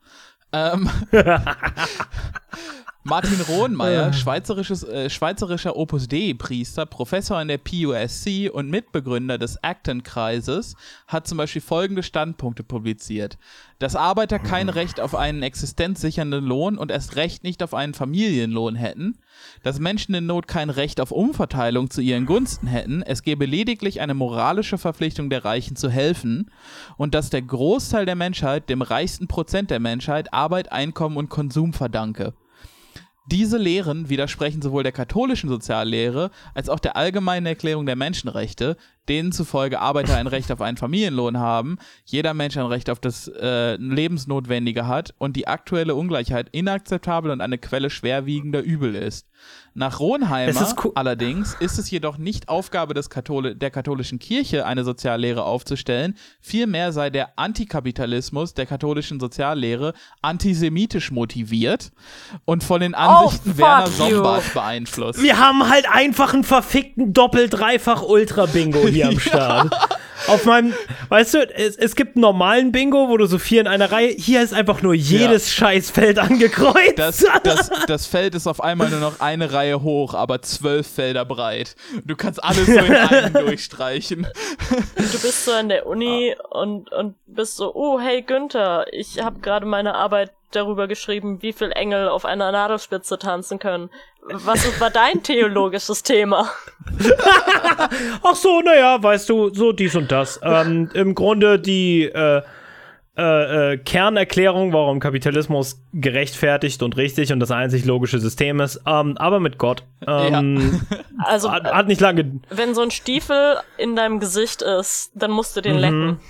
Ähm, 0.52 0.90
Martin 3.10 3.40
Rohnmeier, 3.40 4.12
schweizerisches, 4.12 4.84
äh, 4.84 5.10
schweizerischer 5.10 5.74
Opus 5.74 6.06
Dei-Priester, 6.06 6.86
Professor 6.86 7.42
in 7.42 7.48
der 7.48 7.58
PUSC 7.58 8.48
und 8.48 8.70
Mitbegründer 8.70 9.36
des 9.36 9.56
Acton-Kreises, 9.64 10.76
hat 11.08 11.26
zum 11.26 11.38
Beispiel 11.38 11.60
folgende 11.60 12.04
Standpunkte 12.04 12.62
publiziert. 12.62 13.36
Dass 13.80 13.96
Arbeiter 13.96 14.38
kein 14.38 14.68
Recht 14.68 15.00
auf 15.00 15.16
einen 15.16 15.42
existenzsichernden 15.42 16.44
Lohn 16.44 16.78
und 16.78 16.92
erst 16.92 17.16
recht 17.16 17.42
nicht 17.42 17.64
auf 17.64 17.74
einen 17.74 17.94
Familienlohn 17.94 18.76
hätten, 18.76 19.18
dass 19.64 19.80
Menschen 19.80 20.14
in 20.14 20.26
Not 20.26 20.46
kein 20.46 20.70
Recht 20.70 21.00
auf 21.00 21.10
Umverteilung 21.10 21.90
zu 21.90 22.02
ihren 22.02 22.26
Gunsten 22.26 22.68
hätten, 22.68 23.02
es 23.02 23.24
gäbe 23.24 23.44
lediglich 23.44 24.00
eine 24.00 24.14
moralische 24.14 24.78
Verpflichtung 24.78 25.30
der 25.30 25.44
Reichen 25.44 25.74
zu 25.74 25.90
helfen. 25.90 26.48
Und 26.96 27.16
dass 27.16 27.28
der 27.28 27.42
Großteil 27.42 28.06
der 28.06 28.14
Menschheit 28.14 28.68
dem 28.68 28.82
reichsten 28.82 29.26
Prozent 29.26 29.72
der 29.72 29.80
Menschheit 29.80 30.32
Arbeit, 30.32 30.70
Einkommen 30.70 31.16
und 31.16 31.28
Konsum 31.28 31.72
verdanke. 31.72 32.34
Diese 33.30 33.58
Lehren 33.58 34.08
widersprechen 34.08 34.60
sowohl 34.60 34.82
der 34.82 34.90
katholischen 34.90 35.48
Soziallehre 35.48 36.32
als 36.52 36.68
auch 36.68 36.80
der 36.80 36.96
allgemeinen 36.96 37.46
Erklärung 37.46 37.86
der 37.86 37.94
Menschenrechte, 37.94 38.76
denen 39.10 39.32
zufolge 39.32 39.80
Arbeiter 39.80 40.16
ein 40.16 40.28
Recht 40.28 40.52
auf 40.52 40.60
einen 40.60 40.76
Familienlohn 40.76 41.38
haben, 41.38 41.78
jeder 42.04 42.32
Mensch 42.32 42.56
ein 42.56 42.66
Recht 42.66 42.88
auf 42.88 43.00
das 43.00 43.26
äh, 43.26 43.74
Lebensnotwendige 43.74 44.86
hat 44.86 45.14
und 45.18 45.34
die 45.34 45.48
aktuelle 45.48 45.96
Ungleichheit 45.96 46.48
inakzeptabel 46.52 47.32
und 47.32 47.40
eine 47.40 47.58
Quelle 47.58 47.90
schwerwiegender 47.90 48.62
Übel 48.62 48.94
ist. 48.94 49.26
Nach 49.74 50.00
Ronheimer 50.00 50.50
ist 50.60 50.84
cool. 50.84 50.92
allerdings 50.94 51.56
ist 51.60 51.78
es 51.78 51.90
jedoch 51.90 52.18
nicht 52.18 52.48
Aufgabe 52.48 52.92
des 52.92 53.08
Kathol 53.08 53.54
der 53.54 53.70
katholischen 53.70 54.18
Kirche, 54.18 54.66
eine 54.66 54.84
Soziallehre 54.84 55.44
aufzustellen, 55.44 56.16
vielmehr 56.40 56.92
sei 56.92 57.10
der 57.10 57.38
Antikapitalismus 57.38 58.54
der 58.54 58.66
katholischen 58.66 59.18
Soziallehre 59.20 59.94
antisemitisch 60.22 61.10
motiviert 61.10 61.92
und 62.44 62.62
von 62.62 62.80
den 62.80 62.94
Ansichten 62.94 63.50
fuck 63.50 63.58
Werner. 63.58 63.86
Sombart 63.86 64.54
beeinflusst. 64.54 65.22
Wir 65.22 65.38
haben 65.38 65.68
halt 65.68 65.86
einfach 65.90 66.34
einen 66.34 66.44
verfickten 66.44 67.12
Doppel-Dreifach-Ultra-Bingo 67.12 68.86
hier 68.88 68.99
am 69.04 69.20
Start. 69.20 69.72
Auf 70.26 70.44
meinem, 70.44 70.74
weißt 71.08 71.34
du, 71.34 71.38
es, 71.54 71.76
es 71.76 71.96
gibt 71.96 72.16
einen 72.16 72.22
normalen 72.22 72.72
Bingo, 72.72 73.08
wo 73.08 73.16
du 73.16 73.26
so 73.26 73.38
vier 73.38 73.62
in 73.62 73.66
einer 73.66 73.90
Reihe, 73.90 74.08
hier 74.08 74.42
ist 74.42 74.52
einfach 74.52 74.82
nur 74.82 74.94
jedes 74.94 75.52
Scheißfeld 75.52 76.18
angekreuzt. 76.18 76.98
Das, 76.98 77.24
das, 77.42 77.70
das 77.86 78.06
Feld 78.06 78.34
ist 78.34 78.46
auf 78.46 78.62
einmal 78.62 78.90
nur 78.90 79.00
noch 79.00 79.20
eine 79.20 79.52
Reihe 79.52 79.82
hoch, 79.82 80.14
aber 80.14 80.42
zwölf 80.42 80.86
Felder 80.86 81.24
breit. 81.24 81.74
Du 82.04 82.16
kannst 82.16 82.42
alles 82.44 82.66
so 82.66 82.72
in 82.72 82.94
einen 82.94 83.32
durchstreichen. 83.32 84.26
Du 84.96 85.02
bist 85.02 85.44
so 85.44 85.52
an 85.52 85.68
der 85.68 85.86
Uni 85.86 86.34
und, 86.50 86.92
und 86.92 87.14
bist 87.26 87.56
so, 87.56 87.74
oh, 87.74 87.98
hey 87.98 88.22
Günther, 88.22 88.86
ich 88.92 89.22
habe 89.22 89.40
gerade 89.40 89.66
meine 89.66 89.94
Arbeit 89.94 90.32
darüber 90.50 90.88
geschrieben, 90.88 91.42
wie 91.42 91.52
viel 91.52 91.70
Engel 91.72 92.08
auf 92.08 92.24
einer 92.24 92.50
Nadelspitze 92.52 93.18
tanzen 93.18 93.58
können. 93.58 93.90
Was 94.22 94.64
ist- 94.66 94.80
war 94.80 94.90
dein 94.90 95.22
theologisches 95.22 96.02
Thema? 96.02 96.50
Ach 98.22 98.34
so, 98.34 98.60
naja, 98.60 99.02
weißt 99.02 99.28
du, 99.28 99.52
so 99.54 99.72
dies 99.72 99.94
und 99.96 100.10
das. 100.12 100.40
Ähm, 100.42 100.90
Im 100.94 101.14
Grunde 101.14 101.58
die 101.58 102.04
äh, 102.04 102.42
äh, 103.16 103.72
äh, 103.72 103.76
Kernerklärung, 103.78 104.72
warum 104.72 105.00
Kapitalismus 105.00 105.82
gerechtfertigt 105.92 106.82
und 106.82 106.96
richtig 106.96 107.32
und 107.32 107.40
das 107.40 107.50
einzig 107.50 107.84
logische 107.84 108.18
System 108.18 108.60
ist, 108.60 108.80
ähm, 108.86 109.16
aber 109.18 109.40
mit 109.40 109.58
Gott. 109.58 109.82
Ähm, 110.06 110.80
Also, 111.18 111.50
hat, 111.52 111.64
hat 111.70 111.86
nicht 111.86 112.00
lange. 112.00 112.40
wenn 112.50 112.74
so 112.74 112.80
ein 112.82 112.90
Stiefel 112.90 113.56
in 113.76 113.94
deinem 113.96 114.20
Gesicht 114.20 114.62
ist, 114.62 115.10
dann 115.14 115.30
musst 115.32 115.56
du 115.56 115.60
den 115.60 115.76
lecken. 115.76 116.20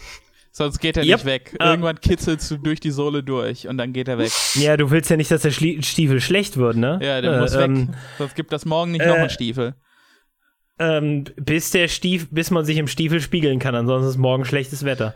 Sonst 0.53 0.81
geht 0.81 0.97
er 0.97 1.05
Yep. 1.05 1.13
nicht 1.19 1.25
weg. 1.27 1.57
Ähm. 1.61 1.67
Irgendwann 1.69 2.01
kitzelst 2.01 2.51
du 2.51 2.57
durch 2.57 2.81
die 2.81 2.91
Sohle 2.91 3.23
durch 3.23 3.69
und 3.69 3.79
dann 3.79 3.93
geht 3.93 4.09
er 4.09 4.19
weg. 4.19 4.33
Ja, 4.55 4.77
du 4.77 4.91
willst 4.91 5.09
ja 5.11 5.17
nicht, 5.17 5.31
dass 5.31 5.43
der 5.43 5.53
Schlie 5.53 5.83
Stiefel 5.83 6.21
schlecht 6.21 6.57
wird, 6.57 6.77
ne? 6.77 6.99
Ja, 7.03 7.21
der 7.21 7.35
Äh, 7.35 7.41
muss 7.41 7.55
weg. 7.57 7.65
ähm, 7.67 7.95
Sonst 8.19 8.35
gibt 8.35 8.53
das 8.53 8.65
morgen 8.65 8.91
nicht 8.93 9.07
noch 9.07 9.15
äh, 9.15 9.19
einen 9.21 9.31
Stiefel. 9.31 9.75
ähm, 10.81 11.25
bis 11.37 11.71
der 11.71 11.89
Stief, 11.89 12.29
bis 12.31 12.51
man 12.51 12.65
sich 12.65 12.79
im 12.79 12.89
Stiefel 12.89 13.21
spiegeln 13.21 13.59
kann, 13.59 13.75
ansonsten 13.75 14.09
ist 14.09 14.17
morgen 14.17 14.45
schlechtes 14.47 14.85
Wetter. 14.85 15.15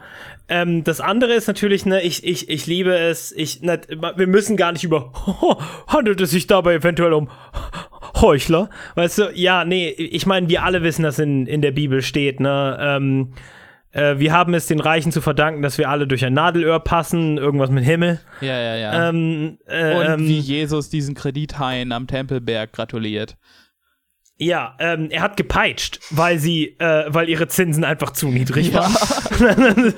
Ähm, 0.49 0.85
das 0.85 1.01
andere 1.01 1.33
ist 1.33 1.47
natürlich, 1.49 1.87
ne, 1.87 2.03
ich, 2.03 2.23
ich, 2.23 2.49
ich 2.51 2.67
liebe 2.67 2.95
es, 2.95 3.33
ich, 3.33 3.63
ne, 3.63 3.81
wir 4.17 4.27
müssen 4.27 4.57
gar 4.59 4.73
nicht 4.73 4.85
über, 4.85 5.11
handelt 5.89 6.21
es 6.21 6.31
sich 6.31 6.47
dabei 6.47 6.75
eventuell 6.75 7.15
um 7.15 7.31
Heuchler? 8.21 8.69
Weißt 8.95 9.19
du, 9.19 9.33
ja, 9.35 9.65
nee, 9.65 9.89
ich 9.89 10.27
meine, 10.27 10.49
wir 10.51 10.63
alle 10.65 10.83
wissen, 10.83 11.03
dass 11.03 11.19
in, 11.19 11.47
in 11.47 11.63
der 11.63 11.73
Bibel 11.73 12.03
steht, 12.03 12.41
ne, 12.41 12.77
ähm, 12.81 13.33
äh, 13.95 14.19
wir 14.19 14.33
haben 14.33 14.53
es 14.55 14.67
den 14.67 14.81
Reichen 14.81 15.13
zu 15.13 15.21
verdanken, 15.21 15.63
dass 15.63 15.79
wir 15.79 15.89
alle 15.89 16.07
durch 16.07 16.25
ein 16.25 16.35
Nadelöhr 16.35 16.81
passen, 16.81 17.39
irgendwas 17.39 17.71
mit 17.71 17.85
Himmel. 17.85 18.21
Ja, 18.41 18.61
ja, 18.61 18.77
ja. 18.77 19.09
Ähm, 19.09 19.59
äh, 19.67 19.95
und 19.95 20.07
ähm, 20.07 20.29
wie 20.29 20.39
Jesus 20.39 20.91
diesen 20.91 21.15
Kredithain 21.15 21.93
am 21.93 22.07
Tempelberg 22.07 22.73
gratuliert. 22.73 23.37
Ja, 24.37 24.75
ähm, 24.81 25.11
er 25.11 25.23
hat 25.23 25.37
gepeitscht, 25.37 26.01
weil 26.11 26.41
sie, 26.41 26.77
äh, 26.81 27.05
weil 27.07 27.29
ihre 27.29 27.47
Zinsen 27.47 27.85
einfach 27.85 28.11
zu 28.11 28.29
niedrig 28.29 28.75
waren. 28.75 28.97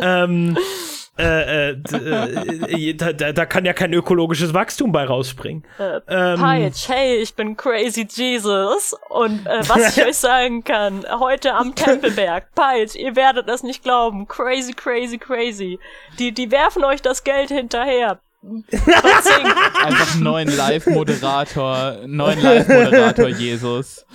ähm, 0.00 0.56
äh, 1.18 1.70
äh, 1.70 2.90
äh, 2.90 2.94
da, 2.94 3.12
da, 3.12 3.32
da 3.32 3.46
kann 3.46 3.64
ja 3.64 3.72
kein 3.72 3.92
ökologisches 3.92 4.54
Wachstum 4.54 4.92
bei 4.92 5.04
rausspringen. 5.04 5.64
Äh, 5.78 6.00
Ähm, 6.08 6.40
Peitsch, 6.40 6.88
hey, 6.88 7.16
ich 7.16 7.34
bin 7.34 7.56
Crazy 7.56 8.06
Jesus. 8.08 8.94
Und 9.08 9.46
äh, 9.46 9.60
was 9.68 9.96
ich 9.96 10.04
euch 10.06 10.16
sagen 10.16 10.64
kann, 10.64 11.04
heute 11.18 11.54
am 11.54 11.74
Tempelberg, 11.74 12.54
Peitsch, 12.54 12.94
ihr 12.94 13.16
werdet 13.16 13.48
es 13.48 13.62
nicht 13.62 13.82
glauben. 13.82 14.28
Crazy, 14.28 14.72
crazy, 14.72 15.18
crazy. 15.18 15.78
Die, 16.18 16.32
die 16.32 16.50
werfen 16.50 16.84
euch 16.84 17.02
das 17.02 17.24
Geld 17.24 17.50
hinterher. 17.50 18.20
Einfach 18.70 20.14
einen 20.14 20.22
neuen 20.22 20.56
Live-Moderator, 20.56 22.06
neuen 22.06 22.40
Live-Moderator 22.40 23.28
Jesus. 23.28 24.06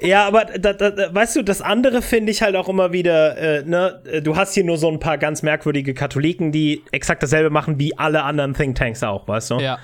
Ja, 0.00 0.26
aber 0.26 0.44
da, 0.44 0.72
da, 0.72 1.12
weißt 1.12 1.36
du, 1.36 1.42
das 1.42 1.60
andere 1.60 2.02
finde 2.02 2.30
ich 2.30 2.40
halt 2.40 2.54
auch 2.54 2.68
immer 2.68 2.92
wieder, 2.92 3.36
äh, 3.36 3.62
ne, 3.64 4.00
äh, 4.10 4.22
du 4.22 4.36
hast 4.36 4.54
hier 4.54 4.64
nur 4.64 4.76
so 4.76 4.88
ein 4.88 5.00
paar 5.00 5.18
ganz 5.18 5.42
merkwürdige 5.42 5.92
Katholiken, 5.92 6.52
die 6.52 6.84
exakt 6.92 7.22
dasselbe 7.22 7.50
machen 7.50 7.80
wie 7.80 7.98
alle 7.98 8.22
anderen 8.22 8.54
Thinktanks 8.54 9.02
auch, 9.02 9.26
weißt 9.26 9.50
du? 9.50 9.58
Ja. 9.58 9.78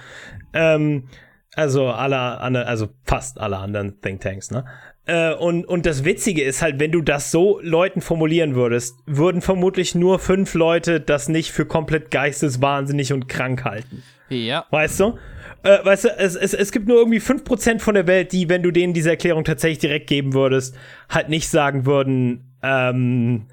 Ähm, 0.52 1.08
also 1.56 1.88
alle, 1.88 2.40
alle, 2.40 2.66
also 2.66 2.88
fast 3.04 3.40
alle 3.40 3.58
anderen 3.58 4.00
Thinktanks, 4.00 4.50
ne? 4.50 4.64
Äh, 5.06 5.34
und, 5.34 5.66
und 5.66 5.84
das 5.84 6.04
Witzige 6.04 6.42
ist 6.42 6.62
halt, 6.62 6.78
wenn 6.80 6.90
du 6.90 7.02
das 7.02 7.30
so 7.30 7.60
Leuten 7.62 8.00
formulieren 8.00 8.54
würdest, 8.54 8.96
würden 9.06 9.42
vermutlich 9.42 9.94
nur 9.94 10.18
fünf 10.18 10.54
Leute 10.54 11.00
das 11.00 11.28
nicht 11.28 11.52
für 11.52 11.66
komplett 11.66 12.10
geisteswahnsinnig 12.10 13.12
und 13.12 13.28
krank 13.28 13.64
halten. 13.64 14.02
Ja. 14.30 14.64
Weißt 14.70 15.00
du? 15.00 15.18
Äh, 15.64 15.84
weißt 15.84 16.04
du, 16.04 16.08
es, 16.18 16.36
es, 16.36 16.52
es 16.54 16.72
gibt 16.72 16.86
nur 16.86 16.98
irgendwie 16.98 17.20
5% 17.20 17.80
von 17.80 17.94
der 17.94 18.06
Welt, 18.06 18.32
die, 18.32 18.48
wenn 18.48 18.62
du 18.62 18.70
denen 18.70 18.92
diese 18.92 19.10
Erklärung 19.10 19.44
tatsächlich 19.44 19.78
direkt 19.78 20.06
geben 20.06 20.34
würdest, 20.34 20.76
halt 21.08 21.30
nicht 21.30 21.48
sagen 21.48 21.86
würden, 21.86 22.54
ähm, 22.62 23.46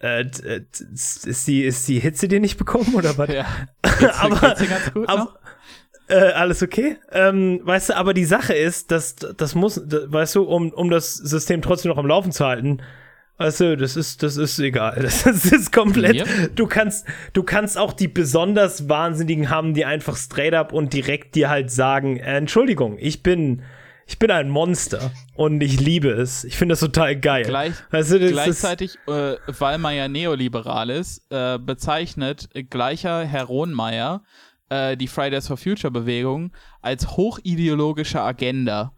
äh, 0.00 0.22
äh, 0.22 0.60
ist 0.72 1.46
die, 1.46 1.62
ist 1.64 1.86
die 1.88 2.00
Hitze 2.00 2.28
dir 2.28 2.40
nicht 2.40 2.58
bekommen 2.58 2.94
oder 2.94 3.16
was? 3.18 3.28
ja. 3.32 3.46
Geht's, 3.98 4.18
Aber- 4.18 4.40
ganz 4.40 4.92
gut 4.92 5.08
aber- 5.08 5.18
noch? 5.20 5.38
Äh, 6.10 6.32
alles 6.32 6.62
okay? 6.62 6.96
Ähm, 7.12 7.60
weißt 7.64 7.90
du, 7.90 7.96
aber 7.96 8.14
die 8.14 8.24
Sache 8.24 8.54
ist, 8.54 8.90
dass 8.90 9.14
das 9.16 9.54
muss, 9.54 9.78
weißt 9.86 10.36
du, 10.36 10.42
um, 10.44 10.70
um 10.72 10.88
das 10.88 11.14
System 11.14 11.60
trotzdem 11.60 11.90
noch 11.90 11.98
am 11.98 12.06
Laufen 12.06 12.32
zu 12.32 12.46
halten, 12.46 12.80
du, 13.60 13.76
das 13.76 13.96
ist, 13.96 14.22
das 14.22 14.36
ist 14.36 14.58
egal. 14.58 14.96
Das 15.02 15.24
ist, 15.24 15.72
komplett. 15.72 16.16
Yep. 16.16 16.56
Du 16.56 16.66
kannst, 16.66 17.06
du 17.32 17.42
kannst 17.42 17.78
auch 17.78 17.92
die 17.92 18.08
besonders 18.08 18.88
Wahnsinnigen 18.88 19.48
haben, 19.48 19.74
die 19.74 19.84
einfach 19.84 20.16
straight 20.16 20.54
up 20.54 20.72
und 20.72 20.92
direkt 20.92 21.34
dir 21.34 21.48
halt 21.48 21.70
sagen, 21.70 22.16
äh, 22.16 22.36
Entschuldigung, 22.36 22.96
ich 22.98 23.22
bin, 23.22 23.62
ich 24.06 24.18
bin 24.18 24.30
ein 24.30 24.48
Monster 24.48 25.12
und 25.34 25.62
ich 25.62 25.78
liebe 25.78 26.10
es. 26.10 26.44
Ich 26.44 26.56
finde 26.56 26.72
das 26.72 26.80
total 26.80 27.14
geil. 27.16 27.44
Gleich, 27.44 27.74
weißt 27.90 28.12
du, 28.12 28.20
das 28.20 28.30
gleichzeitig, 28.32 28.96
äh, 29.06 29.36
weil 29.46 29.78
man 29.78 29.94
ja 29.94 30.08
neoliberal 30.08 30.90
ist, 30.90 31.22
äh, 31.30 31.58
bezeichnet 31.58 32.48
gleicher 32.70 33.24
Herr 33.24 33.44
Rohnmeier 33.44 34.22
äh, 34.68 34.96
die 34.96 35.08
Fridays 35.08 35.46
for 35.46 35.56
Future 35.56 35.90
Bewegung 35.90 36.52
als 36.82 37.16
hochideologische 37.16 38.20
Agenda. 38.20 38.92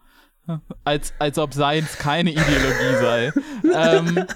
Als, 0.85 1.12
als 1.18 1.39
ob 1.39 1.52
Science 1.55 1.98
keine 1.98 2.31
Ideologie 2.31 2.97
sei. 3.01 3.32
ähm, 3.74 4.27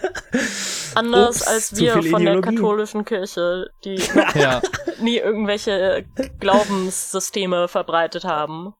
Anders 0.95 1.41
Ups, 1.41 1.47
als 1.47 1.77
wir 1.77 1.93
von 1.95 2.03
der 2.24 2.35
Ideologie. 2.35 2.55
katholischen 2.57 3.05
Kirche, 3.05 3.66
die 3.85 3.97
ja. 4.35 4.61
nie 5.01 5.19
irgendwelche 5.19 6.05
Glaubenssysteme 6.41 7.69
verbreitet 7.69 8.24
haben. 8.24 8.74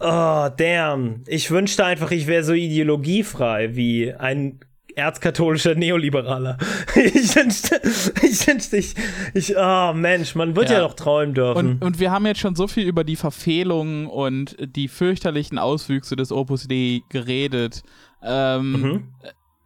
Oh, 0.00 0.48
damn. 0.56 1.22
Ich 1.28 1.50
wünschte 1.50 1.84
einfach, 1.84 2.10
ich 2.10 2.26
wäre 2.26 2.42
so 2.42 2.54
ideologiefrei 2.54 3.76
wie 3.76 4.12
ein 4.12 4.58
erzkatholischer 4.96 5.74
Neoliberaler. 5.74 6.58
ich 6.94 7.34
wünschte, 7.34 7.80
ich 8.22 8.46
wünschte, 8.46 8.76
ich, 8.76 8.94
ich, 9.34 9.54
oh 9.56 9.92
Mensch, 9.94 10.34
man 10.34 10.56
wird 10.56 10.70
ja, 10.70 10.76
ja 10.76 10.80
doch 10.80 10.94
träumen 10.94 11.34
dürfen. 11.34 11.58
Und, 11.58 11.82
und 11.82 11.98
wir 12.00 12.10
haben 12.10 12.26
jetzt 12.26 12.40
schon 12.40 12.54
so 12.54 12.66
viel 12.66 12.86
über 12.86 13.04
die 13.04 13.16
Verfehlungen 13.16 14.06
und 14.06 14.56
die 14.60 14.88
fürchterlichen 14.88 15.58
Auswüchse 15.58 16.16
des 16.16 16.32
Opus 16.32 16.68
Dei 16.68 17.02
geredet. 17.08 17.82
Ähm, 18.22 18.72
mhm. 18.72 19.08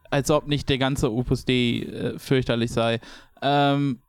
Als 0.09 0.31
ob 0.31 0.47
nicht 0.47 0.69
der 0.69 0.77
ganze 0.77 1.11
Opus 1.11 1.45
Dei 1.45 1.53
äh, 1.53 2.19
fürchterlich 2.19 2.71
sei. 2.71 2.99
Ähm, 3.41 3.99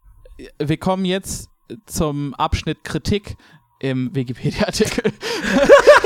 wir 0.58 0.76
kommen 0.76 1.04
jetzt 1.04 1.50
zum 1.86 2.34
Abschnitt 2.34 2.84
Kritik 2.84 3.36
im 3.80 4.14
Wikipedia-Artikel. 4.14 5.12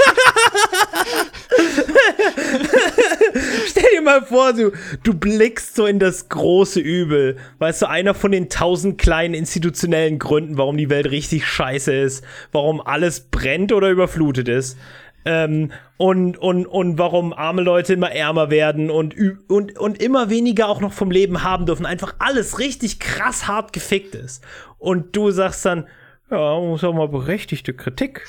dir 4.03 4.11
mal 4.11 4.23
vor, 4.23 4.53
du, 4.53 4.73
du 5.03 5.15
blickst 5.15 5.75
so 5.75 5.87
in 5.87 5.99
das 5.99 6.29
große 6.29 6.81
Übel. 6.81 7.37
Weißt 7.59 7.83
du, 7.83 7.89
einer 7.89 8.15
von 8.15 8.33
den 8.33 8.49
tausend 8.49 8.99
kleinen 8.99 9.35
institutionellen 9.35 10.19
Gründen, 10.19 10.59
warum 10.59 10.77
die 10.77 10.91
Welt 10.91 11.11
richtig 11.11 11.47
scheiße 11.47 11.93
ist, 11.93 12.25
warum 12.53 12.81
alles 12.81 13.21
brennt 13.31 13.73
oder 13.73 13.91
überflutet 13.91 14.49
ist. 14.49 14.79
Ähm, 15.25 15.71
und, 15.99 16.37
und, 16.37 16.67
und 16.67 16.99
warum 16.99 17.33
arme 17.33 17.63
Leute 17.63 17.93
immer 17.93 18.11
ärmer 18.11 18.51
werden 18.51 18.91
und, 18.91 19.15
und, 19.49 19.79
und 19.79 20.03
immer 20.03 20.31
weniger 20.31 20.69
auch 20.69 20.81
noch 20.81 20.93
vom 20.93 21.13
Leben 21.13 21.45
haben 21.45 21.67
dürfen. 21.67 21.87
Einfach 21.87 22.15
alles 22.19 22.59
richtig 22.59 22.99
krass 22.99 23.47
hart 23.47 23.73
gefickt 23.73 24.17
ist. 24.17 24.43
Und 24.79 25.15
du 25.15 25.31
sagst 25.31 25.65
dann, 25.65 25.87
ja, 26.29 26.59
muss 26.59 26.83
auch 26.83 26.95
mal 26.95 27.09
berechtigte 27.09 27.73
Kritik 27.73 28.27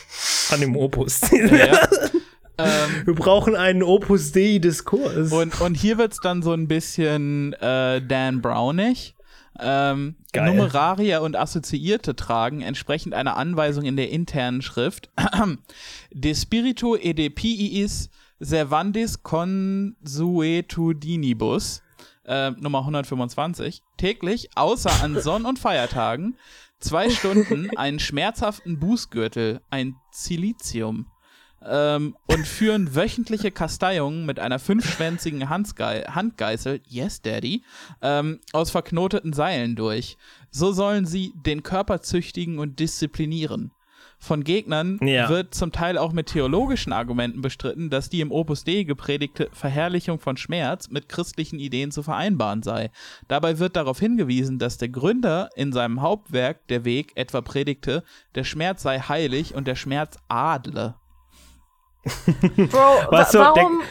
an 0.51 0.61
dem 0.61 0.75
Opus. 0.75 1.21
Ja. 1.31 1.87
Ähm, 2.57 3.05
Wir 3.05 3.15
brauchen 3.15 3.55
einen 3.55 3.83
Opus 3.83 4.31
Dei-Diskurs. 4.31 5.31
Und, 5.31 5.61
und 5.61 5.75
hier 5.75 5.97
wird 5.97 6.13
es 6.13 6.19
dann 6.19 6.41
so 6.41 6.53
ein 6.53 6.67
bisschen 6.67 7.53
äh, 7.53 8.01
Dan 8.05 8.41
Brownig. 8.41 9.15
Ähm, 9.59 10.15
Numeraria 10.35 11.19
und 11.19 11.35
Assoziierte 11.35 12.15
tragen 12.15 12.61
entsprechend 12.61 13.13
einer 13.13 13.37
Anweisung 13.37 13.85
in 13.85 13.95
der 13.95 14.09
internen 14.09 14.63
Schrift 14.63 15.11
De 16.11 16.33
spiritu 16.33 16.95
e 16.95 17.13
de 17.13 17.29
piis 17.29 18.09
servandis 18.39 19.21
consuetudinibus 19.21 21.83
äh, 22.25 22.49
Nummer 22.51 22.79
125 22.79 23.83
täglich 23.97 24.49
außer 24.55 25.03
an 25.03 25.21
Sonn- 25.21 25.45
und 25.45 25.59
Feiertagen 25.59 26.35
zwei 26.79 27.11
Stunden 27.11 27.69
einen 27.77 27.99
schmerzhaften 27.99 28.79
Bußgürtel, 28.79 29.61
ein 29.69 29.97
Silizium 30.11 31.05
ähm, 31.67 32.15
und 32.27 32.47
führen 32.47 32.95
wöchentliche 32.95 33.51
Kasteiungen 33.51 34.25
mit 34.25 34.39
einer 34.39 34.59
fünfschwänzigen 34.59 35.49
Handgei 35.49 36.03
Handgeißel, 36.03 36.81
yes, 36.87 37.21
Daddy, 37.21 37.63
ähm, 38.01 38.39
aus 38.51 38.71
verknoteten 38.71 39.33
Seilen 39.33 39.75
durch. 39.75 40.17
So 40.51 40.71
sollen 40.71 41.05
sie 41.05 41.33
den 41.45 41.63
Körper 41.63 42.01
züchtigen 42.01 42.59
und 42.59 42.79
disziplinieren. 42.79 43.71
Von 44.23 44.45
Gegnern 44.45 44.99
ja. 45.01 45.27
wird 45.27 45.53
zum 45.53 45.73
Teil 45.73 45.97
auch 45.97 46.13
mit 46.13 46.27
theologischen 46.27 46.93
Argumenten 46.93 47.41
bestritten, 47.41 47.89
dass 47.89 48.09
die 48.09 48.21
im 48.21 48.31
Opus 48.31 48.63
Dei 48.63 48.83
gepredigte 48.83 49.49
Verherrlichung 49.51 50.17
von 50.17 50.37
Schmerz 50.37 50.89
mit 50.89 51.09
christlichen 51.09 51.59
Ideen 51.59 51.91
zu 51.91 52.03
vereinbaren 52.03 52.63
sei. 52.63 52.89
Dabei 53.27 53.59
wird 53.59 53.75
darauf 53.75 53.99
hingewiesen, 53.99 54.59
dass 54.59 54.77
der 54.77 54.87
Gründer 54.87 55.49
in 55.57 55.73
seinem 55.73 56.01
Hauptwerk 56.01 56.65
Der 56.69 56.85
Weg 56.85 57.11
etwa 57.15 57.41
predigte, 57.41 58.05
der 58.33 58.45
Schmerz 58.45 58.83
sei 58.83 58.99
heilig 58.99 59.55
und 59.55 59.67
der 59.67 59.75
Schmerz 59.75 60.17
adle. 60.29 60.95
Bro, 62.03 63.11
weißt 63.11 63.33
du, 63.33 63.39
warum, 63.39 63.81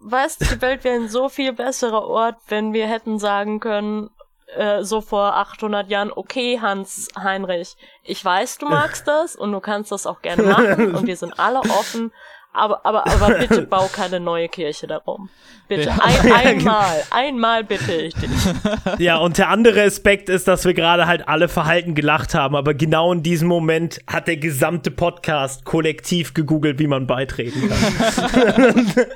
weißt 0.00 0.40
du, 0.40 0.44
die 0.54 0.62
Welt 0.62 0.84
wäre 0.84 0.96
ein 0.96 1.08
so 1.08 1.28
viel 1.28 1.52
besserer 1.52 2.06
Ort, 2.06 2.36
wenn 2.48 2.72
wir 2.72 2.86
hätten 2.86 3.18
sagen 3.18 3.60
können, 3.60 4.10
äh, 4.56 4.82
so 4.82 5.00
vor 5.00 5.36
800 5.36 5.88
Jahren, 5.88 6.12
okay, 6.12 6.58
Hans 6.60 7.08
Heinrich, 7.16 7.76
ich 8.02 8.24
weiß, 8.24 8.58
du 8.58 8.68
magst 8.68 9.06
das 9.06 9.36
und 9.36 9.52
du 9.52 9.60
kannst 9.60 9.92
das 9.92 10.06
auch 10.06 10.22
gerne 10.22 10.42
machen 10.42 10.94
und 10.94 11.06
wir 11.06 11.16
sind 11.16 11.38
alle 11.38 11.60
offen, 11.60 12.12
aber, 12.52 12.84
aber, 12.84 13.06
aber 13.06 13.34
bitte 13.38 13.62
bau 13.62 13.88
keine 13.92 14.20
neue 14.20 14.48
Kirche 14.48 14.86
darum. 14.86 15.28
Bitte. 15.68 15.88
Ja. 15.88 15.98
Ein, 16.00 16.32
einmal, 16.58 17.02
einmal 17.10 17.64
bitte 17.64 17.92
ich 17.92 18.14
dich. 18.14 18.30
Ja, 18.98 19.18
und 19.18 19.38
der 19.38 19.48
andere 19.48 19.82
Aspekt 19.82 20.28
ist, 20.28 20.48
dass 20.48 20.64
wir 20.64 20.74
gerade 20.74 21.06
halt 21.06 21.28
alle 21.28 21.48
verhalten 21.48 21.94
gelacht 21.94 22.34
haben, 22.34 22.56
aber 22.56 22.74
genau 22.74 23.12
in 23.12 23.22
diesem 23.22 23.48
Moment 23.48 24.00
hat 24.06 24.26
der 24.26 24.36
gesamte 24.36 24.90
Podcast 24.90 25.64
kollektiv 25.64 26.34
gegoogelt, 26.34 26.78
wie 26.78 26.86
man 26.86 27.06
beitreten 27.06 27.68
kann. 27.68 29.06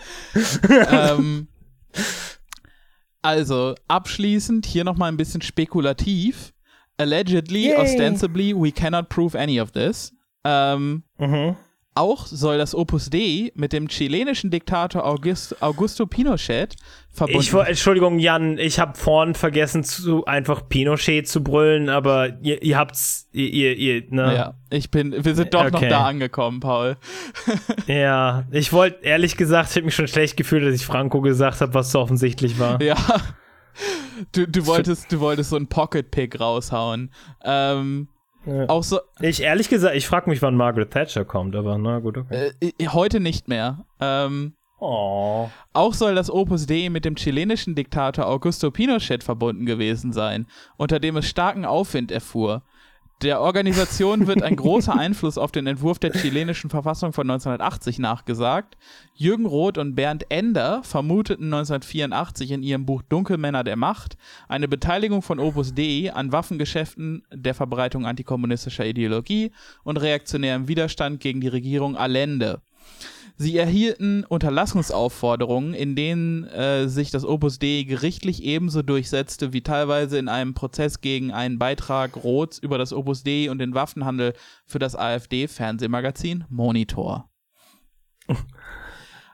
ähm, 0.90 1.48
also, 3.24 3.74
abschließend 3.88 4.66
hier 4.66 4.84
nochmal 4.84 5.10
ein 5.10 5.16
bisschen 5.16 5.40
spekulativ. 5.40 6.52
Allegedly, 6.98 7.68
Yay. 7.70 7.76
ostensibly, 7.76 8.54
we 8.54 8.70
cannot 8.70 9.08
prove 9.08 9.36
any 9.36 9.60
of 9.60 9.72
this. 9.72 10.12
Ähm, 10.44 11.04
mhm. 11.18 11.56
Auch 11.96 12.26
soll 12.26 12.58
das 12.58 12.74
Opus 12.74 13.08
Dei 13.08 13.52
mit 13.54 13.72
dem 13.72 13.86
chilenischen 13.86 14.50
Diktator 14.50 15.04
August, 15.06 15.62
Augusto 15.62 16.06
Pinochet 16.06 16.74
verbunden 17.08 17.40
ich, 17.40 17.54
Entschuldigung, 17.54 18.18
Jan, 18.18 18.58
ich 18.58 18.80
habe 18.80 18.98
vorhin 18.98 19.34
vergessen, 19.34 19.84
zu, 19.84 20.24
einfach 20.24 20.68
Pinochet 20.68 21.28
zu 21.28 21.44
brüllen, 21.44 21.88
aber 21.88 22.40
ihr, 22.42 22.60
ihr 22.64 22.76
habt's, 22.76 23.28
ihr, 23.30 23.76
ihr, 23.76 24.02
ne? 24.10 24.34
Ja, 24.34 24.54
ich 24.70 24.90
bin, 24.90 25.24
wir 25.24 25.36
sind 25.36 25.54
doch 25.54 25.66
okay. 25.66 25.70
noch 25.70 25.88
da 25.88 26.06
angekommen, 26.06 26.58
Paul. 26.58 26.96
ja, 27.86 28.44
ich 28.50 28.72
wollte, 28.72 29.04
ehrlich 29.04 29.36
gesagt, 29.36 29.70
ich 29.70 29.76
habe 29.76 29.84
mich 29.84 29.94
schon 29.94 30.08
schlecht 30.08 30.36
gefühlt, 30.36 30.64
dass 30.64 30.74
ich 30.74 30.84
Franco 30.84 31.20
gesagt 31.20 31.60
habe, 31.60 31.74
was 31.74 31.92
so 31.92 32.00
offensichtlich 32.00 32.58
war. 32.58 32.82
Ja. 32.82 32.96
Du, 34.32 34.46
du, 34.46 34.66
wolltest, 34.66 35.10
du 35.12 35.20
wolltest 35.20 35.50
so 35.50 35.56
einen 35.56 35.68
Pocket-Pick 35.68 36.40
raushauen. 36.40 37.10
Ähm, 37.44 38.08
ja. 38.46 38.68
Auch 38.68 38.82
so. 38.82 39.00
Ich 39.20 39.42
ehrlich 39.42 39.68
gesagt, 39.68 39.96
ich 39.96 40.06
frage 40.06 40.28
mich, 40.30 40.42
wann 40.42 40.56
Margaret 40.56 40.90
Thatcher 40.90 41.24
kommt, 41.24 41.56
aber 41.56 41.78
na 41.78 41.98
gut, 41.98 42.18
okay. 42.18 42.52
Äh, 42.60 42.88
heute 42.88 43.20
nicht 43.20 43.48
mehr. 43.48 43.84
Ähm, 44.00 44.54
oh. 44.78 45.48
Auch 45.72 45.94
soll 45.94 46.14
das 46.14 46.30
Opus 46.30 46.66
Dei 46.66 46.88
mit 46.90 47.04
dem 47.04 47.16
chilenischen 47.16 47.74
Diktator 47.74 48.26
Augusto 48.26 48.70
Pinochet 48.70 49.24
verbunden 49.24 49.66
gewesen 49.66 50.12
sein, 50.12 50.46
unter 50.76 51.00
dem 51.00 51.16
es 51.16 51.28
starken 51.28 51.64
Aufwind 51.64 52.10
erfuhr. 52.12 52.62
Der 53.24 53.40
Organisation 53.40 54.26
wird 54.26 54.42
ein 54.42 54.54
großer 54.54 54.94
Einfluss 54.94 55.38
auf 55.38 55.50
den 55.50 55.66
Entwurf 55.66 55.98
der 55.98 56.12
chilenischen 56.12 56.68
Verfassung 56.68 57.14
von 57.14 57.30
1980 57.30 57.98
nachgesagt. 57.98 58.76
Jürgen 59.14 59.46
Roth 59.46 59.78
und 59.78 59.94
Bernd 59.94 60.26
Ender 60.28 60.82
vermuteten 60.82 61.46
1984 61.46 62.50
in 62.50 62.62
ihrem 62.62 62.84
Buch 62.84 63.00
Dunkelmänner 63.08 63.64
der 63.64 63.76
Macht 63.76 64.18
eine 64.46 64.68
Beteiligung 64.68 65.22
von 65.22 65.40
Opus 65.40 65.72
Dei 65.74 66.12
an 66.12 66.32
Waffengeschäften, 66.32 67.22
der 67.32 67.54
Verbreitung 67.54 68.04
antikommunistischer 68.04 68.84
Ideologie 68.84 69.52
und 69.84 69.96
reaktionärem 69.96 70.68
Widerstand 70.68 71.20
gegen 71.20 71.40
die 71.40 71.48
Regierung 71.48 71.96
Allende. 71.96 72.60
Sie 73.36 73.56
erhielten 73.58 74.24
Unterlassungsaufforderungen, 74.24 75.74
in 75.74 75.96
denen 75.96 76.44
äh, 76.44 76.88
sich 76.88 77.10
das 77.10 77.24
Opus 77.24 77.58
Dei 77.58 77.84
gerichtlich 77.86 78.44
ebenso 78.44 78.82
durchsetzte 78.82 79.52
wie 79.52 79.62
teilweise 79.62 80.18
in 80.18 80.28
einem 80.28 80.54
Prozess 80.54 81.00
gegen 81.00 81.32
einen 81.32 81.58
Beitrag 81.58 82.22
Roths 82.22 82.58
über 82.58 82.78
das 82.78 82.92
Opus 82.92 83.24
Dei 83.24 83.50
und 83.50 83.58
den 83.58 83.74
Waffenhandel 83.74 84.34
für 84.66 84.78
das 84.78 84.94
AfD-Fernsehmagazin 84.94 86.44
Monitor. 86.48 87.28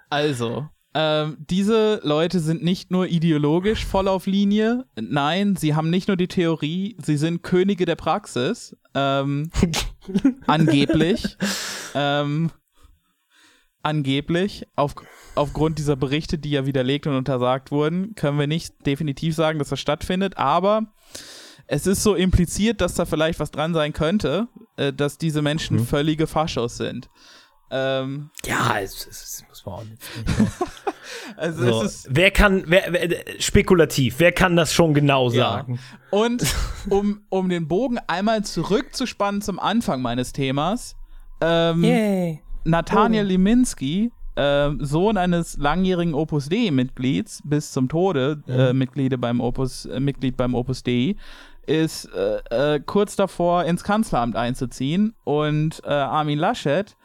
Also, 0.09 0.68
ähm, 0.94 1.36
diese 1.39 2.01
Leute 2.02 2.40
sind 2.40 2.64
nicht 2.64 2.90
nur 2.90 3.06
ideologisch 3.06 3.85
voll 3.85 4.09
auf 4.09 4.27
Linie, 4.27 4.86
nein, 4.98 5.56
sie 5.56 5.74
haben 5.74 5.90
nicht 5.90 6.09
nur 6.09 6.16
die 6.16 6.27
Theorie, 6.27 6.97
sie 7.01 7.16
sind 7.16 7.43
Könige 7.43 7.85
der 7.85 7.97
Praxis, 7.97 8.77
ähm, 8.94 9.51
angeblich. 10.47 11.36
Ähm, 11.94 12.51
angeblich, 13.82 14.66
auf, 14.77 14.94
aufgrund 15.35 15.78
dieser 15.78 15.97
Berichte, 15.97 16.39
die 16.39 16.51
ja 16.51 16.66
widerlegt 16.66 17.07
und 17.07 17.16
untersagt 17.16 17.70
wurden, 17.70 18.15
können 18.15 18.39
wir 18.39 18.47
nicht 18.47 18.86
definitiv 18.86 19.35
sagen, 19.35 19.59
dass 19.59 19.69
das 19.69 19.81
stattfindet, 19.81 20.36
aber 20.36 20.93
es 21.66 21.86
ist 21.86 22.02
so 22.02 22.15
impliziert, 22.15 22.81
dass 22.81 22.94
da 22.94 23.05
vielleicht 23.05 23.39
was 23.39 23.51
dran 23.51 23.74
sein 23.74 23.93
könnte, 23.93 24.48
äh, 24.77 24.93
dass 24.93 25.19
diese 25.19 25.40
Menschen 25.40 25.78
mhm. 25.78 25.86
völlige 25.86 26.27
Faschos 26.27 26.77
sind. 26.77 27.09
Ähm, 27.73 28.31
ja, 28.44 28.81
es, 28.81 29.07
es, 29.07 29.23
es 29.23 29.44
muss 29.48 29.65
man 29.65 29.74
auch 29.77 29.85
nicht. 29.85 30.02
also 31.36 31.65
so, 31.65 31.82
es 31.82 31.94
ist, 31.94 32.09
wer 32.11 32.32
kann, 32.32 32.65
wer, 32.66 32.93
wer, 32.93 33.40
spekulativ, 33.40 34.16
wer 34.19 34.32
kann 34.32 34.57
das 34.57 34.74
schon 34.74 34.93
genau 34.93 35.28
sagen? 35.31 35.74
Ja. 35.74 36.19
Und 36.19 36.44
um, 36.89 37.23
um 37.28 37.48
den 37.48 37.69
Bogen 37.69 37.98
einmal 38.09 38.43
zurückzuspannen 38.44 39.40
zum 39.40 39.61
Anfang 39.61 40.02
meines 40.02 40.32
Themas, 40.32 40.97
ähm, 41.40 41.85
Yay. 41.85 42.43
Nathaniel 42.65 43.24
oh. 43.24 43.28
Liminski, 43.28 44.12
äh, 44.37 44.70
Sohn 44.78 45.16
eines 45.16 45.57
langjährigen 45.57 46.15
Opus 46.15 46.49
Dei-Mitglieds, 46.49 47.43
bis 47.45 47.73
zum 47.73 47.89
Tode 47.89 48.43
äh, 48.49 48.73
Mitglied, 48.73 49.20
beim 49.20 49.41
Opus, 49.41 49.87
äh, 49.87 50.01
Mitglied 50.01 50.37
beim 50.37 50.55
Opus 50.55 50.82
Dei, 50.82 51.16
ist 51.66 52.07
äh, 52.07 52.74
äh, 52.74 52.81
kurz 52.81 53.16
davor 53.16 53.65
ins 53.65 53.85
Kanzleramt 53.85 54.37
einzuziehen 54.37 55.15
und 55.24 55.82
äh, 55.85 55.89
Armin 55.89 56.39
Laschet 56.39 56.97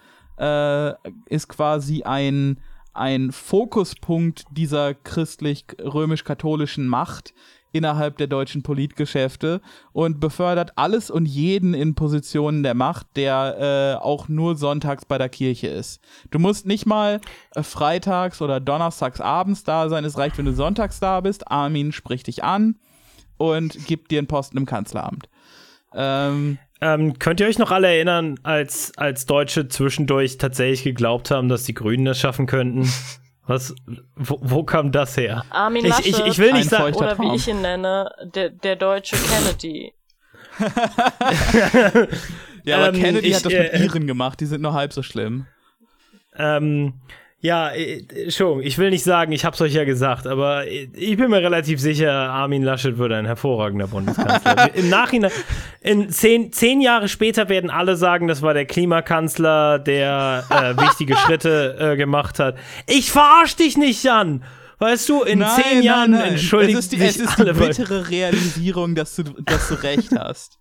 ist 1.30 1.48
quasi 1.48 2.03
ein 2.03 2.60
ein 2.95 3.32
Fokuspunkt 3.32 4.45
dieser 4.52 4.94
christlich-römisch-katholischen 4.94 6.88
Macht 6.88 7.34
innerhalb 7.76 8.18
der 8.18 8.27
deutschen 8.27 8.64
Politgeschäfte 8.64 9.60
und 9.91 10.22
befördert 10.22 10.72
alles 10.77 11.11
und 11.11 11.26
jeden 11.26 11.73
in 11.73 11.93
Positionen 11.93 12.64
der 12.64 12.73
Macht, 12.73 13.06
der 13.18 13.97
äh, 13.99 14.03
auch 14.03 14.30
nur 14.30 14.56
sonntags 14.56 15.03
bei 15.03 15.18
der 15.18 15.27
Kirche 15.27 15.68
ist. 15.68 16.02
Du 16.31 16.39
musst 16.39 16.65
nicht 16.65 16.85
mal 16.85 17.19
äh, 17.53 17.64
freitags 17.64 18.41
oder 18.41 18.61
donnerstags 18.61 19.19
abends 19.19 19.65
da 19.65 19.89
sein, 19.89 20.06
es 20.06 20.18
reicht, 20.18 20.38
wenn 20.38 20.45
du 20.45 20.53
sonntags 20.53 21.02
da 21.02 21.19
bist. 21.19 21.52
Armin 21.52 21.91
spricht 21.91 22.27
dich 22.27 22.45
an 22.45 22.76
und 23.35 23.85
gibt 23.88 24.10
dir 24.10 24.19
einen 24.19 24.27
Posten 24.27 24.57
im 24.57 24.65
Kanzleramt. 24.65 25.27
Ähm, 25.93 26.57
ähm, 26.80 27.19
könnt 27.19 27.41
ihr 27.41 27.47
euch 27.47 27.60
noch 27.60 27.72
alle 27.72 27.88
erinnern, 27.88 28.39
als, 28.43 28.93
als 28.95 29.26
Deutsche 29.26 29.68
zwischendurch 29.68 30.38
tatsächlich 30.38 30.84
geglaubt 30.84 31.30
haben, 31.30 31.49
dass 31.49 31.64
die 31.64 31.73
Grünen 31.73 32.06
das 32.06 32.19
schaffen 32.19 32.47
könnten? 32.47 32.89
Was, 33.47 33.76
wo, 34.15 34.39
wo 34.41 34.63
kam 34.63 34.91
das 34.91 35.17
her? 35.17 35.43
Armin 35.51 35.85
Laschet, 35.85 36.07
ich, 36.07 36.19
ich, 36.19 36.26
ich 36.26 36.38
will 36.39 36.53
nicht 36.53 36.69
sagen, 36.69 36.95
oder 36.95 37.17
wie 37.19 37.35
ich 37.35 37.47
ihn 37.47 37.61
nenne, 37.61 38.09
der, 38.34 38.49
der 38.49 38.76
deutsche 38.76 39.15
Kennedy. 39.15 39.93
ja, 42.63 42.77
aber 42.77 42.88
ähm, 42.89 43.01
Kennedy 43.01 43.27
ich, 43.27 43.35
hat 43.35 43.45
das 43.45 43.53
mit 43.53 43.73
äh, 43.73 43.84
Iren 43.84 44.07
gemacht, 44.07 44.39
die 44.39 44.45
sind 44.45 44.61
nur 44.61 44.73
halb 44.73 44.93
so 44.93 45.03
schlimm. 45.03 45.45
Ähm, 46.35 47.01
ja, 47.45 47.69
Entschuldigung, 47.69 48.63
ich 48.63 48.80
will 48.80 48.89
nicht 48.89 49.03
sagen, 49.03 49.31
ich 49.31 49.45
hab's 49.45 49.61
euch 49.61 49.73
ja 49.73 49.84
gesagt, 49.84 50.26
aber 50.26 50.65
ich 50.65 51.15
bin 51.15 51.30
mir 51.30 51.43
relativ 51.43 51.80
sicher, 51.80 52.11
Armin 52.11 52.63
Laschet 52.63 52.97
würde 52.97 53.17
ein 53.17 53.27
hervorragender 53.27 53.85
Bundeskanzler. 53.85 54.73
Im 54.76 54.89
Nachhinein, 54.89 55.31
in 55.80 56.09
zehn, 56.09 56.51
zehn 56.51 56.81
Jahre 56.81 57.07
später 57.07 57.47
werden 57.47 57.69
alle 57.69 57.97
sagen, 57.97 58.27
das 58.27 58.41
war 58.41 58.55
der 58.55 58.65
Klimakanzler, 58.65 59.77
der 59.77 60.43
äh, 60.49 60.76
wichtige 60.81 61.15
Schritte 61.15 61.77
äh, 61.80 61.95
gemacht 61.97 62.39
hat. 62.39 62.57
Ich 62.88 63.11
verarsch 63.11 63.55
dich 63.55 63.77
nicht, 63.77 64.03
Jan! 64.03 64.43
Weißt 64.80 65.07
du, 65.07 65.22
in 65.22 65.39
nein, 65.39 65.61
zehn 65.61 65.84
Jahren 65.84 66.11
nein, 66.11 66.19
nein. 66.22 66.31
entschuldigt 66.31 66.80
es 66.80 66.85
ist 66.85 66.91
die, 66.93 67.01
es 67.01 67.17
ist 67.17 67.38
die 67.38 67.43
bittere 67.43 68.09
Realisierung, 68.09 68.95
dass 68.95 69.15
du, 69.15 69.23
dass 69.23 69.69
du 69.69 69.76
recht 69.76 70.11
hast. 70.17 70.57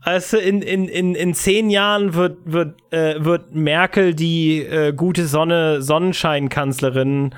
Also 0.00 0.38
in, 0.38 0.60
in, 0.62 0.88
in, 0.88 1.14
in 1.14 1.34
zehn 1.34 1.70
Jahren 1.70 2.14
wird, 2.14 2.38
wird, 2.44 2.80
äh, 2.92 3.24
wird 3.24 3.54
Merkel 3.54 4.14
die 4.14 4.58
äh, 4.62 4.92
gute 4.92 5.26
Sonne, 5.26 5.82
Sonnenscheinkanzlerin 5.82 7.34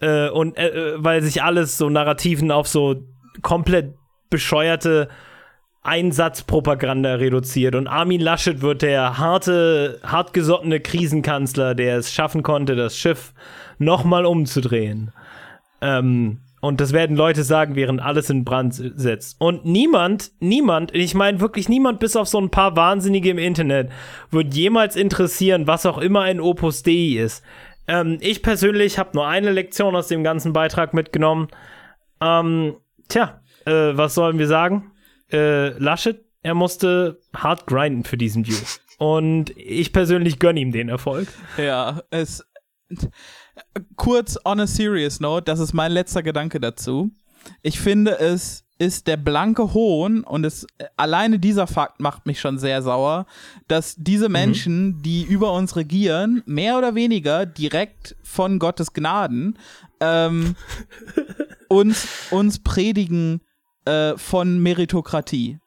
äh, 0.00 0.28
und 0.28 0.56
äh, 0.56 0.94
weil 0.96 1.22
sich 1.22 1.42
alles 1.42 1.78
so 1.78 1.90
Narrativen 1.90 2.52
auf 2.52 2.68
so 2.68 3.02
komplett 3.42 3.94
bescheuerte 4.30 5.08
Einsatzpropaganda 5.82 7.14
reduziert. 7.16 7.74
Und 7.74 7.88
Armin 7.88 8.20
Laschet 8.20 8.62
wird 8.62 8.82
der 8.82 9.18
harte, 9.18 10.00
hartgesottene 10.04 10.80
Krisenkanzler, 10.80 11.74
der 11.74 11.98
es 11.98 12.12
schaffen 12.12 12.42
konnte, 12.44 12.76
das 12.76 12.96
Schiff 12.96 13.32
nochmal 13.78 14.26
umzudrehen. 14.26 15.12
Ähm, 15.80 16.38
und 16.62 16.80
das 16.80 16.92
werden 16.92 17.16
Leute 17.16 17.42
sagen, 17.42 17.74
während 17.74 18.00
alles 18.00 18.30
in 18.30 18.44
Brand 18.44 18.72
setzt. 18.72 19.40
Und 19.40 19.64
niemand, 19.64 20.30
niemand, 20.38 20.94
ich 20.94 21.12
meine 21.12 21.40
wirklich 21.40 21.68
niemand, 21.68 21.98
bis 21.98 22.14
auf 22.14 22.28
so 22.28 22.40
ein 22.40 22.50
paar 22.50 22.76
Wahnsinnige 22.76 23.30
im 23.30 23.38
Internet, 23.38 23.90
wird 24.30 24.54
jemals 24.54 24.94
interessieren, 24.94 25.66
was 25.66 25.86
auch 25.86 25.98
immer 25.98 26.20
ein 26.20 26.40
Opus 26.40 26.84
Dei 26.84 27.18
ist. 27.18 27.42
Ähm, 27.88 28.18
ich 28.20 28.44
persönlich 28.44 28.96
habe 28.96 29.10
nur 29.14 29.26
eine 29.26 29.50
Lektion 29.50 29.96
aus 29.96 30.06
dem 30.06 30.22
ganzen 30.22 30.52
Beitrag 30.52 30.94
mitgenommen. 30.94 31.48
Ähm, 32.20 32.76
tja, 33.08 33.40
äh, 33.66 33.96
was 33.96 34.14
sollen 34.14 34.38
wir 34.38 34.46
sagen? 34.46 34.92
Äh, 35.32 35.70
Laschet, 35.78 36.24
er 36.44 36.54
musste 36.54 37.18
hart 37.34 37.66
grinden 37.66 38.04
für 38.04 38.16
diesen 38.16 38.46
View. 38.46 38.62
Und 38.98 39.50
ich 39.56 39.92
persönlich 39.92 40.38
gönne 40.38 40.60
ihm 40.60 40.70
den 40.70 40.88
Erfolg. 40.88 41.26
Ja, 41.56 42.02
es 42.10 42.46
kurz 43.96 44.38
on 44.44 44.60
a 44.60 44.66
serious 44.66 45.20
note, 45.20 45.44
das 45.44 45.60
ist 45.60 45.72
mein 45.72 45.92
letzter 45.92 46.22
Gedanke 46.22 46.60
dazu. 46.60 47.10
Ich 47.62 47.80
finde, 47.80 48.18
es 48.18 48.64
ist 48.78 49.06
der 49.06 49.16
blanke 49.16 49.74
Hohn 49.74 50.24
und 50.24 50.44
es 50.44 50.66
alleine 50.96 51.38
dieser 51.38 51.66
Fakt 51.66 52.00
macht 52.00 52.26
mich 52.26 52.40
schon 52.40 52.58
sehr 52.58 52.82
sauer, 52.82 53.26
dass 53.68 53.94
diese 53.96 54.28
mhm. 54.28 54.32
Menschen, 54.32 54.86
mhm. 54.86 55.02
die 55.02 55.22
über 55.22 55.52
uns 55.52 55.76
regieren, 55.76 56.42
mehr 56.46 56.78
oder 56.78 56.94
weniger 56.94 57.46
direkt 57.46 58.16
von 58.22 58.58
Gottes 58.58 58.92
Gnaden 58.92 59.58
ähm, 60.00 60.56
uns, 61.68 62.08
uns 62.30 62.58
predigen 62.58 63.40
äh, 63.84 64.16
von 64.16 64.60
Meritokratie 64.60 65.58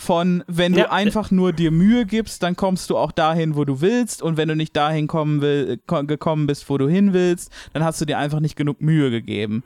von 0.00 0.42
wenn 0.46 0.72
du 0.72 0.78
ja. 0.78 0.90
einfach 0.90 1.30
nur 1.30 1.52
dir 1.52 1.70
Mühe 1.70 2.06
gibst, 2.06 2.42
dann 2.42 2.56
kommst 2.56 2.88
du 2.88 2.96
auch 2.96 3.12
dahin, 3.12 3.54
wo 3.54 3.66
du 3.66 3.82
willst 3.82 4.22
und 4.22 4.38
wenn 4.38 4.48
du 4.48 4.56
nicht 4.56 4.74
dahin 4.74 5.06
kommen 5.06 5.42
will, 5.42 5.78
gekommen 5.86 6.46
bist, 6.46 6.70
wo 6.70 6.78
du 6.78 6.88
hin 6.88 7.12
willst, 7.12 7.52
dann 7.74 7.84
hast 7.84 8.00
du 8.00 8.06
dir 8.06 8.16
einfach 8.16 8.40
nicht 8.40 8.56
genug 8.56 8.80
Mühe 8.80 9.10
gegeben. 9.10 9.62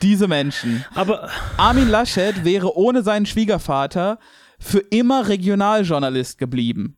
Diese 0.00 0.26
Menschen. 0.26 0.86
Aber 0.94 1.28
Armin 1.58 1.90
Laschet 1.90 2.46
wäre 2.46 2.78
ohne 2.78 3.02
seinen 3.02 3.26
Schwiegervater 3.26 4.18
für 4.58 4.78
immer 4.78 5.28
Regionaljournalist 5.28 6.38
geblieben. 6.38 6.96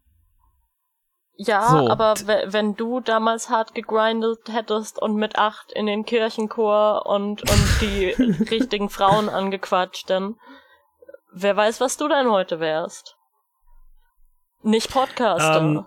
Ja, 1.39 1.69
so. 1.69 1.91
aber 1.91 2.15
wenn 2.47 2.77
du 2.77 3.01
damals 3.01 3.51
hart 3.51 3.75
gegrindet 3.75 4.49
hättest 4.49 5.03
und 5.03 5.17
mit 5.17 5.37
acht 5.37 5.73
in 5.73 5.87
den 5.87 6.05
Kirchenchor 6.05 7.05
und, 7.07 7.43
und 7.43 7.81
die 7.81 8.11
richtigen 8.51 8.91
Frauen 8.91 9.29
angequatscht, 9.29 10.09
dann 10.09 10.37
Wer 11.39 11.55
weiß, 11.55 11.83
was 11.83 11.99
du 11.99 12.09
denn 12.09 12.31
heute 12.31 12.61
wärst. 12.61 13.15
Nicht 14.63 14.91
Podcaster. 14.91 15.61
Ähm, 15.61 15.85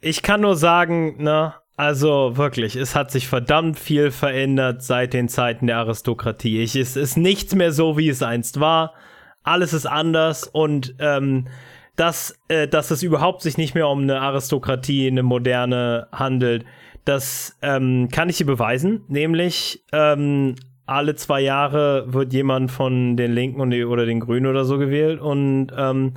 ich 0.00 0.22
kann 0.22 0.40
nur 0.40 0.54
sagen, 0.54 1.20
ne, 1.20 1.52
also 1.76 2.36
wirklich, 2.36 2.76
es 2.76 2.94
hat 2.94 3.10
sich 3.10 3.26
verdammt 3.26 3.76
viel 3.76 4.12
verändert 4.12 4.84
seit 4.84 5.14
den 5.14 5.28
Zeiten 5.28 5.66
der 5.66 5.78
Aristokratie. 5.78 6.62
Ich, 6.62 6.76
es 6.76 6.94
ist 6.94 7.16
nichts 7.16 7.56
mehr 7.56 7.72
so, 7.72 7.98
wie 7.98 8.08
es 8.08 8.22
einst 8.22 8.60
war. 8.60 8.94
Alles 9.42 9.72
ist 9.72 9.86
anders 9.86 10.44
und 10.44 10.94
ähm, 11.00 11.48
dass, 11.96 12.38
äh, 12.46 12.68
dass 12.68 12.92
es 12.92 13.02
überhaupt 13.02 13.42
sich 13.42 13.58
nicht 13.58 13.74
mehr 13.74 13.88
um 13.88 14.02
eine 14.02 14.20
Aristokratie, 14.20 15.08
eine 15.08 15.24
moderne 15.24 16.06
handelt, 16.12 16.64
das 17.04 17.58
ähm, 17.62 18.10
kann 18.12 18.28
ich 18.28 18.36
dir 18.36 18.46
beweisen. 18.46 19.04
Nämlich 19.08 19.82
ähm, 19.90 20.54
alle 20.88 21.14
zwei 21.14 21.40
Jahre 21.40 22.12
wird 22.12 22.32
jemand 22.32 22.70
von 22.70 23.16
den 23.16 23.32
Linken 23.32 23.60
und 23.60 23.70
die, 23.70 23.84
oder 23.84 24.06
den 24.06 24.20
Grünen 24.20 24.46
oder 24.46 24.64
so 24.64 24.78
gewählt 24.78 25.20
und 25.20 25.68
ähm, 25.76 26.14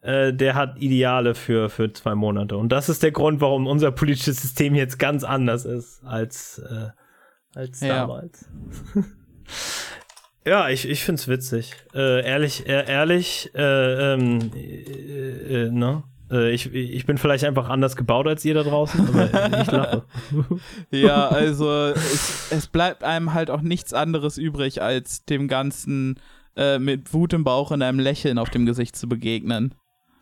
äh, 0.00 0.32
der 0.32 0.54
hat 0.54 0.78
Ideale 0.80 1.34
für, 1.34 1.68
für 1.68 1.92
zwei 1.92 2.14
Monate. 2.14 2.56
Und 2.56 2.70
das 2.70 2.88
ist 2.88 3.02
der 3.02 3.12
Grund, 3.12 3.40
warum 3.40 3.66
unser 3.66 3.90
politisches 3.90 4.40
System 4.40 4.74
jetzt 4.74 4.98
ganz 4.98 5.22
anders 5.24 5.64
ist 5.64 6.02
als, 6.04 6.58
äh, 6.58 6.88
als 7.54 7.80
ja. 7.80 8.00
damals. 8.00 8.48
ja, 10.46 10.68
ich, 10.68 10.88
ich 10.88 11.04
find's 11.04 11.28
witzig. 11.28 11.74
Äh, 11.94 12.24
ehrlich, 12.26 12.66
ehrlich, 12.66 13.50
äh, 13.54 14.14
ähm, 14.14 14.50
äh, 14.54 15.66
äh, 15.66 15.70
ne? 15.70 16.04
Äh, 16.30 16.52
ich, 16.52 16.72
ich 16.72 17.06
bin 17.06 17.18
vielleicht 17.18 17.44
einfach 17.44 17.68
anders 17.68 17.96
gebaut 17.96 18.26
als 18.26 18.44
ihr 18.44 18.54
da 18.54 18.62
draußen, 18.62 19.08
aber 19.08 19.60
ich 19.60 19.70
lache. 19.70 20.02
ja, 20.90 21.28
also 21.28 21.70
es, 21.70 22.48
es, 22.50 22.66
bleibt 22.66 23.04
einem 23.04 23.34
halt 23.34 23.50
auch 23.50 23.60
nichts 23.60 23.92
anderes 23.92 24.38
übrig, 24.38 24.82
als 24.82 25.24
dem 25.24 25.48
Ganzen 25.48 26.20
äh, 26.56 26.78
mit 26.78 27.12
Wut 27.12 27.32
im 27.32 27.44
Bauch 27.44 27.70
und 27.70 27.82
einem 27.82 27.98
Lächeln 27.98 28.38
auf 28.38 28.50
dem 28.50 28.66
Gesicht 28.66 28.96
zu 28.96 29.08
begegnen. 29.08 29.74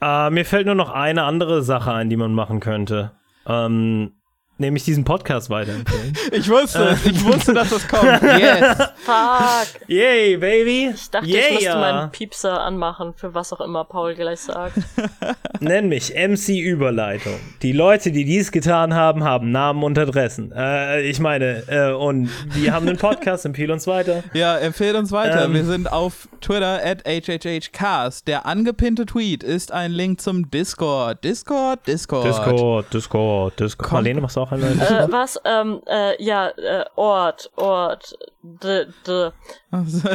Uh, 0.03 0.31
mir 0.31 0.45
fällt 0.45 0.67
nur 0.67 0.75
noch 0.75 0.91
eine 0.91 1.23
andere 1.23 1.63
Sache 1.63 1.93
ein, 1.93 2.11
die 2.11 2.17
man 2.17 2.35
machen 2.35 2.59
könnte. 2.59 3.13
Ähm, 3.47 4.13
nämlich 4.59 4.85
diesen 4.85 5.05
Podcast 5.05 5.51
weiterempfehlen. 5.51 6.17
ich 6.33 6.49
wusste, 6.49 6.97
ich 7.05 7.25
wusste, 7.25 7.53
dass 7.55 7.71
das 7.71 7.87
kommt. 7.87 8.03
Yes. 8.43 8.77
Fuck. 9.05 9.89
Yay, 9.89 10.37
baby. 10.37 10.91
Ich 10.95 11.11
dachte, 11.11 11.27
yeah. 11.27 11.41
ich 11.49 11.55
müsste 11.55 11.77
meinen 11.77 12.11
Piepser 12.11 12.61
anmachen, 12.61 13.13
für 13.15 13.35
was 13.35 13.53
auch 13.53 13.61
immer 13.61 13.85
Paul 13.85 14.15
gleich 14.15 14.41
sagt. 14.41 14.75
Nenn 15.61 15.89
mich 15.89 16.15
MC 16.15 16.59
Überleitung. 16.59 17.35
Die 17.63 17.73
Leute, 17.73 18.11
die 18.11 18.25
dies 18.25 18.51
getan 18.51 18.95
haben, 18.95 19.23
haben 19.23 19.53
Namen 19.53 19.83
und 19.83 19.99
Adressen. 19.99 20.53
Äh, 20.53 21.03
ich 21.03 21.21
meine, 21.21 21.65
äh, 21.69 21.93
und 21.93 22.31
wir 22.55 22.73
haben 22.73 22.89
einen 22.89 22.99
Podcast, 22.99 23.45
empfehl 23.45 23.71
uns 23.71 23.87
weiter. 23.87 24.25
Ja, 24.33 24.57
empfehl 24.59 24.97
uns 24.97 25.13
weiter. 25.13 25.45
Ähm, 25.45 25.55
wir 25.55 25.65
sind 25.65 25.93
auf 25.93 26.29
Twitter 26.41 26.81
at 26.85 27.05
HHHcast. 27.07 28.27
Der 28.27 28.47
angepinnte 28.47 29.07
Tweet 29.07 29.43
ist 29.43 29.73
ein 29.73 29.93
Link 29.93 30.21
zum 30.21 30.51
Discord. 30.51 31.23
Discord, 31.23 31.87
Discord. 31.87 32.27
Discord, 32.27 32.95
Discord, 32.95 33.61
Discord. 33.61 33.93
Marlene, 33.93 34.21
machst 34.21 34.37
du 34.37 34.41
auch 34.43 34.53
eine 34.53 34.71
Discord? 34.71 35.09
Äh, 35.09 35.13
was? 35.13 35.41
Ähm, 35.45 35.81
äh, 35.87 36.23
ja, 36.23 36.49
äh, 36.49 36.85
Ort, 36.97 37.51
Ort. 37.57 38.15
D, 38.45 38.87
d. 39.07 39.31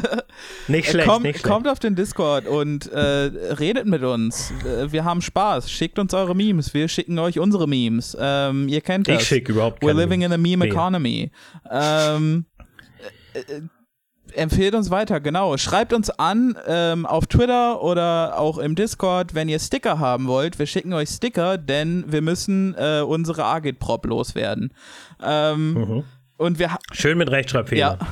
nicht 0.67 0.89
schlecht, 0.89 1.07
kommt, 1.07 1.23
nicht 1.23 1.39
schlecht. 1.39 1.45
Kommt 1.45 1.67
auf 1.67 1.79
den 1.79 1.95
Discord 1.95 2.45
und 2.45 2.91
äh, 2.91 2.99
redet 2.99 3.85
mit 3.85 4.03
uns. 4.03 4.51
Äh, 4.65 4.91
wir 4.91 5.05
haben 5.05 5.21
Spaß. 5.21 5.71
Schickt 5.71 5.97
uns 5.97 6.13
eure 6.13 6.35
Memes. 6.35 6.73
Wir 6.73 6.89
schicken 6.89 7.17
euch 7.19 7.39
unsere 7.39 7.67
Memes. 7.67 8.17
Ähm, 8.19 8.67
ihr 8.67 8.81
kennt 8.81 9.07
das. 9.07 9.21
Ich 9.21 9.27
schicke 9.27 9.53
überhaupt 9.53 9.81
We're 9.81 9.93
living 9.93 10.23
in 10.23 10.33
a 10.33 10.37
meme 10.37 10.65
economy. 10.65 11.31
Ähm, 11.71 12.45
äh, 13.33 13.61
empfehlt 14.37 14.75
uns 14.75 14.89
weiter, 14.91 15.19
genau. 15.19 15.57
Schreibt 15.57 15.93
uns 15.93 16.09
an 16.09 16.57
ähm, 16.67 17.05
auf 17.05 17.27
Twitter 17.27 17.81
oder 17.83 18.39
auch 18.39 18.57
im 18.57 18.75
Discord, 18.75 19.33
wenn 19.35 19.49
ihr 19.49 19.59
Sticker 19.59 19.99
haben 19.99 20.27
wollt. 20.27 20.59
Wir 20.59 20.65
schicken 20.65 20.93
euch 20.93 21.09
Sticker, 21.09 21.57
denn 21.57 22.05
wir 22.07 22.21
müssen 22.21 22.75
äh, 22.77 23.01
unsere 23.01 23.43
Agit-Prop 23.45 24.05
loswerden. 24.05 24.73
Ähm, 25.21 25.73
Mhm. 25.73 26.03
Und 26.37 26.59
wir 26.59 26.77
Schön 26.91 27.17
mit 27.17 27.31
Rechtschreibfehler. 27.31 27.97
ja, 27.99 28.07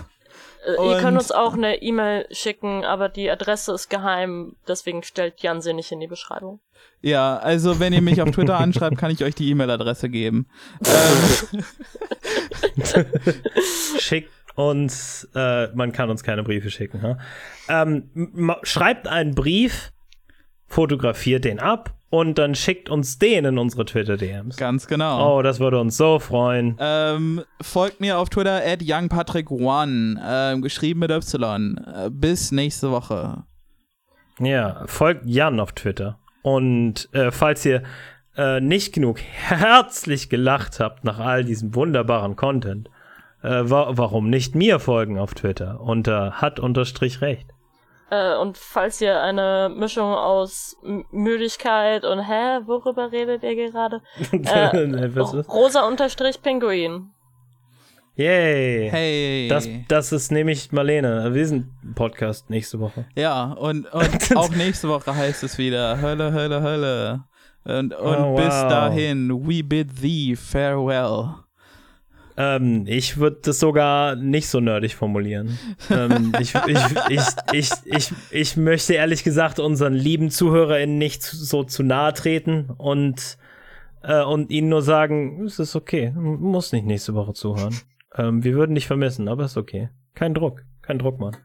Äh, 0.65 0.71
ihr 0.73 0.79
Und- 0.95 1.01
könnt 1.01 1.17
uns 1.17 1.31
auch 1.31 1.53
eine 1.53 1.81
E-Mail 1.83 2.25
schicken, 2.31 2.83
aber 2.83 3.07
die 3.07 3.29
Adresse 3.29 3.71
ist 3.73 3.87
geheim, 3.89 4.55
deswegen 4.67 5.03
stellt 5.03 5.41
Jan 5.43 5.61
sie 5.61 5.73
nicht 5.73 5.91
in 5.91 5.99
die 5.99 6.07
Beschreibung. 6.07 6.59
ja, 7.01 7.37
also 7.37 7.79
wenn 7.79 7.93
ihr 7.93 8.01
mich 8.01 8.19
auf 8.23 8.31
Twitter 8.31 8.57
anschreibt, 8.57 8.97
kann 8.97 9.11
ich 9.11 9.23
euch 9.23 9.35
die 9.35 9.47
E-Mail-Adresse 9.51 10.09
geben. 10.09 10.47
Ähm, 12.75 12.95
Schickt 13.99 14.29
uns, 14.55 15.29
äh, 15.35 15.67
man 15.75 15.91
kann 15.91 16.09
uns 16.09 16.23
keine 16.23 16.43
Briefe 16.43 16.69
schicken. 16.69 17.01
Ha? 17.01 17.17
Ähm, 17.67 18.55
schreibt 18.63 19.07
einen 19.07 19.35
Brief, 19.35 19.91
fotografiert 20.67 21.45
den 21.45 21.59
ab 21.59 21.95
und 22.09 22.37
dann 22.37 22.55
schickt 22.55 22.89
uns 22.89 23.19
den 23.19 23.45
in 23.45 23.57
unsere 23.57 23.85
Twitter-DMs. 23.85 24.55
ganz 24.55 24.87
genau. 24.87 25.37
Oh, 25.37 25.41
das 25.41 25.59
würde 25.59 25.79
uns 25.79 25.97
so 25.97 26.19
freuen. 26.19 26.77
Ähm, 26.79 27.43
folgt 27.61 27.99
mir 27.99 28.17
auf 28.17 28.29
Twitter 28.29 28.61
at 28.65 28.81
youngpatrick1, 28.81 30.17
ähm, 30.25 30.61
geschrieben 30.61 31.01
mit 31.01 31.11
Y. 31.11 31.77
Äh, 31.77 32.09
bis 32.09 32.51
nächste 32.51 32.91
Woche. 32.91 33.43
Ja, 34.39 34.83
folgt 34.85 35.25
Jan 35.25 35.59
auf 35.59 35.73
Twitter. 35.73 36.19
Und 36.41 37.09
äh, 37.13 37.31
falls 37.31 37.65
ihr 37.65 37.83
äh, 38.37 38.59
nicht 38.61 38.93
genug 38.93 39.19
herzlich 39.21 40.29
gelacht 40.29 40.79
habt 40.79 41.03
nach 41.03 41.19
all 41.19 41.43
diesem 41.43 41.73
wunderbaren 41.75 42.35
Content, 42.35 42.89
äh, 43.45 43.69
wa 43.69 43.91
warum 43.91 44.29
nicht 44.29 44.55
mir 44.55 44.79
folgen 44.79 45.19
auf 45.19 45.33
Twitter 45.33 45.79
unter 45.81 46.41
hat 46.41 46.59
unterstrich 46.59 47.21
recht. 47.21 47.47
Äh, 48.09 48.35
und 48.37 48.57
falls 48.57 49.01
ihr 49.01 49.21
eine 49.21 49.71
Mischung 49.75 50.13
aus 50.13 50.77
M 50.83 51.05
Müdigkeit 51.11 52.05
und 52.05 52.19
hä, 52.19 52.59
worüber 52.65 53.11
redet 53.11 53.43
ihr 53.43 53.55
gerade? 53.55 54.01
Äh? 54.31 55.05
Rosa 55.49 55.87
unterstrich 55.87 56.41
Pinguin. 56.41 57.11
Yay! 58.17 58.89
Hey. 58.89 59.47
Das, 59.49 59.67
das 59.89 60.13
ist 60.13 60.31
nämlich 60.31 60.71
Marlene. 60.71 61.33
Wir 61.33 61.47
sind 61.47 61.67
Podcast 61.95 62.49
nächste 62.49 62.79
Woche. 62.79 63.05
Ja, 63.15 63.51
und, 63.51 63.91
und 63.91 64.35
auch 64.37 64.49
nächste 64.49 64.87
Woche 64.87 65.13
heißt 65.13 65.43
es 65.43 65.57
wieder 65.57 65.99
Hölle, 66.01 66.31
Hölle, 66.31 66.61
Hölle. 66.61 67.23
Und, 67.65 67.93
und 67.93 68.17
Oh, 68.17 68.35
bis 68.35 68.45
wow. 68.53 68.69
dahin, 68.69 69.29
we 69.45 69.63
bid 69.63 69.99
thee 70.01 70.35
farewell. 70.35 71.44
Ähm, 72.37 72.85
ich 72.87 73.17
würde 73.17 73.39
das 73.43 73.59
sogar 73.59 74.15
nicht 74.15 74.49
so 74.49 74.59
nerdig 74.59 74.95
formulieren. 74.95 75.57
ähm, 75.89 76.33
ich, 76.39 76.53
ich, 76.53 76.79
ich, 77.09 77.21
ich, 77.51 77.69
ich, 77.85 78.13
ich 78.31 78.57
möchte 78.57 78.93
ehrlich 78.93 79.23
gesagt 79.23 79.59
unseren 79.59 79.93
lieben 79.93 80.29
ZuhörerInnen 80.29 80.97
nicht 80.97 81.23
so 81.23 81.63
zu 81.63 81.83
nahe 81.83 82.13
treten 82.13 82.71
und, 82.77 83.37
äh, 84.03 84.23
und 84.23 84.51
ihnen 84.51 84.69
nur 84.69 84.81
sagen, 84.81 85.45
es 85.45 85.59
ist 85.59 85.75
okay, 85.75 86.11
muss 86.11 86.73
nicht 86.73 86.85
nächste 86.85 87.13
Woche 87.13 87.33
zuhören. 87.33 87.75
Ähm, 88.15 88.43
wir 88.43 88.53
würden 88.53 88.75
dich 88.75 88.87
vermissen, 88.87 89.27
aber 89.27 89.45
ist 89.45 89.57
okay. 89.57 89.89
Kein 90.13 90.33
Druck, 90.33 90.63
kein 90.81 90.99
Druck, 90.99 91.19
Mann. 91.19 91.35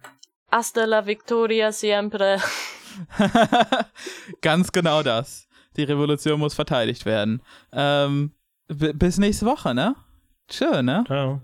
Hasta 0.50 0.84
la 0.84 1.06
victoria 1.06 1.70
siempre. 1.70 2.38
Ganz 4.40 4.72
genau 4.72 5.02
das. 5.02 5.48
Die 5.76 5.84
Revolution 5.84 6.40
muss 6.40 6.54
verteidigt 6.54 7.06
werden. 7.06 7.40
Ähm, 7.72 8.32
bis 8.66 9.18
nächste 9.18 9.46
Woche, 9.46 9.74
ne? 9.74 9.94
Tschö, 10.50 10.82
ne? 10.82 11.04
Ciao. 11.06 11.40